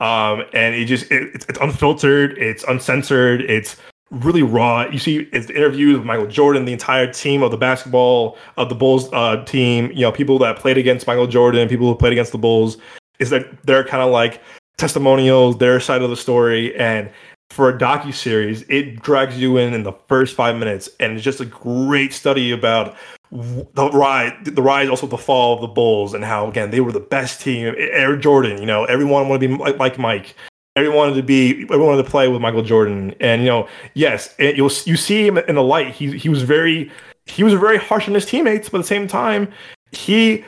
Um, 0.00 0.44
and 0.52 0.74
it 0.74 0.84
just 0.84 1.10
it, 1.10 1.30
it's, 1.34 1.46
it's 1.48 1.58
unfiltered, 1.60 2.36
it's 2.36 2.64
uncensored, 2.64 3.40
it's 3.42 3.76
really 4.12 4.42
raw. 4.42 4.86
You 4.88 4.98
see, 4.98 5.28
it's 5.32 5.50
interviews 5.50 5.98
with 5.98 6.06
Michael 6.06 6.26
Jordan, 6.26 6.64
the 6.64 6.72
entire 6.72 7.10
team 7.10 7.42
of 7.42 7.50
the 7.50 7.56
basketball 7.56 8.38
of 8.56 8.68
the 8.68 8.74
Bulls 8.74 9.12
uh, 9.12 9.44
team. 9.44 9.90
You 9.92 10.02
know, 10.02 10.12
people 10.12 10.38
that 10.40 10.58
played 10.58 10.78
against 10.78 11.06
Michael 11.06 11.26
Jordan, 11.26 11.68
people 11.68 11.88
who 11.88 11.94
played 11.96 12.12
against 12.12 12.32
the 12.32 12.38
Bulls. 12.38 12.76
Is 13.18 13.30
that 13.30 13.46
they're 13.66 13.84
kind 13.84 14.02
of 14.02 14.10
like 14.10 14.40
testimonials, 14.78 15.58
their 15.58 15.80
side 15.80 16.02
of 16.02 16.10
the 16.10 16.16
story, 16.16 16.76
and 16.76 17.10
for 17.50 17.68
a 17.68 17.78
docu 17.78 18.12
series, 18.12 18.62
it 18.62 19.02
drags 19.02 19.38
you 19.38 19.58
in 19.58 19.74
in 19.74 19.82
the 19.82 19.92
first 20.08 20.34
five 20.34 20.56
minutes, 20.56 20.88
and 20.98 21.12
it's 21.12 21.22
just 21.22 21.40
a 21.40 21.44
great 21.44 22.12
study 22.12 22.50
about 22.50 22.96
the 23.30 23.90
rise, 23.92 24.32
the 24.44 24.62
rise, 24.62 24.88
also 24.88 25.06
the 25.06 25.18
fall 25.18 25.54
of 25.54 25.60
the 25.60 25.68
Bulls, 25.68 26.14
and 26.14 26.24
how 26.24 26.48
again 26.48 26.70
they 26.70 26.80
were 26.80 26.92
the 26.92 27.00
best 27.00 27.40
team. 27.40 27.74
Air 27.78 28.16
Jordan, 28.16 28.58
you 28.58 28.66
know, 28.66 28.84
everyone 28.84 29.28
wanted 29.28 29.48
to 29.48 29.58
be 29.58 29.72
like 29.78 29.98
Mike. 29.98 30.34
Everyone 30.74 30.96
wanted 30.96 31.14
to 31.16 31.22
be, 31.22 31.64
everyone 31.64 31.88
wanted 31.88 32.02
to 32.04 32.10
play 32.10 32.28
with 32.28 32.40
Michael 32.40 32.62
Jordan, 32.62 33.14
and 33.20 33.42
you 33.42 33.48
know, 33.48 33.68
yes, 33.94 34.34
it, 34.38 34.56
you'll 34.56 34.70
you 34.84 34.96
see 34.96 35.26
him 35.26 35.36
in 35.36 35.54
the 35.54 35.62
light. 35.62 35.88
He 35.88 36.16
he 36.16 36.28
was 36.28 36.42
very 36.42 36.90
he 37.26 37.44
was 37.44 37.54
very 37.54 37.76
harsh 37.76 38.08
on 38.08 38.14
his 38.14 38.24
teammates, 38.24 38.68
but 38.68 38.78
at 38.78 38.82
the 38.82 38.88
same 38.88 39.06
time, 39.06 39.52
he 39.92 40.44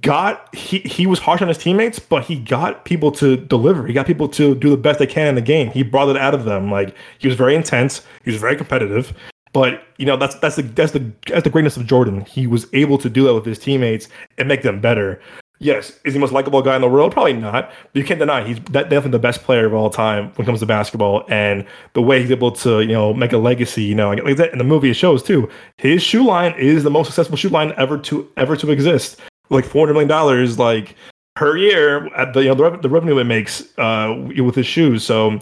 got 0.00 0.52
he 0.54 0.78
he 0.80 1.06
was 1.06 1.18
harsh 1.18 1.42
on 1.42 1.48
his 1.48 1.58
teammates, 1.58 1.98
but 1.98 2.24
he 2.24 2.36
got 2.36 2.84
people 2.84 3.12
to 3.12 3.36
deliver. 3.36 3.86
He 3.86 3.92
got 3.92 4.06
people 4.06 4.28
to 4.30 4.54
do 4.54 4.70
the 4.70 4.76
best 4.76 4.98
they 4.98 5.06
can 5.06 5.28
in 5.28 5.34
the 5.34 5.42
game. 5.42 5.70
He 5.70 5.82
brought 5.82 6.08
it 6.08 6.16
out 6.16 6.34
of 6.34 6.44
them. 6.44 6.70
Like 6.70 6.94
he 7.18 7.28
was 7.28 7.36
very 7.36 7.54
intense. 7.54 8.02
He 8.24 8.30
was 8.30 8.40
very 8.40 8.56
competitive. 8.56 9.12
But 9.52 9.82
you 9.96 10.06
know 10.06 10.16
that's 10.16 10.34
that's 10.36 10.56
the 10.56 10.62
that's 10.62 10.92
the 10.92 11.12
that's 11.26 11.44
the 11.44 11.50
greatness 11.50 11.76
of 11.76 11.86
Jordan. 11.86 12.22
He 12.22 12.46
was 12.46 12.66
able 12.72 12.98
to 12.98 13.08
do 13.08 13.24
that 13.24 13.34
with 13.34 13.44
his 13.44 13.58
teammates 13.58 14.08
and 14.36 14.48
make 14.48 14.62
them 14.62 14.80
better. 14.80 15.20
Yes, 15.60 15.90
is 15.90 15.98
he 16.04 16.10
the 16.12 16.18
most 16.20 16.32
likable 16.32 16.62
guy 16.62 16.76
in 16.76 16.82
the 16.82 16.88
world? 16.88 17.12
Probably 17.12 17.32
not. 17.32 17.70
But 17.70 17.94
you 17.94 18.04
can't 18.04 18.20
deny 18.20 18.44
he's 18.44 18.60
definitely 18.60 19.10
the 19.10 19.18
best 19.18 19.42
player 19.42 19.66
of 19.66 19.74
all 19.74 19.90
time 19.90 20.30
when 20.36 20.44
it 20.44 20.46
comes 20.46 20.60
to 20.60 20.66
basketball. 20.66 21.24
And 21.28 21.66
the 21.94 22.02
way 22.02 22.20
he's 22.20 22.30
able 22.30 22.52
to, 22.52 22.80
you 22.80 22.92
know, 22.92 23.12
make 23.12 23.32
a 23.32 23.38
legacy, 23.38 23.82
you 23.82 23.94
know, 23.96 24.10
like 24.10 24.36
that 24.36 24.52
in 24.52 24.58
the 24.58 24.64
movie 24.64 24.90
it 24.90 24.94
shows 24.94 25.20
too. 25.20 25.48
His 25.78 26.00
shoe 26.00 26.24
line 26.24 26.54
is 26.56 26.84
the 26.84 26.90
most 26.90 27.06
successful 27.06 27.36
shoe 27.36 27.48
line 27.48 27.72
ever 27.76 27.98
to 27.98 28.30
ever 28.36 28.56
to 28.56 28.70
exist. 28.70 29.20
Like 29.50 29.64
four 29.64 29.86
hundred 29.86 29.94
million 29.94 30.08
dollars, 30.08 30.60
like 30.60 30.94
per 31.34 31.56
year 31.56 32.06
at 32.14 32.34
the 32.34 32.42
you 32.42 32.48
know 32.48 32.54
the, 32.54 32.76
the 32.78 32.88
revenue 32.88 33.18
it 33.18 33.24
makes 33.24 33.76
uh 33.78 34.14
with 34.36 34.54
his 34.54 34.66
shoes. 34.66 35.02
So 35.02 35.40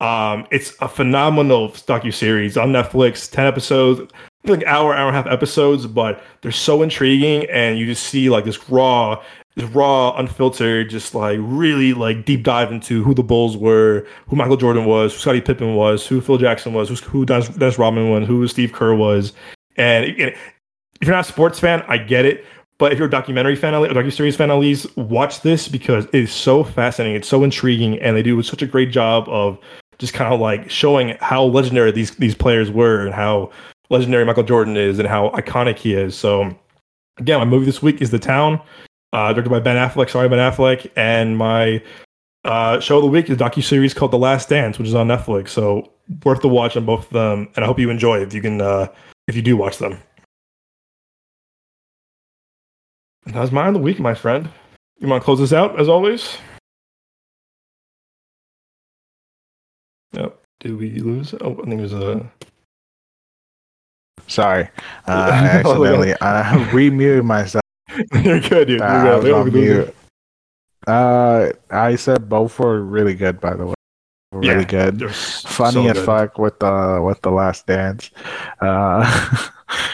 um 0.00 0.46
it's 0.52 0.74
a 0.80 0.88
phenomenal 0.88 1.70
docu 1.70 2.14
series 2.14 2.56
on 2.56 2.70
Netflix, 2.70 3.28
ten 3.28 3.46
episodes, 3.46 4.12
like 4.44 4.62
hour 4.64 4.94
hour 4.94 5.08
and 5.08 5.16
a 5.16 5.22
half 5.22 5.26
episodes, 5.32 5.86
but 5.86 6.22
they're 6.42 6.52
so 6.52 6.82
intriguing, 6.82 7.46
and 7.50 7.80
you 7.80 7.86
just 7.86 8.04
see 8.04 8.30
like 8.30 8.44
this 8.44 8.70
raw 8.70 9.20
this 9.56 9.70
raw, 9.70 10.14
unfiltered, 10.16 10.90
just 10.90 11.14
like 11.14 11.38
really 11.40 11.94
like 11.94 12.26
deep 12.26 12.42
dive 12.42 12.70
into 12.70 13.02
who 13.02 13.14
the 13.14 13.22
Bulls 13.22 13.56
were, 13.56 14.06
who 14.28 14.36
Michael 14.36 14.58
Jordan 14.58 14.84
was, 14.84 15.14
who 15.14 15.18
Scottie 15.18 15.40
Pippen 15.40 15.74
was, 15.74 16.06
who 16.06 16.20
Phil 16.20 16.36
Jackson 16.36 16.74
was, 16.74 16.90
who, 16.90 16.94
who 16.96 17.24
Dennis, 17.24 17.48
Dennis 17.48 17.78
Rodman 17.78 18.10
was, 18.10 18.28
who 18.28 18.46
Steve 18.48 18.72
Kerr 18.72 18.94
was. 18.94 19.32
And 19.76 20.04
if 20.04 20.36
you're 21.00 21.14
not 21.14 21.24
a 21.24 21.28
sports 21.28 21.58
fan, 21.58 21.82
I 21.88 21.96
get 21.96 22.26
it. 22.26 22.44
But 22.78 22.92
if 22.92 22.98
you're 22.98 23.08
a 23.08 23.10
documentary 23.10 23.56
fan, 23.56 23.74
or 23.74 23.86
a 23.86 23.88
docu-series 23.88 24.36
fan, 24.36 24.50
at 24.50 24.58
least 24.58 24.94
watch 24.98 25.40
this 25.40 25.66
because 25.66 26.04
it 26.06 26.14
is 26.14 26.30
so 26.30 26.62
fascinating. 26.62 27.16
It's 27.16 27.28
so 27.28 27.42
intriguing, 27.42 27.98
and 28.00 28.14
they 28.14 28.22
do 28.22 28.42
such 28.42 28.60
a 28.60 28.66
great 28.66 28.90
job 28.90 29.26
of 29.28 29.58
just 29.98 30.12
kind 30.12 30.32
of 30.34 30.40
like 30.40 30.68
showing 30.68 31.16
how 31.20 31.44
legendary 31.44 31.90
these 31.90 32.10
these 32.16 32.34
players 32.34 32.70
were 32.70 33.06
and 33.06 33.14
how 33.14 33.50
legendary 33.88 34.26
Michael 34.26 34.42
Jordan 34.42 34.76
is 34.76 34.98
and 34.98 35.08
how 35.08 35.30
iconic 35.30 35.78
he 35.78 35.94
is. 35.94 36.14
So 36.14 36.54
again, 37.16 37.38
my 37.38 37.46
movie 37.46 37.64
this 37.64 37.80
week 37.80 38.02
is 38.02 38.10
The 38.10 38.18
Town 38.18 38.60
uh, 39.12 39.32
directed 39.32 39.50
by 39.50 39.60
Ben 39.60 39.76
Affleck, 39.76 40.10
sorry 40.10 40.28
Ben 40.28 40.38
Affleck, 40.38 40.90
and 40.96 41.36
my 41.36 41.82
uh, 42.44 42.80
show 42.80 42.96
of 42.96 43.02
the 43.02 43.08
week 43.08 43.28
is 43.28 43.36
a 43.36 43.38
docu 43.38 43.62
series 43.62 43.92
called 43.92 44.12
The 44.12 44.18
Last 44.18 44.48
Dance, 44.48 44.78
which 44.78 44.88
is 44.88 44.94
on 44.94 45.08
Netflix. 45.08 45.50
So 45.50 45.90
worth 46.24 46.42
the 46.42 46.48
watch 46.48 46.76
on 46.76 46.84
both 46.84 47.06
of 47.06 47.10
them, 47.10 47.48
and 47.56 47.64
I 47.64 47.66
hope 47.66 47.78
you 47.78 47.90
enjoy 47.90 48.20
if 48.20 48.32
you 48.32 48.40
can 48.40 48.60
uh, 48.60 48.88
if 49.26 49.34
you 49.36 49.42
do 49.42 49.56
watch 49.56 49.78
them. 49.78 49.98
And 53.24 53.34
that 53.34 53.40
was 53.40 53.50
mine 53.50 53.68
of 53.68 53.74
the 53.74 53.80
week, 53.80 53.98
my 53.98 54.14
friend. 54.14 54.48
You 54.98 55.08
want 55.08 55.20
to 55.20 55.24
close 55.24 55.40
this 55.40 55.52
out 55.52 55.78
as 55.80 55.88
always? 55.88 56.38
Yep. 60.12 60.40
Did 60.60 60.78
we 60.78 60.90
lose? 61.00 61.34
Oh, 61.40 61.52
I 61.52 61.64
think 61.64 61.80
it 61.80 61.82
was 61.82 61.92
a. 61.92 62.30
Sorry, 64.28 64.64
uh, 64.64 64.68
I 65.06 65.46
accidentally 65.46 66.14
I 66.20 66.40
uh, 66.40 66.68
remuted 66.72 67.24
myself. 67.24 67.62
You're 68.22 68.40
good, 68.40 68.68
dude. 68.68 68.80
You're 68.80 68.84
I 68.84 69.02
good. 69.02 69.16
was 69.18 69.24
Yeah, 69.26 69.34
on 69.34 69.44
we 69.44 69.50
lose 69.50 69.76
mute. 69.86 69.94
Uh, 70.86 71.50
I 71.70 71.96
said 71.96 72.28
both 72.28 72.58
were 72.58 72.80
really 72.82 73.14
good, 73.14 73.40
by 73.40 73.54
the 73.54 73.66
way. 73.66 73.74
Were 74.32 74.44
Yeah, 74.44 74.52
Really 74.52 74.64
good. 74.64 75.10
Funny 75.14 75.72
so 75.72 75.86
as 75.88 75.94
good. 75.94 76.04
fuck 76.04 76.38
with 76.38 76.58
the 76.60 77.00
with 77.04 77.20
the 77.22 77.30
Last 77.30 77.66
Dance. 77.66 78.10
Uh, 78.60 79.48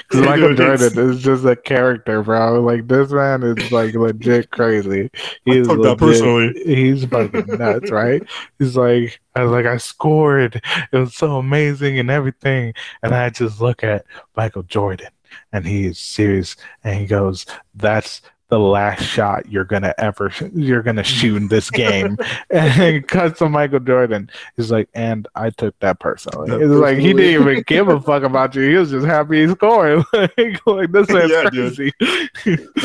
because 0.08 0.26
Michael 0.26 0.54
Jordan 0.54 0.98
is 0.98 1.22
just 1.22 1.44
a 1.44 1.56
character, 1.56 2.22
bro. 2.22 2.60
Like 2.60 2.88
this 2.88 3.10
man 3.10 3.42
is 3.42 3.72
like 3.72 3.94
legit 3.94 4.50
crazy. 4.50 5.10
He's 5.44 5.66
legit, 5.66 5.98
personally. 5.98 6.52
he's 6.64 7.04
fucking 7.06 7.46
nuts, 7.58 7.90
right? 7.90 8.22
He's 8.58 8.76
like, 8.76 9.20
I 9.34 9.42
was 9.44 9.52
like, 9.52 9.66
I 9.66 9.78
scored. 9.78 10.60
It 10.92 10.96
was 10.96 11.14
so 11.14 11.38
amazing 11.38 11.98
and 11.98 12.10
everything. 12.10 12.74
And 13.02 13.14
I 13.14 13.30
just 13.30 13.60
look 13.60 13.82
at 13.82 14.04
Michael 14.36 14.62
Jordan, 14.64 15.08
and 15.52 15.66
he 15.66 15.86
is 15.86 15.98
serious, 15.98 16.56
and 16.84 16.98
he 16.98 17.06
goes, 17.06 17.46
"That's." 17.74 18.22
The 18.48 18.58
last 18.58 19.02
shot 19.04 19.50
you're 19.50 19.64
gonna 19.64 19.94
ever 19.96 20.30
you're 20.54 20.82
gonna 20.82 21.02
shoot 21.18 21.36
in 21.38 21.48
this 21.48 21.70
game, 21.70 22.18
and 22.50 23.08
cuts 23.08 23.38
to 23.38 23.48
Michael 23.48 23.80
Jordan. 23.80 24.28
He's 24.58 24.70
like, 24.70 24.90
and 24.92 25.26
I 25.34 25.48
took 25.48 25.74
that 25.78 26.00
personally. 26.00 26.50
That 26.50 26.60
It's 26.60 26.68
like 26.70 26.98
he 26.98 27.14
didn't 27.14 27.40
even 27.48 27.64
give 27.66 27.88
a 27.88 27.98
fuck 28.02 28.24
about 28.24 28.54
you. 28.54 28.68
He 28.68 28.74
was 28.74 28.90
just 28.90 29.06
happy 29.06 29.46
he 29.46 29.50
scored. 29.52 30.04
like, 30.12 30.66
like 30.66 30.92
this 30.92 31.08
man's 31.08 31.30
Yeah, 31.30 31.48
dude. 31.48 31.76
crazy. 31.76 31.92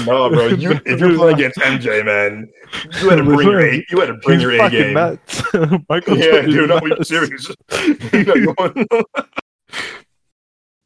No, 0.06 0.30
bro. 0.30 0.48
You, 0.48 0.72
if 0.86 1.02
you're 1.02 1.16
playing 1.18 1.36
against 1.36 1.58
MJ, 1.60 2.06
man, 2.06 2.48
you 3.02 3.10
had 3.10 3.18
to 3.18 3.24
bring 3.26 3.50
your 3.50 3.60
A. 3.60 3.86
You 3.90 4.00
had 4.00 4.06
to 4.06 4.14
bring 4.24 4.40
He's 4.40 4.44
your 4.50 4.66
A 4.66 4.70
game. 4.70 4.94
nuts. 4.94 5.44
Michael 5.90 6.18
Yeah, 6.18 6.44
dude. 6.44 6.72
I'm 6.72 6.88
nuts. 6.88 7.10
serious. 7.10 7.54
You 8.14 8.24
know, 8.24 8.36
you 8.36 8.56
want- 8.58 8.88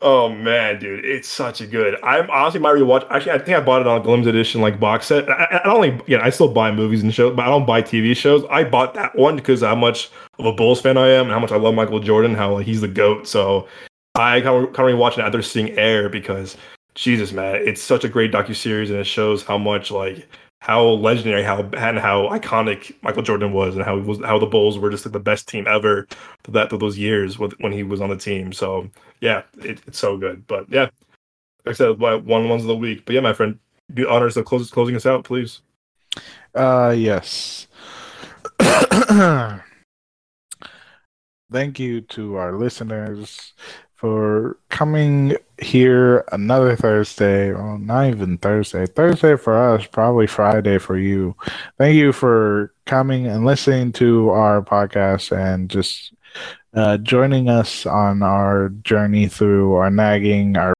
oh 0.02 0.30
man, 0.30 0.80
dude, 0.80 1.06
it's 1.06 1.28
such 1.28 1.61
a 1.61 1.68
good. 1.68 1.98
I'm 2.03 2.30
honestly 2.30 2.60
might 2.60 2.76
rewatch. 2.76 3.06
Actually, 3.10 3.34
I 3.34 3.38
think 3.40 3.57
I 3.57 3.61
bought 3.61 3.82
it 3.82 3.88
on 3.88 4.02
a 4.02 4.03
Glims 4.03 4.28
edition 4.28 4.61
like 4.61 4.80
box 4.80 5.07
set. 5.07 5.30
I, 5.30 5.61
I 5.64 5.68
don't 5.68 5.82
like. 5.82 6.02
Yeah, 6.07 6.19
I 6.22 6.30
still 6.30 6.48
buy 6.48 6.72
movies 6.72 7.03
and 7.03 7.14
shows, 7.14 7.36
but 7.36 7.44
I 7.44 7.49
don't 7.49 7.65
buy 7.65 7.82
TV 7.82 8.15
shows. 8.15 8.44
I 8.49 8.64
bought 8.64 8.94
that 8.95 9.15
one 9.15 9.36
because 9.36 9.61
how 9.61 9.76
much 9.76 10.10
of 10.40 10.45
a 10.45 10.53
Bulls 10.53 10.82
fan 10.82 10.98
I 10.98 11.10
am 11.10 11.26
and 11.26 11.34
how 11.34 11.40
much 11.40 11.52
I 11.52 11.57
love 11.57 11.76
Michael 11.76 11.99
Jordan. 11.99 12.36
How 12.36 12.53
like, 12.53 12.65
he's 12.65 12.82
the 12.82 12.88
goat. 12.88 13.28
So 13.28 13.68
I 14.15 14.41
kind 14.41 14.65
of 14.65 14.73
kind 14.73 14.91
of 14.91 14.98
watching 14.98 15.23
it 15.23 15.28
after 15.28 15.41
seeing 15.41 15.78
Air 15.78 16.10
because 16.10 16.57
Jesus, 16.95 17.32
man, 17.32 17.56
it's 17.56 17.82
such 17.82 18.03
a 18.03 18.10
great 18.10 18.32
docu 18.32 18.56
series 18.56 18.90
and 18.90 18.99
it 18.99 19.06
shows 19.06 19.44
how 19.44 19.57
much 19.57 19.91
like 19.91 20.28
how 20.62 20.84
legendary, 20.84 21.42
how 21.42 21.60
and 21.60 21.98
how 21.98 22.30
iconic 22.30 22.96
Michael 23.02 23.24
Jordan 23.24 23.52
was, 23.52 23.76
and 23.76 23.84
how 23.84 23.98
was, 23.98 24.20
how 24.20 24.38
the 24.38 24.46
Bulls 24.46 24.78
were 24.78 24.92
just 24.92 25.06
like 25.06 25.12
the 25.12 25.20
best 25.20 25.48
team 25.48 25.66
ever 25.68 26.08
that 26.50 26.70
for 26.70 26.78
those 26.78 27.00
years 27.00 27.40
with, 27.40 27.54
when 27.60 27.72
he 27.72 27.82
was 27.82 28.00
on 28.00 28.12
the 28.12 28.16
team. 28.16 28.54
So 28.54 28.88
yeah, 29.22 29.42
it, 29.58 29.82
it's 29.88 29.98
so 29.98 30.18
good. 30.18 30.46
But 30.46 30.72
yeah, 30.72 30.90
like 31.66 31.74
I 31.74 31.74
said, 31.74 32.00
one 32.00 32.48
ones 32.48 32.62
of 32.62 32.68
the 32.68 32.76
week. 32.76 33.06
But 33.06 33.16
yeah, 33.16 33.22
my 33.22 33.34
friend, 33.34 33.58
do 33.92 34.08
honors 34.08 34.38
of 34.38 34.46
close, 34.46 34.70
closing 34.70 34.96
us 34.96 35.08
out, 35.08 35.24
please. 35.24 35.62
Uh, 36.54 36.94
yes. 36.96 37.68
Thank 41.52 41.80
you 41.80 42.02
to 42.02 42.36
our 42.36 42.56
listeners 42.56 43.54
for 44.02 44.57
coming 44.69 45.38
here 45.61 46.26
another 46.32 46.76
Thursday. 46.76 47.53
Well, 47.53 47.78
not 47.78 48.07
even 48.07 48.40
Thursday. 48.40 48.88
Thursday 48.88 49.38
for 49.38 49.56
us, 49.56 49.86
probably 49.86 50.26
Friday 50.26 50.80
for 50.80 50.98
you. 50.98 51.36
Thank 51.78 51.94
you 51.95 52.11
for 52.11 52.73
coming 52.88 53.28
and 53.28 53.45
listening 53.45 53.91
to 53.94 54.32
our 54.32 54.64
podcast 54.64 55.38
and 55.38 55.69
just 55.69 56.14
uh, 56.73 56.98
joining 56.98 57.48
us 57.48 57.86
on 57.86 58.23
our 58.23 58.69
journey 58.69 59.28
through 59.28 59.76
our 59.76 59.91
nagging, 59.91 60.57
our 60.57 60.73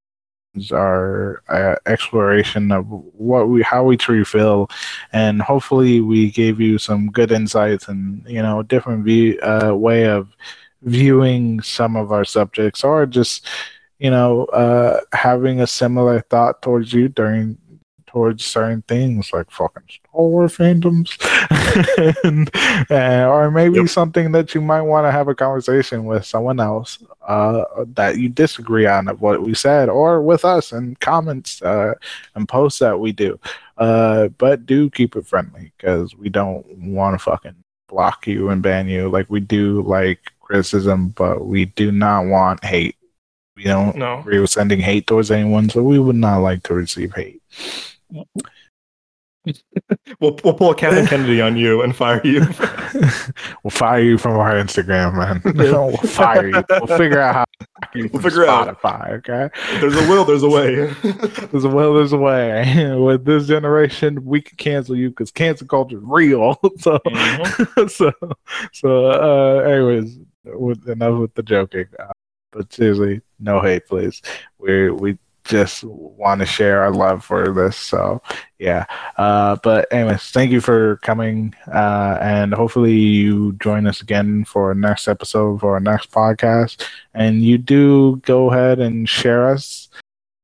our 0.72 1.42
uh, 1.48 1.76
exploration 1.86 2.72
of 2.72 2.84
what 2.88 3.48
we 3.48 3.62
how 3.62 3.82
we 3.82 3.96
truly 3.96 4.22
feel 4.22 4.68
and 5.14 5.40
hopefully 5.40 6.02
we 6.02 6.30
gave 6.30 6.60
you 6.60 6.76
some 6.76 7.10
good 7.10 7.32
insights 7.32 7.88
and 7.88 8.22
you 8.28 8.42
know 8.42 8.62
different 8.62 9.02
view 9.02 9.40
uh, 9.40 9.74
way 9.74 10.04
of 10.06 10.36
viewing 10.82 11.60
some 11.62 11.96
of 11.96 12.12
our 12.12 12.24
subjects 12.24 12.84
or 12.84 13.06
just 13.06 13.46
you 13.98 14.10
know 14.10 14.44
uh, 14.46 15.00
having 15.12 15.60
a 15.60 15.66
similar 15.66 16.20
thought 16.20 16.62
towards 16.62 16.92
you 16.92 17.08
during 17.08 17.56
towards 18.06 18.44
certain 18.44 18.82
things 18.88 19.32
like 19.32 19.50
fucking 19.50 19.82
Star 19.88 20.22
Wars 20.22 20.54
fandoms, 20.58 21.16
and, 22.24 22.50
uh, 22.90 23.26
or 23.26 23.50
maybe 23.50 23.80
Yep. 23.80 23.88
something 23.88 24.32
that 24.32 24.54
you 24.54 24.60
might 24.60 24.82
want 24.82 25.06
to 25.06 25.10
have 25.10 25.28
a 25.28 25.34
conversation 25.34 26.04
with 26.04 26.26
someone 26.26 26.60
else 26.60 26.98
uh, 27.26 27.64
that 27.94 28.18
you 28.18 28.28
disagree 28.28 28.86
on 28.86 29.08
of 29.08 29.22
what 29.22 29.42
we 29.42 29.54
said, 29.54 29.88
or 29.88 30.20
with 30.20 30.44
us 30.44 30.72
in 30.72 30.94
comments 30.96 31.62
uh, 31.62 31.94
and 32.34 32.46
posts 32.48 32.80
that 32.80 33.00
we 33.00 33.12
do. 33.12 33.38
Uh, 33.78 34.28
but 34.28 34.66
do 34.66 34.90
keep 34.90 35.16
it 35.16 35.26
friendly 35.26 35.72
because 35.78 36.14
we 36.14 36.28
don't 36.28 36.66
want 36.78 37.14
to 37.14 37.18
fucking 37.18 37.56
block 37.88 38.26
you 38.26 38.50
and 38.50 38.62
ban 38.62 38.88
you. 38.88 39.08
Like 39.08 39.30
we 39.30 39.40
do 39.40 39.82
like 39.82 40.20
criticism, 40.52 41.08
but 41.10 41.46
we 41.46 41.64
do 41.64 41.90
not 41.90 42.26
want 42.26 42.62
hate. 42.64 42.96
We 43.56 43.64
don't 43.64 43.96
No. 43.96 44.20
agree 44.20 44.38
with 44.38 44.50
sending 44.50 44.80
hate 44.80 45.06
towards 45.06 45.30
anyone, 45.30 45.70
so 45.70 45.82
we 45.82 45.98
would 45.98 46.16
not 46.16 46.38
like 46.38 46.62
to 46.64 46.74
receive 46.74 47.14
hate. 47.14 47.40
We'll, 50.20 50.38
we'll 50.44 50.54
pull 50.54 50.70
a 50.70 50.74
Kathleen 50.76 51.06
Kennedy 51.06 51.40
on 51.40 51.56
you 51.56 51.82
and 51.82 51.96
fire 51.96 52.20
you. 52.22 52.40
we'll 53.64 53.70
fire 53.72 54.00
you 54.00 54.16
from 54.16 54.36
our 54.36 54.52
Instagram, 54.54 55.16
man. 55.16 55.42
we'll 55.56 55.96
fire 55.96 56.46
you. 56.46 56.62
We'll 56.70 56.96
figure 56.96 57.18
out 57.20 57.34
how 57.34 57.44
to 57.44 57.66
block 57.66 57.94
We'll 57.96 58.08
from 58.08 58.22
figure 58.22 58.46
out. 58.46 58.84
Okay. 58.84 59.48
If 59.74 59.80
there's 59.80 59.96
a 59.96 60.08
will, 60.08 60.24
there's 60.24 60.44
a 60.44 60.48
way. 60.48 60.86
There's 61.50 61.64
a 61.64 61.68
will, 61.68 61.94
there's 61.94 62.12
a 62.12 62.18
way. 62.18 62.94
With 62.96 63.24
this 63.24 63.48
generation, 63.48 64.24
we 64.24 64.42
can 64.42 64.56
cancel 64.58 64.94
you 64.94 65.10
because 65.10 65.32
cancel 65.32 65.66
culture 65.66 65.96
is 65.96 66.04
real. 66.06 66.60
so, 66.78 67.00
Mhm. 67.04 67.90
so, 67.90 68.12
so. 68.72 69.06
Uh, 69.10 69.58
anyways, 69.68 70.18
with, 70.44 70.88
enough 70.88 71.18
with 71.18 71.34
the 71.34 71.42
joking. 71.42 71.86
Uh, 71.98 72.12
but 72.52 72.72
seriously, 72.72 73.22
no 73.40 73.60
hate, 73.60 73.86
please. 73.86 74.20
We 74.58 74.90
we 74.90 75.18
just 75.44 75.84
want 75.84 76.40
to 76.40 76.46
share 76.46 76.82
our 76.82 76.92
love 76.92 77.24
for 77.24 77.52
this. 77.52 77.76
So, 77.76 78.22
yeah. 78.58 78.84
Uh, 79.16 79.56
but 79.62 79.92
anyways, 79.92 80.30
thank 80.30 80.50
you 80.52 80.60
for 80.60 80.96
coming, 80.98 81.54
uh, 81.72 82.18
and 82.20 82.54
hopefully 82.54 82.94
you 82.94 83.54
join 83.54 83.86
us 83.86 84.00
again 84.02 84.44
for 84.44 84.74
next 84.74 85.08
episode 85.08 85.60
for 85.60 85.74
our 85.74 85.80
next 85.80 86.10
podcast. 86.10 86.86
And 87.14 87.42
you 87.42 87.58
do 87.58 88.16
go 88.24 88.50
ahead 88.50 88.78
and 88.78 89.08
share 89.08 89.48
us. 89.48 89.88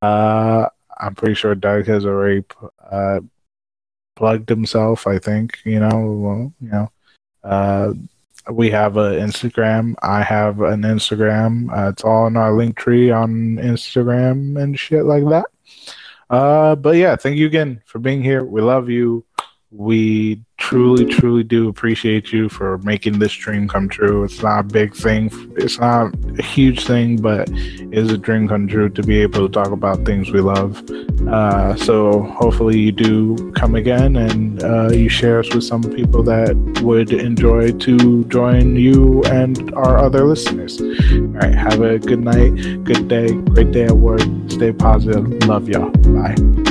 Uh, 0.03 0.69
I'm 0.99 1.15
pretty 1.15 1.35
sure 1.35 1.55
Doug 1.55 1.87
has 1.87 2.05
already 2.05 2.45
uh, 2.91 3.21
plugged 4.17 4.49
himself. 4.49 5.07
I 5.07 5.19
think 5.19 5.59
you 5.65 5.81
know. 5.81 6.11
Well, 6.11 6.53
you 6.61 6.71
know. 6.71 6.91
We 8.51 8.71
have 8.71 8.97
an 8.97 9.15
Instagram. 9.15 9.95
I 10.03 10.23
have 10.23 10.61
an 10.61 10.83
Instagram. 10.83 11.71
Uh, 11.77 11.91
it's 11.91 12.05
all 12.05 12.27
in 12.27 12.37
our 12.37 12.53
link 12.57 12.77
tree 12.77 13.11
on 13.11 13.57
Instagram 13.57 14.61
and 14.61 14.79
shit 14.79 15.05
like 15.05 15.25
that. 15.29 15.47
Uh, 16.31 16.75
but 16.77 16.97
yeah, 16.97 17.17
thank 17.17 17.37
you 17.37 17.47
again 17.47 17.83
for 17.85 17.99
being 17.99 18.23
here. 18.23 18.45
We 18.45 18.61
love 18.61 18.89
you. 18.89 19.25
We 19.71 20.41
truly, 20.57 21.05
truly 21.05 21.45
do 21.45 21.69
appreciate 21.69 22.33
you 22.33 22.49
for 22.49 22.79
making 22.79 23.19
this 23.19 23.33
dream 23.33 23.69
come 23.69 23.89
true. 23.89 24.25
It's 24.25 24.43
not 24.43 24.61
a 24.61 24.63
big 24.63 24.95
thing. 24.95 25.31
It's 25.57 25.79
not 25.79 26.15
a 26.39 26.43
huge 26.43 26.87
thing, 26.87 27.21
but 27.21 27.51
it 27.51 27.93
is 27.93 28.11
a 28.11 28.19
dream 28.19 28.49
come 28.49 28.67
true 28.67 28.89
to 28.89 29.03
be 29.03 29.21
able 29.21 29.47
to 29.47 29.53
talk 29.53 29.71
about 29.71 30.05
things 30.05 30.31
we 30.31 30.41
love. 30.41 30.83
Uh, 31.29 31.77
so 31.77 32.23
hopefully 32.23 32.79
you 32.79 32.93
do 32.93 33.53
come 33.53 33.75
again 33.75 34.17
and 34.17 34.63
uh, 34.63 34.91
you 34.91 35.09
share 35.09 35.39
us 35.41 35.55
with 35.55 35.65
some 35.65 35.83
people 35.83 36.23
that 36.23 36.57
would 36.83 37.13
enjoy 37.13 37.71
to 37.73 38.25
join 38.25 38.75
you 38.77 39.23
and 39.25 39.73
our 39.75 39.99
other 39.99 40.25
listeners. 40.25 40.81
All 40.81 40.89
right, 41.41 41.55
have 41.55 41.81
a 41.83 41.99
good 41.99 42.21
night, 42.21 42.85
good 42.85 43.09
day, 43.09 43.33
great 43.33 43.73
day 43.73 43.85
at 43.85 43.97
work. 43.97 44.23
Stay 44.49 44.73
positive. 44.73 45.29
Love 45.47 45.69
y'all. 45.69 45.91
Bye. 45.91 46.68